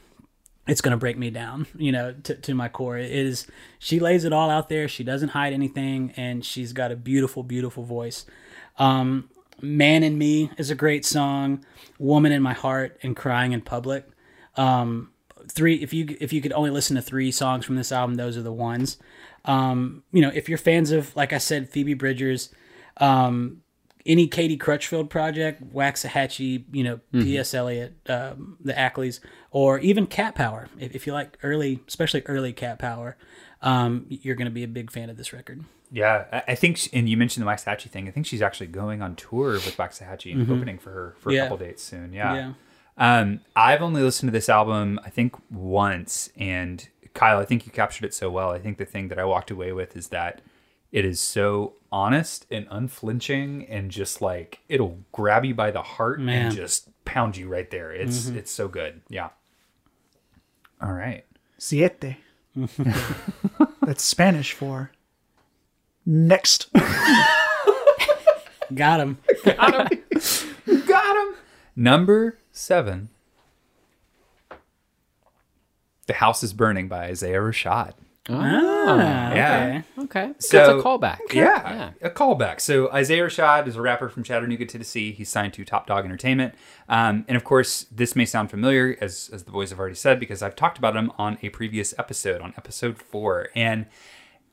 it's 0.69 0.81
going 0.81 0.93
to 0.93 0.97
break 0.97 1.19
me 1.19 1.29
down, 1.29 1.67
you 1.77 1.91
know, 1.91 2.15
to, 2.23 2.37
to 2.37 2.55
my 2.55 2.69
core. 2.69 2.97
It 2.97 3.11
is, 3.11 3.49
she 3.81 3.99
lays 3.99 4.23
it 4.23 4.33
all 4.33 4.49
out 4.49 4.69
there. 4.69 4.87
She 4.87 5.03
doesn't 5.03 5.31
hide 5.31 5.53
anything 5.53 6.13
and 6.17 6.45
she's 6.45 6.73
got 6.73 6.93
a 6.93 6.95
beautiful, 6.95 7.43
beautiful 7.43 7.83
voice. 7.83 8.27
Um, 8.79 9.29
Man 9.61 10.05
in 10.05 10.19
Me 10.19 10.53
is 10.57 10.71
a 10.71 10.77
great 10.77 11.05
song. 11.05 11.65
Woman 11.99 12.31
in 12.31 12.43
My 12.43 12.53
Heart 12.53 12.97
and 13.03 13.17
Crying 13.17 13.51
in 13.51 13.61
Public. 13.61 14.07
Um, 14.55 15.11
three, 15.51 15.83
if 15.83 15.93
you, 15.93 16.17
if 16.21 16.33
you 16.33 16.41
could 16.41 16.53
only 16.53 16.71
listen 16.71 16.95
to 16.95 17.03
three 17.03 17.33
songs 17.33 17.65
from 17.65 17.75
this 17.75 17.91
album, 17.91 18.15
those 18.15 18.37
are 18.37 18.43
the 18.43 18.53
ones. 18.53 18.99
Um, 19.47 20.05
you 20.13 20.23
know, 20.23 20.31
if 20.33 20.49
you're 20.49 20.59
fans 20.59 20.93
of, 20.93 21.17
like 21.17 21.33
I 21.33 21.39
said, 21.39 21.71
Phoebe 21.71 21.95
Bridgers, 21.95 22.55
um, 22.99 23.63
any 24.07 24.27
Katie 24.27 24.57
Crutchfield 24.57 25.11
project, 25.11 25.63
Waxahatchee, 25.75 26.65
you 26.73 26.85
know, 26.85 27.01
P.S. 27.13 27.53
Eliot, 27.55 27.95
um, 28.09 28.57
the 28.61 28.73
Ackleys, 28.73 29.21
or 29.51 29.79
even 29.81 30.07
Cat 30.07 30.35
Power. 30.35 30.69
If, 30.79 30.95
if 30.95 31.07
you 31.07 31.13
like 31.13 31.37
early, 31.43 31.81
especially 31.89 32.23
early 32.27 32.53
Cat 32.53 32.79
Power, 32.79 33.17
um, 33.63 34.07
you're 34.09 34.37
going 34.37 34.47
to 34.47 34.53
be 34.53 34.65
a 34.65 34.69
big 34.69 34.91
fan 34.91 35.11
of 35.11 35.17
this 35.17 35.33
record. 35.33 35.65
Yeah, 35.91 36.25
I- 36.33 36.53
I 36.53 36.55
think, 36.55 36.77
she, 36.77 36.91
and 36.93 37.09
you 37.09 37.17
mentioned 37.17 37.47
the 37.47 37.51
Waxahatchee 37.51 37.91
thing. 37.91 38.09
I 38.09 38.11
think 38.11 38.27
she's 38.27 38.43
actually 38.43 38.67
going 38.69 39.03
on 39.03 39.17
tour 39.17 39.53
with 39.53 39.77
Waxahatchee 39.77 40.33
and 40.33 40.51
opening 40.51 40.79
for 40.79 40.91
her 40.91 41.17
for 41.19 41.31
a 41.31 41.37
couple 41.45 41.57
dates 41.59 41.83
soon. 41.83 42.13
Yeah. 42.13 42.35
Yeah. 42.35 42.53
Um, 43.21 43.41
I've 43.57 43.81
only 43.83 44.03
listened 44.03 44.29
to 44.29 44.33
this 44.33 44.49
album, 44.49 44.99
I 45.05 45.11
think, 45.11 45.35
once. 45.51 46.31
And 46.37 46.87
Kyle, 47.15 47.39
I 47.39 47.45
think 47.45 47.65
you 47.65 47.73
captured 47.73 48.05
it 48.05 48.13
so 48.15 48.31
well. 48.31 48.51
I 48.51 48.59
think 48.59 48.77
the 48.79 48.85
thing 48.85 49.09
that 49.09 49.19
I 49.19 49.25
walked 49.25 49.51
away 49.51 49.73
with 49.73 49.97
is 49.97 50.09
that 50.09 50.41
it 50.93 51.05
is 51.05 51.21
so 51.21 51.75
honest 51.91 52.47
and 52.51 52.67
unflinching 52.71 53.67
and 53.69 53.91
just 53.91 54.21
like 54.21 54.61
it'll 54.69 54.99
grab 55.13 55.45
you 55.45 55.55
by 55.55 55.71
the 55.71 55.83
heart 55.83 56.21
Man. 56.21 56.47
and 56.47 56.55
just 56.55 56.89
pound 57.05 57.37
you 57.37 57.49
right 57.49 57.71
there. 57.71 57.93
It's 57.93 58.27
mm-hmm. 58.27 58.39
it's 58.39 58.51
so 58.51 58.69
good. 58.69 59.01
Yeah. 59.09 59.31
All 60.81 60.93
right. 60.93 61.25
Siete. 61.59 62.17
That's 63.83 64.03
Spanish 64.03 64.53
for 64.53 64.91
next. 66.05 66.69
Got 68.75 69.01
him. 69.01 69.19
Got 69.45 69.93
him. 69.93 70.05
Got 70.87 71.17
him. 71.17 71.35
Number 71.75 72.39
seven. 72.53 73.09
The 76.07 76.15
House 76.15 76.43
is 76.43 76.53
Burning 76.53 76.89
by 76.89 77.05
Isaiah 77.05 77.41
Rashad. 77.41 77.93
Ah, 78.29 79.33
Yeah. 79.35 79.83
okay. 79.99 80.03
Okay. 80.05 80.33
So- 80.39 80.77
it's 80.77 80.85
a 80.85 80.87
callback. 80.89 81.19
Yeah, 81.33 81.91
a 82.03 82.11
callback. 82.11 82.61
So 82.61 82.91
Isaiah 82.93 83.25
Rashad 83.27 83.67
is 83.67 83.77
a 83.77 83.81
rapper 83.83 84.09
from 84.09 84.23
Chattanooga, 84.23 84.67
Tennessee. 84.67 85.13
He's 85.13 85.29
signed 85.29 85.53
to 85.55 85.65
Top 85.65 85.87
Dawg 85.87 86.05
Entertainment, 86.05 86.55
um, 86.89 87.25
and 87.29 87.37
of 87.37 87.45
course, 87.45 87.87
this 87.91 88.15
may 88.17 88.25
sound 88.25 88.51
familiar, 88.51 88.97
as 89.01 89.31
as 89.33 89.45
the 89.45 89.51
boys 89.51 89.71
have 89.71 89.79
already 89.79 89.95
said, 89.95 90.19
because 90.21 90.43
I've 90.43 90.57
talked 90.57 90.79
about 90.79 90.97
him 90.97 91.13
on 91.19 91.39
a 91.43 91.49
previous 91.51 91.95
episode, 91.99 92.41
on 92.41 92.55
episode 92.57 92.99
four. 92.99 93.49
And 93.55 93.87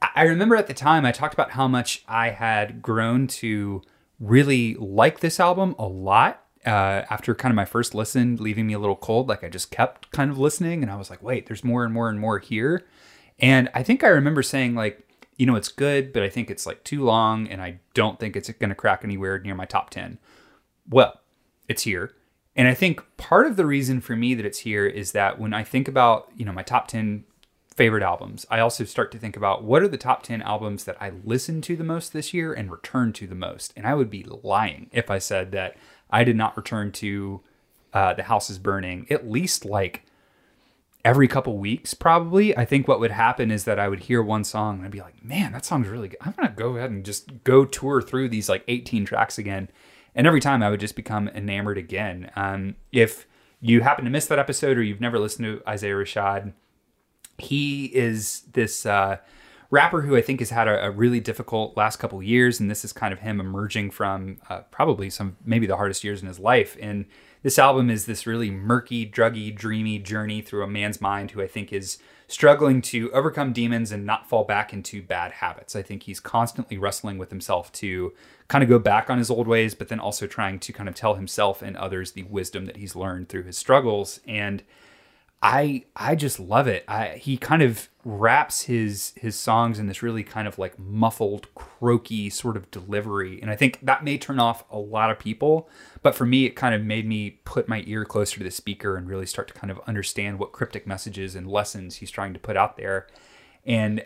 I 0.02 0.08
I 0.16 0.24
remember 0.24 0.56
at 0.56 0.68
the 0.68 0.74
time 0.74 1.06
I 1.06 1.12
talked 1.12 1.34
about 1.34 1.52
how 1.52 1.68
much 1.68 2.04
I 2.08 2.30
had 2.32 2.82
grown 2.82 3.28
to 3.28 3.82
really 4.20 4.76
like 4.76 5.20
this 5.20 5.40
album 5.40 5.76
a 5.80 5.86
lot. 5.88 6.42
uh, 6.66 7.06
after 7.12 7.36
kind 7.36 7.52
of 7.52 7.56
my 7.56 7.64
first 7.66 7.94
listen, 7.94 8.38
leaving 8.38 8.66
me 8.66 8.74
a 8.74 8.80
little 8.80 8.96
cold. 8.96 9.30
Like 9.30 9.44
I 9.44 9.50
just 9.50 9.70
kept 9.70 10.10
kind 10.12 10.32
of 10.32 10.40
listening, 10.40 10.82
and 10.82 10.92
I 10.92 10.96
was 10.96 11.12
like, 11.12 11.22
wait, 11.22 11.46
there's 11.46 11.64
more 11.64 11.84
and 11.86 11.94
more 11.94 12.10
and 12.10 12.20
more 12.20 12.40
here. 12.40 12.84
And 13.40 13.70
I 13.74 13.84
think 13.84 14.04
I 14.04 14.08
remember 14.08 14.42
saying 14.42 14.76
like, 14.76 15.08
you 15.38 15.46
know, 15.46 15.56
it's 15.56 15.68
good, 15.68 16.14
but 16.14 16.24
I 16.24 16.30
think 16.30 16.50
it's 16.50 16.66
like 16.66 16.84
too 16.84 17.04
long, 17.04 17.48
and 17.48 17.62
I 17.62 17.80
don't 17.94 18.20
think 18.20 18.38
it's 18.38 18.50
going 18.50 18.70
to 18.70 18.76
crack 18.76 19.04
anywhere 19.04 19.38
near 19.40 19.54
my 19.54 19.66
top 19.66 19.90
ten. 19.90 20.18
Well, 20.90 21.20
it's 21.68 21.84
here. 21.84 22.14
And 22.56 22.68
I 22.68 22.74
think 22.74 23.04
part 23.18 23.48
of 23.48 23.58
the 23.58 23.66
reason 23.66 24.00
for 24.00 24.16
me 24.16 24.34
that 24.34 24.46
it's 24.46 24.60
here 24.60 24.86
is 24.86 25.12
that 25.12 25.40
when 25.40 25.54
I 25.54 25.64
think 25.64 25.88
about, 25.88 26.30
you 26.38 26.46
know, 26.46 26.54
my 26.54 26.64
top 26.64 26.88
10 26.88 27.26
favorite 27.76 28.04
albums, 28.04 28.46
I 28.50 28.60
also 28.60 28.86
start 28.86 29.12
to 29.12 29.18
think 29.18 29.36
about 29.36 29.64
what 29.64 29.82
are 29.82 29.90
the 29.90 29.98
top 29.98 30.24
10 30.24 30.42
albums 30.42 30.86
that 30.86 30.96
I 31.02 31.12
listened 31.26 31.66
to 31.66 31.76
the 31.76 31.84
most 31.84 32.14
this 32.14 32.34
year 32.34 32.54
and 32.54 32.72
returned 32.72 33.16
to 33.16 33.28
the 33.28 33.36
most. 33.36 33.74
And 33.76 33.86
I 33.86 33.94
would 33.94 34.10
be 34.10 34.24
lying 34.24 34.90
if 34.94 35.12
I 35.12 35.18
said 35.18 35.52
that 35.52 35.76
I 36.10 36.24
did 36.24 36.38
not 36.38 36.56
return 36.56 36.94
to 36.94 37.42
uh, 37.94 38.14
The 38.14 38.24
House 38.24 38.50
is 38.50 38.58
Burning 38.58 39.06
at 39.10 39.30
least 39.30 39.66
like 39.66 40.05
every 41.06 41.28
couple 41.28 41.58
weeks, 41.58 41.94
probably. 41.94 42.58
I 42.58 42.66
think 42.66 42.88
what 42.88 43.00
would 43.00 43.12
happen 43.12 43.52
is 43.52 43.64
that 43.64 43.80
I 43.80 43.88
would 43.88 44.02
hear 44.02 44.22
one 44.22 44.44
song 44.44 44.78
and 44.78 44.86
I'd 44.86 44.92
be 44.92 45.02
like, 45.02 45.24
man, 45.24 45.54
that 45.54 45.64
song's 45.64 45.88
really 45.88 46.10
good. 46.10 46.18
I'm 46.20 46.34
to 46.34 46.50
go 46.50 46.76
ahead 46.76 46.90
and 46.90 47.06
just 47.06 47.44
go 47.46 47.64
tour 47.64 48.02
through 48.02 48.30
these 48.30 48.50
like 48.50 48.64
18 48.68 49.06
tracks 49.06 49.38
again 49.38 49.70
and 50.16 50.26
every 50.26 50.40
time 50.40 50.64
I 50.64 50.70
would 50.70 50.80
just 50.80 50.96
become 50.96 51.28
enamored 51.28 51.78
again. 51.78 52.32
Um, 52.36 52.76
if 52.92 53.28
you 53.62 53.82
happen 53.82 54.06
to 54.06 54.12
miss 54.12 54.26
that 54.28 54.40
episode 54.40 54.78
or 54.78 54.84
you've 54.84 55.02
never 55.02 55.20
listened 55.20 55.46
to 55.46 55.70
Isaiah 55.70 55.94
Rashad, 55.94 56.54
he 57.38 57.86
is 57.88 58.44
this 58.54 58.86
uh, 58.86 59.18
rapper 59.70 60.02
who 60.02 60.16
I 60.16 60.22
think 60.22 60.40
has 60.40 60.52
had 60.52 60.70
a, 60.70 60.86
a, 60.86 60.92
really 60.92 61.20
difficult 61.20 61.76
last 61.76 61.98
couple 61.98 62.24
years, 62.24 62.62
and 62.62 62.72
this 62.72 62.86
is 62.86 62.94
kind 62.94 63.12
of 63.12 63.20
him 63.20 63.42
emerging 63.42 63.92
from 63.92 64.38
uh, 64.50 64.62
probably 64.72 65.10
some 65.10 65.36
maybe 65.44 65.68
the 65.68 65.76
hardest 65.76 66.04
years 66.04 66.22
in 66.22 66.30
his 66.30 66.40
life. 66.40 66.78
And 66.80 67.06
this 67.46 67.60
album 67.60 67.92
is 67.92 68.08
this 68.08 68.26
really 68.26 68.50
murky, 68.50 69.08
druggy, 69.08 69.56
dreamy 69.56 70.00
journey 70.00 70.42
through 70.42 70.64
a 70.64 70.68
man's 70.68 71.00
mind 71.00 71.30
who 71.30 71.44
I 71.44 71.48
think 71.48 71.72
is 71.72 72.00
struggling 72.28 72.82
to 72.82 73.12
overcome 73.12 73.54
demons 73.54 73.92
and 73.92 74.04
not 74.04 74.28
fall 74.28 74.46
back 74.46 74.74
into 74.74 75.04
bad 75.04 75.32
habits. 75.32 75.76
I 75.76 75.84
think 75.84 76.02
he's 76.02 76.20
constantly 76.20 76.80
wrestling 76.80 77.20
with 77.20 77.30
himself 77.30 77.72
to 77.74 78.14
kind 78.48 78.64
of 78.64 78.70
go 78.72 78.80
back 78.80 79.12
on 79.12 79.20
his 79.20 79.30
old 79.30 79.48
ways, 79.48 79.76
but 79.76 79.90
then 79.90 80.00
also 80.00 80.26
trying 80.26 80.58
to 80.58 80.74
kind 80.74 80.90
of 80.90 80.96
tell 80.96 81.14
himself 81.14 81.62
and 81.62 81.78
others 81.78 82.14
the 82.14 82.24
wisdom 82.24 82.66
that 82.66 82.78
he's 82.78 82.96
learned 82.96 83.30
through 83.30 83.44
his 83.44 83.60
struggles. 83.60 84.22
And 84.28 84.64
I 85.46 85.84
I 85.96 86.16
just 86.16 86.40
love 86.40 86.66
it. 86.68 86.84
I, 86.88 87.10
he 87.22 87.38
kind 87.38 87.62
of 87.62 87.88
wraps 88.04 88.64
his 88.64 89.14
his 89.16 89.36
songs 89.36 89.78
in 89.78 89.86
this 89.86 90.02
really 90.02 90.24
kind 90.24 90.48
of 90.48 90.58
like 90.58 90.80
muffled, 90.80 91.54
croaky 91.54 92.32
sort 92.32 92.58
of 92.58 92.72
delivery, 92.72 93.40
and 93.44 93.52
I 93.52 93.56
think 93.56 93.80
that 93.84 94.04
may 94.04 94.18
turn 94.18 94.40
off 94.40 94.64
a 94.72 94.80
lot 94.80 95.12
of 95.12 95.20
people. 95.20 95.70
But 96.02 96.16
for 96.16 96.26
me, 96.26 96.46
it 96.46 96.56
kind 96.56 96.74
of 96.74 96.82
made 96.82 97.06
me 97.08 97.42
put 97.46 97.70
my 97.70 97.84
ear 97.86 98.06
closer 98.06 98.40
to 98.40 98.44
the 98.44 98.50
speaker 98.50 98.98
and 98.98 99.08
really 99.08 99.28
start 99.28 99.48
to 99.50 99.54
kind 99.54 99.70
of 99.70 99.80
understand 99.86 100.40
what 100.40 100.52
cryptic 100.52 100.88
messages 100.88 101.36
and 101.36 101.48
lessons 101.48 101.98
he's 101.98 102.10
trying 102.10 102.34
to 102.34 102.40
put 102.40 102.58
out 102.58 102.76
there. 102.76 103.06
And 103.68 104.04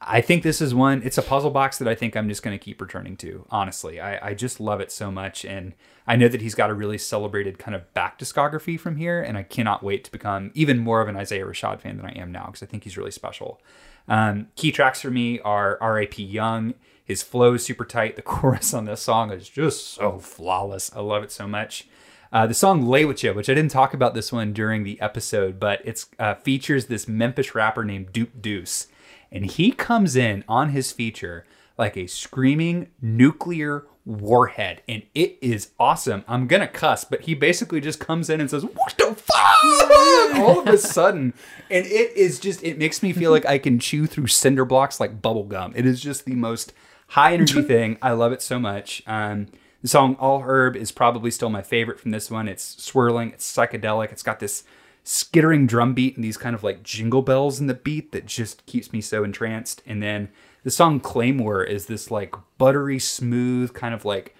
I 0.00 0.20
think 0.20 0.42
this 0.42 0.60
is 0.60 0.74
one. 0.74 1.02
It's 1.02 1.18
a 1.18 1.22
puzzle 1.22 1.50
box 1.50 1.78
that 1.78 1.88
I 1.88 1.94
think 1.94 2.16
I'm 2.16 2.28
just 2.28 2.42
going 2.42 2.56
to 2.56 2.62
keep 2.62 2.80
returning 2.80 3.16
to. 3.18 3.46
Honestly, 3.50 4.00
I, 4.00 4.28
I 4.28 4.34
just 4.34 4.60
love 4.60 4.80
it 4.80 4.92
so 4.92 5.10
much, 5.10 5.44
and 5.44 5.74
I 6.06 6.16
know 6.16 6.28
that 6.28 6.42
he's 6.42 6.54
got 6.54 6.68
a 6.68 6.74
really 6.74 6.98
celebrated 6.98 7.58
kind 7.58 7.74
of 7.74 7.92
back 7.94 8.18
discography 8.18 8.78
from 8.78 8.96
here, 8.96 9.22
and 9.22 9.38
I 9.38 9.42
cannot 9.42 9.82
wait 9.82 10.04
to 10.04 10.12
become 10.12 10.50
even 10.54 10.78
more 10.78 11.00
of 11.00 11.08
an 11.08 11.16
Isaiah 11.16 11.46
Rashad 11.46 11.80
fan 11.80 11.96
than 11.96 12.06
I 12.06 12.12
am 12.12 12.30
now 12.30 12.46
because 12.46 12.62
I 12.62 12.66
think 12.66 12.84
he's 12.84 12.98
really 12.98 13.10
special. 13.10 13.60
Um, 14.06 14.48
key 14.56 14.72
tracks 14.72 15.00
for 15.00 15.10
me 15.10 15.40
are 15.40 15.78
R.A.P. 15.80 16.22
Young. 16.22 16.74
His 17.02 17.22
flow 17.22 17.54
is 17.54 17.64
super 17.64 17.84
tight. 17.84 18.16
The 18.16 18.22
chorus 18.22 18.74
on 18.74 18.84
this 18.84 19.00
song 19.00 19.30
is 19.30 19.48
just 19.48 19.94
so 19.94 20.18
flawless. 20.18 20.94
I 20.94 21.00
love 21.00 21.22
it 21.22 21.32
so 21.32 21.48
much. 21.48 21.88
Uh, 22.30 22.46
the 22.46 22.54
song 22.54 22.82
"Lay 22.82 23.04
with 23.04 23.22
You," 23.22 23.32
which 23.32 23.48
I 23.48 23.54
didn't 23.54 23.70
talk 23.70 23.94
about 23.94 24.12
this 24.12 24.32
one 24.32 24.52
during 24.52 24.82
the 24.82 25.00
episode, 25.00 25.60
but 25.60 25.80
it 25.86 26.04
uh, 26.18 26.34
features 26.34 26.86
this 26.86 27.06
Memphis 27.06 27.54
rapper 27.54 27.84
named 27.84 28.12
Duke 28.12 28.42
Deuce 28.42 28.88
and 29.34 29.46
he 29.46 29.72
comes 29.72 30.16
in 30.16 30.44
on 30.48 30.70
his 30.70 30.92
feature 30.92 31.44
like 31.76 31.96
a 31.96 32.06
screaming 32.06 32.88
nuclear 33.02 33.84
warhead 34.06 34.82
and 34.86 35.02
it 35.14 35.38
is 35.40 35.70
awesome. 35.78 36.24
I'm 36.28 36.46
gonna 36.46 36.68
cuss 36.68 37.04
but 37.04 37.22
he 37.22 37.34
basically 37.34 37.80
just 37.80 37.98
comes 37.98 38.30
in 38.30 38.40
and 38.40 38.48
says 38.48 38.64
what 38.64 38.94
the 38.96 39.14
fuck? 39.14 40.36
All 40.36 40.60
of 40.60 40.68
a 40.68 40.78
sudden 40.78 41.34
and 41.70 41.84
it 41.86 42.16
is 42.16 42.38
just 42.38 42.62
it 42.62 42.78
makes 42.78 43.02
me 43.02 43.12
feel 43.12 43.30
like 43.30 43.46
i 43.46 43.58
can 43.58 43.78
chew 43.78 44.06
through 44.06 44.26
cinder 44.28 44.64
blocks 44.64 45.00
like 45.00 45.20
bubble 45.20 45.44
gum. 45.44 45.72
It 45.74 45.86
is 45.86 46.00
just 46.00 46.24
the 46.26 46.34
most 46.34 46.72
high 47.08 47.34
energy 47.34 47.62
thing. 47.66 47.98
I 48.00 48.12
love 48.12 48.32
it 48.32 48.42
so 48.42 48.58
much. 48.58 49.02
Um, 49.06 49.48
the 49.82 49.88
song 49.88 50.16
all 50.20 50.42
herb 50.42 50.76
is 50.76 50.92
probably 50.92 51.30
still 51.30 51.50
my 51.50 51.62
favorite 51.62 51.98
from 51.98 52.10
this 52.10 52.30
one. 52.30 52.46
It's 52.46 52.82
swirling 52.82 53.32
it's 53.32 53.50
psychedelic 53.50 54.12
it's 54.12 54.22
got 54.22 54.38
this 54.38 54.64
skittering 55.04 55.66
drum 55.66 55.92
beat 55.92 56.16
and 56.16 56.24
these 56.24 56.38
kind 56.38 56.54
of 56.54 56.64
like 56.64 56.82
jingle 56.82 57.22
bells 57.22 57.60
in 57.60 57.66
the 57.66 57.74
beat 57.74 58.10
that 58.12 58.26
just 58.26 58.64
keeps 58.66 58.92
me 58.92 59.00
so 59.00 59.22
entranced. 59.22 59.82
And 59.86 60.02
then 60.02 60.30
the 60.64 60.70
song 60.70 60.98
Claymore 60.98 61.62
is 61.62 61.86
this 61.86 62.10
like 62.10 62.34
buttery 62.56 62.98
smooth 62.98 63.74
kind 63.74 63.94
of 63.94 64.06
like 64.06 64.34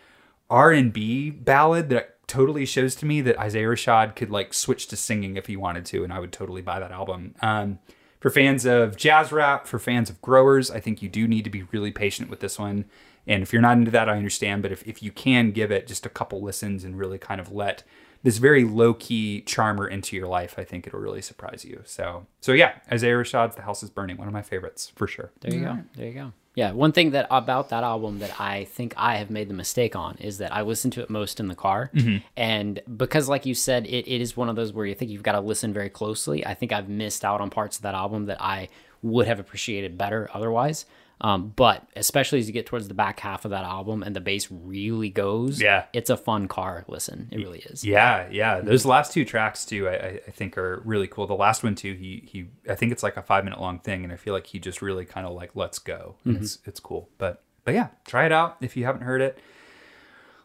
R&B 0.48 1.30
ballad 1.30 1.90
that 1.90 2.26
totally 2.26 2.64
shows 2.64 2.94
to 2.96 3.06
me 3.06 3.20
that 3.20 3.38
Isaiah 3.38 3.66
Rashad 3.66 4.16
could 4.16 4.30
like 4.30 4.54
switch 4.54 4.86
to 4.88 4.96
singing 4.96 5.36
if 5.36 5.46
he 5.46 5.56
wanted 5.56 5.84
to 5.86 6.02
and 6.02 6.12
I 6.12 6.18
would 6.18 6.32
totally 6.32 6.62
buy 6.62 6.80
that 6.80 6.90
album. 6.92 7.34
Um, 7.42 7.78
for 8.18 8.30
fans 8.30 8.64
of 8.64 8.96
jazz 8.96 9.32
rap, 9.32 9.66
for 9.66 9.78
fans 9.78 10.08
of 10.08 10.22
growers, 10.22 10.70
I 10.70 10.80
think 10.80 11.02
you 11.02 11.10
do 11.10 11.28
need 11.28 11.44
to 11.44 11.50
be 11.50 11.64
really 11.64 11.90
patient 11.90 12.30
with 12.30 12.40
this 12.40 12.58
one. 12.58 12.86
And 13.26 13.42
if 13.42 13.52
you're 13.52 13.60
not 13.60 13.76
into 13.76 13.90
that, 13.90 14.08
I 14.08 14.16
understand. 14.16 14.62
But 14.62 14.72
if, 14.72 14.86
if 14.86 15.02
you 15.02 15.10
can 15.10 15.50
give 15.50 15.70
it 15.70 15.86
just 15.86 16.06
a 16.06 16.10
couple 16.10 16.40
listens 16.40 16.84
and 16.84 16.98
really 16.98 17.18
kind 17.18 17.38
of 17.38 17.52
let 17.52 17.82
this 18.24 18.38
very 18.38 18.64
low 18.64 18.94
key 18.94 19.42
charmer 19.42 19.86
into 19.86 20.16
your 20.16 20.26
life, 20.26 20.54
I 20.58 20.64
think 20.64 20.86
it'll 20.86 20.98
really 20.98 21.22
surprise 21.22 21.64
you. 21.64 21.82
So, 21.84 22.26
so 22.40 22.52
yeah, 22.52 22.72
Isaiah 22.90 23.14
Rashad's 23.14 23.54
"The 23.54 23.62
House 23.62 23.82
Is 23.84 23.90
Burning," 23.90 24.16
one 24.16 24.26
of 24.26 24.34
my 24.34 24.42
favorites 24.42 24.90
for 24.96 25.06
sure. 25.06 25.30
There 25.40 25.54
you 25.54 25.60
go. 25.60 25.78
There 25.94 26.06
you 26.06 26.14
go. 26.14 26.32
Yeah, 26.54 26.72
one 26.72 26.92
thing 26.92 27.10
that 27.10 27.26
about 27.30 27.68
that 27.70 27.82
album 27.82 28.20
that 28.20 28.40
I 28.40 28.64
think 28.64 28.94
I 28.96 29.16
have 29.16 29.28
made 29.28 29.48
the 29.48 29.54
mistake 29.54 29.94
on 29.96 30.16
is 30.18 30.38
that 30.38 30.54
I 30.54 30.62
listen 30.62 30.90
to 30.92 31.02
it 31.02 31.10
most 31.10 31.38
in 31.38 31.48
the 31.48 31.54
car, 31.54 31.90
mm-hmm. 31.92 32.24
and 32.36 32.80
because, 32.96 33.28
like 33.28 33.44
you 33.44 33.54
said, 33.54 33.86
it, 33.86 34.08
it 34.08 34.20
is 34.20 34.36
one 34.36 34.48
of 34.48 34.56
those 34.56 34.72
where 34.72 34.86
you 34.86 34.94
think 34.94 35.10
you've 35.10 35.22
got 35.22 35.32
to 35.32 35.40
listen 35.40 35.72
very 35.72 35.90
closely. 35.90 36.46
I 36.46 36.54
think 36.54 36.72
I've 36.72 36.88
missed 36.88 37.24
out 37.24 37.40
on 37.40 37.50
parts 37.50 37.76
of 37.76 37.82
that 37.82 37.94
album 37.94 38.26
that 38.26 38.40
I 38.40 38.68
would 39.02 39.26
have 39.26 39.38
appreciated 39.38 39.98
better 39.98 40.30
otherwise. 40.32 40.86
Um, 41.24 41.54
but 41.56 41.88
especially 41.96 42.38
as 42.40 42.48
you 42.48 42.52
get 42.52 42.66
towards 42.66 42.86
the 42.86 42.92
back 42.92 43.18
half 43.18 43.46
of 43.46 43.50
that 43.50 43.64
album 43.64 44.02
and 44.02 44.14
the 44.14 44.20
bass 44.20 44.46
really 44.50 45.08
goes, 45.08 45.58
yeah, 45.58 45.86
it's 45.94 46.10
a 46.10 46.18
fun 46.18 46.48
car 46.48 46.84
listen. 46.86 47.28
It 47.32 47.38
really 47.38 47.60
is. 47.60 47.82
Yeah, 47.82 48.28
yeah. 48.30 48.60
Those 48.60 48.84
last 48.84 49.10
two 49.14 49.24
tracks 49.24 49.64
too, 49.64 49.88
I, 49.88 50.20
I 50.26 50.30
think 50.32 50.58
are 50.58 50.82
really 50.84 51.06
cool. 51.06 51.26
The 51.26 51.32
last 51.32 51.64
one 51.64 51.76
too, 51.76 51.94
he 51.94 52.28
he, 52.30 52.48
I 52.70 52.74
think 52.74 52.92
it's 52.92 53.02
like 53.02 53.16
a 53.16 53.22
five 53.22 53.42
minute 53.42 53.58
long 53.58 53.78
thing, 53.78 54.04
and 54.04 54.12
I 54.12 54.16
feel 54.16 54.34
like 54.34 54.48
he 54.48 54.58
just 54.58 54.82
really 54.82 55.06
kind 55.06 55.26
of 55.26 55.32
like 55.32 55.56
lets 55.56 55.78
go. 55.78 56.16
Mm-hmm. 56.26 56.42
It's 56.42 56.58
it's 56.66 56.78
cool. 56.78 57.08
But 57.16 57.42
but 57.64 57.72
yeah, 57.72 57.88
try 58.06 58.26
it 58.26 58.32
out 58.32 58.58
if 58.60 58.76
you 58.76 58.84
haven't 58.84 59.04
heard 59.04 59.22
it. 59.22 59.38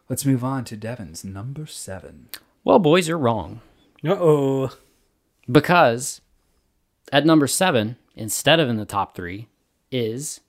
Let's 0.08 0.24
move 0.24 0.42
on 0.42 0.64
to 0.64 0.78
Devin's 0.78 1.24
number 1.26 1.66
seven. 1.66 2.30
Well, 2.64 2.78
boys, 2.78 3.06
you're 3.06 3.18
wrong. 3.18 3.60
Uh 4.02 4.16
oh. 4.18 4.70
Because 5.46 6.22
at 7.12 7.26
number 7.26 7.46
seven, 7.46 7.98
instead 8.14 8.60
of 8.60 8.70
in 8.70 8.78
the 8.78 8.86
top 8.86 9.14
three, 9.14 9.48
is 9.90 10.40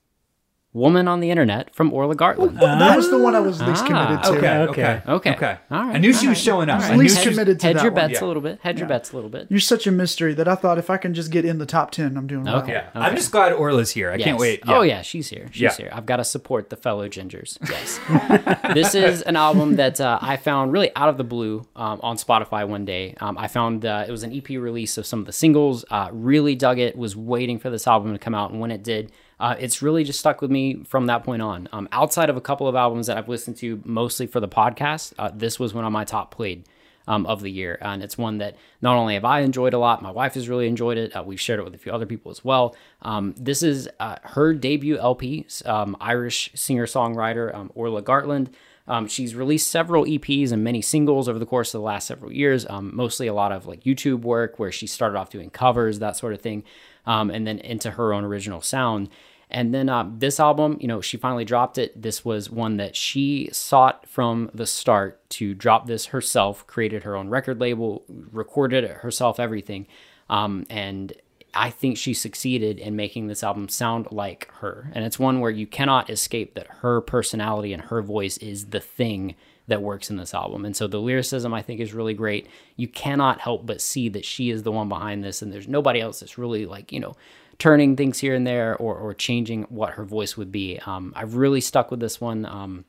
Woman 0.74 1.06
on 1.06 1.20
the 1.20 1.28
Internet 1.30 1.74
from 1.74 1.92
Orla 1.92 2.14
Gartland. 2.16 2.58
Well, 2.58 2.78
that 2.78 2.96
was 2.96 3.10
the 3.10 3.18
one 3.18 3.34
I 3.34 3.40
was 3.40 3.60
least 3.60 3.84
committed 3.84 4.18
Ah, 4.18 4.22
to. 4.22 4.28
okay, 4.38 4.56
okay. 4.56 4.62
okay, 4.66 5.02
Okay. 5.12 5.30
okay. 5.34 5.58
All 5.70 5.82
right, 5.84 5.96
I 5.96 5.98
knew 5.98 6.14
she 6.14 6.28
was 6.28 6.38
showing 6.40 6.70
up. 6.70 6.80
all 6.80 6.86
I 6.86 6.90
right. 6.90 6.98
Least 6.98 7.22
committed 7.22 7.60
to 7.60 7.66
Hedge 7.66 7.76
that 7.76 7.82
your 7.82 7.92
bets 7.92 8.14
yeah. 8.14 8.24
a 8.24 8.26
little 8.26 8.40
bit. 8.40 8.58
Hedge 8.62 8.78
your 8.78 8.88
bets 8.88 9.12
a 9.12 9.16
little 9.16 9.28
bit. 9.28 9.48
You're 9.50 9.60
such 9.60 9.86
a 9.86 9.90
mystery 9.92 10.32
that 10.32 10.48
I 10.48 10.54
thought 10.54 10.78
if 10.78 10.88
I 10.88 10.96
can 10.96 11.12
just 11.12 11.30
get 11.30 11.44
in 11.44 11.58
the 11.58 11.66
top 11.66 11.90
10, 11.90 12.16
I'm 12.16 12.26
doing 12.26 12.44
well. 12.44 12.62
Okay. 12.62 12.82
I'm 12.94 13.14
just 13.14 13.30
glad 13.32 13.52
Orla's 13.52 13.90
here. 13.90 14.10
I 14.10 14.14
Yes. 14.14 14.24
can't 14.24 14.38
wait. 14.38 14.62
Oh 14.66 14.80
yeah, 14.80 15.02
she's 15.02 15.28
here. 15.28 15.48
She's 15.52 15.60
Yeah. 15.60 15.74
here. 15.76 15.90
I've 15.92 16.06
got 16.06 16.16
to 16.16 16.24
support 16.24 16.70
the 16.70 16.76
fellow 16.76 17.06
gingers. 17.06 17.58
Yes. 17.68 18.00
this 18.74 18.94
is 18.94 19.20
an 19.22 19.36
album 19.36 19.76
that 19.76 20.00
uh, 20.00 20.18
I 20.22 20.38
found 20.38 20.72
really 20.72 20.90
out 20.96 21.10
of 21.10 21.18
the 21.18 21.24
blue 21.24 21.66
um, 21.76 22.00
on 22.02 22.16
Spotify 22.16 22.66
one 22.66 22.86
day. 22.86 23.14
Um, 23.20 23.36
I 23.36 23.46
found 23.48 23.84
uh, 23.84 24.04
it 24.08 24.10
was 24.10 24.22
an 24.22 24.32
EP 24.34 24.48
release 24.48 24.96
of 24.96 25.04
some 25.04 25.20
of 25.20 25.26
the 25.26 25.32
singles. 25.32 25.84
Uh, 25.90 26.08
really 26.12 26.54
dug 26.54 26.78
it. 26.78 26.96
Was 26.96 27.14
waiting 27.14 27.58
for 27.58 27.68
this 27.68 27.86
album 27.86 28.12
to 28.14 28.18
come 28.18 28.34
out, 28.34 28.50
and 28.52 28.60
when 28.60 28.70
it 28.70 28.82
did, 28.82 29.12
uh, 29.42 29.56
it's 29.58 29.82
really 29.82 30.04
just 30.04 30.20
stuck 30.20 30.40
with 30.40 30.52
me 30.52 30.84
from 30.84 31.06
that 31.06 31.24
point 31.24 31.42
on. 31.42 31.68
Um, 31.72 31.88
outside 31.90 32.30
of 32.30 32.36
a 32.36 32.40
couple 32.40 32.68
of 32.68 32.76
albums 32.76 33.08
that 33.08 33.18
I've 33.18 33.28
listened 33.28 33.56
to 33.56 33.82
mostly 33.84 34.28
for 34.28 34.38
the 34.38 34.46
podcast, 34.46 35.14
uh, 35.18 35.32
this 35.34 35.58
was 35.58 35.74
one 35.74 35.84
of 35.84 35.90
my 35.90 36.04
top 36.04 36.32
played 36.32 36.64
um, 37.08 37.26
of 37.26 37.42
the 37.42 37.50
year. 37.50 37.76
And 37.80 38.04
it's 38.04 38.16
one 38.16 38.38
that 38.38 38.56
not 38.80 38.94
only 38.94 39.14
have 39.14 39.24
I 39.24 39.40
enjoyed 39.40 39.74
a 39.74 39.80
lot, 39.80 40.00
my 40.00 40.12
wife 40.12 40.34
has 40.34 40.48
really 40.48 40.68
enjoyed 40.68 40.96
it. 40.96 41.16
Uh, 41.16 41.24
we've 41.26 41.40
shared 41.40 41.58
it 41.58 41.64
with 41.64 41.74
a 41.74 41.78
few 41.78 41.90
other 41.90 42.06
people 42.06 42.30
as 42.30 42.44
well. 42.44 42.76
Um, 43.02 43.34
this 43.36 43.64
is 43.64 43.88
uh, 43.98 44.18
her 44.22 44.54
debut 44.54 44.96
LP, 44.96 45.44
um, 45.64 45.96
Irish 46.00 46.52
singer 46.54 46.86
songwriter 46.86 47.52
um, 47.52 47.72
Orla 47.74 48.00
Gartland. 48.00 48.52
Um, 48.86 49.08
she's 49.08 49.34
released 49.34 49.68
several 49.68 50.04
EPs 50.04 50.52
and 50.52 50.62
many 50.62 50.82
singles 50.82 51.28
over 51.28 51.40
the 51.40 51.46
course 51.46 51.74
of 51.74 51.80
the 51.80 51.84
last 51.84 52.06
several 52.06 52.32
years, 52.32 52.64
um, 52.70 52.94
mostly 52.94 53.26
a 53.26 53.34
lot 53.34 53.50
of 53.50 53.66
like 53.66 53.82
YouTube 53.82 54.20
work 54.20 54.60
where 54.60 54.70
she 54.70 54.86
started 54.86 55.18
off 55.18 55.30
doing 55.30 55.50
covers, 55.50 55.98
that 55.98 56.16
sort 56.16 56.32
of 56.32 56.40
thing, 56.40 56.62
and 57.04 57.44
then 57.44 57.58
into 57.58 57.92
her 57.92 58.12
own 58.12 58.22
original 58.24 58.60
sound. 58.60 59.08
And 59.52 59.74
then 59.74 59.90
uh, 59.90 60.10
this 60.16 60.40
album, 60.40 60.78
you 60.80 60.88
know, 60.88 61.02
she 61.02 61.18
finally 61.18 61.44
dropped 61.44 61.76
it. 61.76 62.00
This 62.00 62.24
was 62.24 62.50
one 62.50 62.78
that 62.78 62.96
she 62.96 63.50
sought 63.52 64.08
from 64.08 64.50
the 64.54 64.66
start 64.66 65.28
to 65.30 65.52
drop 65.52 65.86
this 65.86 66.06
herself, 66.06 66.66
created 66.66 67.04
her 67.04 67.14
own 67.14 67.28
record 67.28 67.60
label, 67.60 68.02
recorded 68.08 68.82
it 68.82 68.90
herself, 68.98 69.38
everything. 69.38 69.86
Um, 70.30 70.66
and 70.70 71.12
I 71.52 71.68
think 71.68 71.98
she 71.98 72.14
succeeded 72.14 72.78
in 72.78 72.96
making 72.96 73.26
this 73.26 73.44
album 73.44 73.68
sound 73.68 74.08
like 74.10 74.50
her. 74.60 74.90
And 74.94 75.04
it's 75.04 75.18
one 75.18 75.40
where 75.40 75.50
you 75.50 75.66
cannot 75.66 76.08
escape 76.08 76.54
that 76.54 76.66
her 76.80 77.02
personality 77.02 77.74
and 77.74 77.82
her 77.84 78.00
voice 78.00 78.38
is 78.38 78.66
the 78.66 78.80
thing 78.80 79.34
that 79.68 79.82
works 79.82 80.08
in 80.08 80.16
this 80.16 80.32
album. 80.32 80.64
And 80.64 80.74
so 80.74 80.86
the 80.86 81.00
lyricism 81.00 81.52
I 81.52 81.60
think 81.60 81.78
is 81.78 81.92
really 81.92 82.14
great. 82.14 82.48
You 82.76 82.88
cannot 82.88 83.40
help 83.40 83.66
but 83.66 83.82
see 83.82 84.08
that 84.08 84.24
she 84.24 84.48
is 84.48 84.62
the 84.62 84.72
one 84.72 84.88
behind 84.88 85.22
this 85.22 85.42
and 85.42 85.52
there's 85.52 85.68
nobody 85.68 86.00
else 86.00 86.20
that's 86.20 86.38
really 86.38 86.64
like, 86.64 86.90
you 86.90 87.00
know, 87.00 87.14
turning 87.62 87.94
things 87.94 88.18
here 88.18 88.34
and 88.34 88.44
there 88.44 88.76
or, 88.78 88.96
or 88.96 89.14
changing 89.14 89.62
what 89.68 89.92
her 89.92 90.02
voice 90.02 90.36
would 90.36 90.50
be. 90.50 90.80
Um, 90.84 91.12
I've 91.14 91.36
really 91.36 91.60
stuck 91.60 91.92
with 91.92 92.00
this 92.00 92.20
one. 92.20 92.44
Um, 92.44 92.84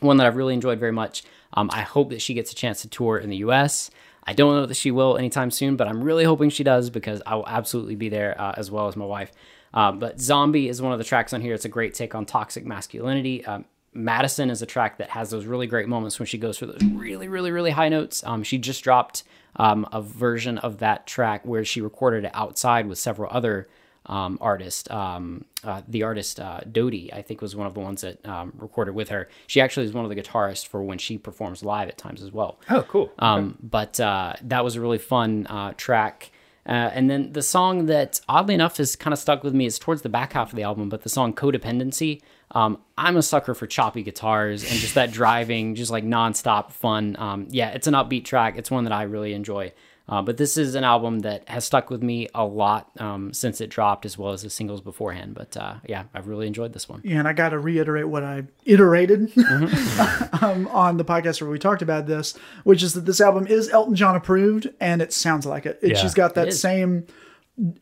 one 0.00 0.18
that 0.18 0.26
I've 0.26 0.36
really 0.36 0.52
enjoyed 0.52 0.78
very 0.78 0.92
much. 0.92 1.22
Um, 1.54 1.70
I 1.72 1.80
hope 1.80 2.10
that 2.10 2.20
she 2.20 2.34
gets 2.34 2.52
a 2.52 2.54
chance 2.54 2.82
to 2.82 2.88
tour 2.90 3.16
in 3.16 3.30
the 3.30 3.38
US. 3.38 3.90
I 4.22 4.34
don't 4.34 4.56
know 4.56 4.66
that 4.66 4.74
she 4.74 4.90
will 4.90 5.16
anytime 5.16 5.50
soon, 5.50 5.76
but 5.76 5.88
I'm 5.88 6.04
really 6.04 6.24
hoping 6.24 6.50
she 6.50 6.62
does 6.62 6.90
because 6.90 7.22
I 7.24 7.34
will 7.34 7.48
absolutely 7.48 7.94
be 7.94 8.10
there 8.10 8.38
uh, 8.38 8.52
as 8.58 8.70
well 8.70 8.88
as 8.88 8.94
my 8.94 9.06
wife. 9.06 9.32
Uh, 9.72 9.92
but 9.92 10.20
Zombie 10.20 10.68
is 10.68 10.82
one 10.82 10.92
of 10.92 10.98
the 10.98 11.04
tracks 11.04 11.32
on 11.32 11.40
here. 11.40 11.54
It's 11.54 11.64
a 11.64 11.70
great 11.70 11.94
take 11.94 12.14
on 12.14 12.26
toxic 12.26 12.66
masculinity. 12.66 13.42
Um, 13.46 13.64
Madison 13.94 14.50
is 14.50 14.60
a 14.60 14.66
track 14.66 14.98
that 14.98 15.08
has 15.08 15.30
those 15.30 15.46
really 15.46 15.66
great 15.66 15.88
moments 15.88 16.18
when 16.18 16.26
she 16.26 16.36
goes 16.36 16.58
for 16.58 16.66
those 16.66 16.82
really, 16.92 17.26
really, 17.26 17.50
really 17.50 17.70
high 17.70 17.88
notes. 17.88 18.22
Um, 18.26 18.42
she 18.42 18.58
just 18.58 18.84
dropped 18.84 19.22
um, 19.56 19.88
a 19.92 20.02
version 20.02 20.58
of 20.58 20.80
that 20.80 21.06
track 21.06 21.46
where 21.46 21.64
she 21.64 21.80
recorded 21.80 22.26
it 22.26 22.32
outside 22.34 22.86
with 22.86 22.98
several 22.98 23.30
other 23.32 23.66
um, 24.06 24.38
artists. 24.40 24.90
Um, 24.90 25.44
uh, 25.62 25.82
the 25.88 26.02
artist 26.02 26.38
uh, 26.40 26.60
Dodie, 26.70 27.12
I 27.12 27.22
think, 27.22 27.40
was 27.40 27.56
one 27.56 27.66
of 27.66 27.74
the 27.74 27.80
ones 27.80 28.02
that 28.02 28.24
um, 28.26 28.52
recorded 28.58 28.94
with 28.94 29.08
her. 29.08 29.28
She 29.46 29.60
actually 29.60 29.86
is 29.86 29.92
one 29.92 30.04
of 30.04 30.10
the 30.10 30.16
guitarists 30.16 30.66
for 30.66 30.82
when 30.82 30.98
she 30.98 31.16
performs 31.18 31.62
live 31.64 31.88
at 31.88 31.96
times 31.96 32.22
as 32.22 32.32
well. 32.32 32.60
Oh, 32.70 32.82
cool. 32.82 33.12
Um, 33.18 33.58
But 33.62 33.98
uh, 34.00 34.34
that 34.42 34.62
was 34.64 34.76
a 34.76 34.80
really 34.80 34.98
fun 34.98 35.46
uh, 35.48 35.72
track. 35.76 36.30
Uh, 36.66 36.90
and 36.94 37.10
then 37.10 37.32
the 37.32 37.42
song 37.42 37.86
that, 37.86 38.20
oddly 38.28 38.54
enough, 38.54 38.78
has 38.78 38.96
kind 38.96 39.12
of 39.12 39.18
stuck 39.18 39.42
with 39.44 39.54
me 39.54 39.66
is 39.66 39.78
towards 39.78 40.02
the 40.02 40.08
back 40.08 40.32
half 40.32 40.50
of 40.50 40.56
the 40.56 40.62
album, 40.62 40.88
but 40.88 41.02
the 41.02 41.10
song 41.10 41.34
Codependency. 41.34 42.22
Um, 42.52 42.78
I'm 42.96 43.16
a 43.16 43.22
sucker 43.22 43.52
for 43.54 43.66
choppy 43.66 44.02
guitars 44.02 44.62
and 44.62 44.72
just 44.80 44.94
that 44.94 45.12
driving, 45.20 45.74
just 45.74 45.90
like 45.90 46.04
nonstop 46.04 46.72
fun. 46.72 47.16
Um, 47.18 47.48
yeah, 47.50 47.70
it's 47.70 47.86
an 47.86 47.94
upbeat 47.94 48.24
track. 48.24 48.56
It's 48.56 48.70
one 48.70 48.84
that 48.84 48.92
I 48.92 49.02
really 49.02 49.34
enjoy. 49.34 49.72
Uh, 50.06 50.20
but 50.20 50.36
this 50.36 50.58
is 50.58 50.74
an 50.74 50.84
album 50.84 51.20
that 51.20 51.48
has 51.48 51.64
stuck 51.64 51.88
with 51.88 52.02
me 52.02 52.28
a 52.34 52.44
lot 52.44 52.90
um, 53.00 53.32
since 53.32 53.62
it 53.62 53.70
dropped, 53.70 54.04
as 54.04 54.18
well 54.18 54.32
as 54.32 54.42
the 54.42 54.50
singles 54.50 54.82
beforehand. 54.82 55.34
But 55.34 55.56
uh, 55.56 55.76
yeah, 55.88 56.04
I've 56.12 56.26
really 56.26 56.46
enjoyed 56.46 56.74
this 56.74 56.88
one. 56.90 57.00
Yeah, 57.02 57.20
and 57.20 57.26
I 57.26 57.32
got 57.32 57.50
to 57.50 57.58
reiterate 57.58 58.06
what 58.08 58.22
I 58.22 58.44
iterated 58.66 59.32
um, 60.42 60.68
on 60.68 60.98
the 60.98 61.04
podcast 61.06 61.40
where 61.40 61.50
we 61.50 61.58
talked 61.58 61.80
about 61.80 62.06
this, 62.06 62.36
which 62.64 62.82
is 62.82 62.92
that 62.92 63.06
this 63.06 63.20
album 63.20 63.46
is 63.46 63.70
Elton 63.70 63.94
John 63.94 64.14
approved, 64.14 64.68
and 64.78 65.00
it 65.00 65.10
sounds 65.12 65.46
like 65.46 65.64
it. 65.64 65.78
it 65.82 65.92
Yeah. 65.92 65.96
she's 65.96 66.12
got 66.14 66.34
that 66.34 66.48
is. 66.48 66.60
same 66.60 67.06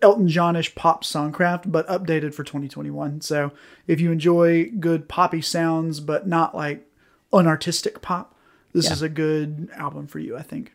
Elton 0.00 0.28
Johnish 0.28 0.74
pop 0.76 1.02
songcraft, 1.02 1.72
but 1.72 1.88
updated 1.88 2.34
for 2.34 2.44
2021. 2.44 3.20
So 3.22 3.50
if 3.88 4.00
you 4.00 4.12
enjoy 4.12 4.70
good 4.78 5.08
poppy 5.08 5.40
sounds, 5.40 5.98
but 5.98 6.28
not 6.28 6.54
like 6.54 6.86
unartistic 7.32 8.00
pop, 8.00 8.36
this 8.72 8.86
Yeah. 8.86 8.92
is 8.92 9.02
a 9.02 9.08
good 9.08 9.70
album 9.74 10.06
for 10.06 10.18
you, 10.20 10.36
I 10.36 10.42
think. 10.42 10.74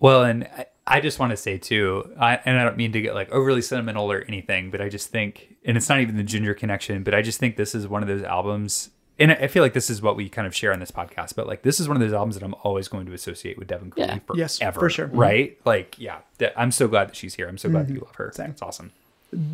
Well, 0.00 0.24
and 0.24 0.48
I, 0.86 0.96
I 0.98 1.00
just 1.00 1.18
want 1.18 1.30
to 1.30 1.36
say 1.36 1.58
too, 1.58 2.12
I, 2.18 2.36
and 2.44 2.58
I 2.58 2.64
don't 2.64 2.76
mean 2.76 2.92
to 2.92 3.00
get 3.00 3.14
like 3.14 3.30
overly 3.30 3.62
sentimental 3.62 4.10
or 4.10 4.24
anything, 4.28 4.70
but 4.70 4.80
I 4.80 4.88
just 4.88 5.08
think, 5.10 5.56
and 5.64 5.76
it's 5.76 5.88
not 5.88 6.00
even 6.00 6.16
the 6.16 6.22
Ginger 6.22 6.54
connection, 6.54 7.02
but 7.02 7.14
I 7.14 7.22
just 7.22 7.38
think 7.40 7.56
this 7.56 7.74
is 7.74 7.86
one 7.88 8.02
of 8.02 8.08
those 8.08 8.22
albums, 8.22 8.90
and 9.18 9.30
I 9.32 9.34
I 9.34 9.46
feel 9.48 9.62
like 9.62 9.74
this 9.74 9.90
is 9.90 10.02
what 10.02 10.16
we 10.16 10.28
kind 10.28 10.46
of 10.46 10.54
share 10.54 10.72
on 10.72 10.80
this 10.80 10.90
podcast, 10.90 11.34
but 11.36 11.46
like 11.46 11.62
this 11.62 11.78
is 11.80 11.88
one 11.88 11.96
of 11.96 12.00
those 12.02 12.12
albums 12.12 12.34
that 12.34 12.44
I'm 12.44 12.54
always 12.62 12.88
going 12.88 13.06
to 13.06 13.12
associate 13.12 13.58
with 13.58 13.68
Devin 13.68 13.90
Cooley 13.90 14.06
Yeah. 14.06 14.18
forever. 14.26 14.38
Yes, 14.38 14.58
for 14.74 14.90
sure. 14.90 15.06
Right? 15.06 15.58
Like, 15.64 15.98
yeah, 15.98 16.18
that, 16.38 16.52
I'm 16.56 16.70
so 16.72 16.88
glad 16.88 17.08
that 17.08 17.16
she's 17.16 17.34
here. 17.34 17.48
I'm 17.48 17.58
so 17.58 17.68
glad 17.68 17.88
that 17.88 17.94
you 17.94 18.00
love 18.00 18.14
her. 18.16 18.32
Same. 18.34 18.48
That's 18.48 18.62
awesome. 18.62 18.90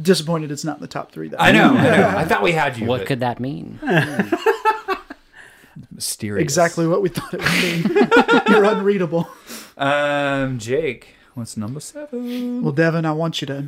Disappointed 0.03 0.51
it's 0.51 0.64
not 0.64 0.79
in 0.79 0.81
the 0.83 0.89
top 0.89 1.12
three, 1.12 1.29
though. 1.29 1.37
I 1.39 1.53
know, 1.53 1.68
I 1.74 1.83
know. 1.97 2.09
I 2.16 2.24
thought 2.24 2.43
we 2.43 2.51
had 2.53 2.76
you. 2.79 2.87
What 2.87 2.99
but 3.01 3.07
could 3.07 3.20
that 3.20 3.39
mean? 3.39 3.79
mysterious? 5.93 6.43
Exactly 6.43 6.87
what 6.87 7.03
we 7.03 7.09
thought 7.09 7.33
it 7.35 7.41
would 7.41 7.95
be. 8.47 8.51
You're 8.53 8.64
unreadable. 8.64 9.29
Um, 9.76 10.59
Jake, 10.59 11.14
what's 11.39 11.57
number 11.57 11.80
seven? 11.80 12.62
Well, 12.62 12.72
Devin, 12.72 13.07
I 13.07 13.12
want 13.12 13.41
you 13.41 13.47
to 13.47 13.66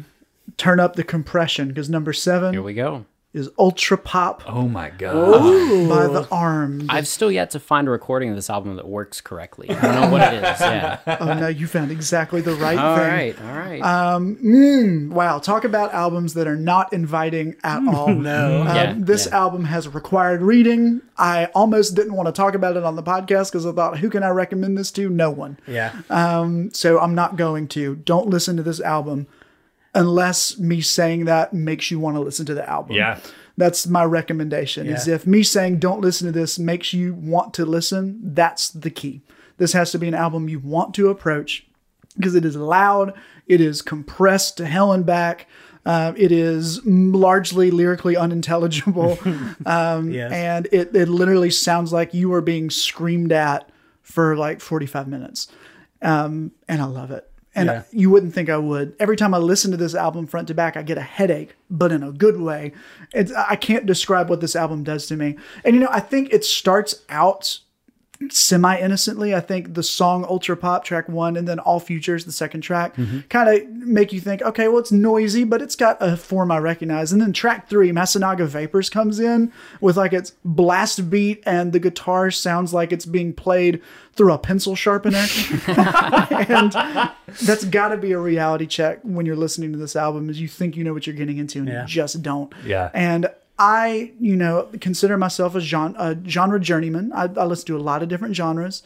turn 0.56 0.80
up 0.80 0.96
the 0.96 1.04
compression 1.04 1.68
because 1.68 1.88
number 1.88 2.12
seven 2.12 2.52
Here 2.52 2.62
we 2.62 2.74
go. 2.74 3.06
Is 3.32 3.48
Ultra 3.60 3.96
Pop 3.96 4.42
Oh 4.48 4.66
my 4.66 4.90
god. 4.90 5.88
by 5.88 6.08
the 6.08 6.26
Armed. 6.32 6.86
I've 6.88 7.06
still 7.06 7.30
yet 7.30 7.50
to 7.52 7.60
find 7.60 7.86
a 7.86 7.90
recording 7.92 8.30
of 8.30 8.34
this 8.34 8.50
album 8.50 8.74
that 8.74 8.88
works 8.88 9.20
correctly. 9.20 9.70
I 9.70 9.80
don't 9.80 10.00
know 10.00 10.10
what 10.10 10.20
it 10.34 10.42
is. 10.42 10.60
Yeah. 10.60 10.98
oh 11.20 11.34
no, 11.34 11.46
you 11.46 11.68
found 11.68 11.92
exactly 11.92 12.40
the 12.40 12.54
right 12.56 12.76
All 12.76 12.96
thing. 12.96 13.06
right. 13.08 13.40
All 13.40 13.56
right. 13.56 13.80
Um. 13.82 15.10
Wow, 15.12 15.38
talk 15.38 15.62
about 15.62 15.94
albums 15.94 16.34
that 16.34 16.48
are 16.48 16.56
not 16.56 16.92
inviting 16.92 17.54
at 17.62 17.86
all. 17.86 18.08
No. 18.20 18.62
Um, 18.62 18.66
Yeah, 18.66 18.94
this 18.98 19.26
yeah. 19.26 19.36
album 19.38 19.64
has 19.66 19.86
required 19.86 20.42
reading. 20.42 21.00
I 21.16 21.44
almost 21.54 21.94
didn't 21.94 22.14
want 22.14 22.26
to 22.26 22.32
talk 22.32 22.54
about 22.56 22.76
it 22.76 22.82
on 22.82 22.96
the 22.96 23.02
podcast 23.04 23.52
because 23.52 23.64
I 23.64 23.70
thought, 23.70 23.98
who 23.98 24.10
can 24.10 24.24
I 24.24 24.30
recommend 24.30 24.76
this 24.76 24.90
to? 24.92 25.08
No 25.08 25.30
one. 25.30 25.56
Yeah. 25.68 25.92
Um, 26.10 26.70
So 26.72 26.98
I'm 26.98 27.14
not 27.14 27.36
going 27.36 27.68
to. 27.68 27.94
Don't 27.94 28.28
listen 28.28 28.56
to 28.56 28.64
this 28.64 28.80
album 28.80 29.28
unless 29.94 30.58
me 30.58 30.80
saying 30.80 31.24
that 31.24 31.52
makes 31.52 31.90
you 31.90 31.98
want 31.98 32.16
to 32.16 32.20
listen 32.20 32.46
to 32.46 32.54
the 32.54 32.68
album. 32.68 32.96
Yeah. 32.96 33.18
That's 33.56 33.86
my 33.86 34.04
recommendation. 34.04 34.86
Is 34.86 35.08
if 35.08 35.26
me 35.26 35.42
saying 35.42 35.80
don't 35.80 36.00
listen 36.00 36.26
to 36.26 36.32
this 36.32 36.58
makes 36.58 36.92
you 36.92 37.14
want 37.14 37.52
to 37.54 37.66
listen, 37.66 38.18
that's 38.34 38.70
the 38.70 38.90
key. 38.90 39.22
This 39.58 39.74
has 39.74 39.92
to 39.92 39.98
be 39.98 40.08
an 40.08 40.14
album 40.14 40.48
you 40.48 40.58
want 40.58 40.94
to 40.94 41.10
approach 41.10 41.66
because 42.16 42.34
it 42.34 42.44
is 42.44 42.56
loud, 42.56 43.12
it 43.46 43.60
is 43.60 43.82
compressed 43.82 44.56
to 44.56 44.66
hell 44.66 44.92
and 44.92 45.04
back. 45.04 45.46
Uh, 45.84 46.12
it 46.16 46.30
is 46.30 46.84
largely 46.84 47.70
lyrically 47.70 48.16
unintelligible, 48.16 49.18
um, 49.66 50.14
and 50.14 50.68
it, 50.72 50.94
it 50.94 51.08
literally 51.08 51.50
sounds 51.50 51.92
like 51.92 52.12
you 52.12 52.32
are 52.34 52.42
being 52.42 52.68
screamed 52.68 53.32
at 53.32 53.70
for 54.02 54.36
like 54.36 54.60
45 54.60 55.08
minutes. 55.08 55.48
Um, 56.02 56.52
and 56.68 56.80
I 56.82 56.84
love 56.84 57.10
it. 57.10 57.29
And 57.54 57.66
Yeah. 57.66 57.82
you 57.90 58.10
wouldn't 58.10 58.32
think 58.32 58.48
I 58.48 58.56
would. 58.56 58.94
Every 59.00 59.16
time 59.16 59.34
I 59.34 59.38
listen 59.38 59.70
to 59.72 59.76
this 59.76 59.94
album 59.94 60.26
front 60.26 60.48
to 60.48 60.54
back, 60.54 60.76
I 60.76 60.82
get 60.82 60.98
a 60.98 61.02
headache, 61.02 61.56
but 61.68 61.90
in 61.90 62.02
a 62.02 62.12
good 62.12 62.40
way. 62.40 62.72
It's, 63.12 63.32
I 63.32 63.56
can't 63.56 63.86
describe 63.86 64.30
what 64.30 64.40
this 64.40 64.54
album 64.54 64.84
does 64.84 65.06
to 65.08 65.16
me. 65.16 65.36
And 65.64 65.74
you 65.74 65.80
know, 65.80 65.88
I 65.90 66.00
think 66.00 66.32
it 66.32 66.44
starts 66.44 67.02
out 67.08 67.58
semi 68.28 68.78
innocently. 68.78 69.34
I 69.34 69.40
think 69.40 69.74
the 69.74 69.82
song 69.82 70.24
Ultra 70.28 70.56
Pop 70.56 70.84
track 70.84 71.08
one 71.08 71.36
and 71.36 71.48
then 71.48 71.58
All 71.58 71.80
Futures, 71.80 72.24
the 72.26 72.32
second 72.32 72.60
track, 72.60 72.94
mm-hmm. 72.96 73.20
kind 73.30 73.48
of 73.48 73.68
make 73.70 74.12
you 74.12 74.20
think, 74.20 74.42
okay, 74.42 74.68
well, 74.68 74.78
it's 74.78 74.92
noisy, 74.92 75.44
but 75.44 75.62
it's 75.62 75.74
got 75.76 75.96
a 76.00 76.16
form 76.16 76.50
I 76.52 76.58
recognize. 76.58 77.12
And 77.12 77.20
then 77.20 77.32
track 77.32 77.68
three, 77.68 77.90
Masunaga 77.92 78.46
Vapors 78.46 78.90
comes 78.90 79.18
in 79.20 79.52
with 79.80 79.96
like 79.96 80.12
its 80.12 80.34
blast 80.44 81.08
beat 81.08 81.42
and 81.46 81.72
the 81.72 81.80
guitar 81.80 82.30
sounds 82.30 82.74
like 82.74 82.92
it's 82.92 83.06
being 83.06 83.32
played 83.32 83.80
through 84.12 84.32
a 84.32 84.38
pencil 84.38 84.76
sharpener. 84.76 85.24
and 85.66 86.72
that's 87.42 87.64
got 87.64 87.88
to 87.88 87.96
be 87.96 88.12
a 88.12 88.18
reality 88.18 88.66
check 88.66 89.00
when 89.02 89.24
you're 89.24 89.36
listening 89.36 89.72
to 89.72 89.78
this 89.78 89.96
album 89.96 90.28
is 90.28 90.40
you 90.40 90.48
think 90.48 90.76
you 90.76 90.84
know 90.84 90.92
what 90.92 91.06
you're 91.06 91.16
getting 91.16 91.38
into 91.38 91.60
and 91.60 91.68
Yeah. 91.68 91.82
you 91.82 91.88
just 91.88 92.22
don't. 92.22 92.52
Yeah. 92.64 92.90
And 92.92 93.30
I, 93.62 94.12
you 94.18 94.36
know, 94.36 94.68
consider 94.80 95.18
myself 95.18 95.54
a 95.54 95.60
genre, 95.60 95.94
a 96.00 96.16
genre 96.28 96.58
journeyman. 96.58 97.12
I, 97.14 97.24
I 97.24 97.44
listen 97.44 97.66
to 97.66 97.76
a 97.76 97.78
lot 97.78 98.02
of 98.02 98.08
different 98.08 98.34
genres, 98.34 98.82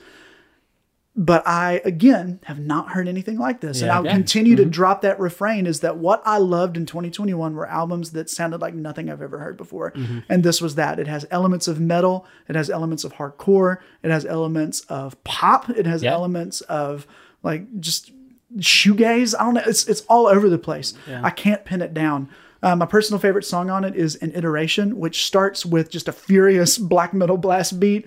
but 1.14 1.46
I, 1.46 1.80
again, 1.84 2.40
have 2.46 2.58
not 2.58 2.88
heard 2.88 3.06
anything 3.06 3.38
like 3.38 3.60
this. 3.60 3.82
and 3.82 3.92
I'll 3.92 4.04
Yeah. 4.04 4.12
continue 4.12 4.56
to 4.56 4.62
mm-hmm. 4.62 4.70
drop 4.72 5.02
that 5.02 5.20
refrain 5.20 5.68
is 5.68 5.78
that 5.80 5.96
what 5.98 6.20
I 6.26 6.38
loved 6.38 6.76
in 6.76 6.86
2021 6.86 7.54
were 7.54 7.68
albums 7.68 8.10
that 8.10 8.28
sounded 8.28 8.60
like 8.60 8.74
nothing 8.74 9.08
I've 9.08 9.22
ever 9.22 9.38
heard 9.38 9.56
before. 9.56 9.92
Mm-hmm. 9.92 10.18
And 10.28 10.42
this 10.42 10.60
was 10.60 10.74
that. 10.74 10.98
It 10.98 11.06
has 11.06 11.24
elements 11.30 11.68
of 11.68 11.78
metal, 11.78 12.26
it 12.48 12.56
has 12.56 12.68
elements 12.68 13.04
of 13.04 13.12
hardcore, 13.14 13.78
it 14.02 14.10
has 14.10 14.26
elements 14.26 14.80
of 14.88 15.22
pop, 15.22 15.70
it 15.70 15.86
has 15.86 16.02
Yeah. 16.02 16.14
elements 16.14 16.62
of 16.62 17.06
like 17.44 17.78
just 17.78 18.10
shoegaze. 18.58 19.34
I 19.38 19.44
don't 19.44 19.54
know. 19.54 19.62
It's 19.66 19.86
it's 19.86 20.00
all 20.08 20.26
over 20.26 20.48
the 20.48 20.58
place. 20.58 20.94
I 21.22 21.30
can't 21.30 21.64
pin 21.64 21.80
it 21.80 21.94
down. 21.94 22.28
Uh, 22.64 22.74
my 22.74 22.86
personal 22.86 23.20
favorite 23.20 23.44
song 23.44 23.68
on 23.68 23.84
it 23.84 23.94
is 23.94 24.16
an 24.16 24.32
iteration, 24.34 24.98
which 24.98 25.26
starts 25.26 25.66
with 25.66 25.90
just 25.90 26.08
a 26.08 26.12
furious 26.12 26.78
black 26.94 27.12
metal 27.12 27.36
blast 27.36 27.78
beat, 27.78 28.06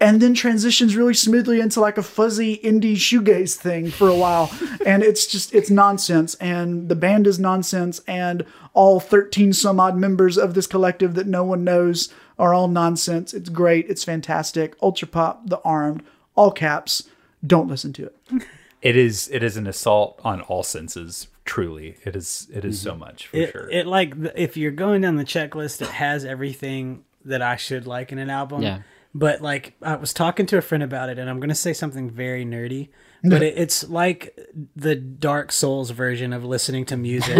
and 0.00 0.20
then 0.20 0.34
transitions 0.34 0.96
really 0.96 1.14
smoothly 1.14 1.60
into 1.60 1.80
like 1.80 1.96
a 1.96 2.02
fuzzy 2.02 2.58
indie 2.64 2.96
shoegaze 2.96 3.54
thing 3.54 3.88
for 3.88 4.08
a 4.08 4.14
while. 4.14 4.50
and 4.84 5.04
it's 5.04 5.24
just 5.24 5.54
it's 5.54 5.70
nonsense, 5.70 6.34
and 6.34 6.88
the 6.88 6.96
band 6.96 7.28
is 7.28 7.38
nonsense, 7.38 8.00
and 8.08 8.44
all 8.74 8.98
thirteen 8.98 9.52
some 9.52 9.78
odd 9.78 9.96
members 9.96 10.36
of 10.36 10.54
this 10.54 10.66
collective 10.66 11.14
that 11.14 11.28
no 11.28 11.44
one 11.44 11.62
knows 11.62 12.12
are 12.40 12.52
all 12.52 12.66
nonsense. 12.66 13.32
It's 13.32 13.50
great. 13.50 13.88
It's 13.88 14.02
fantastic. 14.02 14.74
Ultra 14.82 15.06
pop, 15.06 15.48
the 15.48 15.60
armed, 15.60 16.02
all 16.34 16.50
caps. 16.50 17.08
Don't 17.46 17.68
listen 17.68 17.92
to 17.92 18.06
it. 18.06 18.46
it 18.82 18.96
is 18.96 19.28
it 19.32 19.42
is 19.42 19.56
an 19.56 19.66
assault 19.66 20.20
on 20.24 20.40
all 20.42 20.62
senses. 20.62 21.28
Truly, 21.44 21.96
it 22.04 22.14
is 22.14 22.48
it 22.52 22.64
is 22.64 22.80
so 22.80 22.92
mm-hmm. 22.92 23.00
much 23.00 23.26
for 23.26 23.36
it, 23.36 23.52
sure. 23.52 23.68
it 23.70 23.86
like 23.86 24.14
if 24.36 24.56
you're 24.56 24.70
going 24.70 25.02
down 25.02 25.16
the 25.16 25.24
checklist, 25.24 25.82
it 25.82 25.88
has 25.88 26.24
everything 26.24 27.04
that 27.24 27.42
I 27.42 27.56
should 27.56 27.86
like 27.86 28.12
in 28.12 28.18
an 28.18 28.30
album. 28.30 28.62
Yeah. 28.62 28.82
But 29.14 29.42
like 29.42 29.74
I 29.82 29.96
was 29.96 30.12
talking 30.12 30.46
to 30.46 30.58
a 30.58 30.62
friend 30.62 30.82
about 30.82 31.08
it, 31.08 31.18
and 31.18 31.28
I'm 31.28 31.40
gonna 31.40 31.54
say 31.54 31.72
something 31.72 32.10
very 32.10 32.44
nerdy, 32.44 32.90
but 33.24 33.42
it, 33.42 33.58
it's 33.58 33.88
like 33.88 34.38
the 34.76 34.94
Dark 34.94 35.50
Souls 35.50 35.90
version 35.90 36.32
of 36.32 36.44
listening 36.44 36.84
to 36.86 36.96
music. 36.96 37.36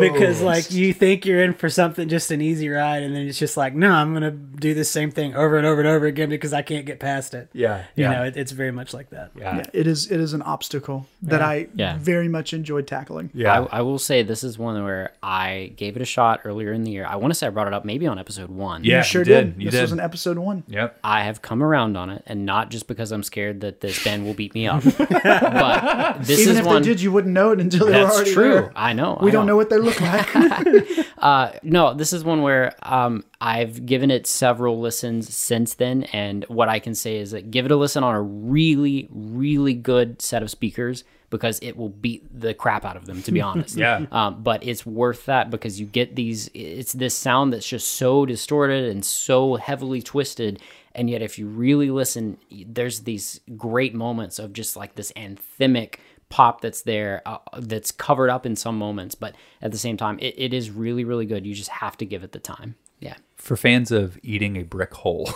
Because 0.00 0.40
like 0.42 0.70
you 0.70 0.92
think 0.92 1.24
you're 1.26 1.42
in 1.42 1.54
for 1.54 1.68
something 1.68 2.08
just 2.08 2.30
an 2.30 2.40
easy 2.40 2.68
ride, 2.68 3.02
and 3.02 3.14
then 3.14 3.26
it's 3.26 3.38
just 3.38 3.56
like, 3.56 3.74
no, 3.74 3.90
I'm 3.90 4.12
gonna 4.12 4.30
do 4.30 4.74
the 4.74 4.84
same 4.84 5.10
thing 5.10 5.34
over 5.34 5.56
and 5.56 5.66
over 5.66 5.80
and 5.80 5.88
over 5.88 6.06
again 6.06 6.28
because 6.28 6.52
I 6.52 6.62
can't 6.62 6.86
get 6.86 7.00
past 7.00 7.34
it. 7.34 7.48
yeah, 7.52 7.84
You 7.94 8.04
yeah, 8.04 8.12
know, 8.12 8.24
it, 8.24 8.36
it's 8.36 8.52
very 8.52 8.70
much 8.72 8.92
like 8.94 9.10
that. 9.10 9.30
yeah, 9.36 9.56
Yeah, 9.56 9.66
it 9.72 9.86
is 9.86 10.10
it 10.10 10.20
is 10.20 10.32
an 10.32 10.42
obstacle 10.42 11.06
that 11.22 11.42
I 11.42 11.68
Yeah. 11.74 11.96
very 11.98 12.28
much 12.28 12.52
enjoyed 12.52 12.86
tackling. 12.86 13.30
yeah. 13.34 13.60
I, 13.62 13.78
I 13.78 13.82
will 13.82 13.98
say 13.98 14.22
this 14.22 14.42
is 14.44 14.58
one 14.58 14.82
where 14.84 15.12
I 15.22 15.72
gave 15.76 15.96
it 15.96 16.02
a 16.02 16.06
shot 16.06 16.40
earlier 16.44 16.72
in 16.72 16.84
the 16.84 16.90
year. 16.90 17.06
I 17.06 17.16
want 17.16 17.32
to 17.32 17.34
say 17.38 17.46
I 17.46 17.50
brought 17.50 17.66
it 17.66 17.72
up 17.72 17.84
maybe 17.84 18.06
on 18.06 18.18
episode 18.18 18.50
one. 18.50 18.84
Yeah, 18.84 18.98
you 18.98 19.02
sure 19.04 19.22
you 19.22 19.24
did. 19.26 19.54
did. 19.54 19.62
You 19.62 19.70
this 19.70 19.78
did. 19.78 19.82
was 19.82 19.92
an 19.92 20.00
episode 20.00 20.38
one. 20.38 20.64
Yep. 20.68 20.98
I 21.04 21.22
have 21.24 21.42
come 21.42 21.62
around 21.62 21.96
on 21.96 22.10
it, 22.10 22.22
and 22.26 22.44
not 22.46 22.70
just 22.70 22.86
because 22.86 23.12
I'm 23.12 23.22
scared 23.22 23.60
that 23.62 23.80
this 23.80 24.02
band 24.04 24.24
will 24.26 24.34
beat 24.34 24.54
me 24.54 24.66
up, 24.66 24.82
but 24.98 26.18
this 26.24 26.40
Even 26.40 26.52
is 26.54 26.58
if 26.60 26.66
one. 26.66 26.82
they 26.82 26.88
did, 26.88 27.00
you 27.00 27.12
wouldn't 27.12 27.32
know 27.34 27.52
it 27.52 27.60
until 27.60 27.86
they 27.86 27.92
were 27.92 27.98
that's 28.04 28.14
already 28.16 28.32
true. 28.32 28.50
there. 28.54 28.72
I 28.76 28.92
know. 28.92 29.18
We 29.20 29.30
I 29.30 29.32
don't 29.32 29.46
know 29.46 29.56
what 29.56 29.70
they 29.70 29.78
look 29.86 30.00
like. 30.00 31.06
Uh, 31.18 31.50
no, 31.62 31.94
this 31.94 32.12
is 32.12 32.22
one 32.22 32.42
where 32.42 32.74
um, 32.82 33.24
I've 33.40 33.86
given 33.86 34.10
it 34.10 34.26
several 34.26 34.80
listens 34.80 35.34
since 35.34 35.74
then, 35.74 36.04
and 36.12 36.44
what 36.44 36.68
I 36.68 36.78
can 36.78 36.94
say 36.94 37.16
is 37.16 37.30
that 37.30 37.50
give 37.50 37.64
it 37.64 37.72
a 37.72 37.76
listen 37.76 38.04
on 38.04 38.14
a 38.14 38.20
really, 38.20 39.08
really 39.10 39.72
good 39.72 40.20
set 40.20 40.42
of 40.42 40.50
speakers 40.50 41.04
because 41.30 41.58
it 41.60 41.76
will 41.76 41.88
beat 41.88 42.24
the 42.38 42.54
crap 42.54 42.84
out 42.84 42.96
of 42.96 43.06
them, 43.06 43.22
to 43.22 43.32
be 43.32 43.40
honest. 43.42 43.76
Yeah. 43.76 44.06
Um, 44.12 44.42
but 44.42 44.64
it's 44.64 44.86
worth 44.86 45.26
that 45.26 45.50
because 45.50 45.80
you 45.80 45.86
get 45.86 46.16
these. 46.16 46.50
It's 46.54 46.92
this 46.92 47.14
sound 47.14 47.52
that's 47.52 47.66
just 47.66 47.92
so 47.92 48.26
distorted 48.26 48.84
and 48.84 49.04
so 49.04 49.56
heavily 49.56 50.02
twisted, 50.02 50.60
and 50.94 51.08
yet 51.08 51.22
if 51.22 51.38
you 51.38 51.46
really 51.46 51.90
listen, 51.90 52.38
there's 52.50 53.00
these 53.00 53.40
great 53.56 53.94
moments 53.94 54.38
of 54.38 54.52
just 54.52 54.76
like 54.76 54.94
this 54.94 55.12
anthemic 55.12 55.96
pop 56.28 56.60
that's 56.60 56.82
there 56.82 57.22
uh, 57.26 57.38
that's 57.58 57.92
covered 57.92 58.28
up 58.30 58.44
in 58.44 58.56
some 58.56 58.76
moments 58.76 59.14
but 59.14 59.34
at 59.62 59.70
the 59.70 59.78
same 59.78 59.96
time 59.96 60.18
it, 60.18 60.34
it 60.36 60.52
is 60.52 60.70
really 60.70 61.04
really 61.04 61.26
good. 61.26 61.46
You 61.46 61.54
just 61.54 61.70
have 61.70 61.96
to 61.98 62.04
give 62.04 62.24
it 62.24 62.32
the 62.32 62.38
time. 62.38 62.74
Yeah. 63.00 63.16
For 63.36 63.56
fans 63.56 63.92
of 63.92 64.18
eating 64.22 64.56
a 64.56 64.62
brick 64.62 64.92
hole. 64.94 65.30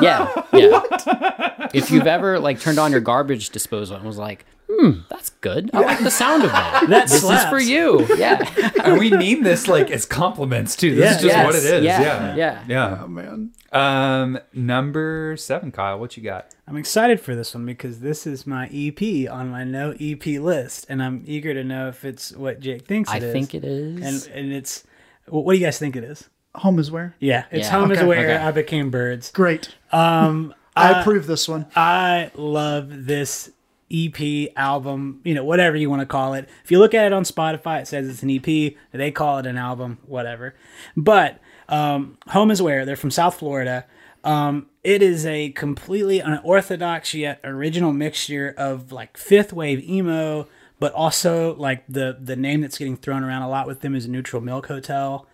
yeah 0.00 0.30
yeah. 0.52 0.82
If 1.74 1.90
you've 1.90 2.06
ever 2.06 2.38
like 2.38 2.60
turned 2.60 2.78
on 2.78 2.92
your 2.92 3.00
garbage 3.00 3.50
disposal 3.50 3.96
and 3.96 4.04
was 4.04 4.18
like 4.18 4.44
hmm 4.68 5.00
that's 5.08 5.30
good 5.30 5.70
i 5.72 5.80
like 5.80 6.00
the 6.00 6.10
sound 6.10 6.42
of 6.42 6.50
that 6.50 6.86
That 6.88 7.08
this 7.08 7.22
is 7.22 7.44
for 7.44 7.60
you 7.60 8.06
yeah 8.16 8.42
and 8.84 8.98
we 8.98 9.10
mean 9.10 9.42
this 9.42 9.68
like 9.68 9.90
as 9.90 10.04
compliments 10.06 10.74
too. 10.76 10.94
This 10.94 11.04
Yeah. 11.04 11.16
is 11.16 11.22
just 11.22 11.44
what 11.44 11.54
it 11.54 11.64
is. 11.64 11.84
Yes. 11.84 12.00
Yeah. 12.02 12.34
Yeah. 12.34 12.34
Yeah. 12.36 12.64
Yeah. 12.68 13.02
oh 13.04 13.08
man, 13.08 13.50
Um, 13.72 14.38
number 14.52 15.36
seven, 15.36 15.70
Kyle. 15.72 15.98
What 15.98 16.16
you 16.16 16.22
got? 16.22 16.46
I'm 16.68 16.76
excited 16.76 17.20
for 17.20 17.34
this 17.34 17.54
one 17.54 17.64
because 17.66 18.00
this 18.00 18.26
is 18.26 18.46
my 18.46 18.66
EP 18.72 19.30
on 19.30 19.50
my 19.50 19.64
no 19.64 19.94
EP 20.00 20.24
list, 20.26 20.86
and 20.88 21.02
I'm 21.02 21.22
eager 21.26 21.54
to 21.54 21.62
know 21.64 21.88
if 21.88 22.04
it's 22.04 22.32
what 22.32 22.60
Jake 22.60 22.86
thinks 22.86 23.10
i 23.10 23.16
it 23.18 23.22
is. 23.22 23.32
think 23.32 23.54
it 23.54 23.64
is 23.64 24.26
and 24.26 24.36
and 24.36 24.52
it's 24.52 24.84
wh- 25.26 25.32
what 25.44 25.52
do 25.54 25.58
you 25.58 25.64
guys 25.66 25.78
think 25.78 25.96
it 25.96 26.04
is? 26.04 26.28
home 26.54 26.78
is 26.78 26.90
where 26.90 27.14
Yeah, 27.20 27.44
it's 27.50 27.66
Yeah. 27.68 27.78
home 27.78 27.90
is 27.92 28.02
where 28.02 28.30
Okay. 28.30 28.36
I 28.36 28.50
became 28.50 28.90
birds. 28.90 29.30
great. 29.32 29.74
Um, 29.92 30.54
I 30.76 30.92
I, 30.92 31.00
approve 31.00 31.26
this 31.26 31.48
one. 31.48 31.66
I 31.76 32.30
love 32.34 33.06
this 33.06 33.50
EP 33.92 34.50
album, 34.56 35.20
you 35.24 35.34
know, 35.34 35.44
whatever 35.44 35.76
you 35.76 35.88
want 35.88 36.00
to 36.00 36.06
call 36.06 36.34
it. 36.34 36.48
If 36.64 36.70
you 36.70 36.78
look 36.78 36.94
at 36.94 37.06
it 37.06 37.12
on 37.12 37.24
Spotify, 37.24 37.82
it 37.82 37.88
says 37.88 38.08
it's 38.08 38.22
an 38.22 38.30
EP. 38.30 38.74
They 38.92 39.10
call 39.10 39.38
it 39.38 39.46
an 39.46 39.56
album, 39.56 39.98
whatever. 40.06 40.54
But 40.96 41.40
um, 41.68 42.18
Home 42.28 42.50
is 42.50 42.60
Where, 42.60 42.84
they're 42.84 42.96
from 42.96 43.10
South 43.10 43.38
Florida. 43.38 43.86
Um, 44.24 44.66
it 44.82 45.02
is 45.02 45.24
a 45.24 45.50
completely 45.50 46.18
unorthodox 46.18 47.14
yet 47.14 47.40
original 47.44 47.92
mixture 47.92 48.54
of 48.56 48.90
like 48.90 49.16
fifth 49.16 49.52
wave 49.52 49.88
emo, 49.88 50.48
but 50.80 50.92
also 50.92 51.54
like 51.54 51.84
the 51.88 52.18
the 52.20 52.34
name 52.34 52.60
that's 52.60 52.78
getting 52.78 52.96
thrown 52.96 53.22
around 53.22 53.42
a 53.42 53.48
lot 53.48 53.68
with 53.68 53.80
them 53.80 53.94
is 53.94 54.08
Neutral 54.08 54.42
Milk 54.42 54.66
Hotel. 54.66 55.26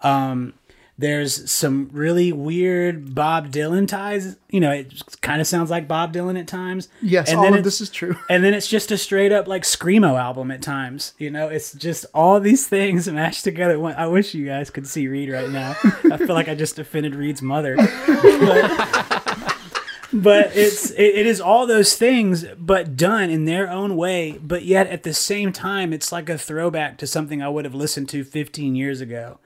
Um, 0.00 0.54
there's 1.00 1.50
some 1.50 1.88
really 1.92 2.30
weird 2.30 3.14
Bob 3.14 3.50
Dylan 3.50 3.88
ties. 3.88 4.36
You 4.50 4.60
know, 4.60 4.70
it 4.70 5.02
kind 5.22 5.40
of 5.40 5.46
sounds 5.46 5.70
like 5.70 5.88
Bob 5.88 6.12
Dylan 6.12 6.38
at 6.38 6.46
times. 6.46 6.88
Yes, 7.00 7.30
and 7.30 7.38
all 7.38 7.44
then 7.44 7.54
of 7.54 7.64
this 7.64 7.80
is 7.80 7.88
true. 7.88 8.16
And 8.28 8.44
then 8.44 8.52
it's 8.52 8.68
just 8.68 8.90
a 8.90 8.98
straight 8.98 9.32
up 9.32 9.48
like 9.48 9.62
screamo 9.62 10.20
album 10.20 10.50
at 10.50 10.60
times. 10.60 11.14
You 11.18 11.30
know, 11.30 11.48
it's 11.48 11.72
just 11.72 12.04
all 12.12 12.38
these 12.38 12.66
things 12.68 13.08
mashed 13.08 13.44
together. 13.44 13.82
I 13.96 14.06
wish 14.08 14.34
you 14.34 14.44
guys 14.44 14.68
could 14.68 14.86
see 14.86 15.08
Reed 15.08 15.30
right 15.30 15.48
now. 15.48 15.74
I 16.12 16.18
feel 16.18 16.34
like 16.34 16.48
I 16.48 16.54
just 16.54 16.78
offended 16.78 17.14
Reed's 17.14 17.40
mother. 17.40 17.76
But, 17.76 19.56
but 20.12 20.56
it's 20.56 20.90
it, 20.90 21.02
it 21.02 21.26
is 21.26 21.40
all 21.40 21.66
those 21.66 21.96
things, 21.96 22.44
but 22.58 22.94
done 22.94 23.30
in 23.30 23.46
their 23.46 23.70
own 23.70 23.96
way. 23.96 24.38
But 24.42 24.64
yet 24.64 24.86
at 24.88 25.02
the 25.02 25.14
same 25.14 25.50
time, 25.50 25.94
it's 25.94 26.12
like 26.12 26.28
a 26.28 26.36
throwback 26.36 26.98
to 26.98 27.06
something 27.06 27.42
I 27.42 27.48
would 27.48 27.64
have 27.64 27.74
listened 27.74 28.10
to 28.10 28.22
15 28.22 28.74
years 28.74 29.00
ago. 29.00 29.38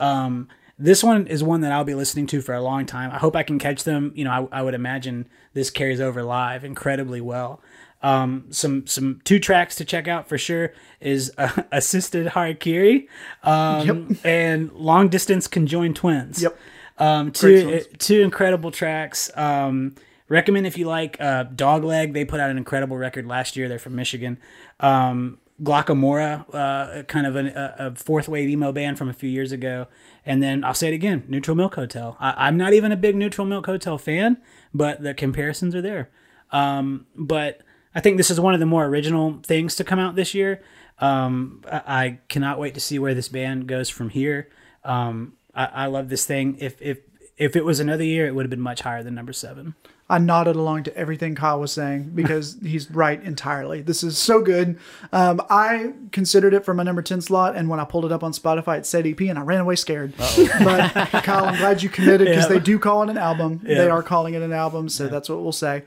Um, 0.00 0.48
this 0.82 1.04
one 1.04 1.28
is 1.28 1.44
one 1.44 1.60
that 1.60 1.70
I'll 1.70 1.84
be 1.84 1.94
listening 1.94 2.26
to 2.28 2.40
for 2.40 2.54
a 2.54 2.60
long 2.60 2.86
time. 2.86 3.12
I 3.12 3.18
hope 3.18 3.36
I 3.36 3.44
can 3.44 3.58
catch 3.58 3.84
them. 3.84 4.12
You 4.16 4.24
know, 4.24 4.48
I, 4.52 4.58
I 4.58 4.62
would 4.62 4.74
imagine 4.74 5.28
this 5.54 5.70
carries 5.70 6.00
over 6.00 6.22
live 6.22 6.64
incredibly 6.64 7.20
well. 7.20 7.60
Um, 8.02 8.46
some 8.50 8.86
some 8.88 9.20
two 9.22 9.38
tracks 9.38 9.76
to 9.76 9.84
check 9.84 10.08
out 10.08 10.28
for 10.28 10.36
sure 10.36 10.72
is 11.00 11.32
uh, 11.38 11.62
assisted 11.72 12.26
harakiri 12.26 13.06
um, 13.44 14.18
and 14.24 14.72
long 14.72 15.08
distance 15.08 15.46
conjoined 15.46 15.94
twins. 15.94 16.42
Yep. 16.42 16.58
Um, 16.98 17.30
two 17.30 17.82
songs. 17.82 17.86
two 17.98 18.20
incredible 18.20 18.72
tracks. 18.72 19.30
Um, 19.36 19.94
recommend 20.28 20.66
if 20.66 20.76
you 20.76 20.86
like 20.86 21.20
uh, 21.20 21.44
Dogleg. 21.44 22.12
They 22.12 22.24
put 22.24 22.40
out 22.40 22.50
an 22.50 22.58
incredible 22.58 22.96
record 22.96 23.26
last 23.26 23.56
year. 23.56 23.68
They're 23.68 23.78
from 23.78 23.94
Michigan. 23.94 24.38
Um, 24.80 25.38
Glocca 25.62 25.96
Morra, 25.96 26.44
uh, 26.52 27.02
kind 27.04 27.26
of 27.26 27.36
an, 27.36 27.48
a, 27.54 27.94
fourth 27.94 28.28
wave 28.28 28.48
emo 28.48 28.72
band 28.72 28.98
from 28.98 29.08
a 29.08 29.12
few 29.12 29.30
years 29.30 29.52
ago. 29.52 29.86
And 30.26 30.42
then 30.42 30.64
I'll 30.64 30.74
say 30.74 30.88
it 30.88 30.94
again, 30.94 31.24
Neutral 31.28 31.56
Milk 31.56 31.74
Hotel. 31.74 32.16
I, 32.18 32.48
I'm 32.48 32.56
not 32.56 32.72
even 32.72 32.90
a 32.90 32.96
big 32.96 33.14
Neutral 33.14 33.46
Milk 33.46 33.66
Hotel 33.66 33.98
fan, 33.98 34.38
but 34.74 35.02
the 35.02 35.14
comparisons 35.14 35.74
are 35.74 35.82
there. 35.82 36.10
Um, 36.50 37.06
but 37.14 37.60
I 37.94 38.00
think 38.00 38.16
this 38.16 38.30
is 38.30 38.40
one 38.40 38.54
of 38.54 38.60
the 38.60 38.66
more 38.66 38.84
original 38.86 39.40
things 39.42 39.76
to 39.76 39.84
come 39.84 39.98
out 39.98 40.16
this 40.16 40.34
year. 40.34 40.62
Um, 40.98 41.62
I, 41.70 41.82
I 41.86 42.18
cannot 42.28 42.58
wait 42.58 42.74
to 42.74 42.80
see 42.80 42.98
where 42.98 43.14
this 43.14 43.28
band 43.28 43.66
goes 43.66 43.88
from 43.88 44.10
here. 44.10 44.48
Um, 44.84 45.34
I, 45.54 45.66
I 45.66 45.86
love 45.86 46.08
this 46.08 46.26
thing. 46.26 46.56
If 46.58 46.80
if 46.80 46.98
if 47.36 47.56
it 47.56 47.64
was 47.64 47.80
another 47.80 48.04
year, 48.04 48.26
it 48.26 48.34
would 48.34 48.44
have 48.44 48.50
been 48.50 48.60
much 48.60 48.82
higher 48.82 49.02
than 49.02 49.14
number 49.14 49.32
seven. 49.32 49.74
I 50.12 50.18
nodded 50.18 50.56
along 50.56 50.82
to 50.84 50.96
everything 50.96 51.34
Kyle 51.34 51.58
was 51.58 51.72
saying 51.72 52.12
because 52.14 52.56
he's 52.62 52.90
right 52.90 53.22
entirely. 53.22 53.80
This 53.80 54.02
is 54.04 54.18
so 54.18 54.42
good. 54.42 54.78
Um, 55.12 55.40
I 55.48 55.94
considered 56.12 56.52
it 56.54 56.64
for 56.64 56.74
my 56.74 56.82
number 56.82 57.00
10 57.02 57.22
slot, 57.22 57.56
and 57.56 57.68
when 57.70 57.80
I 57.80 57.84
pulled 57.84 58.04
it 58.04 58.12
up 58.12 58.22
on 58.22 58.32
Spotify, 58.32 58.78
it 58.78 58.86
said 58.86 59.06
EP, 59.06 59.20
and 59.22 59.38
I 59.38 59.42
ran 59.42 59.60
away 59.60 59.76
scared. 59.76 60.12
But 60.64 60.92
Kyle, 61.24 61.46
I'm 61.46 61.56
glad 61.56 61.82
you 61.82 61.88
committed 61.88 62.28
because 62.28 62.44
Yeah. 62.44 62.58
they 62.58 62.60
do 62.60 62.78
call 62.78 63.02
it 63.04 63.08
an 63.10 63.18
album. 63.18 63.60
They 63.64 63.88
are 63.88 64.02
calling 64.02 64.34
it 64.34 64.42
an 64.42 64.52
album, 64.52 64.88
so 64.90 65.08
that's 65.08 65.28
what 65.30 65.40
we'll 65.42 65.52
say. 65.52 65.82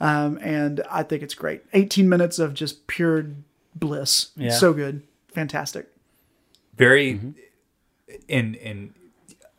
Um, 0.00 0.38
and 0.42 0.82
I 0.90 1.02
think 1.02 1.22
it's 1.22 1.34
great. 1.34 1.62
18 1.72 2.08
minutes 2.08 2.38
of 2.38 2.54
just 2.54 2.86
pure 2.88 3.26
bliss. 3.74 4.30
Yeah. 4.36 4.50
So 4.50 4.72
good. 4.72 5.02
Fantastic. 5.34 5.88
Very 6.76 7.14
Mm-hmm. 7.14 7.30
in 8.28 8.54
in 8.56 8.94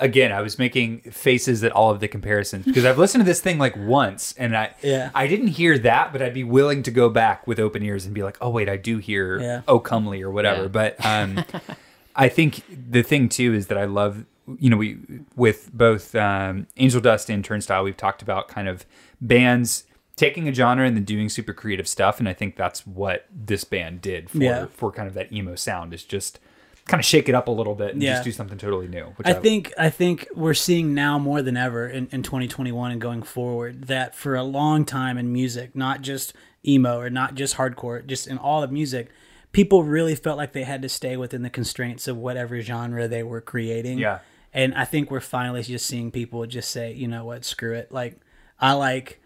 again, 0.04 0.32
I 0.32 0.42
was 0.42 0.60
making 0.60 1.00
faces 1.02 1.64
at 1.64 1.72
all 1.72 1.90
of 1.92 2.00
the 2.00 2.08
comparisons 2.08 2.66
because 2.66 2.86
I've 2.86 2.98
listened 3.00 3.22
to 3.24 3.26
this 3.26 3.42
thing 3.42 3.58
like 3.58 3.76
once 3.78 4.34
and 4.38 4.56
I 4.56 4.76
Yeah. 4.84 5.10
I 5.16 5.26
didn't 5.28 5.48
hear 5.48 5.78
that, 5.80 6.12
but 6.12 6.22
I'd 6.22 6.34
be 6.34 6.44
willing 6.44 6.84
to 6.84 6.92
go 6.92 7.10
back 7.10 7.48
with 7.48 7.60
open 7.60 7.82
ears 7.84 8.06
and 8.06 8.14
be 8.14 8.22
like, 8.22 8.38
oh 8.42 8.50
wait, 8.50 8.70
I 8.70 8.78
do 8.78 8.98
hear 9.00 9.40
Yeah. 9.40 9.62
oh 9.68 9.80
comely 9.80 10.22
or 10.22 10.30
whatever. 10.30 10.64
Yeah. 10.64 10.68
But 10.68 11.06
um 11.06 11.44
I 12.16 12.30
think 12.30 12.62
the 12.70 13.02
thing 13.02 13.30
too 13.30 13.54
is 13.54 13.68
that 13.68 13.78
I 13.78 13.86
love 13.86 14.26
you 14.60 14.70
know 14.70 14.78
we 14.78 14.98
with 15.36 15.72
both 15.74 16.14
um, 16.16 16.68
Angel 16.78 17.00
Dust 17.02 17.30
and 17.30 17.44
Turnstile 17.46 17.84
we've 17.84 17.96
talked 17.98 18.22
about 18.22 18.50
kind 18.50 18.68
of 18.68 18.86
bands 19.22 19.86
taking 20.16 20.48
a 20.48 20.54
genre 20.54 20.86
and 20.86 20.96
then 20.96 21.06
doing 21.06 21.30
super 21.30 21.54
creative 21.54 21.88
stuff 21.88 22.20
and 22.20 22.28
I 22.30 22.34
think 22.34 22.56
that's 22.56 22.86
what 22.86 23.26
this 23.34 23.64
band 23.64 24.02
did 24.02 24.30
for 24.30 24.38
Yeah. 24.38 24.66
for 24.68 24.92
kind 24.92 25.08
of 25.08 25.14
that 25.16 25.32
emo 25.32 25.56
sound 25.56 25.94
is 25.94 26.04
just 26.04 26.40
kind 26.86 27.00
of 27.00 27.06
shake 27.06 27.30
it 27.30 27.36
up 27.36 27.48
a 27.48 27.52
little 27.52 27.76
bit 27.76 27.94
and 27.94 28.02
Yeah. 28.04 28.14
just 28.14 28.24
do 28.26 28.32
something 28.32 28.58
totally 28.58 28.88
new 28.88 29.06
which 29.16 29.26
I 29.28 29.34
think 29.34 29.72
I 29.78 29.90
think 29.90 30.28
we're 30.36 30.54
seeing 30.54 30.94
now 30.94 31.18
more 31.18 31.42
than 31.42 31.56
ever 31.56 31.88
in, 31.88 32.08
in 32.12 32.24
2021 32.24 32.92
and 32.92 33.00
going 33.00 33.24
forward 33.24 33.84
that 33.88 34.16
for 34.16 34.36
a 34.36 34.44
long 34.44 34.84
time 34.86 35.18
in 35.18 35.32
music, 35.32 35.76
not 35.76 36.02
just 36.02 36.34
emo 36.68 37.00
or 37.00 37.10
not 37.10 37.36
just 37.36 37.56
hardcore, 37.56 38.06
just 38.06 38.28
in 38.28 38.38
all 38.38 38.64
of 38.64 38.72
music, 38.72 39.10
people 39.54 39.84
really 39.84 40.16
felt 40.16 40.38
like 40.38 40.52
they 40.54 40.64
had 40.64 40.82
to 40.82 40.90
stay 40.90 41.16
within 41.16 41.42
the 41.42 41.50
constraints 41.50 42.08
of 42.08 42.18
whatever 42.18 42.60
genre 42.62 43.08
they 43.08 43.24
were 43.24 43.42
creating. 43.42 43.98
Yeah. 44.00 44.20
And 44.54 44.74
I 44.76 44.86
think 44.86 45.10
we're 45.10 45.20
finally 45.20 45.64
just 45.64 45.86
seeing 45.86 46.12
people 46.12 46.46
just 46.46 46.70
say, 46.70 46.92
you 46.94 47.08
know 47.08 47.24
what, 47.26 47.46
screw 47.46 47.74
it. 47.76 47.92
Like 47.92 48.18
I 48.60 48.74
like 48.74 49.20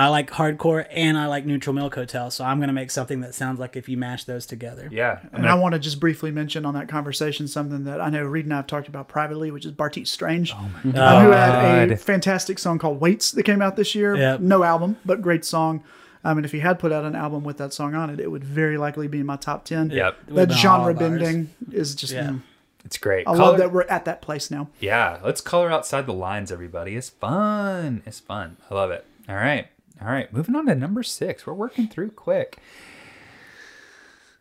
I 0.00 0.08
like 0.08 0.30
hardcore 0.30 0.86
and 0.90 1.18
I 1.18 1.26
like 1.26 1.44
Neutral 1.44 1.74
Milk 1.74 1.94
Hotel, 1.94 2.30
so 2.30 2.44
I'm 2.44 2.58
going 2.58 2.68
to 2.68 2.72
make 2.72 2.90
something 2.90 3.20
that 3.20 3.34
sounds 3.34 3.58
like 3.60 3.76
if 3.76 3.88
you 3.88 3.96
mash 3.96 4.24
those 4.24 4.46
together. 4.46 4.88
Yeah. 4.90 5.20
And 5.32 5.46
I 5.46 5.54
want 5.54 5.74
to 5.74 5.78
just 5.78 6.00
briefly 6.00 6.30
mention 6.30 6.64
on 6.64 6.74
that 6.74 6.88
conversation 6.88 7.46
something 7.48 7.84
that 7.84 8.00
I 8.00 8.08
know 8.08 8.24
Reed 8.24 8.46
and 8.46 8.54
I 8.54 8.56
have 8.56 8.66
talked 8.66 8.88
about 8.88 9.08
privately, 9.08 9.50
which 9.50 9.66
is 9.66 9.72
Bartees 9.72 10.10
Strange, 10.10 10.52
uh, 10.52 10.56
who 10.84 10.92
had 11.32 11.92
a 11.92 11.96
fantastic 11.96 12.58
song 12.58 12.78
called 12.78 13.00
"Waits" 13.00 13.30
that 13.32 13.42
came 13.42 13.60
out 13.60 13.76
this 13.76 13.94
year. 13.94 14.16
Yep. 14.16 14.40
No 14.40 14.62
album, 14.62 14.96
but 15.04 15.20
great 15.22 15.44
song. 15.44 15.82
I 16.24 16.34
mean, 16.34 16.44
if 16.44 16.52
he 16.52 16.60
had 16.60 16.78
put 16.78 16.92
out 16.92 17.04
an 17.04 17.14
album 17.14 17.44
with 17.44 17.58
that 17.58 17.72
song 17.72 17.94
on 17.94 18.10
it, 18.10 18.20
it 18.20 18.30
would 18.30 18.44
very 18.44 18.76
likely 18.78 19.08
be 19.08 19.20
in 19.20 19.26
my 19.26 19.36
top 19.36 19.64
ten. 19.64 19.90
Yep. 19.90 20.16
It 20.28 20.34
That 20.34 20.48
been 20.48 20.56
genre 20.56 20.94
bending 20.94 21.50
is 21.72 21.94
just. 21.94 22.12
Yeah. 22.12 22.24
mm, 22.28 22.42
It's 22.84 22.96
great. 22.98 23.26
I 23.26 23.32
Color- 23.32 23.38
love 23.38 23.58
that 23.58 23.72
we're 23.72 23.82
at 23.82 24.04
that 24.06 24.22
place 24.22 24.50
now. 24.50 24.68
Yeah, 24.80 25.18
let's 25.22 25.40
color 25.40 25.70
outside 25.70 26.06
the 26.06 26.12
lines, 26.14 26.50
everybody. 26.52 26.96
It's 26.96 27.10
fun. 27.10 28.02
It's 28.06 28.20
fun. 28.20 28.56
I 28.70 28.74
love 28.74 28.90
it. 28.90 29.04
All 29.28 29.34
right. 29.36 29.68
All 30.00 30.08
right. 30.08 30.32
Moving 30.32 30.56
on 30.56 30.66
to 30.66 30.74
number 30.74 31.02
six. 31.02 31.46
We're 31.46 31.52
working 31.54 31.88
through 31.88 32.12
quick. 32.12 32.58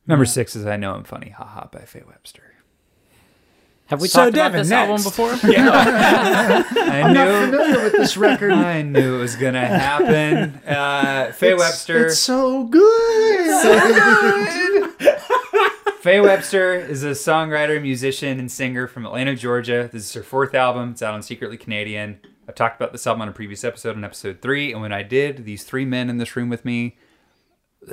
Number 0.07 0.25
six 0.25 0.55
is 0.55 0.65
I 0.65 0.77
Know 0.77 0.93
I'm 0.93 1.03
Funny. 1.03 1.29
Haha 1.29 1.67
by 1.71 1.81
Faye 1.81 2.03
Webster. 2.07 2.43
Have 3.87 4.01
we 4.01 4.07
So, 4.07 4.19
talked 4.25 4.35
about 4.35 4.51
Devin, 4.53 4.59
this 4.61 4.69
next. 4.69 4.89
album 4.89 5.03
before? 5.03 5.31
I 5.51 7.01
I'm 7.03 7.13
not 7.13 7.27
familiar 7.49 7.83
with 7.83 7.93
this 7.93 8.17
record. 8.17 8.51
I 8.51 8.81
knew 8.83 9.15
it 9.15 9.19
was 9.19 9.35
gonna 9.35 9.65
happen. 9.65 10.61
Uh, 10.67 11.31
Faye 11.31 11.55
Webster. 11.55 12.05
It's 12.07 12.19
so 12.19 12.65
good. 12.65 13.61
so 13.61 13.79
good. 14.99 15.19
Faye 16.01 16.21
Webster 16.21 16.75
is 16.75 17.03
a 17.03 17.09
songwriter, 17.09 17.81
musician, 17.81 18.39
and 18.39 18.51
singer 18.51 18.87
from 18.87 19.05
Atlanta, 19.05 19.35
Georgia. 19.35 19.89
This 19.91 20.05
is 20.05 20.13
her 20.13 20.23
fourth 20.23 20.53
album. 20.55 20.91
It's 20.91 21.01
out 21.01 21.13
on 21.15 21.21
Secretly 21.23 21.57
Canadian. 21.57 22.19
I've 22.49 22.55
talked 22.55 22.81
about 22.81 22.93
this 22.93 23.05
album 23.05 23.21
on 23.21 23.29
a 23.29 23.31
previous 23.31 23.63
episode, 23.63 23.95
in 23.95 24.03
episode 24.03 24.41
three. 24.41 24.71
And 24.71 24.81
when 24.81 24.91
I 24.91 25.03
did, 25.03 25.45
these 25.45 25.63
three 25.63 25.85
men 25.85 26.09
in 26.09 26.17
this 26.17 26.35
room 26.35 26.49
with 26.49 26.65
me 26.65 26.97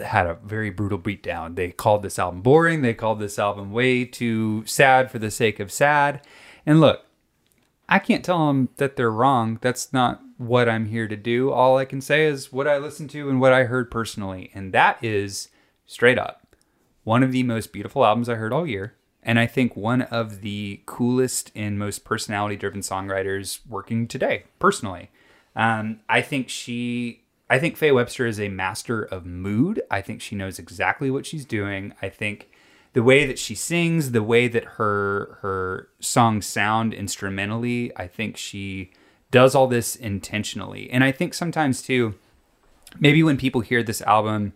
had 0.02 0.26
a 0.26 0.38
very 0.42 0.70
brutal 0.70 0.98
beatdown. 0.98 1.56
They 1.56 1.72
called 1.72 2.02
this 2.02 2.18
album 2.18 2.40
boring. 2.40 2.80
They 2.80 2.94
called 2.94 3.20
this 3.20 3.38
album 3.38 3.70
way 3.70 4.06
too 4.06 4.64
sad 4.64 5.10
for 5.10 5.18
the 5.18 5.30
sake 5.30 5.60
of 5.60 5.70
sad. 5.70 6.26
And 6.64 6.80
look, 6.80 7.04
I 7.86 7.98
can't 7.98 8.24
tell 8.24 8.46
them 8.46 8.70
that 8.78 8.96
they're 8.96 9.12
wrong. 9.12 9.58
That's 9.60 9.92
not 9.92 10.22
what 10.38 10.70
I'm 10.70 10.86
here 10.86 11.06
to 11.06 11.16
do. 11.16 11.52
All 11.52 11.76
I 11.76 11.84
can 11.84 12.00
say 12.00 12.24
is 12.24 12.50
what 12.50 12.66
I 12.66 12.78
listened 12.78 13.10
to 13.10 13.28
and 13.28 13.42
what 13.42 13.52
I 13.52 13.64
heard 13.64 13.90
personally. 13.90 14.50
And 14.54 14.72
that 14.72 15.04
is 15.04 15.50
straight 15.84 16.18
up 16.18 16.56
one 17.04 17.22
of 17.22 17.30
the 17.30 17.42
most 17.42 17.74
beautiful 17.74 18.06
albums 18.06 18.30
I 18.30 18.36
heard 18.36 18.54
all 18.54 18.66
year. 18.66 18.94
And 19.26 19.40
I 19.40 19.46
think 19.46 19.74
one 19.76 20.02
of 20.02 20.40
the 20.40 20.80
coolest 20.86 21.50
and 21.56 21.78
most 21.78 22.04
personality 22.04 22.54
driven 22.54 22.80
songwriters 22.80 23.58
working 23.68 24.06
today, 24.06 24.44
personally. 24.60 25.10
Um, 25.56 25.98
I 26.08 26.22
think 26.22 26.48
she, 26.48 27.24
I 27.50 27.58
think 27.58 27.76
Faye 27.76 27.90
Webster 27.90 28.24
is 28.24 28.38
a 28.38 28.48
master 28.48 29.02
of 29.02 29.26
mood. 29.26 29.82
I 29.90 30.00
think 30.00 30.22
she 30.22 30.36
knows 30.36 30.60
exactly 30.60 31.10
what 31.10 31.26
she's 31.26 31.44
doing. 31.44 31.92
I 32.00 32.08
think 32.08 32.50
the 32.92 33.02
way 33.02 33.26
that 33.26 33.38
she 33.38 33.56
sings, 33.56 34.12
the 34.12 34.22
way 34.22 34.46
that 34.46 34.64
her 34.64 35.38
her 35.42 35.88
songs 35.98 36.46
sound 36.46 36.94
instrumentally, 36.94 37.94
I 37.96 38.06
think 38.06 38.36
she 38.36 38.92
does 39.32 39.56
all 39.56 39.66
this 39.66 39.96
intentionally. 39.96 40.88
And 40.90 41.02
I 41.02 41.10
think 41.10 41.34
sometimes 41.34 41.82
too, 41.82 42.14
maybe 43.00 43.24
when 43.24 43.36
people 43.36 43.60
hear 43.60 43.82
this 43.82 44.02
album, 44.02 44.52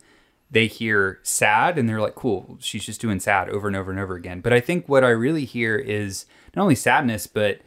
they 0.50 0.66
hear 0.66 1.20
sad 1.22 1.78
and 1.78 1.88
they're 1.88 2.00
like, 2.00 2.14
cool, 2.14 2.58
she's 2.60 2.84
just 2.84 3.00
doing 3.00 3.20
sad 3.20 3.48
over 3.48 3.68
and 3.68 3.76
over 3.76 3.90
and 3.90 4.00
over 4.00 4.14
again. 4.14 4.40
But 4.40 4.52
I 4.52 4.60
think 4.60 4.88
what 4.88 5.04
I 5.04 5.10
really 5.10 5.44
hear 5.44 5.76
is 5.76 6.26
not 6.54 6.62
only 6.62 6.74
sadness, 6.74 7.26
but 7.26 7.60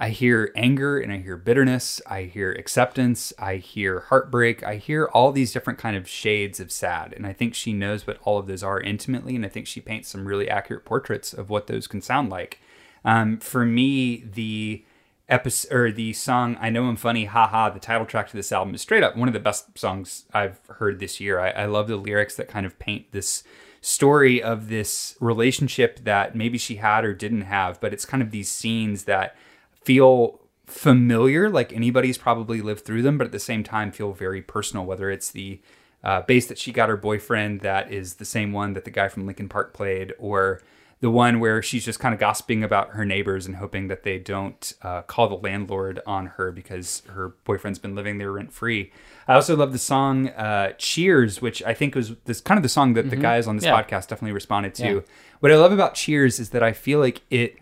I 0.00 0.10
hear 0.10 0.52
anger 0.54 0.98
and 0.98 1.12
I 1.12 1.18
hear 1.18 1.36
bitterness, 1.36 2.00
I 2.06 2.22
hear 2.22 2.52
acceptance, 2.52 3.32
I 3.38 3.56
hear 3.56 4.00
heartbreak, 4.00 4.62
I 4.62 4.76
hear 4.76 5.06
all 5.06 5.32
these 5.32 5.52
different 5.52 5.78
kind 5.78 5.96
of 5.96 6.08
shades 6.08 6.60
of 6.60 6.70
sad. 6.70 7.12
And 7.14 7.26
I 7.26 7.32
think 7.32 7.54
she 7.54 7.72
knows 7.72 8.06
what 8.06 8.18
all 8.22 8.38
of 8.38 8.46
those 8.46 8.62
are 8.62 8.80
intimately, 8.80 9.34
and 9.34 9.44
I 9.44 9.48
think 9.48 9.66
she 9.66 9.80
paints 9.80 10.08
some 10.08 10.26
really 10.26 10.48
accurate 10.48 10.84
portraits 10.84 11.32
of 11.32 11.50
what 11.50 11.66
those 11.66 11.88
can 11.88 12.00
sound 12.00 12.30
like. 12.30 12.60
Um, 13.04 13.38
for 13.38 13.64
me, 13.64 14.22
the 14.24 14.84
episode 15.28 15.74
or 15.74 15.92
the 15.92 16.12
song 16.12 16.56
"I 16.60 16.70
Know 16.70 16.84
I'm 16.84 16.96
Funny," 16.96 17.26
haha, 17.26 17.70
the 17.70 17.80
title 17.80 18.06
track 18.06 18.28
to 18.30 18.36
this 18.36 18.52
album 18.52 18.74
is 18.74 18.80
straight 18.80 19.02
up 19.02 19.16
one 19.16 19.28
of 19.28 19.34
the 19.34 19.40
best 19.40 19.78
songs 19.78 20.24
I've 20.32 20.60
heard 20.68 20.98
this 20.98 21.20
year. 21.20 21.38
I, 21.38 21.50
I 21.50 21.66
love 21.66 21.88
the 21.88 21.96
lyrics 21.96 22.36
that 22.36 22.48
kind 22.48 22.66
of 22.66 22.78
paint 22.78 23.12
this 23.12 23.42
story 23.80 24.42
of 24.42 24.68
this 24.68 25.16
relationship 25.20 26.04
that 26.04 26.34
maybe 26.34 26.58
she 26.58 26.76
had 26.76 27.04
or 27.04 27.14
didn't 27.14 27.42
have, 27.42 27.80
but 27.80 27.92
it's 27.92 28.04
kind 28.04 28.22
of 28.22 28.30
these 28.30 28.48
scenes 28.48 29.04
that 29.04 29.36
feel 29.84 30.40
familiar, 30.66 31.48
like 31.48 31.72
anybody's 31.72 32.18
probably 32.18 32.60
lived 32.60 32.84
through 32.84 33.02
them, 33.02 33.16
but 33.16 33.26
at 33.26 33.32
the 33.32 33.38
same 33.38 33.62
time 33.62 33.90
feel 33.92 34.12
very 34.12 34.42
personal. 34.42 34.84
Whether 34.84 35.10
it's 35.10 35.30
the 35.30 35.60
uh, 36.04 36.22
bass 36.22 36.46
that 36.46 36.58
she 36.58 36.72
got 36.72 36.88
her 36.88 36.96
boyfriend 36.96 37.60
that 37.60 37.90
is 37.92 38.14
the 38.14 38.24
same 38.24 38.52
one 38.52 38.74
that 38.74 38.84
the 38.84 38.90
guy 38.90 39.08
from 39.08 39.26
Linkin 39.26 39.48
Park 39.48 39.72
played, 39.72 40.12
or 40.18 40.60
the 41.00 41.10
one 41.10 41.38
where 41.38 41.62
she's 41.62 41.84
just 41.84 42.00
kind 42.00 42.12
of 42.12 42.18
gossiping 42.18 42.64
about 42.64 42.90
her 42.90 43.04
neighbors 43.04 43.46
and 43.46 43.56
hoping 43.56 43.86
that 43.86 44.02
they 44.02 44.18
don't 44.18 44.72
uh, 44.82 45.02
call 45.02 45.28
the 45.28 45.36
landlord 45.36 46.00
on 46.06 46.26
her 46.26 46.50
because 46.50 47.02
her 47.10 47.28
boyfriend's 47.44 47.78
been 47.78 47.94
living 47.94 48.18
there 48.18 48.32
rent 48.32 48.52
free. 48.52 48.90
I 49.28 49.34
also 49.34 49.54
love 49.56 49.72
the 49.72 49.78
song 49.78 50.28
uh, 50.30 50.72
"Cheers," 50.78 51.40
which 51.40 51.62
I 51.62 51.72
think 51.74 51.94
was 51.94 52.16
this 52.24 52.40
kind 52.40 52.58
of 52.58 52.62
the 52.62 52.68
song 52.68 52.94
that 52.94 53.10
the 53.10 53.16
guys 53.16 53.46
on 53.46 53.56
this 53.56 53.64
Yeah. 53.64 53.80
podcast 53.80 54.08
definitely 54.08 54.32
responded 54.32 54.74
to. 54.76 54.94
Yeah. 54.94 55.00
What 55.40 55.52
I 55.52 55.56
love 55.56 55.70
about 55.72 55.94
"Cheers" 55.94 56.40
is 56.40 56.50
that 56.50 56.62
I 56.62 56.72
feel 56.72 56.98
like 56.98 57.22
it 57.30 57.58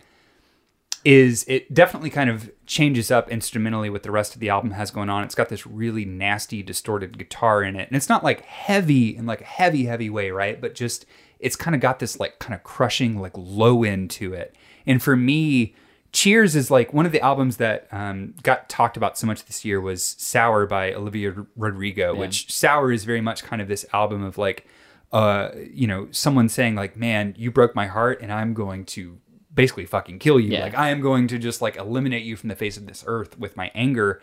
is 1.05 1.45
it 1.47 1.73
definitely 1.73 2.09
kind 2.09 2.29
of 2.29 2.49
changes 2.65 3.11
up 3.11 3.29
instrumentally 3.31 3.89
what 3.89 4.03
the 4.03 4.11
rest 4.11 4.33
of 4.33 4.41
the 4.41 4.49
album 4.49 4.71
has 4.71 4.91
going 4.91 5.09
on. 5.09 5.23
It's 5.23 5.35
got 5.35 5.47
this 5.49 5.65
really 5.65 6.03
nasty 6.05 6.63
distorted 6.63 7.17
guitar 7.17 7.63
in 7.63 7.75
it. 7.75 7.87
And 7.87 7.95
it's 7.95 8.09
not 8.09 8.23
like 8.23 8.41
heavy 8.41 9.15
in 9.15 9.25
like 9.25 9.41
a 9.41 9.45
heavy, 9.45 9.85
heavy 9.85 10.09
way, 10.09 10.31
right? 10.31 10.59
But 10.59 10.75
just 10.75 11.05
it's 11.39 11.55
kind 11.55 11.75
of 11.75 11.81
got 11.81 11.99
this 11.99 12.19
like 12.19 12.39
kind 12.39 12.53
of 12.53 12.63
crushing, 12.63 13.19
like 13.19 13.33
low 13.35 13.83
end 13.83 14.09
to 14.11 14.33
it. 14.33 14.55
And 14.85 15.01
for 15.01 15.15
me, 15.15 15.75
Cheers 16.13 16.55
is 16.55 16.71
like 16.71 16.93
one 16.93 17.05
of 17.05 17.11
the 17.11 17.21
albums 17.21 17.57
that 17.57 17.87
um, 17.91 18.33
got 18.41 18.69
talked 18.69 18.97
about 18.97 19.17
so 19.17 19.27
much 19.27 19.45
this 19.45 19.65
year 19.65 19.79
was 19.79 20.03
Sour 20.17 20.65
by 20.65 20.93
Olivia 20.93 21.45
Rodrigo, 21.55 22.15
which 22.15 22.51
Sour 22.51 22.91
is 22.91 23.03
very 23.03 23.21
much 23.21 23.43
kind 23.43 23.61
of 23.61 23.67
this 23.67 23.85
album 23.93 24.23
of 24.23 24.37
like, 24.37 24.65
uh, 25.11 25.49
you 25.71 25.85
know, 25.85 26.07
someone 26.11 26.49
saying 26.49 26.75
like, 26.75 26.95
man, 26.95 27.35
you 27.37 27.51
broke 27.51 27.75
my 27.75 27.87
heart 27.87 28.21
and 28.21 28.31
I'm 28.31 28.53
going 28.53 28.85
to 28.85 29.19
basically 29.53 29.85
fucking 29.85 30.19
kill 30.19 30.39
you. 30.39 30.53
Yeah. 30.53 30.63
Like 30.63 30.77
I 30.77 30.89
am 30.89 31.01
going 31.01 31.27
to 31.27 31.37
just 31.37 31.61
like 31.61 31.75
eliminate 31.75 32.23
you 32.23 32.37
from 32.37 32.49
the 32.49 32.55
face 32.55 32.77
of 32.77 32.87
this 32.87 33.03
earth 33.05 33.37
with 33.37 33.57
my 33.57 33.69
anger. 33.75 34.21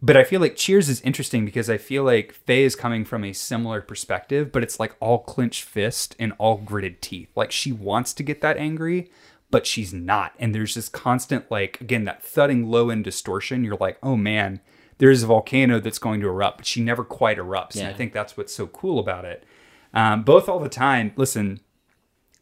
But 0.00 0.16
I 0.16 0.22
feel 0.22 0.40
like 0.40 0.54
Cheers 0.54 0.88
is 0.88 1.00
interesting 1.00 1.44
because 1.44 1.68
I 1.68 1.76
feel 1.76 2.04
like 2.04 2.32
Faye 2.32 2.62
is 2.62 2.76
coming 2.76 3.04
from 3.04 3.24
a 3.24 3.32
similar 3.32 3.80
perspective, 3.80 4.52
but 4.52 4.62
it's 4.62 4.78
like 4.78 4.94
all 5.00 5.18
clenched 5.18 5.64
fist 5.64 6.14
and 6.20 6.32
all 6.38 6.58
gritted 6.58 7.02
teeth. 7.02 7.30
Like 7.34 7.50
she 7.50 7.72
wants 7.72 8.12
to 8.14 8.22
get 8.22 8.40
that 8.40 8.58
angry, 8.58 9.10
but 9.50 9.66
she's 9.66 9.92
not. 9.92 10.34
And 10.38 10.54
there's 10.54 10.76
this 10.76 10.88
constant, 10.88 11.50
like, 11.50 11.80
again, 11.80 12.04
that 12.04 12.22
thudding 12.22 12.70
low 12.70 12.90
end 12.90 13.04
distortion. 13.04 13.64
You're 13.64 13.78
like, 13.80 13.98
oh 14.00 14.14
man, 14.14 14.60
there's 14.98 15.24
a 15.24 15.26
volcano 15.26 15.80
that's 15.80 15.98
going 15.98 16.20
to 16.20 16.28
erupt, 16.28 16.58
but 16.58 16.66
she 16.66 16.80
never 16.80 17.02
quite 17.02 17.38
erupts. 17.38 17.76
And 17.76 17.88
I 17.88 17.92
think 17.92 18.12
that's 18.12 18.36
what's 18.36 18.54
so 18.54 18.68
cool 18.68 19.00
about 19.00 19.24
it. 19.24 19.44
Um, 19.92 20.22
both 20.22 20.48
all 20.48 20.60
the 20.60 20.68
time, 20.68 21.12
listen, 21.16 21.60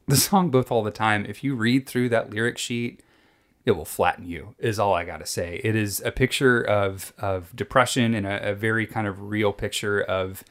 the 0.07 0.17
song 0.17 0.51
both 0.51 0.71
all 0.71 0.83
the 0.83 0.91
time 0.91 1.25
if 1.27 1.43
you 1.43 1.55
read 1.55 1.87
through 1.87 2.11
that 2.11 2.31
lyric 2.31 2.59
sheet 2.59 3.03
it 3.67 3.73
will 3.73 3.85
flatten 3.85 4.27
you 4.27 4.55
is 4.59 4.79
all 4.79 4.95
i 4.95 5.05
gotta 5.05 5.27
say. 5.27 5.61
It 5.63 5.77
is 5.77 6.01
a 6.05 6.13
picture 6.13 6.63
of 6.63 7.13
of 7.19 7.55
depression 7.55 8.15
and 8.15 8.27
a, 8.27 8.51
a 8.51 8.55
very 8.55 8.87
kind 8.87 9.07
of 9.07 9.21
real 9.21 9.53
picture 9.53 10.01
of 10.01 10.43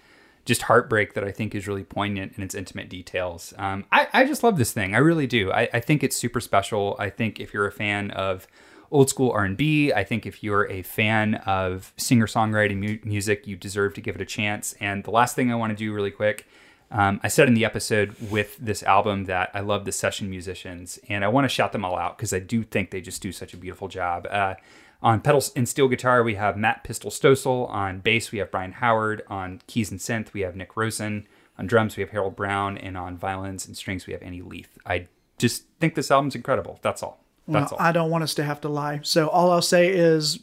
just 0.43 0.63
heartbreak 0.63 1.15
that 1.15 1.23
i 1.23 1.31
think 1.31 1.55
is 1.55 1.67
really 1.67 1.83
poignant 1.83 2.33
in 2.37 2.43
its 2.43 2.53
intimate 2.53 2.89
details. 2.89 3.53
Um, 3.57 3.85
I, 3.91 4.07
I 4.13 4.25
just 4.25 4.43
love 4.43 4.57
this 4.57 4.73
thing. 4.73 4.93
I 4.93 4.99
really 4.99 5.25
do. 5.25 5.51
I, 5.51 5.67
I 5.73 5.79
think 5.79 6.03
it's 6.03 6.15
super 6.15 6.39
special. 6.39 6.95
I 6.99 7.09
think 7.09 7.39
if 7.39 7.53
you're 7.53 7.65
a 7.65 7.71
fan 7.71 8.11
of 8.11 8.45
old 8.91 9.09
school 9.09 9.31
r&b 9.31 9.91
i 9.93 10.03
think 10.03 10.27
if 10.27 10.43
you're 10.43 10.69
a 10.69 10.83
fan 10.83 11.35
of 11.45 11.91
singer-songwriting 11.97 12.77
mu- 12.77 12.99
music 13.03 13.47
you 13.47 13.55
deserve 13.55 13.95
to 13.95 13.99
give 13.99 14.15
it 14.15 14.21
a 14.21 14.25
chance. 14.25 14.75
And 14.79 15.03
the 15.03 15.11
last 15.11 15.35
thing 15.35 15.51
i 15.51 15.55
want 15.55 15.71
to 15.71 15.75
do 15.75 15.91
really 15.91 16.11
quick 16.11 16.47
um, 16.91 17.19
I 17.23 17.27
said 17.27 17.47
in 17.47 17.53
the 17.53 17.65
episode 17.65 18.15
with 18.29 18.57
this 18.57 18.83
album 18.83 19.25
that 19.25 19.49
I 19.53 19.59
love 19.61 19.85
the 19.85 19.91
session 19.91 20.29
musicians, 20.29 20.99
and 21.09 21.25
I 21.25 21.27
want 21.27 21.45
to 21.45 21.49
shout 21.49 21.71
them 21.71 21.83
all 21.83 21.97
out 21.97 22.17
because 22.17 22.33
I 22.33 22.39
do 22.39 22.63
think 22.63 22.91
they 22.91 23.01
just 23.01 23.21
do 23.21 23.31
such 23.31 23.53
a 23.53 23.57
beautiful 23.57 23.87
job. 23.87 24.27
Uh, 24.29 24.55
on 25.01 25.19
pedals 25.21 25.51
and 25.55 25.67
steel 25.67 25.87
guitar, 25.87 26.23
we 26.23 26.35
have 26.35 26.57
Matt 26.57 26.83
Pistol 26.83 27.11
Stoessel. 27.11 27.69
On 27.69 27.99
bass, 27.99 28.31
we 28.31 28.39
have 28.39 28.49
Brian 28.49 28.71
Howard. 28.73 29.21
On 29.27 29.61
keys 29.67 29.91
and 29.91 29.99
synth, 29.99 30.33
we 30.33 30.41
have 30.41 30.55
Nick 30.55 30.75
Rosen. 30.77 31.27
On 31.59 31.67
drums, 31.67 31.95
we 31.95 32.01
have 32.01 32.09
Harold 32.09 32.35
Brown, 32.35 32.77
and 32.77 32.97
on 32.97 33.17
violins 33.17 33.65
and 33.67 33.77
strings, 33.77 34.07
we 34.07 34.13
have 34.13 34.21
Annie 34.23 34.41
Leeth. 34.41 34.67
I 34.85 35.07
just 35.37 35.63
think 35.79 35.95
this 35.95 36.11
album's 36.11 36.35
incredible. 36.35 36.79
That's 36.81 37.03
all. 37.03 37.23
That's 37.47 37.71
Well, 37.71 37.79
all. 37.79 37.85
I 37.85 37.91
don't 37.91 38.09
want 38.09 38.23
us 38.23 38.33
to 38.35 38.43
have 38.43 38.59
to 38.61 38.69
lie. 38.69 39.01
So 39.03 39.27
all 39.27 39.51
I'll 39.51 39.61
say 39.61 39.89
is 39.89 40.39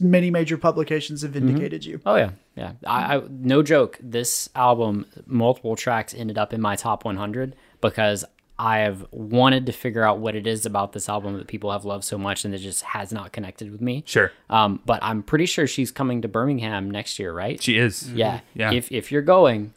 many 0.00 0.30
major 0.30 0.58
publications 0.58 1.22
have 1.22 1.32
vindicated 1.32 1.84
you. 1.84 2.00
Oh 2.04 2.16
yeah, 2.16 2.30
yeah. 2.56 2.72
I, 2.86 3.16
I 3.16 3.22
no 3.28 3.62
joke. 3.62 3.98
This 4.02 4.48
album, 4.54 5.06
multiple 5.26 5.76
tracks 5.76 6.14
ended 6.14 6.38
up 6.38 6.52
in 6.52 6.60
my 6.60 6.76
top 6.76 7.04
100 7.04 7.56
because 7.80 8.24
I 8.58 8.78
have 8.78 9.04
wanted 9.10 9.66
to 9.66 9.72
figure 9.72 10.04
out 10.04 10.18
what 10.20 10.36
it 10.36 10.46
is 10.46 10.64
about 10.64 10.92
this 10.92 11.08
album 11.08 11.36
that 11.38 11.48
people 11.48 11.72
have 11.72 11.84
loved 11.84 12.04
so 12.04 12.16
much 12.16 12.44
and 12.44 12.54
it 12.54 12.58
just 12.58 12.82
has 12.82 13.12
not 13.12 13.32
connected 13.32 13.72
with 13.72 13.80
me. 13.80 14.04
Sure. 14.06 14.30
Um, 14.48 14.80
but 14.86 15.02
I'm 15.02 15.22
pretty 15.24 15.46
sure 15.46 15.66
she's 15.66 15.90
coming 15.90 16.22
to 16.22 16.28
Birmingham 16.28 16.90
next 16.90 17.18
year, 17.18 17.32
right? 17.32 17.60
She 17.60 17.78
is. 17.78 18.10
yeah. 18.12 18.40
Yeah. 18.54 18.72
If 18.72 18.92
if 18.92 19.10
you're 19.10 19.22
going, 19.22 19.72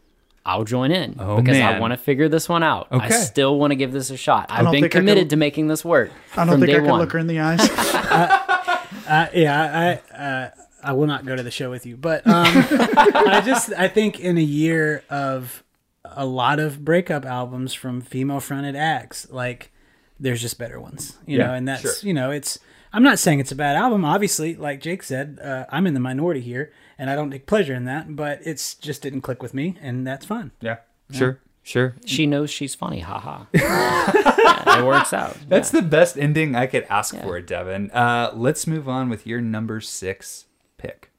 I'll 0.45 0.64
join 0.64 0.91
in 0.91 1.16
Oh, 1.20 1.41
because 1.41 1.58
I 1.58 1.80
want 1.80 1.91
to 1.94 1.98
figure 1.98 2.30
this 2.30 2.48
one 2.48 2.62
out. 2.64 2.91
Okay. 2.91 3.06
I 3.06 3.10
still 3.10 3.58
want 3.60 3.72
to 3.72 3.76
give 3.76 3.91
this 3.91 4.12
a 4.12 4.18
shot. 4.18 4.45
I've 4.49 4.72
been 4.72 4.88
committed 4.90 5.24
could- 5.24 5.30
to 5.32 5.36
making 5.38 5.68
this 5.68 5.84
work. 5.84 6.12
I 6.34 6.45
don't 6.45 6.54
from 6.54 6.62
think 6.62 6.72
day 6.72 6.78
I 6.78 6.80
could 6.82 6.90
one. 6.90 6.99
look 6.99 7.12
her 7.14 7.20
in 7.20 7.28
the 7.28 7.40
eyes. 7.40 7.60
Uh, 9.08 9.28
yeah, 9.34 9.99
I 10.14 10.16
uh, 10.18 10.49
I 10.88 10.94
will 10.94 11.08
not 11.08 11.26
go 11.26 11.36
to 11.36 11.44
the 11.44 11.52
show 11.52 11.70
with 11.70 11.86
you, 11.86 11.98
but 11.98 12.26
um, 12.28 12.46
I 12.48 13.42
just 13.46 13.72
I 13.78 13.88
think 13.88 14.20
in 14.20 14.38
a 14.38 14.42
year 14.42 15.04
of 15.10 15.64
a 16.06 16.26
lot 16.26 16.60
of 16.60 16.86
breakup 16.86 17.26
albums 17.26 17.74
from 17.74 18.02
female 18.02 18.40
fronted 18.40 18.76
acts, 18.76 19.28
like 19.30 19.72
there's 20.20 20.42
just 20.42 20.58
better 20.58 20.80
ones, 20.80 21.18
you 21.26 21.38
Yeah, 21.38 21.48
know, 21.48 21.54
and 21.54 21.68
that's 21.68 21.82
sure. 21.82 21.94
you 22.08 22.14
know 22.14 22.32
it's. 22.32 22.58
I'm 22.94 23.04
not 23.04 23.20
saying 23.20 23.42
it's 23.42 23.52
a 23.52 23.56
bad 23.56 23.76
album. 23.76 24.06
Obviously, 24.06 24.56
like 24.56 24.80
Jake 24.80 25.04
said, 25.04 25.40
uh, 25.44 25.66
I'm 25.70 25.86
in 25.88 25.94
the 25.94 26.00
minority 26.00 26.40
here, 26.40 26.72
and 26.98 27.10
I 27.10 27.16
don't 27.16 27.30
take 27.30 27.46
pleasure 27.46 27.74
in 27.76 27.84
that. 27.84 28.16
But 28.16 28.40
it's 28.46 28.74
just 28.76 29.02
didn't 29.02 29.22
click 29.22 29.44
with 29.44 29.54
me, 29.54 29.76
and 29.82 30.08
that's 30.08 30.26
fine. 30.26 30.52
Yeah. 30.62 30.78
Sure. 31.12 31.40
Sure. 31.64 31.96
She 32.06 32.26
knows 32.26 32.50
she's 32.50 32.76
funny. 32.76 33.02
Haha. 33.02 33.44
yeah, 33.54 34.80
it 34.80 34.86
works 34.86 35.12
out. 35.12 35.36
That's 35.50 35.70
the 35.70 35.82
best 35.82 36.18
ending 36.18 36.56
I 36.56 36.66
could 36.66 36.86
ask 36.90 37.14
for, 37.20 37.42
Devin. 37.42 37.92
Uh, 37.92 38.32
let's 38.34 38.66
move 38.66 38.88
on 38.88 39.10
with 39.10 39.28
your 39.28 39.42
number 39.42 39.82
six 39.82 40.46
pick. 40.78 41.12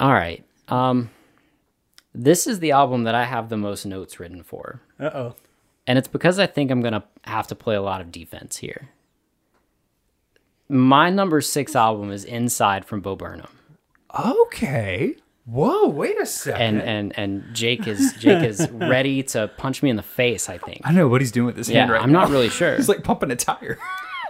All 0.00 0.12
right. 0.12 0.44
Um, 0.68 1.10
this 2.14 2.46
is 2.46 2.58
the 2.60 2.72
album 2.72 3.04
that 3.04 3.14
I 3.14 3.24
have 3.24 3.48
the 3.48 3.56
most 3.56 3.84
notes 3.86 4.18
written 4.18 4.42
for. 4.42 4.80
Uh 4.98 5.10
oh. 5.14 5.34
And 5.86 5.98
it's 5.98 6.08
because 6.08 6.38
I 6.38 6.46
think 6.46 6.70
I'm 6.70 6.80
going 6.80 6.94
to 6.94 7.02
have 7.24 7.46
to 7.48 7.54
play 7.54 7.74
a 7.74 7.82
lot 7.82 8.00
of 8.00 8.10
defense 8.10 8.56
here. 8.56 8.88
My 10.68 11.10
number 11.10 11.40
six 11.42 11.76
album 11.76 12.10
is 12.10 12.24
Inside 12.24 12.86
from 12.86 13.00
Bo 13.02 13.16
Burnham. 13.16 13.50
Okay. 14.18 15.16
Whoa, 15.44 15.88
wait 15.88 16.18
a 16.18 16.24
second. 16.24 16.62
And, 16.78 16.82
and, 16.82 17.18
and 17.18 17.54
Jake 17.54 17.86
is 17.86 18.14
Jake 18.18 18.42
is 18.44 18.66
ready 18.72 19.22
to 19.24 19.48
punch 19.58 19.82
me 19.82 19.90
in 19.90 19.96
the 19.96 20.02
face, 20.02 20.48
I 20.48 20.56
think. 20.56 20.80
I 20.84 20.88
don't 20.88 20.96
know 20.96 21.08
what 21.08 21.20
he's 21.20 21.32
doing 21.32 21.46
with 21.46 21.58
his 21.58 21.68
Yeah, 21.68 21.80
hand 21.80 21.92
right 21.92 22.00
I'm 22.02 22.12
now. 22.12 22.20
not 22.22 22.30
really 22.30 22.48
sure. 22.48 22.76
He's 22.76 22.88
like 22.88 23.04
pumping 23.04 23.30
a 23.30 23.36
tire. 23.36 23.78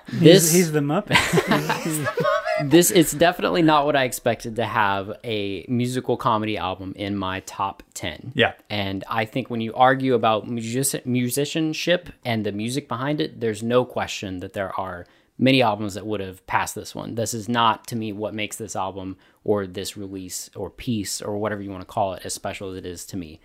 This 0.08 0.50
He's, 0.50 0.52
he's 0.52 0.72
the 0.72 0.80
Muppet. 0.80 1.14
this 2.70 2.90
it's 2.90 3.12
definitely 3.12 3.62
not 3.62 3.86
what 3.86 3.96
I 3.96 4.04
expected 4.04 4.56
to 4.56 4.64
have 4.64 5.12
a 5.24 5.64
musical 5.68 6.16
comedy 6.16 6.56
album 6.56 6.92
in 6.96 7.16
my 7.16 7.40
top 7.40 7.82
10. 7.94 8.32
Yeah. 8.34 8.52
And 8.68 9.04
I 9.08 9.24
think 9.24 9.50
when 9.50 9.60
you 9.60 9.74
argue 9.74 10.14
about 10.14 10.48
music- 10.48 11.06
musicianship 11.06 12.10
and 12.24 12.44
the 12.44 12.52
music 12.52 12.88
behind 12.88 13.20
it, 13.20 13.40
there's 13.40 13.62
no 13.62 13.84
question 13.84 14.40
that 14.40 14.52
there 14.52 14.78
are 14.78 15.06
many 15.38 15.62
albums 15.62 15.94
that 15.94 16.06
would 16.06 16.20
have 16.20 16.46
passed 16.46 16.74
this 16.74 16.94
one. 16.94 17.14
This 17.14 17.34
is 17.34 17.48
not 17.48 17.86
to 17.88 17.96
me 17.96 18.12
what 18.12 18.34
makes 18.34 18.56
this 18.56 18.76
album 18.76 19.16
or 19.42 19.66
this 19.66 19.96
release 19.96 20.50
or 20.54 20.70
piece 20.70 21.20
or 21.20 21.36
whatever 21.38 21.62
you 21.62 21.70
want 21.70 21.82
to 21.82 21.92
call 21.92 22.14
it 22.14 22.22
as 22.24 22.34
special 22.34 22.70
as 22.70 22.76
it 22.76 22.86
is 22.86 23.04
to 23.06 23.16
me. 23.16 23.40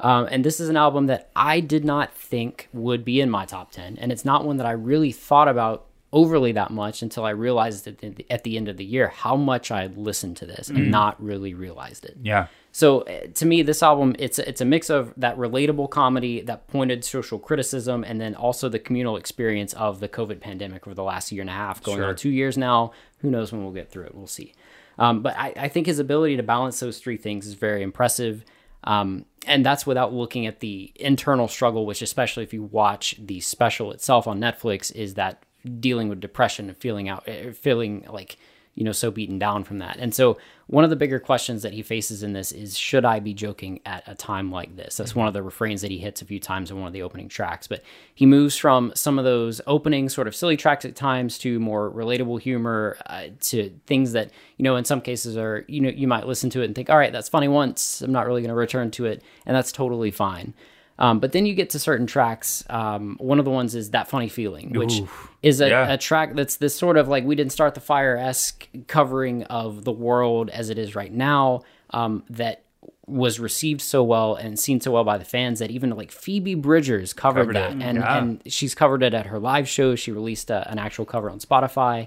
Um, 0.00 0.28
and 0.30 0.44
this 0.44 0.60
is 0.60 0.68
an 0.68 0.76
album 0.76 1.06
that 1.06 1.30
I 1.34 1.60
did 1.60 1.84
not 1.84 2.12
think 2.12 2.68
would 2.72 3.04
be 3.04 3.20
in 3.20 3.30
my 3.30 3.46
top 3.46 3.70
10. 3.70 3.96
And 3.98 4.12
it's 4.12 4.24
not 4.24 4.44
one 4.44 4.56
that 4.56 4.66
I 4.66 4.72
really 4.72 5.12
thought 5.12 5.48
about 5.48 5.86
overly 6.14 6.52
that 6.52 6.70
much 6.70 7.02
until 7.02 7.24
I 7.24 7.30
realized 7.30 7.86
at 7.88 7.98
the, 7.98 8.24
at 8.30 8.44
the 8.44 8.56
end 8.56 8.68
of 8.68 8.76
the 8.76 8.84
year 8.84 9.08
how 9.08 9.36
much 9.36 9.70
I 9.70 9.86
listened 9.88 10.36
to 10.38 10.46
this 10.46 10.70
and 10.70 10.90
not 10.90 11.22
really 11.22 11.52
realized 11.54 12.04
it. 12.06 12.16
Yeah. 12.22 12.46
So 12.70 13.00
uh, 13.02 13.26
to 13.34 13.46
me, 13.46 13.62
this 13.62 13.82
album 13.82 14.16
it's 14.18 14.38
it's 14.38 14.60
a 14.60 14.64
mix 14.64 14.90
of 14.90 15.12
that 15.16 15.36
relatable 15.36 15.90
comedy, 15.90 16.40
that 16.42 16.66
pointed 16.68 17.04
social 17.04 17.38
criticism, 17.38 18.04
and 18.04 18.20
then 18.20 18.34
also 18.34 18.68
the 18.68 18.78
communal 18.78 19.16
experience 19.16 19.72
of 19.74 20.00
the 20.00 20.08
COVID 20.08 20.40
pandemic 20.40 20.86
over 20.86 20.94
the 20.94 21.02
last 21.04 21.30
year 21.32 21.40
and 21.40 21.50
a 21.50 21.52
half, 21.52 21.82
going 21.82 21.98
Sure. 21.98 22.08
on 22.08 22.16
two 22.16 22.30
years 22.30 22.56
now. 22.56 22.92
Who 23.18 23.30
knows 23.30 23.52
when 23.52 23.62
we'll 23.62 23.72
get 23.72 23.90
through 23.90 24.04
it? 24.04 24.14
We'll 24.14 24.26
see. 24.26 24.54
Um, 24.98 25.22
but 25.22 25.36
I, 25.36 25.52
I 25.56 25.68
think 25.68 25.86
his 25.86 25.98
ability 25.98 26.36
to 26.36 26.42
balance 26.42 26.78
those 26.80 26.98
three 26.98 27.16
things 27.16 27.46
is 27.46 27.54
very 27.54 27.82
impressive. 27.82 28.44
Um, 28.84 29.24
and 29.46 29.64
that's 29.64 29.86
without 29.86 30.12
looking 30.12 30.46
at 30.46 30.60
the 30.60 30.92
internal 30.96 31.48
struggle, 31.48 31.86
which, 31.86 32.02
especially 32.02 32.42
if 32.42 32.52
you 32.52 32.62
watch 32.62 33.16
the 33.18 33.40
special 33.40 33.92
itself 33.92 34.26
on 34.26 34.38
Netflix, 34.40 34.94
is 34.94 35.14
that 35.14 35.43
dealing 35.80 36.08
with 36.08 36.20
depression 36.20 36.68
and 36.68 36.76
feeling 36.76 37.08
out, 37.08 37.24
eh, 37.26 37.52
feeling 37.52 38.06
like 38.08 38.36
you 38.74 38.84
know 38.84 38.92
so 38.92 39.10
beaten 39.10 39.38
down 39.38 39.64
from 39.64 39.78
that. 39.78 39.96
And 39.98 40.14
so 40.14 40.36
one 40.66 40.82
of 40.84 40.90
the 40.90 40.96
bigger 40.96 41.20
questions 41.20 41.62
that 41.62 41.72
he 41.74 41.82
faces 41.82 42.22
in 42.22 42.32
this 42.32 42.50
is, 42.50 42.76
should 42.76 43.04
I 43.04 43.20
be 43.20 43.34
joking 43.34 43.80
at 43.84 44.02
a 44.06 44.14
time 44.14 44.50
like 44.50 44.76
this? 44.76 44.96
That's 44.96 45.14
one 45.14 45.28
of 45.28 45.34
the 45.34 45.42
refrains 45.42 45.82
that 45.82 45.90
he 45.90 45.98
hits 45.98 46.22
a 46.22 46.24
few 46.24 46.40
times 46.40 46.70
in 46.70 46.78
one 46.78 46.86
of 46.86 46.92
the 46.92 47.02
opening 47.02 47.28
tracks. 47.28 47.66
But 47.66 47.82
he 48.14 48.26
moves 48.26 48.56
from 48.56 48.92
some 48.94 49.18
of 49.18 49.24
those 49.24 49.60
opening 49.66 50.08
sort 50.08 50.26
of 50.26 50.34
silly 50.34 50.56
tracks 50.56 50.84
at 50.84 50.96
times 50.96 51.38
to 51.38 51.60
more 51.60 51.90
relatable 51.90 52.40
humor 52.40 52.96
uh, 53.06 53.26
to 53.42 53.70
things 53.86 54.12
that 54.12 54.30
you 54.56 54.62
know 54.62 54.76
in 54.76 54.84
some 54.84 55.00
cases 55.00 55.36
are 55.36 55.64
you 55.68 55.80
know 55.80 55.90
you 55.90 56.08
might 56.08 56.26
listen 56.26 56.50
to 56.50 56.62
it 56.62 56.66
and 56.66 56.74
think, 56.74 56.90
all 56.90 56.98
right, 56.98 57.12
that's 57.12 57.28
funny 57.28 57.48
once. 57.48 58.00
I'm 58.00 58.12
not 58.12 58.26
really 58.26 58.42
going 58.42 58.48
to 58.48 58.54
return 58.54 58.90
to 58.92 59.04
it, 59.06 59.22
and 59.46 59.56
that's 59.56 59.72
totally 59.72 60.10
fine. 60.10 60.54
Um, 60.98 61.18
but 61.18 61.32
then 61.32 61.44
you 61.44 61.54
get 61.54 61.70
to 61.70 61.78
certain 61.78 62.06
tracks. 62.06 62.64
Um, 62.70 63.16
one 63.18 63.38
of 63.40 63.44
the 63.44 63.50
ones 63.50 63.74
is 63.74 63.90
that 63.90 64.08
funny 64.08 64.28
feeling, 64.28 64.72
which 64.74 65.02
is 65.42 65.60
a, 65.60 65.68
Yeah. 65.68 65.92
a 65.92 65.98
track 65.98 66.34
that's 66.34 66.56
this 66.56 66.76
sort 66.76 66.96
of 66.96 67.08
like 67.08 67.24
we 67.24 67.34
didn't 67.34 67.52
start 67.52 67.74
the 67.74 67.80
fire 67.80 68.16
esque 68.16 68.68
covering 68.86 69.42
of 69.44 69.84
the 69.84 69.92
world 69.92 70.50
as 70.50 70.70
it 70.70 70.78
is 70.78 70.94
right 70.94 71.12
now. 71.12 71.62
Um, 71.90 72.22
that 72.30 72.62
was 73.06 73.38
received 73.38 73.80
so 73.82 74.02
well 74.02 74.34
and 74.34 74.58
seen 74.58 74.80
so 74.80 74.90
well 74.92 75.04
by 75.04 75.18
the 75.18 75.24
fans 75.24 75.58
that 75.58 75.70
even 75.70 75.90
like 75.90 76.10
Phoebe 76.10 76.54
Bridgers 76.54 77.12
covered, 77.12 77.40
Covered 77.40 77.56
that, 77.56 77.72
it, 77.72 77.82
and 77.82 77.98
yeah. 77.98 78.16
and 78.18 78.42
she's 78.46 78.74
covered 78.74 79.02
it 79.02 79.12
at 79.14 79.26
her 79.26 79.38
live 79.38 79.68
show. 79.68 79.94
She 79.96 80.10
released 80.12 80.48
a, 80.48 80.68
an 80.70 80.78
actual 80.78 81.04
cover 81.04 81.28
on 81.28 81.38
Spotify. 81.40 82.06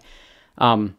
Um, 0.57 0.95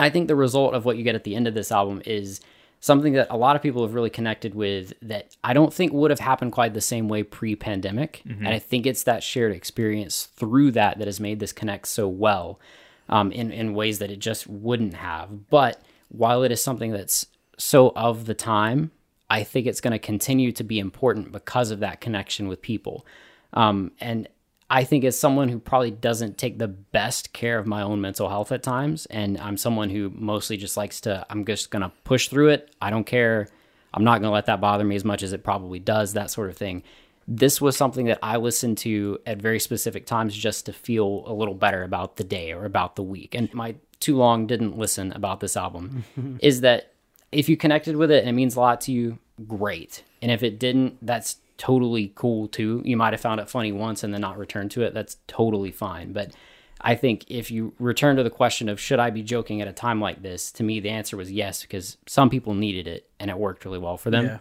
I 0.00 0.10
think 0.10 0.28
the 0.28 0.34
result 0.36 0.74
of 0.74 0.84
what 0.84 0.96
you 0.96 1.04
get 1.04 1.14
at 1.14 1.24
the 1.24 1.36
end 1.36 1.46
of 1.46 1.54
this 1.54 1.70
album 1.72 2.02
is 2.04 2.40
something 2.84 3.14
that 3.14 3.26
a 3.30 3.36
lot 3.38 3.56
of 3.56 3.62
people 3.62 3.80
have 3.80 3.94
really 3.94 4.10
connected 4.10 4.54
with 4.54 4.92
that 5.00 5.34
I 5.42 5.54
don't 5.54 5.72
think 5.72 5.94
would 5.94 6.10
have 6.10 6.20
happened 6.20 6.52
quite 6.52 6.74
the 6.74 6.82
same 6.82 7.08
way 7.08 7.22
pre 7.22 7.56
pandemic. 7.56 8.20
And 8.44 8.48
I 8.48 8.58
think 8.58 8.84
it's 8.84 9.04
that 9.04 9.22
shared 9.22 9.52
experience 9.52 10.26
through 10.36 10.72
that 10.72 10.98
that 10.98 11.08
has 11.08 11.18
made 11.18 11.40
this 11.40 11.50
connect 11.50 11.88
so 11.88 12.06
well 12.06 12.60
um, 13.08 13.32
in, 13.32 13.50
in 13.52 13.72
ways 13.72 14.00
that 14.00 14.10
it 14.10 14.18
just 14.18 14.46
wouldn't 14.46 14.92
have. 14.92 15.48
But 15.48 15.80
while 16.08 16.42
it 16.42 16.52
is 16.52 16.62
something 16.62 16.92
that's 16.92 17.26
so 17.56 17.90
of 17.96 18.26
the 18.26 18.34
time, 18.34 18.90
I 19.30 19.44
think 19.44 19.66
it's 19.66 19.80
going 19.80 19.92
to 19.92 19.98
continue 19.98 20.52
to 20.52 20.62
be 20.62 20.78
important 20.78 21.32
because 21.32 21.70
of 21.70 21.80
that 21.80 22.02
connection 22.02 22.48
with 22.48 22.60
people. 22.60 23.06
Um, 23.54 23.92
and 23.98 24.28
I 24.70 24.84
think 24.84 25.04
as 25.04 25.18
someone 25.18 25.48
who 25.48 25.58
probably 25.58 25.90
doesn't 25.90 26.38
take 26.38 26.58
the 26.58 26.68
best 26.68 27.32
care 27.32 27.58
of 27.58 27.66
my 27.66 27.82
own 27.82 28.00
mental 28.00 28.28
health 28.28 28.50
at 28.50 28.62
times, 28.62 29.06
and 29.06 29.38
I'm 29.38 29.56
someone 29.56 29.90
who 29.90 30.10
mostly 30.14 30.56
just 30.56 30.76
likes 30.76 31.00
to, 31.02 31.26
I'm 31.28 31.44
just 31.44 31.70
going 31.70 31.82
to 31.82 31.92
push 32.04 32.28
through 32.28 32.48
it. 32.50 32.74
I 32.80 32.90
don't 32.90 33.04
care. 33.04 33.48
I'm 33.92 34.04
not 34.04 34.20
going 34.20 34.30
to 34.30 34.34
let 34.34 34.46
that 34.46 34.60
bother 34.60 34.84
me 34.84 34.96
as 34.96 35.04
much 35.04 35.22
as 35.22 35.32
it 35.32 35.44
probably 35.44 35.78
does, 35.78 36.14
that 36.14 36.30
sort 36.30 36.50
of 36.50 36.56
thing. 36.56 36.82
This 37.28 37.60
was 37.60 37.76
something 37.76 38.06
that 38.06 38.18
I 38.22 38.36
listened 38.36 38.78
to 38.78 39.18
at 39.26 39.40
very 39.40 39.60
specific 39.60 40.06
times 40.06 40.34
just 40.34 40.66
to 40.66 40.72
feel 40.72 41.24
a 41.26 41.32
little 41.32 41.54
better 41.54 41.82
about 41.82 42.16
the 42.16 42.24
day 42.24 42.52
or 42.52 42.64
about 42.64 42.96
the 42.96 43.02
week. 43.02 43.34
And 43.34 43.52
my 43.54 43.76
too 44.00 44.16
long 44.16 44.46
didn't 44.46 44.76
listen 44.76 45.12
about 45.12 45.40
this 45.40 45.56
album 45.56 46.04
is 46.42 46.62
that 46.62 46.92
if 47.32 47.48
you 47.48 47.56
connected 47.56 47.96
with 47.96 48.10
it 48.10 48.20
and 48.20 48.28
it 48.28 48.32
means 48.32 48.56
a 48.56 48.60
lot 48.60 48.80
to 48.82 48.92
you, 48.92 49.18
great. 49.46 50.02
And 50.20 50.30
if 50.30 50.42
it 50.42 50.58
didn't, 50.58 50.98
that's 51.04 51.36
totally 51.64 52.12
cool 52.14 52.46
too. 52.46 52.82
You 52.84 52.96
might 52.96 53.14
have 53.14 53.20
found 53.20 53.40
it 53.40 53.48
funny 53.48 53.72
once 53.72 54.04
and 54.04 54.12
then 54.12 54.20
not 54.20 54.36
returned 54.36 54.70
to 54.72 54.82
it. 54.82 54.92
That's 54.92 55.16
totally 55.26 55.70
fine. 55.70 56.12
But 56.12 56.32
I 56.80 56.94
think 56.94 57.24
if 57.28 57.50
you 57.50 57.72
return 57.78 58.16
to 58.16 58.22
the 58.22 58.28
question 58.30 58.68
of 58.68 58.78
should 58.78 58.98
I 58.98 59.08
be 59.08 59.22
joking 59.22 59.62
at 59.62 59.68
a 59.68 59.72
time 59.72 59.98
like 59.98 60.20
this, 60.20 60.52
to 60.52 60.62
me 60.62 60.80
the 60.80 60.90
answer 60.90 61.16
was 61.16 61.32
yes 61.32 61.62
because 61.62 61.96
some 62.06 62.28
people 62.28 62.52
needed 62.52 62.86
it 62.86 63.08
and 63.18 63.30
it 63.30 63.38
worked 63.38 63.64
really 63.64 63.78
well 63.78 63.96
for 63.96 64.10
them. 64.10 64.26
Yeah. 64.26 64.38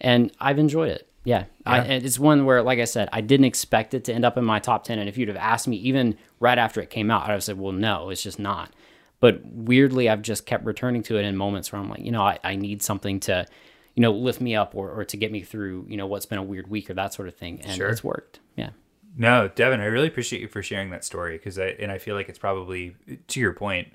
And 0.00 0.32
I've 0.40 0.58
enjoyed 0.58 0.90
it. 0.90 1.08
Yeah, 1.22 1.44
I, 1.64 1.78
and 1.78 2.04
it's 2.04 2.20
one 2.20 2.44
where, 2.44 2.62
like 2.62 2.78
I 2.78 2.84
said, 2.84 3.08
I 3.12 3.20
didn't 3.20 3.46
expect 3.46 3.94
it 3.94 4.04
to 4.04 4.12
end 4.12 4.24
up 4.24 4.36
in 4.36 4.44
my 4.44 4.60
top 4.60 4.84
ten. 4.84 5.00
And 5.00 5.08
if 5.08 5.18
you'd 5.18 5.26
have 5.26 5.36
asked 5.36 5.66
me 5.66 5.76
even 5.78 6.16
right 6.38 6.56
after 6.56 6.80
it 6.80 6.88
came 6.88 7.10
out, 7.10 7.24
I'd 7.24 7.32
have 7.32 7.42
said, 7.42 7.58
"Well, 7.58 7.72
no, 7.72 8.10
it's 8.10 8.22
just 8.22 8.38
not." 8.38 8.72
But 9.18 9.44
weirdly, 9.44 10.08
I've 10.08 10.22
just 10.22 10.46
kept 10.46 10.64
returning 10.64 11.02
to 11.04 11.18
it 11.18 11.24
in 11.24 11.36
moments 11.36 11.72
where 11.72 11.80
I'm 11.80 11.90
like, 11.90 12.04
you 12.04 12.12
know, 12.12 12.22
I, 12.22 12.38
I 12.44 12.54
need 12.54 12.80
something 12.80 13.18
to, 13.20 13.44
you 13.96 14.02
know, 14.02 14.12
lift 14.12 14.40
me 14.40 14.54
up 14.54 14.74
or, 14.74 14.90
or 14.90 15.04
to 15.06 15.16
get 15.16 15.32
me 15.32 15.42
through, 15.42 15.86
you 15.88 15.96
know, 15.96 16.06
what's 16.06 16.26
been 16.26 16.38
a 16.38 16.42
weird 16.42 16.68
week 16.68 16.88
or 16.88 16.94
that 16.94 17.12
sort 17.14 17.26
of 17.26 17.34
thing. 17.34 17.60
And 17.62 17.76
Sure. 17.76 17.88
it's 17.88 18.04
worked. 18.04 18.38
Yeah. 18.54 18.70
No, 19.16 19.48
Devin, 19.48 19.80
I 19.80 19.86
really 19.86 20.06
appreciate 20.06 20.42
you 20.42 20.48
for 20.48 20.62
sharing 20.62 20.90
that 20.90 21.02
story 21.02 21.38
because 21.38 21.58
I 21.58 21.68
and 21.80 21.90
I 21.90 21.96
feel 21.96 22.14
like 22.14 22.28
it's 22.28 22.38
probably 22.38 22.94
to 23.28 23.40
your 23.40 23.54
point 23.54 23.88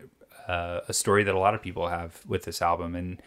uh, 0.48 0.82
a 0.90 0.94
story 0.94 1.24
that 1.24 1.36
a 1.36 1.40
lot 1.40 1.54
of 1.54 1.62
people 1.62 1.88
have 1.88 2.20
with 2.28 2.44
this 2.44 2.62
album. 2.62 2.96
And 2.96 3.22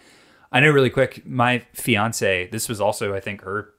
I 0.50 0.58
know 0.58 0.70
really 0.70 0.90
quick, 0.90 1.24
my 1.24 1.60
fiance, 1.72 2.48
this 2.48 2.68
was 2.68 2.80
also 2.80 3.14
I 3.14 3.20
think 3.20 3.42
her 3.42 3.70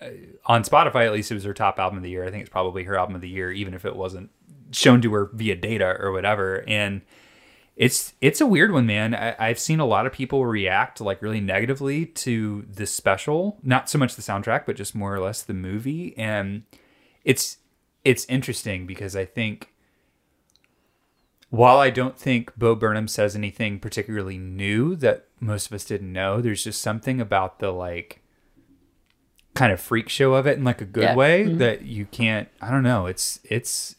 uh, 0.00 0.08
on 0.46 0.64
Spotify 0.64 1.04
at 1.04 1.12
least 1.12 1.30
it 1.30 1.34
was 1.34 1.44
her 1.44 1.52
top 1.52 1.78
album 1.78 1.98
of 1.98 2.02
the 2.02 2.08
year. 2.10 2.24
I 2.24 2.30
think 2.30 2.40
it's 2.40 2.50
probably 2.50 2.84
her 2.84 2.96
album 2.96 3.14
of 3.14 3.20
the 3.20 3.28
year, 3.28 3.52
even 3.52 3.74
if 3.74 3.84
it 3.84 3.94
wasn't 3.94 4.30
shown 4.72 5.02
to 5.02 5.12
her 5.12 5.28
via 5.34 5.56
data 5.56 5.94
or 6.00 6.12
whatever. 6.12 6.64
And 6.66 7.02
it's 7.80 8.12
it's 8.20 8.42
a 8.42 8.46
weird 8.46 8.72
one, 8.72 8.84
man. 8.84 9.14
I, 9.14 9.34
I've 9.38 9.58
seen 9.58 9.80
a 9.80 9.86
lot 9.86 10.04
of 10.04 10.12
people 10.12 10.44
react 10.44 11.00
like 11.00 11.22
really 11.22 11.40
negatively 11.40 12.04
to 12.04 12.66
this 12.68 12.94
special. 12.94 13.58
Not 13.62 13.88
so 13.88 13.96
much 13.96 14.16
the 14.16 14.22
soundtrack, 14.22 14.66
but 14.66 14.76
just 14.76 14.94
more 14.94 15.14
or 15.14 15.18
less 15.18 15.40
the 15.40 15.54
movie. 15.54 16.14
And 16.18 16.64
it's 17.24 17.56
it's 18.04 18.26
interesting 18.26 18.86
because 18.86 19.16
I 19.16 19.24
think 19.24 19.72
while 21.48 21.78
I 21.78 21.88
don't 21.88 22.18
think 22.18 22.54
Bo 22.54 22.74
Burnham 22.74 23.08
says 23.08 23.34
anything 23.34 23.80
particularly 23.80 24.36
new 24.36 24.94
that 24.96 25.28
most 25.40 25.68
of 25.68 25.72
us 25.72 25.86
didn't 25.86 26.12
know, 26.12 26.42
there's 26.42 26.62
just 26.62 26.82
something 26.82 27.18
about 27.18 27.60
the 27.60 27.70
like 27.70 28.20
kind 29.54 29.72
of 29.72 29.80
freak 29.80 30.10
show 30.10 30.34
of 30.34 30.46
it 30.46 30.58
in 30.58 30.64
like 30.64 30.82
a 30.82 30.84
good 30.84 31.04
Yeah. 31.04 31.16
way 31.16 31.44
mm-hmm. 31.44 31.56
that 31.56 31.80
you 31.80 32.04
can't 32.04 32.50
I 32.60 32.70
don't 32.70 32.82
know, 32.82 33.06
it's 33.06 33.40
it's 33.42 33.96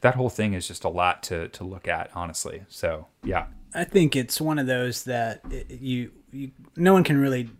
that 0.00 0.14
whole 0.14 0.30
thing 0.30 0.54
is 0.54 0.66
just 0.68 0.84
a 0.84 0.88
lot 0.88 1.22
to 1.24 1.48
to 1.48 1.64
look 1.64 1.86
at, 1.88 2.10
honestly. 2.14 2.62
So, 2.68 3.06
yeah. 3.24 3.46
I 3.74 3.84
think 3.84 4.16
it's 4.16 4.40
one 4.40 4.58
of 4.58 4.66
those 4.66 5.04
that 5.04 5.42
you, 5.68 6.10
you 6.32 6.50
no 6.76 6.92
one 6.92 7.04
can 7.04 7.18
really 7.20 7.50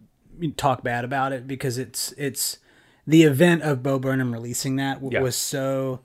talk 0.56 0.82
bad 0.82 1.04
about 1.04 1.32
it 1.32 1.46
because 1.46 1.78
it's 1.78 2.12
it's 2.12 2.58
the 3.06 3.22
event 3.24 3.62
of 3.62 3.82
Bo 3.82 3.98
Burnham 3.98 4.32
releasing 4.32 4.76
that 4.76 4.94
w- 4.94 5.12
Yeah. 5.12 5.22
was 5.22 5.36
so 5.36 6.00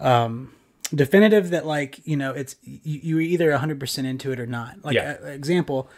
um, 0.00 0.52
definitive 0.94 1.50
that 1.50 1.66
like 1.66 2.00
you 2.06 2.16
know 2.16 2.32
it's 2.32 2.56
you, 2.62 3.00
you're 3.02 3.20
either 3.20 3.50
100% 3.52 4.04
into 4.04 4.32
it 4.32 4.40
or 4.40 4.46
not. 4.46 4.84
Like 4.84 4.94
Yeah. 4.96 5.16
uh, 5.22 5.26
example, 5.28 5.88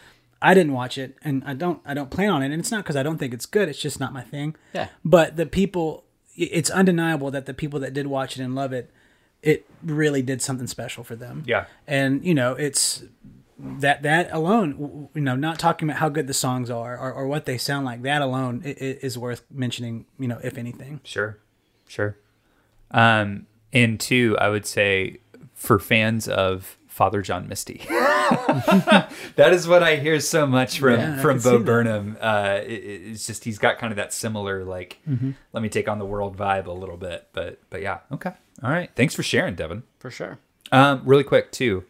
I 0.43 0.55
didn't 0.55 0.73
watch 0.73 0.97
it 0.99 1.17
and 1.23 1.43
I 1.45 1.55
don't 1.55 1.81
I 1.85 1.95
don't 1.95 2.11
plan 2.11 2.31
on 2.31 2.43
it 2.43 2.47
and 2.53 2.61
it's 2.61 2.71
not 2.71 2.85
because 2.85 2.97
I 2.97 3.03
don't 3.03 3.19
think 3.19 3.35
it's 3.35 3.47
good. 3.47 3.69
It's 3.69 3.79
just 3.81 4.01
not 4.01 4.13
my 4.13 4.23
thing. 4.23 4.57
Yeah. 4.73 4.89
But 5.05 5.37
the 5.37 5.47
people, 5.47 6.05
it's 6.37 6.71
undeniable 6.71 7.31
that 7.33 7.47
the 7.47 7.55
people 7.55 7.81
that 7.81 7.93
did 7.95 8.07
watch 8.07 8.39
it 8.39 8.43
and 8.43 8.55
love 8.55 8.73
it, 8.73 8.91
it 9.43 9.67
really 9.83 10.23
did 10.23 10.43
something 10.43 10.67
special 10.67 11.03
for 11.05 11.17
them 11.17 11.43
Yeah. 11.47 11.65
and 11.87 12.25
you 12.25 12.35
know 12.35 12.53
it's 12.55 13.05
that 13.59 14.03
that 14.03 14.33
alone 14.33 15.09
you 15.15 15.21
know 15.21 15.37
not 15.37 15.59
talking 15.59 15.89
about 15.89 15.99
how 15.99 16.09
good 16.09 16.27
the 16.27 16.35
songs 16.35 16.71
are 16.71 16.97
or, 16.99 17.13
or 17.13 17.27
what 17.27 17.45
they 17.47 17.59
sound 17.59 17.85
like 17.87 18.03
that 18.03 18.23
alone 18.23 18.63
i- 18.65 18.69
i- 18.69 18.99
is 19.03 19.17
worth 19.19 19.45
mentioning 19.51 20.07
you 20.19 20.29
know 20.29 20.39
if 20.43 20.57
anything 20.59 21.01
Sure, 21.05 21.39
sure. 21.89 22.17
Um, 22.91 23.47
and 23.73 24.01
two, 24.01 24.37
I 24.41 24.49
would 24.49 24.67
say 24.67 25.19
for 25.55 25.79
fans 25.79 26.27
of 26.27 26.77
Father 26.89 27.23
John 27.23 27.47
Misty, 27.49 27.83
that 29.37 29.51
is 29.53 29.69
what 29.69 29.83
I 29.83 29.97
hear 29.97 30.19
so 30.21 30.47
much 30.47 30.79
from 30.81 30.99
Yeah, 30.99 31.21
from 31.21 31.39
Bo. 31.39 31.59
Burnham. 31.61 32.17
Uh, 32.21 32.61
it, 32.65 32.73
it's 32.73 33.27
just 33.27 33.45
he's 33.45 33.59
got 33.59 33.79
kind 33.79 33.93
of 33.93 33.97
that 33.97 34.13
similar 34.13 34.65
like, 34.65 34.99
Mm-hmm. 35.09 35.31
let 35.53 35.63
me 35.63 35.69
take 35.69 35.89
on 35.89 35.99
the 35.99 36.05
world 36.05 36.37
vibe 36.37 36.67
a 36.67 36.73
little 36.73 36.97
bit. 36.97 37.29
But 37.33 37.61
but 37.71 37.81
yeah, 37.83 37.99
okay, 38.13 38.33
all 38.63 38.71
right. 38.71 38.91
Thanks 38.95 39.15
for 39.15 39.23
sharing, 39.23 39.55
Devin. 39.55 39.83
For 39.99 40.11
sure. 40.11 40.39
Um, 40.73 41.03
really 41.05 41.25
quick 41.25 41.51
too, 41.53 41.85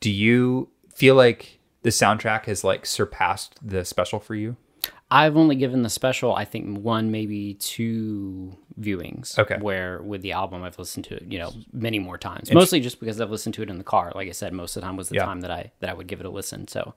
do 0.00 0.10
you 0.10 0.68
feel 0.94 1.14
like 1.14 1.58
the 1.82 1.90
soundtrack 1.90 2.44
has 2.46 2.62
like 2.64 2.84
surpassed 2.86 3.58
the 3.62 3.84
special 3.84 4.20
for 4.20 4.34
you? 4.34 4.56
I've 5.10 5.36
only 5.36 5.54
given 5.54 5.82
the 5.82 5.90
special, 5.90 6.34
I 6.34 6.44
think, 6.44 6.78
one, 6.78 7.10
maybe 7.10 7.54
two 7.54 8.56
viewings. 8.80 9.38
Okay. 9.38 9.58
Where 9.60 10.02
with 10.02 10.22
the 10.22 10.32
album, 10.32 10.62
I've 10.64 10.78
listened 10.78 11.04
to 11.06 11.14
it, 11.16 11.24
you 11.30 11.38
know, 11.38 11.52
many 11.72 11.98
more 11.98 12.18
times. 12.18 12.52
Mostly 12.52 12.80
just 12.80 12.98
because 13.00 13.20
I've 13.20 13.30
listened 13.30 13.54
to 13.54 13.62
it 13.62 13.70
in 13.70 13.78
the 13.78 13.84
car. 13.84 14.12
Like 14.14 14.28
I 14.28 14.32
said, 14.32 14.52
most 14.52 14.76
of 14.76 14.80
the 14.82 14.86
time 14.86 14.96
was 14.96 15.10
the 15.10 15.16
Yeah. 15.16 15.24
time 15.24 15.40
that 15.42 15.50
I 15.50 15.70
that 15.80 15.90
I 15.90 15.94
would 15.94 16.06
give 16.08 16.20
it 16.20 16.26
a 16.26 16.30
listen. 16.30 16.66
So, 16.68 16.94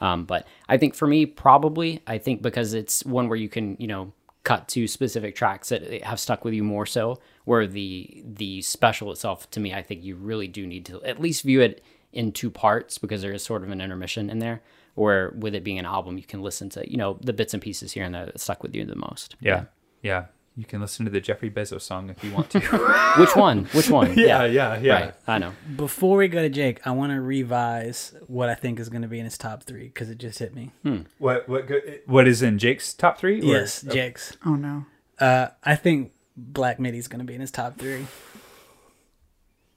um, 0.00 0.24
but 0.24 0.46
I 0.68 0.78
think 0.78 0.94
for 0.94 1.06
me, 1.06 1.26
probably, 1.26 2.00
I 2.06 2.18
think 2.18 2.40
because 2.42 2.72
it's 2.74 3.04
one 3.04 3.28
where 3.28 3.36
you 3.36 3.48
can, 3.48 3.76
you 3.78 3.86
know, 3.88 4.12
cut 4.48 4.66
to 4.66 4.88
specific 4.88 5.34
tracks 5.34 5.68
that 5.68 6.02
have 6.02 6.18
stuck 6.18 6.42
with 6.42 6.54
you 6.54 6.64
more 6.64 6.86
so. 6.86 7.20
Where 7.44 7.66
the 7.66 8.24
the 8.24 8.62
special 8.62 9.12
itself, 9.12 9.50
to 9.50 9.60
me, 9.60 9.74
I 9.74 9.82
think 9.82 10.02
you 10.02 10.16
really 10.16 10.48
do 10.48 10.66
need 10.66 10.86
to 10.86 11.02
at 11.02 11.20
least 11.20 11.42
view 11.42 11.60
it 11.60 11.84
in 12.14 12.32
two 12.32 12.50
parts 12.50 12.96
because 12.96 13.20
there 13.20 13.32
is 13.32 13.42
sort 13.42 13.62
of 13.62 13.68
an 13.68 13.82
intermission 13.82 14.30
in 14.30 14.38
there. 14.38 14.62
Where 14.94 15.34
with 15.36 15.54
it 15.54 15.64
being 15.64 15.78
an 15.78 15.84
album, 15.84 16.16
you 16.16 16.24
can 16.24 16.40
listen 16.40 16.70
to 16.70 16.90
you 16.90 16.96
know 16.96 17.18
the 17.20 17.34
bits 17.34 17.52
and 17.52 17.62
pieces 17.62 17.92
here 17.92 18.04
and 18.04 18.14
there 18.14 18.24
that 18.24 18.40
stuck 18.40 18.62
with 18.62 18.74
you 18.74 18.86
the 18.86 18.96
most. 18.96 19.36
Yeah, 19.40 19.66
yeah. 20.02 20.26
You 20.58 20.64
can 20.64 20.80
listen 20.80 21.04
to 21.04 21.10
the 21.12 21.20
Jeffrey 21.20 21.50
Bezos 21.50 21.82
song 21.82 22.10
if 22.10 22.24
you 22.24 22.32
want 22.32 22.50
to. 22.50 22.58
Which 23.18 23.36
one? 23.36 23.66
Which 23.66 23.88
one? 23.90 24.18
yeah, 24.18 24.44
yeah. 24.44 24.76
Yeah. 24.78 24.92
Right. 25.04 25.14
I 25.28 25.38
know. 25.38 25.52
before 25.76 26.16
we 26.16 26.26
go 26.26 26.42
to 26.42 26.48
jake 26.48 26.84
i 26.84 26.90
want 26.90 27.12
to 27.12 27.20
revise 27.20 28.12
what 28.26 28.48
i 28.48 28.54
think 28.56 28.80
is 28.80 28.88
going 28.88 29.02
to 29.02 29.08
be 29.08 29.18
in 29.20 29.24
his 29.24 29.38
top 29.38 29.62
three 29.62 29.84
because 29.84 30.10
it 30.10 30.18
just 30.18 30.38
hit 30.40 30.54
me 30.56 30.72
What 31.18 31.48
what 31.48 31.68
what 32.06 32.26
is 32.26 32.42
in 32.42 32.58
Jake's 32.58 32.92
top 32.92 33.18
three? 33.18 33.40
or- 33.40 33.44
yes 33.44 33.82
jake's 33.82 34.36
Oh 34.44 34.56
no. 34.56 34.86
uh, 35.20 35.48
i 35.62 35.76
think 35.76 36.12
black 36.36 36.80
midi's 36.80 37.06
going 37.06 37.20
to 37.20 37.24
be 37.24 37.34
in 37.34 37.40
his 37.40 37.52
top 37.52 37.78
three 37.78 38.06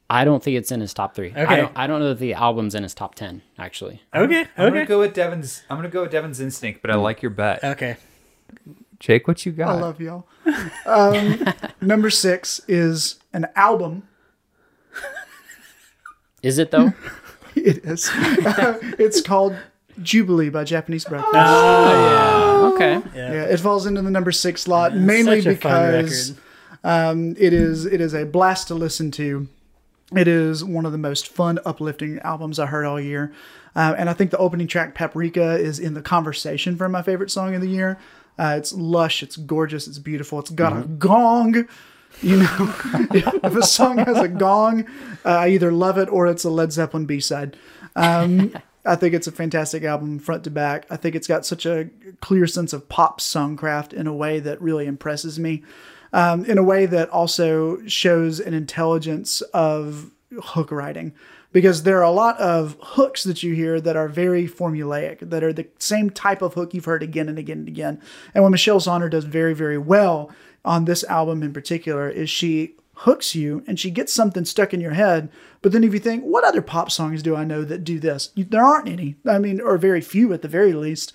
I 0.10 0.26
don't 0.26 0.44
think 0.44 0.58
it's 0.58 0.72
in 0.74 0.82
his 0.82 0.94
top 0.94 1.16
three. 1.16 1.32
I 1.34 1.44
Okay. 1.44 1.56
don't. 1.56 1.72
I 1.74 1.88
don't 1.88 2.02
know 2.02 2.10
that 2.10 2.20
the 2.20 2.34
album's 2.34 2.76
in 2.76 2.84
his 2.84 2.94
top 2.94 3.16
ten. 3.16 3.42
Actually, 3.58 4.02
okay 4.14 4.42
I'm 4.58 4.68
gonna 4.68 4.80
okay 4.82 4.86
go 4.86 5.00
with 5.00 5.14
Devin's. 5.14 5.64
I'm 5.70 5.78
gonna 5.78 5.88
go 5.88 6.02
with 6.02 6.12
Devin's 6.12 6.42
instinct, 6.42 6.82
but 6.82 6.92
I 6.92 6.96
like 6.96 7.22
your 7.22 7.30
bet. 7.30 7.64
okay 7.64 7.96
Jake, 9.02 9.28
what 9.28 9.46
you 9.48 9.52
got? 9.52 9.70
I 9.70 9.82
love 9.82 10.00
y'all. 10.00 10.28
Um, 10.86 11.44
number 11.82 12.12
six 12.12 12.62
is 12.68 13.20
an 13.34 13.48
album. 13.56 14.08
is 16.42 16.58
it 16.58 16.72
though? 16.72 16.94
It 17.54 17.84
is. 17.84 18.10
it's 18.14 19.20
called 19.20 19.58
Jubilee 20.02 20.48
by 20.48 20.64
Japanese 20.64 21.04
Breakfast. 21.04 21.34
Oh, 21.36 22.72
yeah. 22.72 22.74
Okay. 22.74 23.10
Yeah, 23.14 23.44
it 23.44 23.60
falls 23.60 23.86
into 23.86 24.02
the 24.02 24.10
number 24.10 24.32
six 24.32 24.62
slot 24.62 24.96
mainly 24.96 25.42
Such 25.42 25.56
a 25.56 25.58
fun 25.58 25.92
because 25.92 26.34
um, 26.86 27.36
it 27.38 27.52
is 27.52 27.86
it 27.86 28.00
is 28.00 28.14
a 28.14 28.26
blast 28.26 28.70
to 28.70 28.76
listen 28.76 29.12
to. 29.12 29.50
It 30.16 30.30
is 30.30 30.64
one 30.64 30.86
of 30.86 30.94
the 30.94 30.98
most 30.98 31.28
fun, 31.28 31.60
uplifting 31.66 32.20
albums 32.20 32.58
I 32.58 32.68
heard 32.68 32.86
all 32.86 33.02
year, 33.02 33.34
uh, 33.76 33.96
and 33.98 34.10
I 34.10 34.14
think 34.14 34.32
the 34.32 34.38
opening 34.38 34.68
track 34.68 34.96
"Paprika" 34.96 35.60
is 35.60 35.78
in 35.78 35.94
the 35.94 36.02
conversation 36.02 36.78
for 36.78 36.88
my 36.88 37.02
favorite 37.02 37.32
song 37.32 37.54
of 37.54 37.60
the 37.60 37.70
year. 37.70 37.98
Uh, 38.42 38.56
it's 38.58 38.74
lush, 38.74 39.22
it's 39.22 39.38
gorgeous, 39.38 39.88
it's 39.88 40.00
beautiful. 40.00 40.40
It's 40.40 40.50
got 40.50 40.76
a 40.76 40.88
gong. 40.88 41.68
You 42.24 42.38
know, 42.38 42.74
if 43.14 43.56
a 43.56 43.62
song 43.62 44.00
has 44.00 44.18
a 44.18 44.28
gong, 44.28 44.88
uh, 45.24 45.30
I 45.30 45.50
either 45.50 45.72
love 45.72 46.00
it 46.00 46.10
or 46.10 46.26
it's 46.26 46.44
a 46.44 46.50
Led 46.50 46.74
Zeppelin 46.74 47.06
B 47.06 47.20
side. 47.20 47.56
Um, 47.96 48.56
I 48.84 48.96
think 48.96 49.14
it's 49.14 49.28
a 49.28 49.32
fantastic 49.32 49.84
album, 49.84 50.18
front 50.18 50.44
to 50.46 50.50
back. 50.50 50.88
I 50.90 50.98
think 50.98 51.14
it's 51.14 51.28
got 51.28 51.46
such 51.46 51.68
a 51.68 51.92
clear 52.20 52.48
sense 52.48 52.74
of 52.74 52.90
pop 52.90 53.22
songcraft 53.22 53.94
in 53.94 54.08
a 54.08 54.14
way 54.14 54.40
that 54.40 54.60
really 54.60 54.88
impresses 54.88 55.38
me. 55.38 55.64
Um, 56.12 56.44
in 56.46 56.58
a 56.58 56.64
way 56.64 56.88
that 56.88 57.10
also 57.10 57.86
shows 57.86 58.40
an 58.40 58.56
intelligence 58.56 59.42
of 59.54 60.10
hook 60.42 60.72
writing. 60.72 61.14
Because 61.52 61.84
there 61.84 61.98
are 61.98 62.04
a 62.04 62.12
lot 62.12 62.40
of 62.40 62.78
hooks 62.82 63.24
that 63.24 63.44
you 63.44 63.54
hear 63.54 63.82
that 63.82 63.98
are 63.98 64.08
very 64.08 64.48
formulaic, 64.48 65.30
that 65.30 65.44
are 65.44 65.52
the 65.52 65.68
same 65.80 66.10
type 66.10 66.42
of 66.42 66.54
hook 66.54 66.74
you've 66.74 66.86
heard 66.86 67.04
again 67.04 67.28
and 67.28 67.38
again 67.38 67.60
and 67.60 67.68
again. 67.68 68.02
And 68.34 68.44
what 68.44 68.52
Michelle 68.52 68.80
Zauner 68.80 69.10
does 69.10 69.26
very, 69.26 69.54
very 69.54 69.78
well 69.78 70.32
on 70.64 70.86
this 70.86 71.04
album 71.06 71.44
in 71.44 71.52
particular 71.52 72.10
is 72.10 72.30
she 72.30 72.76
hooks 72.94 73.34
you 73.34 73.64
and 73.68 73.80
she 73.80 73.90
gets 73.90 74.14
something 74.14 74.46
stuck 74.46 74.74
in 74.74 74.80
your 74.80 74.94
head. 74.94 75.30
But 75.62 75.72
then 75.72 75.84
if 75.84 75.94
you 75.94 76.00
think, 76.00 76.24
what 76.24 76.44
other 76.44 76.62
pop 76.62 76.92
songs 76.92 77.24
do 77.24 77.36
I 77.36 77.44
know 77.44 77.64
that 77.64 77.84
do 77.84 78.00
this? 78.00 78.30
There 78.36 78.64
aren't 78.64 78.88
any. 78.88 79.16
I 79.28 79.40
mean, 79.40 79.60
or 79.60 79.78
very 79.78 80.02
few 80.02 80.32
at 80.34 80.42
the 80.42 80.48
very 80.48 80.74
least. 80.74 81.14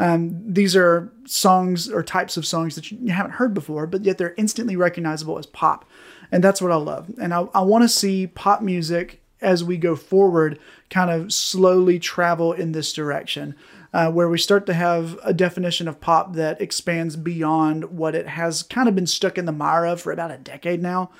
Um, 0.00 0.40
these 0.52 0.76
are 0.76 1.12
songs 1.24 1.90
or 1.90 2.02
types 2.02 2.36
of 2.36 2.46
songs 2.46 2.74
that 2.74 2.90
you, 2.90 2.98
you 3.00 3.12
haven't 3.12 3.32
heard 3.32 3.54
before, 3.54 3.86
but 3.86 4.04
yet 4.04 4.18
they're 4.18 4.34
instantly 4.36 4.76
recognizable 4.76 5.38
as 5.38 5.46
pop. 5.46 5.84
And 6.30 6.44
that's 6.44 6.60
what 6.60 6.72
I 6.72 6.76
love. 6.76 7.10
And 7.20 7.32
I, 7.32 7.48
I 7.54 7.62
want 7.62 7.82
to 7.82 7.88
see 7.88 8.26
pop 8.26 8.60
music 8.60 9.20
as 9.40 9.62
we 9.62 9.76
go 9.76 9.96
forward 9.96 10.58
kind 10.90 11.10
of 11.10 11.32
slowly 11.32 11.98
travel 11.98 12.52
in 12.52 12.72
this 12.72 12.92
direction, 12.92 13.54
uh, 13.92 14.10
where 14.10 14.28
we 14.28 14.38
start 14.38 14.66
to 14.66 14.74
have 14.74 15.18
a 15.24 15.32
definition 15.32 15.88
of 15.88 16.00
pop 16.00 16.34
that 16.34 16.60
expands 16.60 17.16
beyond 17.16 17.84
what 17.84 18.14
it 18.14 18.28
has 18.28 18.62
kind 18.62 18.88
of 18.88 18.94
been 18.94 19.06
stuck 19.06 19.38
in 19.38 19.44
the 19.44 19.52
mire 19.52 19.86
of 19.86 20.00
for 20.00 20.12
about 20.12 20.30
a 20.30 20.38
decade 20.38 20.82
now. 20.82 21.10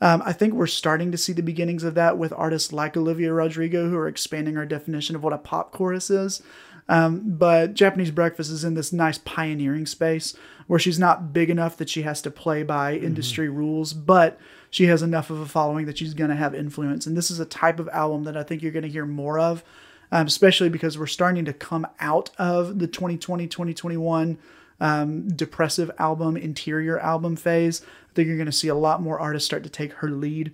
Um, 0.00 0.22
I 0.24 0.32
think 0.32 0.54
we're 0.54 0.66
starting 0.66 1.10
to 1.10 1.18
see 1.18 1.32
the 1.32 1.42
beginnings 1.42 1.82
of 1.82 1.94
that 1.94 2.18
with 2.18 2.32
artists 2.32 2.72
like 2.72 2.96
Olivia 2.96 3.32
Rodrigo, 3.32 3.88
who 3.88 3.96
are 3.96 4.06
expanding 4.06 4.56
our 4.56 4.66
definition 4.66 5.16
of 5.16 5.24
what 5.24 5.32
a 5.32 5.38
pop 5.38 5.72
chorus 5.72 6.08
is. 6.08 6.40
Um, 6.88 7.22
but 7.26 7.74
Japanese 7.74 8.10
Breakfast 8.10 8.50
is 8.50 8.64
in 8.64 8.74
this 8.74 8.92
nice 8.92 9.18
pioneering 9.18 9.86
space 9.86 10.34
where 10.66 10.78
she's 10.78 10.98
not 10.98 11.32
big 11.32 11.50
enough 11.50 11.76
that 11.76 11.88
she 11.88 12.02
has 12.02 12.22
to 12.22 12.30
play 12.30 12.62
by 12.62 12.94
industry 12.94 13.48
rules, 13.48 13.92
but 13.92 14.38
she 14.70 14.86
has 14.86 15.02
enough 15.02 15.30
of 15.30 15.40
a 15.40 15.46
following 15.46 15.86
that 15.86 15.98
she's 15.98 16.14
going 16.14 16.30
to 16.30 16.36
have 16.36 16.54
influence. 16.54 17.06
And 17.06 17.16
this 17.16 17.30
is 17.30 17.40
a 17.40 17.46
type 17.46 17.78
of 17.78 17.88
album 17.88 18.24
that 18.24 18.36
I 18.36 18.42
think 18.42 18.62
you're 18.62 18.72
going 18.72 18.82
to 18.84 18.88
hear 18.88 19.06
more 19.06 19.38
of, 19.38 19.64
um, 20.12 20.26
especially 20.26 20.68
because 20.68 20.98
we're 20.98 21.06
starting 21.06 21.44
to 21.46 21.52
come 21.52 21.86
out 22.00 22.30
of 22.38 22.78
the 22.78 22.86
2020 22.86 23.46
2021 23.46 24.38
um, 24.80 25.28
depressive 25.28 25.90
album, 25.98 26.36
interior 26.36 26.98
album 26.98 27.36
phase. 27.36 27.82
I 28.10 28.14
think 28.14 28.28
you're 28.28 28.36
going 28.36 28.46
to 28.46 28.52
see 28.52 28.68
a 28.68 28.74
lot 28.74 29.02
more 29.02 29.18
artists 29.18 29.46
start 29.46 29.62
to 29.64 29.70
take 29.70 29.92
her 29.94 30.10
lead 30.10 30.52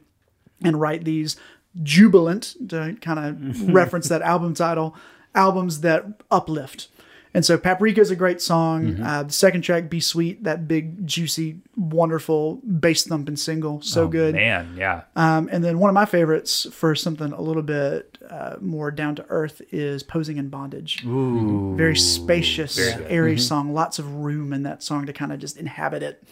and 0.63 0.81
write 0.81 1.05
these 1.05 1.37
jubilant, 1.83 2.55
to 2.69 2.97
kind 3.01 3.19
of 3.19 3.69
reference 3.75 4.09
that 4.09 4.23
album 4.23 4.55
title, 4.55 4.97
albums 5.35 5.81
that 5.81 6.07
uplift. 6.31 6.89
And 7.37 7.45
so 7.45 7.59
Paprika 7.59 8.01
is 8.01 8.13
a 8.13 8.17
great 8.17 8.41
song. 8.41 9.03
Uh, 9.03 9.25
the 9.25 9.33
second 9.33 9.63
track, 9.63 9.91
Be 9.91 9.99
Sweet, 9.99 10.45
that 10.45 10.69
big, 10.69 11.05
juicy, 11.05 11.57
wonderful 11.77 12.61
bass 12.65 13.05
thumping 13.09 13.35
single. 13.35 13.83
So 13.83 14.05
Oh, 14.05 14.09
good. 14.09 14.37
man. 14.37 14.77
Yeah. 14.79 15.03
Um, 15.17 15.49
and 15.51 15.65
then 15.65 15.81
one 15.81 15.91
of 15.91 15.95
my 15.95 16.05
favorites 16.05 16.65
for 16.71 16.95
something 16.95 17.33
a 17.33 17.41
little 17.41 17.63
bit 17.65 18.19
uh, 18.31 18.55
more 18.61 18.93
down 18.93 19.17
to 19.17 19.27
earth 19.31 19.63
is 19.73 20.05
Posing 20.05 20.37
in 20.37 20.49
Bondage. 20.49 21.05
Ooh. 21.05 21.75
Very 21.77 21.97
spacious, 21.97 22.77
Very 22.77 23.05
airy 23.07 23.39
song. 23.39 23.75
Lots 23.75 23.99
of 23.99 24.15
room 24.15 24.53
in 24.53 24.63
that 24.63 24.85
song 24.85 25.07
to 25.07 25.13
kind 25.13 25.33
of 25.33 25.41
just 25.41 25.57
inhabit 25.57 26.05
it. 26.05 26.23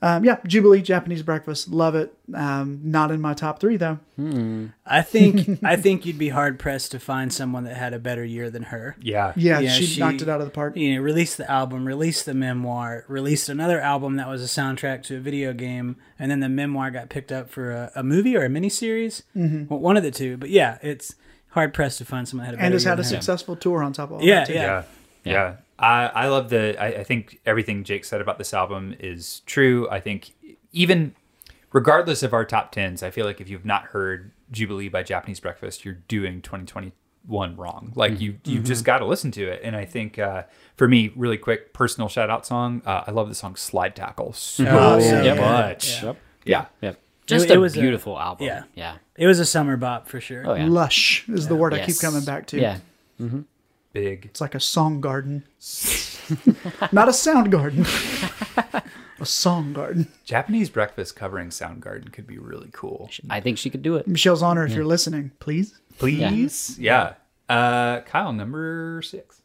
Um, 0.00 0.24
yeah, 0.24 0.36
Jubilee 0.46 0.80
Japanese 0.80 1.22
breakfast, 1.24 1.68
love 1.70 1.96
it. 1.96 2.14
Um, 2.32 2.80
not 2.84 3.10
in 3.10 3.20
my 3.20 3.34
top 3.34 3.58
three 3.58 3.76
though. 3.76 3.98
I 4.86 5.02
think 5.02 5.58
I 5.64 5.74
think 5.76 6.06
you'd 6.06 6.18
be 6.18 6.28
hard 6.28 6.58
pressed 6.58 6.92
to 6.92 7.00
find 7.00 7.32
someone 7.32 7.64
that 7.64 7.76
had 7.76 7.92
a 7.94 7.98
better 7.98 8.24
year 8.24 8.48
than 8.50 8.64
her. 8.64 8.96
Yeah. 9.00 9.32
Yeah, 9.36 9.58
Yeah, 9.58 9.70
she, 9.70 9.86
she- 9.86 10.00
knocked 10.00 10.22
it 10.22 10.28
out 10.28 10.40
of 10.40 10.46
the 10.46 10.52
park. 10.52 10.76
You 10.76 10.94
know, 10.96 11.00
released 11.02 11.36
the 11.36 11.50
album, 11.50 11.84
released 11.86 12.26
the 12.26 12.34
memoir, 12.34 13.04
released 13.08 13.48
another 13.48 13.80
album 13.80 14.16
that 14.16 14.28
was 14.28 14.42
a 14.42 14.46
soundtrack 14.60 15.02
to 15.04 15.16
a 15.16 15.20
video 15.20 15.52
game, 15.52 15.96
and 16.18 16.30
then 16.30 16.40
the 16.40 16.48
memoir 16.48 16.90
got 16.92 17.08
picked 17.08 17.32
up 17.32 17.50
for 17.50 17.72
a, 17.72 17.90
a 17.96 18.02
movie 18.04 18.36
or 18.36 18.44
a 18.44 18.48
miniseries. 18.48 19.22
Mm-hmm. 19.36 19.64
Well, 19.68 19.80
one 19.80 19.96
of 19.96 20.02
the 20.04 20.10
two. 20.12 20.36
But 20.36 20.50
yeah, 20.50 20.78
it's 20.80 21.14
hard 21.50 21.74
pressed 21.74 21.98
to 21.98 22.04
find 22.04 22.28
someone 22.28 22.44
that 22.44 22.50
had 22.50 22.54
a 22.54 22.58
better 22.58 22.64
and 22.66 22.74
has 22.74 22.84
year 22.84 22.90
had 22.92 23.00
a 23.00 23.02
her. 23.02 23.08
successful 23.08 23.56
tour 23.56 23.82
on 23.82 23.92
top 23.92 24.10
of 24.10 24.16
all 24.18 24.22
Yeah, 24.24 24.40
that. 24.40 24.46
too. 24.46 24.52
yeah. 24.54 24.82
Yeah. 25.24 25.32
Yeah. 25.32 25.54
I, 25.78 26.06
I 26.06 26.28
love 26.28 26.48
the, 26.50 26.76
I, 26.80 27.00
I 27.00 27.04
think 27.04 27.40
everything 27.46 27.84
Jake 27.84 28.04
said 28.04 28.20
about 28.20 28.38
this 28.38 28.52
album 28.52 28.94
is 28.98 29.40
true. 29.46 29.88
I 29.90 30.00
think 30.00 30.34
even 30.72 31.14
regardless 31.72 32.22
of 32.22 32.32
our 32.34 32.44
top 32.44 32.72
tens, 32.72 33.02
I 33.02 33.10
feel 33.10 33.24
like 33.26 33.40
if 33.40 33.48
you've 33.48 33.64
not 33.64 33.84
heard 33.84 34.32
Jubilee 34.50 34.88
by 34.88 35.02
Japanese 35.02 35.38
Breakfast, 35.40 35.84
you're 35.84 35.98
doing 36.08 36.42
2021 36.42 37.56
wrong. 37.56 37.92
Like 37.94 38.20
you, 38.20 38.38
you 38.44 38.60
just 38.60 38.84
got 38.84 38.98
to 38.98 39.06
listen 39.06 39.30
to 39.32 39.46
it. 39.46 39.60
And 39.62 39.76
I 39.76 39.84
think 39.84 40.18
uh, 40.18 40.44
for 40.76 40.88
me, 40.88 41.12
really 41.14 41.36
quick 41.38 41.72
personal 41.74 42.08
shout 42.08 42.28
out 42.30 42.44
song, 42.46 42.82
uh, 42.86 43.04
I 43.06 43.10
love 43.12 43.28
the 43.28 43.34
song 43.34 43.54
Slide 43.56 43.94
Tackle 43.94 44.32
so 44.32 44.64
Oh, 44.68 44.98
so 45.00 45.22
Yep. 45.22 45.36
good. 45.36 45.42
much. 45.42 46.02
Yep. 46.02 46.16
Yeah. 46.44 46.66
Yep. 46.80 46.98
Just 47.26 47.50
it 47.50 47.56
a 47.56 47.60
was 47.60 47.76
a- 47.76 47.80
beautiful 47.80 48.18
album. 48.18 48.46
yeah. 48.46 48.62
Yeah. 48.74 48.96
It 49.16 49.26
was 49.26 49.38
a 49.38 49.44
summer 49.44 49.76
bop 49.76 50.08
for 50.08 50.20
sure. 50.20 50.44
Oh 50.46 50.54
yeah. 50.54 50.66
Lush 50.66 51.28
is 51.28 51.46
the 51.46 51.54
word 51.56 51.74
I 51.74 51.84
keep 51.84 51.98
coming 52.00 52.24
back 52.24 52.46
to. 52.48 52.60
Yeah. 52.60 52.78
Big. 53.92 54.26
It's 54.26 54.40
like 54.40 54.54
a 54.54 54.60
song 54.60 55.00
garden. 55.00 55.44
Not 56.92 57.08
a 57.08 57.12
sound 57.12 57.50
garden. 57.50 57.86
a 59.20 59.26
song 59.26 59.72
garden. 59.72 60.08
Japanese 60.24 60.70
Breakfast 60.70 61.16
covering 61.16 61.50
sound 61.50 61.80
garden 61.82 62.10
could 62.10 62.26
be 62.26 62.38
really 62.38 62.70
cool. 62.72 63.10
I 63.30 63.40
think 63.40 63.58
she 63.58 63.70
could 63.70 63.82
do 63.82 63.96
it. 63.96 64.06
Michelle 64.06 64.36
Zauner 64.36 64.66
if 64.68 64.74
you're 64.74 64.84
listening, 64.84 65.32
please. 65.40 65.80
Please. 65.98 66.78
Yeah. 66.78 67.14
Uh, 67.48 68.00
Kyle, 68.02 68.32
number 68.32 69.00
six. 69.02 69.40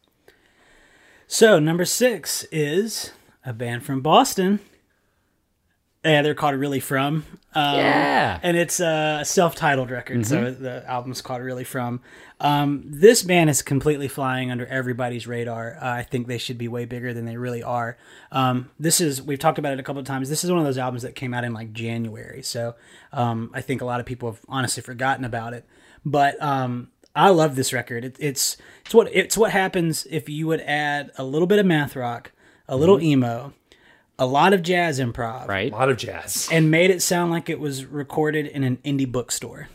So 1.26 1.58
number 1.58 1.84
six 1.84 2.44
is 2.52 3.12
a 3.44 3.52
band 3.52 3.82
from 3.84 4.02
Boston. 4.02 4.60
Yeah, 6.04 6.20
they're 6.20 6.34
called 6.34 6.54
Really 6.56 6.80
From. 6.80 7.24
Um, 7.54 7.76
Yeah. 7.76 8.38
and 8.42 8.56
it's 8.56 8.80
a 8.80 9.22
self-titled 9.24 9.90
record, 9.90 10.26
so 10.26 10.50
the 10.50 10.84
album's 10.88 11.22
called 11.22 11.40
Really 11.42 11.64
From. 11.64 12.00
Um, 12.40 12.82
this 12.84 13.22
band 13.22 13.48
is 13.48 13.62
completely 13.62 14.08
flying 14.08 14.50
under 14.50 14.66
everybody's 14.66 15.26
radar. 15.26 15.76
Uh, 15.80 15.88
I 15.88 16.02
think 16.02 16.26
they 16.26 16.38
should 16.38 16.58
be 16.58 16.66
way 16.68 16.84
bigger 16.84 17.14
than 17.14 17.24
they 17.26 17.36
really 17.36 17.62
are. 17.62 17.96
Um, 18.32 18.70
this 18.78 19.00
is 19.00 19.22
we've 19.22 19.38
talked 19.38 19.58
about 19.58 19.72
it 19.72 19.78
a 19.80 19.82
couple 19.84 20.00
of 20.00 20.06
times. 20.06 20.28
This 20.28 20.42
is 20.42 20.50
one 20.50 20.58
of 20.58 20.64
those 20.66 20.78
albums 20.78 21.02
that 21.02 21.14
came 21.14 21.32
out 21.32 21.44
in 21.44 21.52
like 21.52 21.72
January, 21.72 22.42
so 22.42 22.74
um, 23.12 23.50
I 23.54 23.60
think 23.60 23.80
a 23.80 23.84
lot 23.84 24.00
of 24.00 24.06
people 24.06 24.30
have 24.32 24.40
honestly 24.48 24.82
forgotten 24.82 25.24
about 25.24 25.54
it. 25.54 25.64
But 26.04 26.42
um, 26.42 26.88
I 27.14 27.28
love 27.30 27.54
this 27.54 27.72
record. 27.72 28.04
It, 28.04 28.16
it's 28.18 28.56
it's 28.84 28.92
what 28.94 29.08
it's 29.12 29.36
what 29.38 29.52
happens 29.52 30.06
if 30.10 30.28
you 30.28 30.48
would 30.48 30.60
add 30.62 31.12
a 31.16 31.22
little 31.24 31.46
bit 31.46 31.60
of 31.60 31.66
math 31.66 31.94
rock, 31.94 32.32
a 32.68 32.76
little 32.76 33.00
emo, 33.00 33.52
a 34.18 34.26
lot 34.26 34.52
of 34.52 34.62
jazz 34.62 35.00
improv, 35.00 35.48
Right. 35.48 35.72
A 35.72 35.74
lot 35.74 35.88
of 35.90 35.96
jazz. 35.96 36.48
and 36.52 36.70
made 36.70 36.90
it 36.90 37.02
sound 37.02 37.30
like 37.30 37.48
it 37.48 37.58
was 37.60 37.84
recorded 37.84 38.46
in 38.46 38.62
an 38.64 38.78
indie 38.84 39.10
bookstore. 39.10 39.68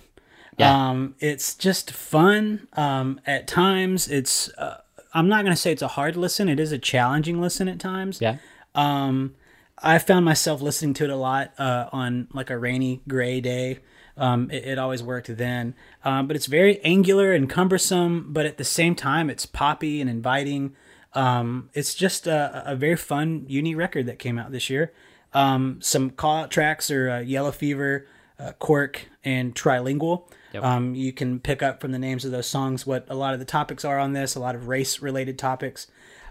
Yeah. 0.57 0.90
Um, 0.90 1.16
it's 1.20 1.56
just 1.56 1.91
fun. 1.91 2.68
Um, 2.74 3.22
at 3.26 3.48
times, 3.48 4.07
it's. 4.10 4.49
Uh, 4.57 4.78
I'm 5.14 5.28
not 5.28 5.44
going 5.44 5.56
to 5.56 5.60
say 5.61 5.72
it's 5.72 5.82
a 5.82 5.88
hard 5.88 6.16
listen. 6.16 6.48
It 6.49 6.60
is 6.60 6.72
a 6.72 6.78
challenging 6.78 7.41
listen 7.41 7.68
at 7.68 7.80
times. 7.80 8.20
Yeah. 8.22 8.38
Um, 8.76 9.36
I 9.82 9.98
found 9.98 10.26
myself 10.26 10.61
listening 10.61 10.94
to 10.95 11.06
it 11.06 11.10
a 11.10 11.16
lot 11.16 11.53
uh, 11.57 11.88
on 11.91 12.28
like 12.34 12.49
a 12.49 12.57
rainy, 12.57 13.02
gray 13.07 13.40
day. 13.41 13.80
Um, 14.18 14.52
it, 14.52 14.66
it 14.66 14.78
always 14.78 15.02
worked 15.02 15.36
then. 15.38 15.74
Um, 16.03 16.28
but 16.28 16.36
it's 16.36 16.45
very 16.45 16.80
angular 16.84 17.32
and 17.32 17.49
cumbersome, 17.49 18.28
but 18.34 18.45
at 18.45 18.57
the 18.57 18.66
same 18.66 18.94
time, 18.95 19.30
it's 19.30 19.45
poppy 19.45 20.02
and 20.02 20.10
inviting. 20.10 20.76
Um, 21.14 21.69
it's 21.73 21.95
just 21.95 22.27
a, 22.27 22.64
a 22.65 22.76
very 22.76 22.95
fun, 22.95 23.45
uni 23.48 23.76
record 23.76 24.06
that 24.06 24.19
came 24.19 24.38
out 24.38 24.52
this 24.52 24.69
year. 24.69 24.94
Um, 25.34 25.80
some 25.81 26.10
call 26.10 26.38
out 26.38 26.52
tracks 26.52 26.90
are 26.91 27.10
uh, 27.10 27.19
Yellow 27.19 27.52
Fever, 27.52 28.07
uh, 28.40 28.53
Quirk, 28.53 29.07
and 29.23 29.53
Trilingual. 29.53 30.23
Um, 30.64 30.95
you 30.95 31.14
can 31.14 31.40
pick 31.40 31.61
up 31.61 31.80
from 31.80 31.91
the 31.91 31.99
names 31.99 32.26
of 32.26 32.31
those 32.31 32.48
songs 32.48 32.86
what 32.86 33.06
a 33.10 33.15
lot 33.15 33.34
of 33.34 33.40
the 33.40 33.45
topics 33.45 33.86
are 33.86 33.99
on 33.99 34.14
this, 34.14 34.36
a 34.36 34.40
lot 34.40 34.56
of 34.56 34.68
race 34.68 34.99
related 35.02 35.38
topics. 35.38 35.88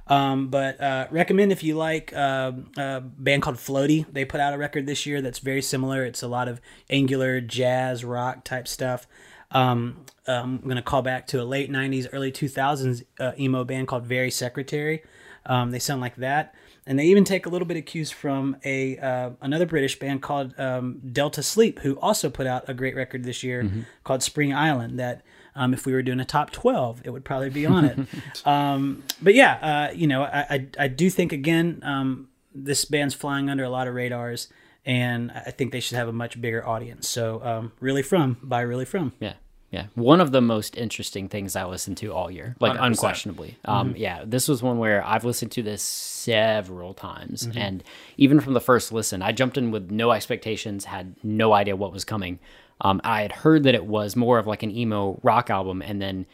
Um, 0.09 0.49
but 0.49 0.81
uh, 0.81 1.07
recommend 1.11 1.53
if 1.53 1.63
you 1.63 1.77
like 1.77 2.13
uh, 2.15 2.53
a 2.77 3.01
band 3.01 3.43
called 3.43 3.57
Floatie. 3.57 4.07
They 4.11 4.25
put 4.25 4.41
out 4.41 4.55
a 4.55 4.59
record 4.59 4.87
this 4.87 5.07
year 5.07 5.21
that's 5.21 5.39
very 5.39 5.63
similar. 5.63 6.05
It's 6.05 6.23
a 6.23 6.29
lot 6.29 6.49
of 6.49 6.61
angular 6.89 7.41
jazz 7.41 8.05
rock 8.05 8.43
type 8.43 8.67
stuff. 8.67 9.07
Um, 9.51 10.05
I'm 10.33 10.59
gonna 10.59 10.83
call 10.83 11.03
back 11.03 11.27
to 11.29 11.43
a 11.43 11.45
late 11.45 11.71
'90s, 11.71 12.07
early 12.13 12.33
2000s 12.33 13.05
uh, 13.21 13.33
emo 13.39 13.65
band 13.65 13.89
called 13.89 14.07
Very 14.07 14.31
Secretary. 14.31 15.03
Um, 15.47 15.71
they 15.71 15.79
sound 15.79 16.01
like 16.01 16.17
that, 16.17 16.55
and 16.87 16.99
they 16.99 17.07
even 17.07 17.25
take 17.25 17.47
a 17.47 17.49
little 17.49 17.67
bit 17.67 17.77
of 17.77 17.87
cues 17.87 18.11
from 18.11 18.57
a 18.65 18.99
uh, 18.99 19.31
another 19.41 19.67
British 19.67 19.99
band 19.99 20.23
called 20.23 20.59
um, 20.59 21.01
Delta 21.13 21.43
Sleep, 21.43 21.79
who 21.81 21.99
also 22.01 22.29
put 22.29 22.47
out 22.47 22.69
a 22.69 22.75
great 22.75 22.95
record 22.95 23.25
this 23.25 23.43
year 23.43 23.71
called 24.05 24.23
Spring 24.23 24.53
Island. 24.53 24.99
That 24.99 25.23
um, 25.59 25.75
if 25.75 25.85
we 25.85 25.93
were 25.93 26.03
doing 26.03 26.21
a 26.21 26.25
top 26.25 26.51
12, 26.53 27.03
it 27.05 27.11
would 27.11 27.25
probably 27.25 27.51
be 27.51 27.67
on 27.67 27.85
it. 27.85 27.99
um, 28.47 29.03
but 29.21 29.35
yeah, 29.35 29.89
uh, 29.91 29.93
you 29.93 30.07
know, 30.07 30.23
I, 30.23 30.47
I, 30.49 30.67
I 30.79 30.89
do 30.89 31.11
think, 31.11 31.33
again, 31.33 31.81
um, 31.83 32.29
this 32.55 32.85
band's 32.85 33.15
flying 33.15 33.51
under 33.51 33.65
a 33.65 33.69
lot 33.69 33.89
of 33.89 33.95
radars, 33.95 34.49
and 34.87 35.33
I 35.33 35.51
think 35.51 35.73
they 35.73 35.81
should 35.81 35.97
have 35.97 36.07
a 36.07 36.13
much 36.13 36.41
bigger 36.41 36.67
audience. 36.67 37.09
So, 37.09 37.43
um, 37.45 37.73
Really 37.81 38.03
From 38.03 38.39
by 38.41 38.61
Really 38.61 38.85
From. 38.85 39.13
Yeah. 39.19 39.35
Yeah. 39.71 39.87
One 39.95 40.21
of 40.21 40.33
the 40.33 40.41
most 40.41 40.77
interesting 40.77 41.29
things 41.29 41.55
I 41.55 41.65
listened 41.67 41.99
to 41.99 42.13
all 42.13 42.31
year, 42.31 42.57
like 42.59 42.79
100%. 42.79 42.87
unquestionably. 42.87 43.57
Um, 43.67 43.95
yeah. 43.97 44.23
This 44.25 44.49
was 44.49 44.63
one 44.63 44.79
where 44.79 45.05
I've 45.05 45.25
listened 45.25 45.53
to 45.53 45.63
this 45.63 45.83
several 45.83 46.95
times. 46.95 47.47
Mm-hmm. 47.47 47.59
And 47.59 47.85
even 48.17 48.41
from 48.41 48.55
the 48.55 48.61
first 48.61 48.93
listen, 48.93 49.21
I 49.21 49.33
jumped 49.33 49.59
in 49.59 49.71
with 49.71 49.91
no 49.91 50.13
expectations, 50.13 50.87
had 50.87 51.15
no 51.23 51.53
idea 51.53 51.77
what 51.77 51.93
was 51.93 52.05
coming. 52.05 52.39
Um, 52.81 53.01
I 53.05 53.21
had 53.23 53.33
heard 53.33 53.65
that 53.65 53.75
it 53.75 53.85
was 53.85 54.17
more 54.17 54.39
of 54.39 54.47
like 54.47 54.63
an 54.63 54.71
emo 54.75 55.21
rock 55.23 55.51
album. 55.51 55.83
And 55.83 56.01
then 56.01 56.25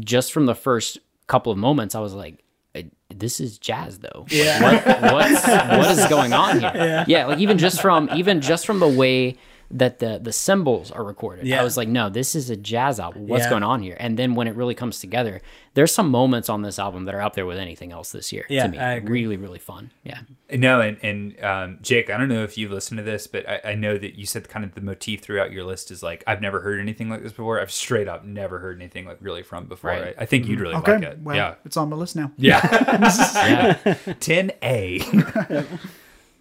just 0.00 0.32
from 0.32 0.46
the 0.46 0.54
first 0.54 0.98
couple 1.28 1.52
of 1.52 1.58
moments, 1.58 1.94
I 1.94 2.00
was 2.00 2.14
like, 2.14 2.42
"Uh, 2.74 2.82
this 3.14 3.38
is 3.38 3.58
jazz 3.58 4.00
though. 4.00 4.26
Yeah. 4.30 4.62
What, 4.62 5.12
what's, 5.12 5.46
what 5.46 5.90
is 5.96 6.06
going 6.08 6.32
on 6.32 6.58
here? 6.58 7.04
Yeah. 7.08 7.26
Like 7.26 7.38
even 7.38 7.58
just 7.58 7.80
from, 7.80 8.08
even 8.14 8.40
just 8.40 8.66
from 8.66 8.80
the 8.80 8.88
way 8.88 9.36
that 9.72 10.00
the, 10.00 10.18
the 10.20 10.32
cymbals 10.32 10.90
are 10.90 11.04
recorded, 11.04 11.46
Yeah. 11.46 11.60
I 11.60 11.64
was 11.64 11.76
like, 11.76 11.86
no, 11.88 12.08
this 12.10 12.34
is 12.34 12.50
a 12.50 12.56
jazz 12.56 12.98
album. 12.98 13.28
What's 13.28 13.44
Yeah. 13.44 13.50
going 13.50 13.62
on 13.62 13.80
here? 13.82 13.96
And 14.00 14.18
then 14.18 14.34
when 14.34 14.48
it 14.48 14.56
really 14.56 14.74
comes 14.74 14.98
together, 14.98 15.40
there's 15.74 15.94
some 15.94 16.10
moments 16.10 16.48
on 16.48 16.62
this 16.62 16.80
album 16.80 17.04
that 17.04 17.14
are 17.14 17.20
up 17.22 17.34
there 17.34 17.46
with 17.46 17.58
anything 17.58 17.92
else 17.92 18.10
this 18.10 18.32
year. 18.32 18.44
Yeah, 18.48 18.64
to 18.64 18.68
me. 18.68 18.78
I 18.78 18.94
agree. 18.94 19.22
Really, 19.22 19.36
really 19.36 19.60
fun. 19.60 19.92
Yeah. 20.02 20.22
No, 20.52 20.80
and 20.80 20.98
and 21.04 21.44
um, 21.44 21.78
Jake, 21.82 22.10
I 22.10 22.16
don't 22.16 22.28
know 22.28 22.42
if 22.42 22.58
you've 22.58 22.72
listened 22.72 22.98
to 22.98 23.04
this, 23.04 23.28
but 23.28 23.48
I, 23.48 23.60
I 23.64 23.74
know 23.76 23.96
that 23.96 24.16
you 24.18 24.26
said 24.26 24.48
kind 24.48 24.64
of 24.64 24.74
the 24.74 24.80
motif 24.80 25.20
throughout 25.20 25.52
your 25.52 25.62
list 25.62 25.92
is 25.92 26.02
like 26.02 26.24
I've 26.26 26.40
never 26.40 26.60
heard 26.60 26.80
anything 26.80 27.08
like 27.08 27.22
this 27.22 27.30
before. 27.30 27.60
I've 27.60 27.70
straight 27.70 28.08
up 28.08 28.24
never 28.24 28.58
heard 28.58 28.76
anything 28.76 29.06
like 29.06 29.18
really 29.20 29.44
from 29.44 29.66
before. 29.66 29.90
Right. 29.90 30.14
I, 30.18 30.22
I 30.22 30.26
think 30.26 30.48
you'd 30.48 30.58
really 30.58 30.74
Okay, 30.74 30.94
like 30.94 31.02
it. 31.04 31.18
well, 31.22 31.36
yeah, 31.36 31.54
it's 31.64 31.76
on 31.76 31.88
my 31.90 31.96
list 31.96 32.16
now. 32.16 32.32
yeah, 32.36 33.74
ten 34.20 34.50
A. 34.64 35.00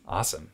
awesome. 0.08 0.50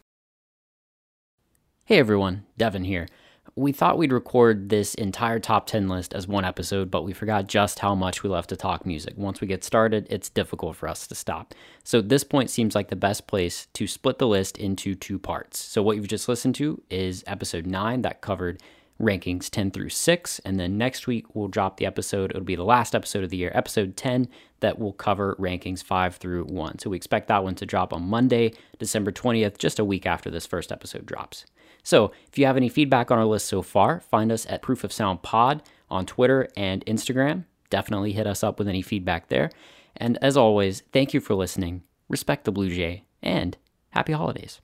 Hey 1.87 1.99
everyone, 1.99 2.47
Devin 2.57 2.85
here. 2.85 3.07
We 3.55 3.71
thought 3.71 3.99
we'd 3.99 4.11
record 4.11 4.69
this 4.69 4.95
entire 4.95 5.39
top 5.39 5.67
10 5.67 5.87
list 5.87 6.15
as 6.15 6.27
one 6.27 6.43
episode, 6.43 6.89
but 6.89 7.03
we 7.03 7.13
forgot 7.13 7.45
just 7.45 7.77
how 7.77 7.93
much 7.93 8.23
we 8.23 8.29
love 8.31 8.47
to 8.47 8.55
talk 8.55 8.87
music. 8.87 9.13
Once 9.17 9.39
we 9.39 9.45
get 9.45 9.63
started, 9.63 10.07
it's 10.09 10.27
difficult 10.27 10.75
for 10.77 10.89
us 10.89 11.05
to 11.05 11.13
stop. 11.13 11.53
So, 11.83 12.01
this 12.01 12.23
point 12.23 12.49
seems 12.49 12.73
like 12.73 12.87
the 12.87 12.95
best 12.95 13.27
place 13.27 13.67
to 13.73 13.85
split 13.85 14.17
the 14.17 14.25
list 14.27 14.57
into 14.57 14.95
two 14.95 15.19
parts. 15.19 15.59
So, 15.59 15.83
what 15.83 15.95
you've 15.95 16.07
just 16.07 16.27
listened 16.27 16.55
to 16.55 16.81
is 16.89 17.23
episode 17.27 17.67
9 17.67 18.01
that 18.01 18.19
covered 18.19 18.63
rankings 18.99 19.47
10 19.51 19.69
through 19.69 19.89
6. 19.89 20.39
And 20.39 20.59
then 20.59 20.79
next 20.79 21.05
week, 21.05 21.35
we'll 21.35 21.49
drop 21.49 21.77
the 21.77 21.85
episode. 21.85 22.31
It'll 22.31 22.41
be 22.41 22.55
the 22.55 22.63
last 22.63 22.95
episode 22.95 23.23
of 23.23 23.29
the 23.29 23.37
year, 23.37 23.51
episode 23.53 23.95
10, 23.95 24.27
that 24.61 24.79
will 24.79 24.93
cover 24.93 25.35
rankings 25.35 25.83
5 25.83 26.15
through 26.15 26.45
1. 26.45 26.79
So, 26.79 26.89
we 26.89 26.97
expect 26.97 27.27
that 27.27 27.43
one 27.43 27.53
to 27.53 27.65
drop 27.67 27.93
on 27.93 28.09
Monday, 28.09 28.53
December 28.79 29.11
20th, 29.11 29.59
just 29.59 29.77
a 29.77 29.85
week 29.85 30.07
after 30.07 30.31
this 30.31 30.47
first 30.47 30.71
episode 30.71 31.05
drops. 31.05 31.45
So, 31.85 32.11
if 32.27 32.39
you 32.39 32.47
have 32.47 32.57
any 32.57 32.67
feedback 32.67 33.11
on 33.11 33.19
our 33.19 33.25
list 33.25 33.45
so 33.45 33.61
far, 33.61 33.99
find 33.99 34.31
us 34.31 34.47
at 34.47 34.63
Proof 34.63 34.83
of 34.83 34.91
Sound 34.91 35.21
Pod 35.21 35.61
on 35.87 36.07
Twitter 36.07 36.49
and 36.57 36.83
Instagram. 36.87 37.45
Definitely 37.69 38.13
hit 38.13 38.25
us 38.25 38.43
up 38.43 38.57
with 38.57 38.67
any 38.67 38.81
feedback 38.81 39.29
there. 39.29 39.51
And 39.95 40.17
as 40.19 40.35
always, 40.35 40.81
thank 40.91 41.13
you 41.13 41.21
for 41.21 41.35
listening. 41.35 41.83
Respect 42.09 42.45
the 42.45 42.51
Blue 42.51 42.69
Jay 42.69 43.05
and 43.21 43.55
happy 43.91 44.13
holidays. 44.13 44.61